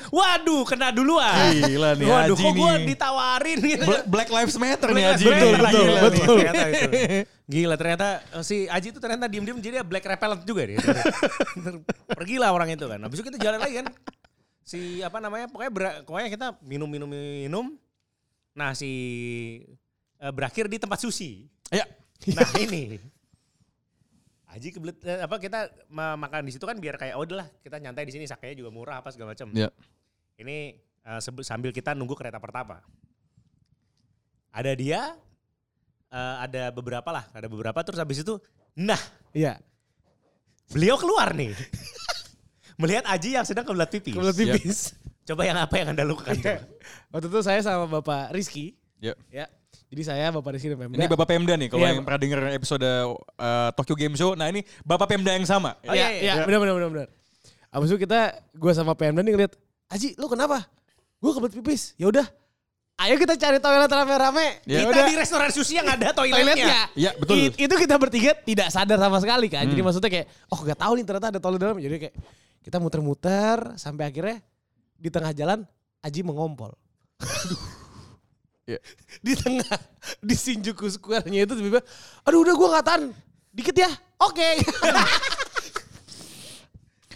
Waduh, 0.09 0.63
kena 0.63 0.95
duluan. 0.95 1.51
Gila 1.59 1.99
nih 1.99 2.07
Waduh, 2.07 2.37
Aji 2.39 2.43
kok 2.43 2.53
gue 2.55 2.73
ditawarin 2.89 3.59
gitu. 3.61 3.85
Bla- 3.85 4.07
Black 4.07 4.31
Lives 4.31 4.57
Matter 4.57 4.89
nih 4.89 5.05
Black 5.05 5.15
Aji. 5.19 5.25
Lives 5.27 5.43
nih. 5.43 5.51
Matter, 5.53 5.59
Gila 5.59 5.71
gila 5.73 6.09
nih. 6.09 6.23
ternyata 6.23 6.67
itu. 6.71 6.91
Gila 7.53 7.75
ternyata 7.77 8.07
eh, 8.33 8.45
si 8.47 8.57
Aji 8.65 8.89
itu 8.89 8.99
ternyata 8.99 9.27
diem-diem 9.29 9.59
jadi 9.59 9.75
dia 9.77 9.85
black 9.85 10.07
repellent 10.07 10.47
juga 10.47 10.63
dia. 10.65 10.79
Pergilah 12.09 12.49
orang 12.49 12.73
itu 12.73 12.87
kan. 12.87 13.03
Habis 13.03 13.21
itu 13.21 13.25
kita 13.29 13.37
jalan 13.37 13.61
lagi 13.61 13.75
kan. 13.83 13.87
Si 14.63 15.03
apa 15.03 15.19
namanya 15.19 15.51
pokoknya 15.51 15.73
ber- 15.75 16.01
pokoknya 16.07 16.31
kita 16.31 16.47
minum-minum 16.63 17.11
minum. 17.11 17.67
Nah 18.55 18.73
si 18.73 18.89
eh, 20.17 20.33
berakhir 20.33 20.71
di 20.71 20.79
tempat 20.79 21.03
sushi. 21.03 21.51
Ya. 21.69 21.85
Nah 22.33 22.49
ini. 22.57 23.12
Aji 24.53 24.69
kebelet 24.69 25.01
eh, 25.03 25.25
apa 25.25 25.41
kita 25.41 25.67
ma- 25.89 26.15
makan 26.15 26.45
di 26.45 26.53
situ 26.53 26.63
kan 26.63 26.77
biar 26.77 27.01
kayak 27.01 27.17
oh 27.17 27.25
udahlah 27.25 27.49
kita 27.61 27.81
nyantai 27.81 28.05
di 28.05 28.13
sini 28.13 28.29
sakenya 28.29 28.53
juga 28.55 28.69
murah 28.69 29.01
apa 29.01 29.09
segala 29.09 29.33
macam. 29.33 29.49
Ya. 29.57 29.73
Ini 30.37 30.77
sebe- 31.19 31.41
sambil 31.43 31.73
kita 31.73 31.97
nunggu 31.97 32.13
kereta 32.13 32.37
pertama. 32.37 32.85
Ada 34.53 34.77
dia, 34.77 35.17
eh, 36.13 36.37
ada 36.45 36.69
beberapa 36.69 37.09
lah, 37.09 37.25
ada 37.33 37.49
beberapa 37.49 37.81
terus 37.81 37.97
habis 37.97 38.21
itu, 38.21 38.37
nah 38.77 39.01
Iya. 39.33 39.57
beliau 40.69 41.01
keluar 41.01 41.33
nih. 41.33 41.57
Melihat 42.81 43.09
Aji 43.09 43.37
yang 43.37 43.47
sedang 43.49 43.65
kebelat 43.65 43.89
pipi. 43.89 44.13
Kebelet 44.13 44.37
Siap. 44.37 44.53
pipis. 44.59 44.79
Coba 45.23 45.47
yang 45.47 45.57
apa 45.57 45.75
yang 45.81 45.97
anda 45.97 46.05
lakukan? 46.05 46.35
coba? 46.37 46.61
Waktu 47.15 47.27
itu 47.31 47.41
saya 47.41 47.61
sama 47.65 47.89
Bapak 47.89 48.35
Rizky. 48.35 48.75
Ya. 49.01 49.17
Ya. 49.33 49.47
Jadi 49.93 50.03
saya 50.03 50.33
Bapak 50.33 50.57
Rizky 50.57 50.73
dan 50.73 50.81
Pemda. 50.81 50.97
Ini 50.97 51.05
Bapak 51.05 51.27
Pemda 51.29 51.53
nih, 51.53 51.69
kalau 51.69 51.85
Iya. 51.85 51.93
yang 51.93 52.01
pernah 52.01 52.17
denger 52.17 52.41
episode 52.57 52.81
uh, 52.81 53.69
Tokyo 53.77 53.93
Game 53.93 54.17
Show. 54.17 54.33
Nah 54.33 54.49
ini 54.49 54.65
Bapak 54.81 55.05
Pemda 55.05 55.37
yang 55.37 55.45
sama. 55.45 55.77
Oh, 55.85 55.93
iya, 55.93 56.09
Iya, 56.09 56.09
iya. 56.17 56.33
iya, 56.33 56.45
benar 56.49 56.59
benar 56.59 56.75
benar 56.75 56.89
benar. 56.89 57.09
Abis 57.69 57.93
itu 57.93 57.99
kita 58.01 58.21
gue 58.51 58.73
sama 58.73 58.97
Pemda 58.97 59.21
nih 59.21 59.33
ngeliat, 59.33 59.53
Aji, 59.89 60.17
lu 60.17 60.25
kenapa? 60.27 60.65
Gue 61.21 61.31
kebelet 61.31 61.53
pipis. 61.61 61.93
Ya 62.01 62.09
udah. 62.09 62.25
Ayo 63.05 63.21
kita 63.21 63.37
cari 63.37 63.61
toilet 63.61 63.89
rame-rame. 63.89 64.65
Ya 64.65 64.81
Ya 64.81 64.89
kita 64.89 64.97
udah. 64.97 65.05
di 65.05 65.15
restoran 65.15 65.51
sushi 65.51 65.77
yang 65.77 65.85
ada 65.87 66.09
toiletnya. 66.13 66.41
toiletnya. 66.57 66.81
Iya, 66.97 67.11
betul. 67.13 67.35
It- 67.37 67.59
itu 67.61 67.75
kita 67.77 67.95
bertiga 67.97 68.33
tidak 68.39 68.69
sadar 68.69 68.97
sama 68.97 69.21
sekali 69.21 69.53
kan. 69.53 69.65
Jadi 69.65 69.77
Hmm. 69.77 69.87
maksudnya 69.89 70.09
kayak, 70.09 70.27
oh 70.49 70.61
gak 70.63 70.79
tahu 70.81 70.93
nih 70.97 71.05
ternyata 71.05 71.29
ada 71.29 71.41
toilet 71.41 71.61
dalam. 71.61 71.77
Jadi 71.77 71.97
kayak 72.01 72.15
kita 72.65 72.77
muter-muter 72.81 73.77
sampai 73.77 74.09
akhirnya 74.09 74.41
di 74.97 75.09
tengah 75.13 75.37
jalan 75.37 75.69
Aji 76.01 76.25
mengompol. 76.25 76.73
Iya. 78.63 78.79
Di 79.27 79.33
tengah 79.35 79.75
di 80.23 80.35
Shinjuku 80.35 80.87
Square-nya 80.87 81.43
itu 81.43 81.55
tiba-tiba, 81.55 81.83
aduh 82.23 82.43
udah 82.43 82.55
gue 82.55 82.69
nggak 82.71 82.87
tahan, 82.87 83.03
dikit 83.51 83.75
ya, 83.75 83.91
oke. 84.19 84.43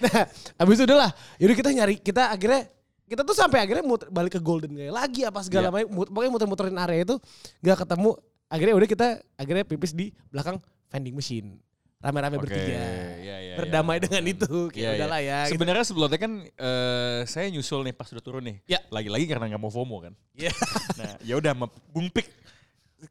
nah, 0.03 0.23
abis 0.59 0.75
itu 0.77 0.85
udah 0.85 0.99
lah, 1.07 1.11
yaudah 1.39 1.57
kita 1.57 1.71
nyari, 1.73 1.95
kita 1.99 2.23
akhirnya 2.29 2.69
kita 3.07 3.23
tuh 3.23 3.37
sampai 3.39 3.63
akhirnya 3.63 3.85
muter, 3.87 4.11
balik 4.11 4.37
ke 4.37 4.41
Golden 4.43 4.75
Gate 4.75 4.91
lagi 4.91 5.23
apa 5.23 5.41
segala 5.41 5.71
Iya. 5.71 5.73
macam, 5.73 5.89
mut- 5.95 6.11
pokoknya 6.11 6.31
muter-muterin 6.35 6.77
area 6.77 7.01
itu 7.07 7.17
nggak 7.63 7.79
ketemu. 7.87 8.11
Akhirnya 8.47 8.75
udah 8.79 8.89
kita 8.91 9.07
akhirnya 9.35 9.65
pipis 9.67 9.91
di 9.91 10.15
belakang 10.31 10.59
vending 10.91 11.15
machine, 11.15 11.59
rame-rame 11.97 12.37
bertiga, 12.37 12.77
iya, 13.19 13.37
iya, 13.41 13.55
berdamai 13.57 13.97
iya. 13.99 14.03
dengan 14.05 14.23
itu, 14.29 14.69
kayak 14.69 14.77
Iya, 14.77 14.89
iya. 14.93 14.99
udahlah 15.01 15.21
ya. 15.25 15.39
gitu. 15.43 15.53
Sebenarnya 15.57 15.85
sebelumnya 15.89 16.19
kan 16.21 16.33
eh, 16.45 17.19
saya 17.25 17.47
nyusul 17.49 17.81
nih 17.89 17.95
pas 17.97 18.09
udah 18.13 18.25
turun 18.25 18.45
nih. 18.45 18.57
Ya. 18.69 18.81
Lagi-lagi 18.93 19.25
karena 19.27 19.45
nggak 19.49 19.63
mau 19.63 19.73
FOMO 19.73 19.97
kan. 20.05 20.13
Iya. 20.37 20.53
Nah, 21.01 21.13
ya 21.21 21.35
udah 21.37 21.53
sama 21.53 21.67
Bung 21.93 22.09
Pik. 22.09 22.29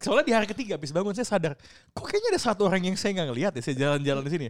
Soalnya 0.02 0.26
di 0.26 0.34
hari 0.34 0.48
ketiga 0.50 0.78
habis 0.78 0.90
bangun 0.90 1.14
saya 1.14 1.30
sadar, 1.30 1.54
kok 1.94 2.06
kayaknya 2.10 2.34
ada 2.34 2.42
satu 2.42 2.66
orang 2.66 2.82
yang 2.82 2.98
saya 2.98 3.14
nggak 3.22 3.28
ngeliat 3.30 3.52
ya, 3.54 3.62
saya 3.62 3.76
jalan-jalan 3.78 4.26
di 4.26 4.32
sini. 4.34 4.48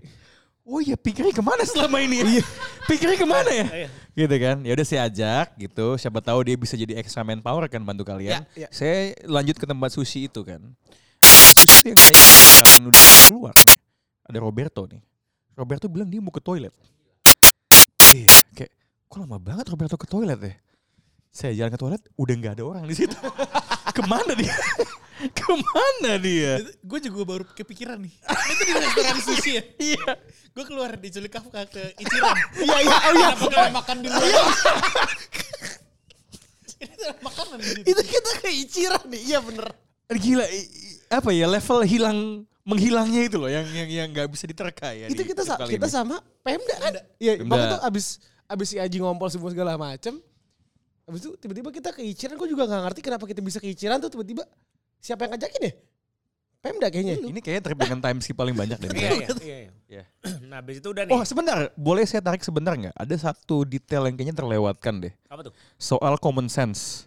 Oh 0.65 0.81
iya, 0.81 0.97
pikirnya 0.97 1.29
ke 1.29 1.43
mana 1.45 1.61
selama 1.61 2.01
ini? 2.01 2.25
Iya. 2.25 2.43
pikirnya 2.89 3.17
ke 3.21 3.27
mana 3.27 3.51
ya? 3.53 3.65
Iya. 3.85 3.89
gitu 4.17 4.35
kan. 4.41 4.57
Ya 4.65 4.71
udah 4.73 4.85
saya 4.87 5.01
ajak 5.05 5.47
gitu, 5.61 5.87
siapa 6.01 6.19
tahu 6.25 6.39
dia 6.41 6.57
bisa 6.57 6.73
jadi 6.73 6.97
extra 6.97 7.21
manpower 7.21 7.69
kan 7.69 7.83
bantu 7.85 8.01
kalian. 8.01 8.41
Ya, 8.57 8.65
ya. 8.65 8.67
Saya 8.73 9.13
lanjut 9.29 9.61
ke 9.61 9.65
tempat 9.69 9.93
sushi 9.93 10.25
itu 10.25 10.41
kan. 10.41 10.63
Sushi 11.21 11.69
itu 11.69 11.93
yang 11.93 11.99
kayak 12.01 12.17
kalian 12.65 12.81
udah 12.89 13.03
keluar. 13.29 13.55
Ada 14.25 14.37
Roberto 14.41 14.89
nih. 14.89 15.01
Roberto 15.55 15.85
bilang 15.87 16.09
dia 16.09 16.19
mau 16.19 16.33
ke 16.33 16.41
toilet. 16.41 16.73
Iya, 18.11 18.29
kayak 18.53 18.71
kok 19.07 19.17
lama 19.21 19.37
banget 19.39 19.65
Roberto 19.71 19.95
ke 19.95 20.07
toilet 20.09 20.39
ya? 20.41 20.53
Saya 21.35 21.51
jalan 21.51 21.71
ke 21.75 21.79
toilet, 21.79 22.03
udah 22.15 22.33
nggak 22.35 22.53
ada 22.59 22.63
orang 22.63 22.83
di 22.87 22.95
situ. 22.95 23.15
Ke 23.95 24.03
mana 24.11 24.35
dia? 24.35 24.51
Ke 25.39 25.55
mana 25.55 26.19
dia? 26.19 26.59
Gue 26.83 26.99
juga 26.99 27.23
baru 27.23 27.43
kepikiran 27.47 27.95
nih. 28.03 28.11
Itu 28.11 28.63
di 28.67 28.73
restoran 28.75 29.17
sushi 29.23 29.51
ya. 29.55 29.63
Iya. 29.95 30.07
Gue 30.51 30.63
keluar 30.67 30.99
diculik 30.99 31.31
Kafka 31.31 31.63
ke 31.67 31.95
Ichiran. 31.99 32.35
Iya 32.59 32.77
iya 32.83 32.97
oh 32.99 33.13
iya. 33.15 33.29
Kenapa 33.35 33.55
gak 33.55 33.71
makan 33.71 33.97
di 34.03 34.07
luar? 34.11 34.23
Ini 36.75 36.93
tuh 36.99 37.15
makanan 37.23 37.57
di 37.59 37.67
situ. 37.71 37.87
itu 37.87 38.01
kita 38.03 38.31
ke 38.43 38.49
Ichiran 38.51 39.03
nih, 39.07 39.21
iya 39.23 39.39
bener. 39.39 39.67
Gila, 40.11 40.45
apa 41.11 41.29
ya 41.31 41.47
level 41.47 41.79
hilang 41.87 42.19
menghilangnya 42.65 43.29
itu 43.29 43.37
loh 43.37 43.45
yang 43.47 43.63
yang 43.69 43.87
yang 43.87 44.07
nggak 44.09 44.27
bisa 44.27 44.49
diterka 44.49 44.89
ya. 44.91 45.05
itu 45.05 45.21
di 45.21 45.29
kita 45.29 45.45
sa- 45.45 45.61
kita 45.61 45.85
ini. 45.85 45.93
sama 45.93 46.17
Pemda 46.41 46.75
kan? 46.81 46.93
Iya, 47.21 47.45
waktu 47.45 47.65
itu 47.69 47.77
abis 47.85 48.05
abis 48.45 48.67
si 48.73 48.77
Aji 48.81 48.97
ngompol 48.99 49.29
semua 49.29 49.53
segala 49.53 49.77
macem. 49.77 50.17
Abis 51.05 51.21
itu 51.21 51.37
tiba-tiba 51.37 51.69
kita 51.69 51.93
ke 51.93 52.01
Ichiran, 52.01 52.33
gue 52.33 52.49
juga 52.49 52.65
nggak 52.65 52.81
ngerti 52.89 53.01
kenapa 53.05 53.29
kita 53.29 53.37
bisa 53.37 53.61
ke 53.61 53.69
Ichiran 53.69 54.01
tuh 54.01 54.09
tiba-tiba 54.09 54.41
siapa 54.97 55.29
yang 55.29 55.37
ngajakin 55.37 55.61
ya? 55.69 55.73
Pemda 56.65 56.89
kayaknya. 56.89 57.21
Ini 57.21 57.39
kayaknya 57.45 57.61
trip 57.61 57.77
dengan 57.77 57.99
time 58.01 58.17
skip 58.25 58.33
paling 58.33 58.57
banyak 58.57 58.81
deh. 58.81 58.89
Iya, 58.89 59.09
iya, 59.13 59.13
iya, 59.21 59.57
iya. 59.61 59.71
Iya. 59.85 60.03
Nah, 60.49 60.65
habis 60.65 60.81
itu 60.81 60.89
udah 60.89 61.05
nih. 61.05 61.13
Oh 61.13 61.21
sebentar, 61.21 61.69
boleh 61.77 62.01
saya 62.09 62.25
tarik 62.25 62.41
sebentar 62.41 62.73
nggak? 62.73 62.97
Ada 62.97 63.29
satu 63.29 63.61
detail 63.61 64.09
yang 64.09 64.17
kayaknya 64.17 64.33
terlewatkan 64.41 64.97
deh. 64.97 65.13
Apa 65.29 65.45
tuh? 65.45 65.53
Soal 65.77 66.17
common 66.17 66.49
sense. 66.49 67.05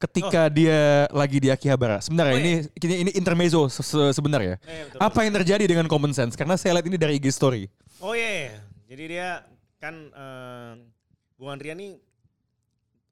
Ketika 0.00 0.48
dia 0.48 1.04
lagi 1.12 1.36
di 1.36 1.52
Akihabara. 1.52 2.00
Sebentar 2.00 2.32
ya, 2.32 2.32
Oh, 2.32 2.40
ini, 2.40 2.64
ini 2.80 2.94
ini 3.04 3.10
intermezzo 3.12 3.68
se- 3.68 3.84
se- 3.84 4.12
sebentar 4.16 4.40
ya. 4.40 4.56
Eh, 4.64 4.88
betul, 4.88 4.98
Apa 4.98 5.28
yang 5.28 5.36
terjadi 5.36 5.64
dengan 5.68 5.84
common 5.84 6.16
sense? 6.16 6.40
Karena 6.40 6.56
saya 6.56 6.80
lihat 6.80 6.88
ini 6.88 6.96
dari 6.96 7.20
IG 7.20 7.28
story. 7.28 7.68
Oh 8.00 8.16
iya, 8.16 8.48
iya. 8.48 8.58
jadi 8.88 9.02
dia 9.04 9.28
kan 9.76 9.94
eh 10.08 10.72
Bung 11.36 11.52
Andrian 11.52 11.76
nih 11.76 12.00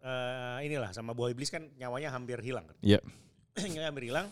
eh 0.01 0.59
inilah 0.65 0.89
sama 0.93 1.13
buah 1.13 1.29
iblis 1.29 1.53
kan 1.53 1.69
nyawanya 1.77 2.09
hampir 2.09 2.41
hilang 2.41 2.65
kan. 2.65 2.77
Iya. 2.81 3.05
Nyawanya 3.61 3.89
hampir 3.93 4.05
hilang. 4.09 4.27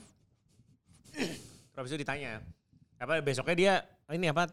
Terus 1.77 1.89
itu 1.93 2.01
ditanya, 2.01 2.41
apa 2.97 3.21
besoknya 3.21 3.57
dia 3.57 3.75
ini 4.09 4.33
apa 4.33 4.49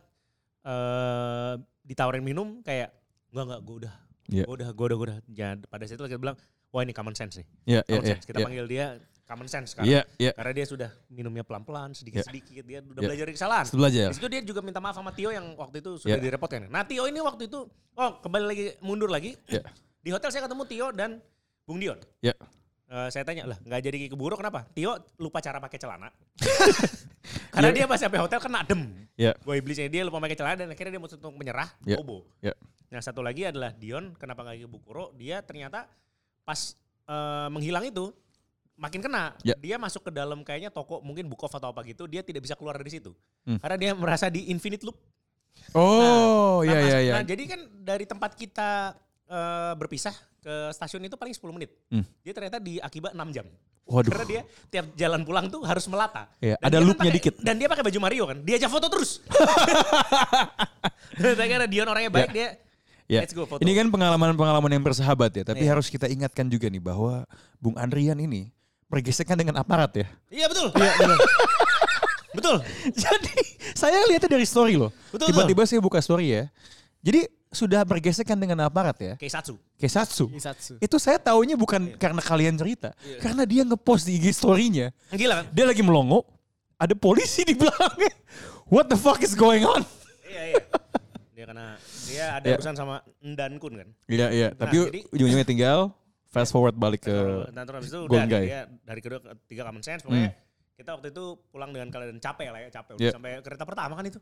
eh 0.64 1.54
ditawarin 1.84 2.24
minum 2.24 2.60
kayak 2.60 2.92
enggak 3.32 3.44
enggak 3.48 3.62
gue 3.64 3.76
udah. 3.88 3.94
Iya. 4.28 4.44
Gue 4.48 4.56
udah, 4.60 4.70
gue 4.72 4.86
udah, 4.88 4.98
gue 4.98 5.08
udah. 5.08 5.18
Jangan, 5.30 5.58
pada 5.68 5.84
saat 5.84 6.00
itu 6.00 6.04
kita 6.08 6.20
bilang, 6.20 6.38
wah 6.74 6.82
ini 6.82 6.92
common 6.92 7.14
sense 7.14 7.38
nih. 7.38 7.48
Iya, 7.70 7.80
iya, 7.80 7.82
Common 7.86 8.04
iya. 8.04 8.12
sense. 8.18 8.26
Kita 8.26 8.38
iya. 8.42 8.46
panggil 8.50 8.66
dia 8.66 8.86
common 9.24 9.48
sense 9.48 9.70
sekarang. 9.78 9.88
Iya, 9.94 10.02
iya. 10.18 10.32
Karena 10.34 10.52
dia 10.58 10.66
sudah 10.66 10.90
minumnya 11.08 11.46
pelan-pelan, 11.46 11.94
sedikit-sedikit. 11.94 12.64
Dia 12.66 12.82
udah 12.82 12.98
Iya. 12.98 13.08
belajar 13.14 13.26
dari 13.30 13.36
kesalahan. 13.38 13.64
Harus 13.70 13.78
belajar. 13.78 14.08
Di 14.10 14.16
situ 14.18 14.28
dia 14.28 14.42
juga 14.42 14.60
minta 14.66 14.82
maaf 14.82 14.98
sama 14.98 15.14
Tio 15.14 15.30
yang 15.30 15.54
waktu 15.54 15.80
itu 15.86 16.02
sudah 16.02 16.18
Iya. 16.18 16.26
direpotkan. 16.34 16.68
Nah 16.68 16.84
Tio 16.84 17.06
ini 17.06 17.22
waktu 17.22 17.46
itu, 17.48 17.70
oh 17.72 18.12
kembali 18.20 18.46
lagi 18.50 18.66
mundur 18.82 19.08
lagi. 19.08 19.38
Iya. 19.48 19.64
Di 20.04 20.10
hotel 20.12 20.30
saya 20.34 20.50
ketemu 20.50 20.64
Tio 20.68 20.88
dan 20.92 21.22
Bung 21.64 21.80
Dion. 21.80 22.02
Iya. 22.20 22.36
Eh, 22.94 23.10
saya 23.10 23.24
tanya 23.26 23.48
lah 23.50 23.58
nggak 23.64 23.82
jadi 23.86 23.98
keburu 24.12 24.36
kenapa? 24.36 24.68
Tio 24.76 24.98
lupa 25.22 25.40
cara 25.40 25.58
pakai 25.62 25.78
celana. 25.80 26.10
Karena 27.54 27.70
dia 27.72 27.86
pas 27.88 27.98
sampai 28.02 28.20
hotel 28.20 28.38
kena 28.42 28.66
adem. 28.66 28.82
Iya. 29.16 29.34
Gue 29.46 29.62
iblisnya 29.62 29.88
dia 29.88 30.04
lupa 30.04 30.20
pakai 30.20 30.36
celana 30.38 30.58
dan 30.66 30.70
akhirnya 30.74 30.98
dia 30.98 31.02
mau 31.02 31.10
untuk 31.10 31.34
menyerah, 31.38 31.70
Iya. 31.86 31.98
bobo. 32.02 32.28
Iya. 32.44 32.54
Nah 32.94 33.02
satu 33.02 33.26
lagi 33.26 33.48
adalah 33.50 33.74
Dion, 33.74 34.14
kenapa 34.20 34.46
nggak 34.46 34.66
ke 34.66 34.70
Bukuro? 34.70 35.16
Dia 35.18 35.42
ternyata 35.42 35.90
pas 36.44 36.76
eh, 37.04 37.48
menghilang 37.50 37.84
itu 37.84 38.12
makin 38.74 39.00
kena. 39.00 39.36
Ya. 39.42 39.56
Dia 39.56 39.76
masuk 39.76 40.08
ke 40.08 40.12
dalam 40.12 40.42
kayaknya 40.42 40.70
toko 40.70 41.00
mungkin 41.00 41.28
Bukov 41.28 41.50
atau 41.50 41.70
apa 41.70 41.84
gitu, 41.84 42.06
dia 42.06 42.22
tidak 42.22 42.44
bisa 42.44 42.54
keluar 42.54 42.76
dari 42.76 42.92
situ. 42.92 43.12
Hmm. 43.44 43.60
Karena 43.60 43.78
dia 43.80 43.92
merasa 43.94 44.28
di 44.28 44.48
infinite 44.48 44.84
loop. 44.84 44.98
Oh, 45.72 46.62
Nah, 46.62 46.68
iya, 46.68 46.74
mas- 46.76 46.88
iya, 46.88 46.98
iya. 47.00 47.14
Nah, 47.14 47.24
jadi 47.24 47.44
kan 47.46 47.60
dari 47.80 48.06
tempat 48.06 48.34
kita 48.34 48.98
eh, 49.24 49.74
berpisah 49.74 50.14
ke 50.44 50.70
stasiun 50.72 51.08
itu 51.08 51.16
paling 51.16 51.32
10 51.32 51.56
menit. 51.56 51.72
Hmm. 51.88 52.04
Dia 52.22 52.34
ternyata 52.36 52.60
di 52.60 52.78
akibat 52.78 53.16
6 53.16 53.32
jam. 53.32 53.48
Waduh. 53.84 54.12
Karena 54.12 54.26
dia 54.26 54.42
tiap 54.70 54.86
jalan 54.96 55.22
pulang 55.24 55.48
tuh 55.48 55.60
harus 55.64 55.84
melata. 55.88 56.28
Iya, 56.40 56.56
Dan 56.56 56.64
ada 56.64 56.72
dia 56.72 56.80
kan 56.80 56.88
loopnya 56.88 57.04
pakai- 57.04 57.18
dikit. 57.20 57.34
Dan 57.40 57.56
dia 57.60 57.68
pakai 57.68 57.84
baju 57.84 58.00
Mario 58.00 58.24
kan. 58.28 58.38
Diajak 58.42 58.70
foto 58.72 58.88
terus. 58.88 59.20
Karena 61.20 61.68
Dion 61.68 61.88
orangnya 61.88 62.12
baik 62.12 62.32
dia 62.32 62.48
Ya. 63.12 63.20
let's 63.24 63.36
go 63.36 63.44
foto. 63.44 63.60
Ini 63.60 63.72
kan 63.76 63.88
pengalaman-pengalaman 63.92 64.72
yang 64.72 64.84
bersahabat 64.84 65.32
ya, 65.36 65.44
tapi 65.44 65.68
Iya. 65.68 65.76
harus 65.76 65.92
kita 65.92 66.08
ingatkan 66.08 66.48
juga 66.48 66.72
nih 66.72 66.80
bahwa 66.80 67.28
Bung 67.60 67.76
Andrian 67.76 68.16
ini 68.16 68.50
bergesekan 68.88 69.36
dengan 69.36 69.60
aparat 69.60 69.92
ya. 69.96 70.08
Iya 70.32 70.48
betul. 70.48 70.72
betul. 72.38 72.56
Jadi 72.96 73.34
saya 73.76 74.06
lihatnya 74.08 74.40
dari 74.40 74.48
story 74.48 74.80
loh. 74.80 74.90
Betul, 75.12 75.34
Tiba-tiba 75.34 75.68
saya 75.68 75.84
buka 75.84 76.00
story 76.00 76.32
ya. 76.32 76.44
Jadi 77.04 77.28
sudah 77.54 77.86
bergesekan 77.86 78.40
dengan 78.40 78.66
aparat 78.66 78.98
ya. 78.98 79.14
Keisatsu. 79.20 79.60
Kesatsu. 79.78 80.26
Isatsu. 80.34 80.74
Itu 80.82 80.98
saya 80.98 81.20
taunya 81.22 81.54
bukan 81.54 81.94
karena 82.00 82.22
kalian 82.24 82.56
cerita. 82.58 82.96
Karena 83.22 83.44
dia 83.46 83.62
ngepost 83.68 84.08
di 84.10 84.18
IG 84.18 84.34
story-nya. 84.34 84.90
Gila 85.14 85.44
kan? 85.44 85.46
Dia 85.54 85.66
lagi 85.70 85.84
melongo. 85.86 86.26
Ada 86.80 86.98
polisi 86.98 87.46
di 87.46 87.54
belakangnya. 87.54 88.12
What 88.72 88.90
the 88.90 88.98
fuck 88.98 89.22
is 89.22 89.38
going 89.38 89.68
on? 89.68 89.86
Iya 90.26 90.44
iya. 90.58 90.64
Dia 91.38 91.44
karena 91.46 91.78
dia 92.14 92.26
ada 92.32 92.46
Iya. 92.46 92.56
urusan 92.56 92.76
sama 92.76 92.96
Ndan 93.20 93.54
Kun 93.58 93.74
kan. 93.76 93.90
Iya, 94.06 94.28
iya. 94.30 94.48
Nah, 94.50 94.60
Tapi 94.62 94.78
jadi- 94.80 95.04
ujung-ujungnya 95.10 95.48
tinggal 95.48 95.80
fast 96.28 96.50
forward 96.50 96.74
balik 96.74 97.02
ke... 97.02 97.18
Dan 97.48 97.64
terus 97.64 97.78
habis 97.80 97.90
itu 97.90 98.00
udah 98.04 98.24
Guy. 98.24 98.44
dia 98.44 98.62
dari 98.82 99.00
kedua 99.00 99.20
ke 99.20 99.30
tiga 99.46 99.62
common 99.64 99.82
sense 99.82 100.02
pokoknya 100.02 100.32
kita 100.74 100.90
waktu 100.92 101.08
itu 101.10 101.24
pulang 101.48 101.70
dengan 101.70 101.88
keadaan 101.88 102.18
capek 102.18 102.48
lah 102.50 102.60
ya 102.60 102.70
capek 102.72 102.92
udah 102.94 103.04
Iya. 103.04 103.12
sampai 103.12 103.30
kereta 103.40 103.64
pertama 103.64 103.94
kan 103.94 104.06
itu. 104.06 104.20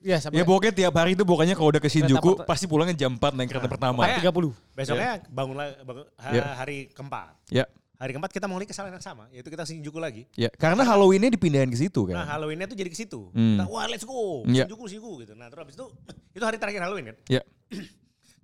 Iya 0.00 0.20
sampai 0.20 0.36
Ya 0.36 0.44
pokoknya 0.44 0.74
tiap 0.74 0.94
hari 0.94 1.10
itu 1.12 1.24
pokoknya 1.24 1.54
kalau 1.54 1.68
udah 1.70 1.80
ke 1.80 1.88
Shinjuku 1.88 2.44
pasti 2.44 2.64
pulangnya 2.64 2.92
jam 2.94 3.12
4 3.14 3.32
naik 3.32 3.48
kereta 3.48 3.64
pertama. 3.66 4.04
Makanya 4.04 4.20
30. 4.22 4.52
besoknya 4.70 5.10
bangun 5.26 5.56
lagi 5.56 5.72
bangun, 5.80 6.04
ha- 6.14 6.28
Iya. 6.30 6.42
hari 6.54 6.76
keempat. 6.88 7.32
Ya, 7.48 7.64
Hari 7.94 8.10
keempat 8.10 8.30
kita 8.30 8.44
mau 8.44 8.56
lagi 8.56 8.66
kesalahan 8.66 8.92
yang 8.92 9.04
sama 9.04 9.30
yaitu 9.30 9.46
kita 9.46 9.62
Shinjuku 9.62 9.96
lagi. 9.96 10.26
ya. 10.34 10.50
Karena 10.50 10.82
Halloweennya 10.82 11.30
dipindahin 11.30 11.68
ke 11.68 11.78
situ 11.78 12.04
Nah 12.06 12.20
kan. 12.20 12.34
Halloweennya 12.34 12.66
tuh 12.66 12.74
jadi 12.74 12.86
ke 12.86 12.96
situ. 12.96 13.30
Hmm. 13.30 13.54
Kita, 13.54 13.64
wah 13.66 13.86
let's 13.86 14.02
go 14.02 14.42
Iya. 14.44 14.64
Shinjuku 14.64 14.84
Shinjuku 14.88 15.12
gitu. 15.20 15.32
Nah 15.32 15.46
terus 15.46 15.62
habis 15.62 15.74
itu 15.74 15.86
itu 16.36 16.42
hari 16.42 16.56
terakhir 16.56 16.80
Halloween 16.80 17.06
kan. 17.10 17.16
Ya. 17.28 17.42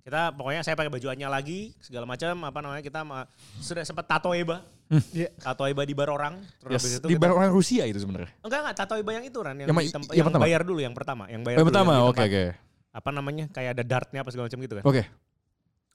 Kita 0.01 0.33
pokoknya 0.33 0.61
saya 0.61 0.73
pakai 0.73 0.89
baju 0.89 1.07
Anya 1.07 1.29
lagi 1.29 1.77
segala 1.77 2.09
macam 2.09 2.33
apa 2.41 2.57
namanya 2.59 2.81
kita 2.81 3.05
ma- 3.05 3.29
sudah 3.61 3.85
sempat 3.85 4.09
tato 4.09 4.33
eba. 4.33 4.65
Iya. 5.13 5.29
Tato 5.45 5.61
eba 5.63 5.85
di 5.85 5.93
bar 5.93 6.09
orang. 6.09 6.41
Terus 6.57 6.81
Yes, 6.81 6.97
itu 6.97 7.05
di 7.05 7.13
kita- 7.13 7.21
bar 7.21 7.31
orang 7.33 7.53
Rusia 7.53 7.85
itu 7.85 8.01
sebenarnya. 8.01 8.33
Enggak 8.41 8.59
enggak 8.65 8.75
tato 8.75 8.97
eba 8.97 9.11
yang 9.13 9.21
itu 9.23 9.37
Ran 9.37 9.53
yang, 9.55 9.69
Yang 9.69 9.93
yang 9.93 10.01
yang 10.09 10.25
pertama? 10.25 10.41
bayar 10.41 10.61
dulu 10.65 10.79
yang 10.81 10.95
pertama, 10.97 11.23
yang 11.29 11.45
bayar 11.45 11.53
Yang 11.53 11.61
dulu, 11.61 11.69
pertama, 11.69 11.91
yang 11.91 12.01
di 12.01 12.07
oke 12.07 12.17
tempat- 12.17 12.33
oke. 12.33 12.43
Apa 12.91 13.09
namanya? 13.13 13.45
Kayak 13.53 13.69
ada 13.71 13.83
dartnya 13.85 14.19
apa 14.19 14.29
segala 14.33 14.45
macam 14.49 14.59
gitu 14.59 14.73
kan. 14.73 14.83
Oke. 14.83 15.01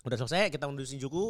Udah 0.06 0.16
selesai 0.16 0.54
kita 0.54 0.64
menuju 0.64 0.86
Shinjuku. 0.86 1.24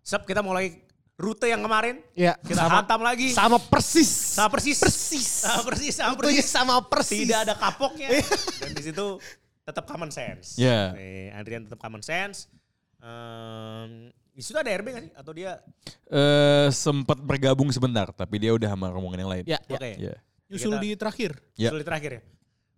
Sep 0.00 0.24
kita 0.24 0.40
mulai 0.40 0.80
rute 1.14 1.46
yang 1.46 1.62
kemarin. 1.62 2.02
Iya. 2.14 2.34
Kita 2.42 2.66
sama, 2.66 2.82
hantam 2.82 3.00
lagi. 3.02 3.30
sama 3.30 3.58
persis. 3.62 4.10
Sama 4.34 4.50
persis. 4.50 4.78
Persis. 4.82 5.26
Sama 5.44 5.62
persis, 5.62 5.94
sama 5.94 6.10
Rutenya 6.18 6.42
persis. 6.42 6.50
sama 6.50 6.74
persis. 6.82 7.20
Tidak 7.22 7.38
ada 7.46 7.54
kapoknya. 7.54 8.08
Dan 8.60 8.70
di 8.74 8.82
situ 8.82 9.06
tetap 9.62 9.84
common 9.86 10.10
sense. 10.10 10.58
Iya. 10.58 10.92
Eh, 10.98 11.30
Andrian 11.32 11.64
tetap 11.64 11.78
common 11.78 12.02
sense. 12.02 12.50
Ehm, 12.98 14.10
di 14.34 14.42
situ 14.42 14.56
ada 14.58 14.66
RB 14.66 14.86
nggak 14.90 15.04
sih? 15.06 15.12
Atau 15.14 15.32
dia? 15.36 15.60
Eh 16.10 16.68
sempat 16.74 17.20
bergabung 17.22 17.70
sebentar, 17.70 18.10
tapi 18.10 18.42
dia 18.42 18.50
udah 18.50 18.72
sama 18.74 18.90
rombongan 18.90 19.20
yang 19.22 19.30
lain. 19.30 19.44
Ya, 19.46 19.58
ya. 19.68 19.76
Oke. 19.78 19.90
Ya. 20.00 20.14
Nyusul 20.50 20.76
Kita- 20.76 20.82
di 20.82 20.90
terakhir. 20.98 21.30
Ya. 21.54 21.70
Sulit 21.70 21.86
terakhir 21.86 22.10
ya. 22.18 22.22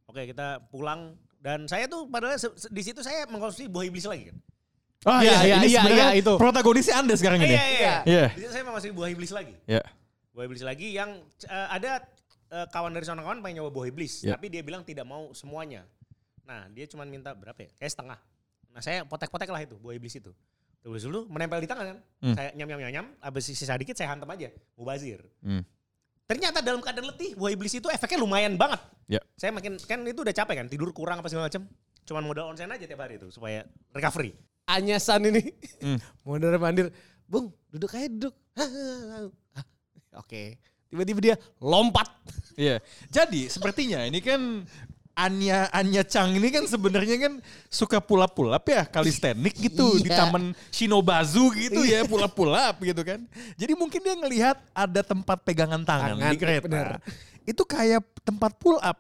Oke 0.07 0.23
kita 0.23 0.63
pulang 0.71 1.19
dan 1.43 1.67
saya 1.67 1.91
tuh 1.91 2.07
padahal 2.07 2.39
di 2.71 2.83
situ 2.83 3.03
saya 3.03 3.27
mengkonsumsi 3.27 3.67
buah 3.67 3.85
iblis 3.87 4.07
lagi 4.07 4.31
kan. 4.31 4.39
Ah 5.07 5.23
Iya, 5.23 5.35
iya, 5.47 5.57
iya, 5.63 5.81
sebenarnya 5.87 6.09
iya, 6.11 6.19
itu. 6.19 6.33
Protagonisnya 6.35 6.95
Anda 6.99 7.15
sekarang 7.15 7.39
ini. 7.47 7.55
Iya 7.55 7.63
iya. 7.63 7.95
Iya. 8.03 8.25
Di 8.35 8.41
situ 8.43 8.51
saya 8.51 8.65
mengkonsumsi 8.67 8.91
buah 8.91 9.09
iblis 9.15 9.31
lagi. 9.31 9.55
Ya. 9.71 9.83
Buah 10.35 10.45
iblis 10.51 10.63
lagi 10.67 10.99
yang 10.99 11.23
eh, 11.47 11.69
ada 11.71 12.03
eh, 12.51 12.67
kawan 12.75 12.91
dari 12.91 13.07
sana 13.07 13.23
kawan 13.23 13.39
pengen 13.39 13.63
nyoba 13.63 13.71
buah 13.71 13.87
iblis, 13.87 14.27
Ya. 14.27 14.35
tapi 14.35 14.51
dia 14.51 14.67
bilang 14.67 14.83
tidak 14.83 15.07
mau 15.07 15.31
semuanya. 15.31 15.87
Nah, 16.43 16.67
dia 16.75 16.91
cuma 16.91 17.07
minta 17.07 17.31
berapa 17.39 17.55
ya? 17.59 17.71
Kayak 17.79 17.93
setengah. 17.95 18.19
Nah, 18.75 18.83
saya 18.83 19.07
potek-potek 19.07 19.47
lah 19.47 19.63
itu 19.63 19.79
buah 19.79 19.95
iblis 19.95 20.19
itu. 20.19 20.35
Iblis 20.83 21.03
dulu 21.07 21.27
menempel 21.31 21.59
di 21.63 21.67
tangan 21.71 21.87
kan. 21.95 21.99
Hmm. 22.23 22.35
Saya 22.35 22.49
nyam 22.59 22.67
nyam 22.71 22.81
nyam 22.83 22.93
nyam, 22.95 23.07
habis 23.23 23.47
sisa 23.47 23.75
dikit 23.79 23.95
saya 23.99 24.11
hantam 24.11 24.31
aja. 24.31 24.51
Mubazir. 24.75 25.23
Hmm. 25.43 25.63
Ternyata 26.27 26.59
dalam 26.63 26.83
keadaan 26.83 27.15
letih, 27.15 27.39
buah 27.39 27.55
iblis 27.55 27.75
itu 27.79 27.87
efeknya 27.87 28.19
lumayan 28.19 28.59
banget. 28.59 28.83
Ya. 29.07 29.23
Saya 29.39 29.55
makin 29.55 29.79
kan 29.87 30.03
itu 30.03 30.27
udah 30.27 30.35
capek 30.35 30.59
kan, 30.59 30.67
tidur 30.67 30.91
kurang 30.91 31.23
apa 31.23 31.31
segala 31.31 31.47
macam. 31.47 31.67
Cuman 32.07 32.23
modal 32.27 32.51
onsen 32.51 32.71
aja 32.71 32.87
tiap 32.87 33.03
hari 33.03 33.19
itu 33.19 33.31
supaya 33.31 33.63
recovery. 33.95 34.35
Anyasan 34.67 35.31
ini. 35.31 35.43
Hmm. 35.79 35.99
Mondar 36.27 36.59
mandir. 36.59 36.91
Bung, 37.27 37.51
duduk 37.71 37.91
aja 37.91 38.07
duduk. 38.07 38.35
Oke. 40.15 40.59
Tiba-tiba 40.87 41.21
dia 41.23 41.37
lompat. 41.59 42.07
Iya. 42.55 42.79
Jadi 43.07 43.47
sepertinya 43.47 44.03
ini 44.03 44.23
kan 44.23 44.63
Anya 45.17 45.67
Anya 45.73 46.05
Chang 46.05 46.37
ini 46.37 46.53
kan 46.53 46.69
sebenarnya 46.69 47.17
kan 47.17 47.33
suka 47.67 47.99
pulap-pulap 47.99 48.63
ya 48.69 48.85
kalistenik 48.85 49.57
gitu 49.57 49.97
di 49.99 50.13
Iya. 50.13 50.29
taman 50.29 50.53
Shinobazu 50.69 51.51
gitu 51.57 51.83
ya 51.83 52.05
pulap-pulap 52.05 52.79
gitu 52.85 53.01
kan. 53.01 53.25
Jadi 53.57 53.73
mungkin 53.75 54.01
dia 54.01 54.15
ngelihat 54.15 54.57
ada 54.73 55.01
tempat 55.01 55.41
pegangan 55.41 55.81
tangan, 55.83 56.21
Tangan, 56.21 56.33
di 56.33 56.37
kereta. 56.37 56.65
bener. 56.69 56.89
Itu 57.49 57.65
kayak 57.65 58.05
tempat 58.23 58.59
pull 58.61 58.77
up. 58.79 58.99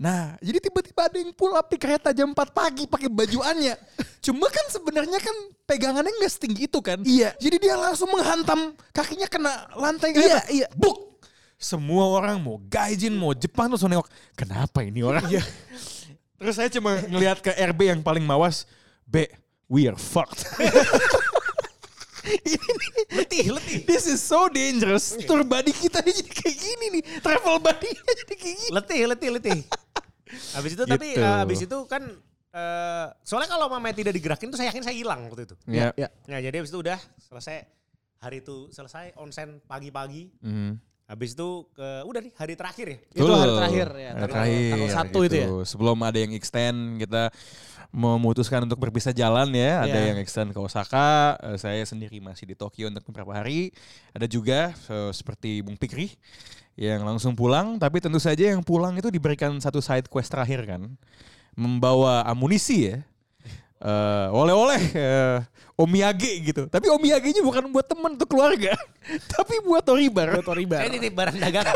Nah, 0.00 0.32
jadi 0.40 0.64
tiba-tiba 0.64 1.12
ada 1.12 1.16
yang 1.20 1.28
pull 1.36 1.52
up 1.52 1.68
di 1.68 1.76
kereta 1.76 2.08
jam 2.16 2.32
4 2.32 2.56
pagi 2.56 2.88
pakai 2.88 3.12
baju 3.12 3.44
Anya. 3.44 3.76
Cuma 4.24 4.48
kan 4.48 4.64
sebenarnya 4.72 5.20
kan 5.20 5.36
pegangannya 5.68 6.08
nggak 6.08 6.32
setinggi 6.32 6.72
itu 6.72 6.80
kan. 6.80 7.04
Iya. 7.04 7.36
Jadi 7.36 7.68
dia 7.68 7.76
langsung 7.76 8.08
menghantam 8.08 8.72
kakinya 8.96 9.28
kena 9.28 9.68
lantai 9.76 10.16
kereta. 10.16 10.48
Iya, 10.48 10.64
iya. 10.64 10.66
Buk. 10.72 11.20
Semua 11.60 12.08
orang 12.08 12.40
mau 12.40 12.56
gaijin, 12.56 13.12
mau 13.12 13.36
Jepang 13.36 13.68
terus 13.68 13.84
nengok, 13.84 14.08
kenapa 14.32 14.80
ini 14.80 15.04
orang? 15.04 15.20
Iya. 15.28 15.44
Terus 16.40 16.56
saya 16.56 16.72
cuma 16.72 16.96
ngelihat 17.04 17.44
ke 17.44 17.52
RB 17.52 17.92
yang 17.92 18.00
paling 18.00 18.24
mawas, 18.24 18.64
B, 19.04 19.28
we 19.68 19.84
are 19.84 20.00
fucked. 20.00 20.48
letih, 23.10 23.46
letih. 23.50 23.78
This 23.82 24.04
is 24.06 24.20
so 24.20 24.46
dangerous. 24.46 25.16
Tour 25.20 25.42
body 25.42 25.70
kita 25.70 26.00
jadi 26.00 26.22
kayak 26.22 26.56
gini 26.56 26.86
nih. 26.92 27.02
Travel 27.18 27.56
body 27.58 27.88
jadi 27.90 28.22
kayak 28.28 28.40
gini. 28.56 28.68
letih, 28.70 29.00
letih, 29.06 29.28
letih. 29.32 29.58
Habis 30.54 30.72
itu 30.72 30.84
tapi 30.84 31.06
Gitu. 31.10 31.18
eh, 31.18 31.36
habis 31.36 31.58
itu 31.60 31.78
kan 31.84 32.02
eh, 32.50 33.06
soalnya 33.20 33.50
kalau 33.50 33.66
mamanya 33.66 33.96
tidak 33.96 34.14
digerakin 34.14 34.46
tuh 34.48 34.56
saya 34.56 34.70
yakin 34.70 34.82
saya 34.82 34.94
hilang 34.94 35.26
waktu 35.26 35.42
itu. 35.44 35.54
Ya. 35.66 35.90
Ya. 35.94 36.06
Nah 36.24 36.38
jadi 36.38 36.54
habis 36.54 36.70
itu 36.70 36.78
udah 36.78 36.98
selesai 37.20 37.66
hari 38.16 38.38
itu 38.38 38.70
selesai 38.70 39.16
onsen 39.16 39.58
pagi-pagi. 39.64 40.30
Mhm. 40.38 40.78
Habis 41.04 41.34
itu 41.34 41.66
ke 41.72 42.06
udah 42.06 42.22
nih 42.22 42.32
hari 42.32 42.54
terakhir 42.54 42.86
ya. 42.86 42.98
Itu 43.10 43.26
hari 43.26 43.50
terakhir 43.52 43.88
ya, 43.90 43.90
Hari 43.90 44.06
tanggal- 44.14 44.30
terakhir. 44.30 44.70
tanggal 44.70 44.90
satu 44.94 45.18
itu 45.20 45.34
ya? 45.34 45.46
Sebelum 45.66 45.98
ada 45.98 46.18
yang 46.20 46.30
extend 46.30 46.78
kita 46.96 47.22
memutuskan 47.90 48.62
untuk 48.64 48.78
berpisah 48.78 49.10
jalan 49.10 49.50
ya. 49.50 49.82
Ada 49.82 49.98
Iya. 49.98 50.08
yang 50.14 50.18
extend 50.22 50.54
ke 50.54 50.60
Osaka, 50.62 51.34
eh, 51.42 51.58
saya 51.58 51.82
sendiri 51.82 52.22
masih 52.22 52.46
di 52.46 52.54
Tokyo 52.54 52.86
untuk 52.86 53.02
beberapa 53.10 53.34
hari. 53.34 53.74
Ada 54.14 54.30
juga 54.30 54.70
eh, 54.70 55.10
seperti 55.10 55.62
Bung 55.62 55.74
Pikri 55.74 56.14
yang 56.78 57.02
langsung 57.02 57.34
pulang, 57.34 57.76
tapi 57.76 57.98
tentu 57.98 58.22
saja 58.22 58.54
yang 58.54 58.62
pulang 58.62 58.94
itu 58.96 59.10
diberikan 59.10 59.58
satu 59.58 59.82
side 59.82 60.06
quest 60.06 60.30
terakhir 60.30 60.64
kan. 60.64 60.86
Membawa 61.58 62.22
amunisi 62.24 62.94
ya. 62.94 63.02
Eh, 63.80 64.26
oleh-oleh 64.30 64.82
eh, 64.92 65.38
omiyage 65.74 66.32
gitu. 66.44 66.68
Tapi 66.68 66.92
omiyage-nya 66.92 67.40
bukan 67.40 67.72
buat 67.72 67.88
teman 67.88 68.12
atau 68.12 68.28
keluarga, 68.28 68.76
tapi 69.32 69.56
buat 69.64 69.80
Toribar. 69.80 70.36
Buat 70.36 70.44
Toribar. 70.44 70.84
Saya 70.84 70.92
nitip 70.92 71.16
barang 71.16 71.36
dagangan. 71.40 71.74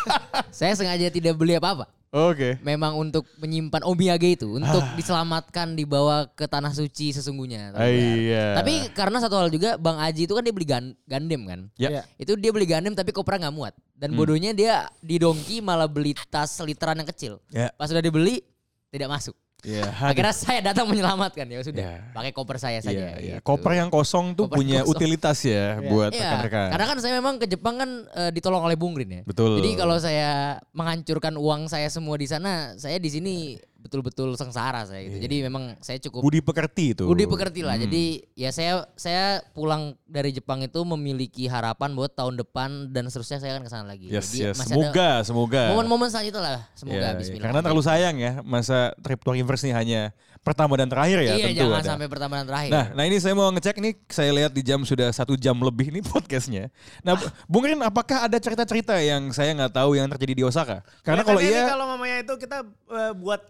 Saya 0.58 0.72
sengaja 0.72 1.12
tidak 1.12 1.36
beli 1.36 1.54
apa-apa. 1.54 1.84
Oke. 2.08 2.56
Memang 2.62 2.94
untuk 2.96 3.26
menyimpan 3.36 3.82
omiyage 3.82 4.38
itu 4.38 4.56
untuk 4.56 4.80
Ah. 4.80 4.94
diselamatkan 4.94 5.74
dibawa 5.74 6.30
ke 6.30 6.46
tanah 6.46 6.70
suci 6.70 7.10
sesungguhnya. 7.10 7.74
Ah, 7.74 7.90
iya. 7.90 8.54
Tapi 8.54 8.88
karena 8.94 9.18
satu 9.18 9.34
hal 9.34 9.50
juga 9.50 9.74
Bang 9.76 9.98
Aji 9.98 10.24
itu 10.24 10.32
kan 10.32 10.40
dia 10.40 10.54
beli 10.54 10.64
gan- 10.64 10.96
gandem 11.04 11.42
kan. 11.44 11.60
Ya. 11.74 11.90
Iya. 11.90 12.02
Itu 12.16 12.38
dia 12.38 12.54
beli 12.54 12.64
gandem 12.64 12.94
tapi 12.94 13.10
kopernya 13.10 13.44
nggak 13.44 13.56
muat. 13.58 13.74
Dan 13.92 14.14
Hmm. 14.14 14.16
bodohnya 14.16 14.54
dia 14.54 14.86
di 14.98 15.18
dongki 15.18 15.58
malah 15.58 15.90
beli 15.90 16.14
tas 16.30 16.54
literan 16.62 16.96
yang 16.96 17.08
kecil. 17.10 17.42
Ya. 17.50 17.68
Pas 17.74 17.90
sudah 17.90 18.00
dibeli 18.00 18.40
tidak 18.88 19.10
masuk. 19.10 19.34
Ya, 19.64 19.88
Akhirnya 19.90 20.36
saya 20.36 20.60
datang 20.60 20.84
menyelamatkan 20.86 21.48
ya 21.48 21.60
sudah. 21.60 21.80
Ya. 21.80 21.96
Pakai 22.12 22.30
koper 22.30 22.56
saya 22.56 22.78
saja. 22.78 23.16
iya. 23.16 23.40
gitu. 23.40 23.42
Koper 23.42 23.72
yang 23.74 23.88
kosong 23.88 24.32
tuh 24.32 24.44
Koper 24.46 24.60
punya 24.60 24.80
kosong. 24.80 24.92
utilitas 24.92 25.38
ya 25.40 25.80
Iya. 25.80 25.88
buat 25.88 26.10
Iya, 26.10 26.20
rekan-rekan. 26.20 26.68
karena 26.70 26.86
kan 26.86 26.98
saya 27.00 27.12
memang 27.14 27.34
ke 27.36 27.46
Jepang 27.46 27.74
kan 27.74 27.90
eh, 28.06 28.30
ditolong 28.30 28.60
oleh 28.60 28.76
Bung 28.76 28.92
Rin 28.92 29.08
ya. 29.10 29.22
Betul. 29.24 29.56
Jadi 29.58 29.70
kalau 29.74 29.96
saya 29.96 30.32
menghancurkan 30.70 31.34
uang 31.34 31.66
saya 31.66 31.88
semua 31.88 32.14
di 32.14 32.24
sana, 32.24 32.76
saya 32.76 32.96
di 32.96 33.08
sini 33.08 33.56
betul-betul 33.84 34.32
sengsara 34.34 34.88
saya 34.88 35.04
gitu. 35.04 35.20
Jadi 35.20 35.44
memang 35.44 35.76
saya 35.78 36.00
cukup 36.00 36.24
Budi 36.24 36.40
pekerti 36.40 36.96
itu. 36.96 37.04
budi 37.04 37.28
pekerti 37.28 37.60
lah. 37.60 37.76
Hmm. 37.76 37.84
Jadi 37.84 38.04
ya 38.32 38.48
saya 38.48 38.88
saya 38.96 39.44
pulang 39.52 39.92
dari 40.08 40.32
Jepang 40.32 40.64
itu 40.64 40.80
memiliki 40.82 41.44
harapan 41.44 41.92
buat 41.92 42.08
tahun 42.10 42.40
depan 42.40 42.88
dan 42.88 43.04
seterusnya 43.06 43.38
saya 43.38 43.52
akan 43.54 43.62
ke 43.62 43.70
sana 43.70 43.84
lagi. 43.84 44.08
Yes, 44.08 44.32
Jadi 44.32 44.38
yes. 44.40 44.56
masih 44.56 44.72
ada 44.72 44.80
Semoga, 44.80 45.08
semoga. 45.20 45.62
momen-momen 45.76 46.08
selanjutnya 46.08 46.40
lah. 46.40 46.60
Semoga 46.72 46.96
Ya, 46.96 47.12
ya. 47.12 47.18
bismillah. 47.20 47.44
Karena 47.44 47.60
terlalu 47.60 47.82
sayang 47.84 48.16
ya 48.16 48.32
masa 48.40 48.96
trip 49.04 49.20
to 49.20 49.36
Universe 49.36 49.62
ini 49.62 49.76
hanya 49.76 50.02
pertama 50.40 50.76
dan 50.76 50.88
terakhir 50.88 51.24
ya 51.24 51.34
Iya, 51.34 51.44
tentu 51.48 51.56
jangan 51.64 51.80
ada. 51.80 51.88
sampai 51.88 52.08
pertama 52.08 52.34
dan 52.40 52.46
terakhir. 52.48 52.70
Nah, 52.72 52.86
nah 52.92 53.04
ini 53.04 53.16
saya 53.16 53.32
mau 53.32 53.48
ngecek 53.48 53.76
nih, 53.80 53.92
saya 54.12 54.30
lihat 54.32 54.52
di 54.52 54.60
jam 54.60 54.80
sudah 54.84 55.08
satu 55.08 55.36
jam 55.36 55.56
lebih 55.56 55.88
nih 55.88 56.04
podcastnya. 56.12 56.68
Nah, 57.00 57.16
Bung 57.48 57.64
Rin, 57.64 57.80
apakah 57.80 58.28
ada 58.28 58.36
cerita-cerita 58.36 58.92
yang 59.00 59.32
saya 59.32 59.56
nggak 59.56 59.72
tahu 59.72 59.96
yang 59.96 60.04
terjadi 60.08 60.32
di 60.36 60.44
Osaka? 60.44 60.84
Karena 61.00 61.24
kalau 61.24 61.40
Kelihatannya 61.40 61.48
nih 61.48 61.64
iya, 61.64 61.72
kalau 61.72 61.86
mamanya 61.88 62.16
itu 62.20 62.34
kita 62.36 62.58
eh, 62.92 63.12
buat 63.16 63.40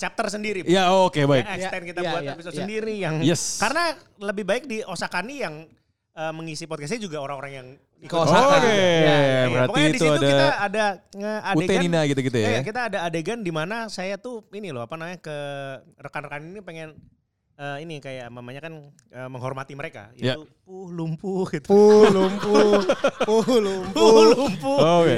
chapter 0.00 0.26
sendiri. 0.26 0.64
ya 0.64 0.88
oke 0.90 1.20
baik. 1.20 1.44
Ya, 1.44 1.54
extend 1.60 1.84
kita 1.84 2.00
Ya, 2.00 2.10
buat 2.10 2.22
ya, 2.22 2.32
episode 2.32 2.54
ya. 2.54 2.60
sendiri 2.64 2.94
yang 2.96 3.14
Yes. 3.20 3.60
karena 3.60 3.92
lebih 4.18 4.42
baik 4.42 4.64
di 4.64 4.80
Osaka 4.82 5.20
nih 5.20 5.44
yang 5.44 5.54
eh, 6.10 6.32
mengisi 6.32 6.64
podcastnya 6.64 6.98
juga 6.98 7.20
orang-orang 7.20 7.52
yang 7.54 7.68
ikut 8.00 8.10
Ke 8.10 8.16
Osaka. 8.18 8.58
Oke, 8.58 8.66
Ya, 8.66 8.80
Iya, 9.06 9.42
berarti 9.46 9.68
pokoknya 9.68 9.86
di 9.86 9.92
itu 9.92 10.00
situ 10.02 10.16
ada 10.16 10.26
kita 10.26 10.46
ada 10.58 10.84
adegan 11.46 11.78
Nina 11.78 12.00
gitu-gitu 12.02 12.34
ya. 12.34 12.48
Iya, 12.50 12.60
kita 12.64 12.80
ada 12.82 12.98
adegan 13.04 13.38
di 13.40 13.52
mana 13.52 13.76
saya 13.86 14.16
tuh 14.16 14.42
ini 14.50 14.72
loh 14.72 14.82
apa 14.82 14.96
namanya 14.96 15.20
ke 15.20 15.36
rekan-rekan 15.96 16.40
ini 16.42 16.60
pengen 16.60 16.88
eh, 17.60 17.76
ini 17.84 18.00
kayak 18.00 18.32
mamanya 18.32 18.60
kan 18.64 18.72
eh, 19.12 19.28
menghormati 19.28 19.76
mereka 19.76 20.08
Ya. 20.16 20.32
itu 20.34 20.48
puh 20.64 20.88
lumpuh 20.88 21.44
gitu. 21.50 21.66
Puh 21.68 22.06
lumpuh, 22.08 22.80
puh 23.26 23.58
lumpuh. 23.66 23.92
Puh 23.92 24.22
lumpuh. 24.32 24.78
Oh, 24.78 25.02
Oke. 25.02 25.16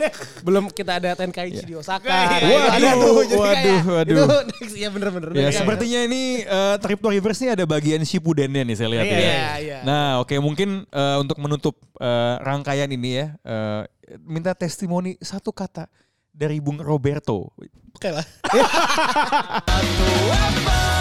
Belum 0.46 0.64
kita 0.68 0.96
ada 0.96 1.12
Tenkaichi 1.14 1.62
di 1.62 1.76
Osaka. 1.76 2.08
Iya, 2.08 2.40
iya, 2.40 2.58
ada 2.66 2.78
iya. 2.80 2.92
tuh. 2.96 3.20
Jadi 3.22 3.36
Waduh, 3.36 3.54
kayak, 3.54 3.84
waduh. 3.84 4.16
Itu 4.16 4.24
next, 4.48 4.74
ya 4.74 4.88
bener-bener. 4.88 5.28
Ya, 5.36 5.52
Next. 5.52 5.60
sepertinya 5.60 6.00
ini 6.08 6.22
eh, 6.42 6.76
trip 6.80 6.98
to 6.98 7.08
Reverse 7.12 7.44
ini 7.44 7.52
ada 7.52 7.68
bagian 7.68 8.00
Shippuden 8.00 8.48
nih 8.50 8.74
saya 8.74 8.88
lihat 8.90 9.04
Iya, 9.04 9.12
ya. 9.12 9.20
Iya, 9.20 9.44
iya. 9.60 9.78
Nah, 9.84 10.24
oke 10.24 10.34
mungkin 10.40 10.88
eh, 10.88 11.16
untuk 11.20 11.36
menutup 11.36 11.76
eh, 12.00 12.34
rangkaian 12.40 12.88
ini 12.88 13.20
ya, 13.20 13.26
eh, 13.44 13.82
minta 14.24 14.56
testimoni 14.56 15.20
satu 15.20 15.52
kata 15.52 15.84
dari 16.32 16.64
Bung 16.64 16.80
Roberto. 16.80 17.52
Oke 17.92 18.08
lah. 18.10 18.24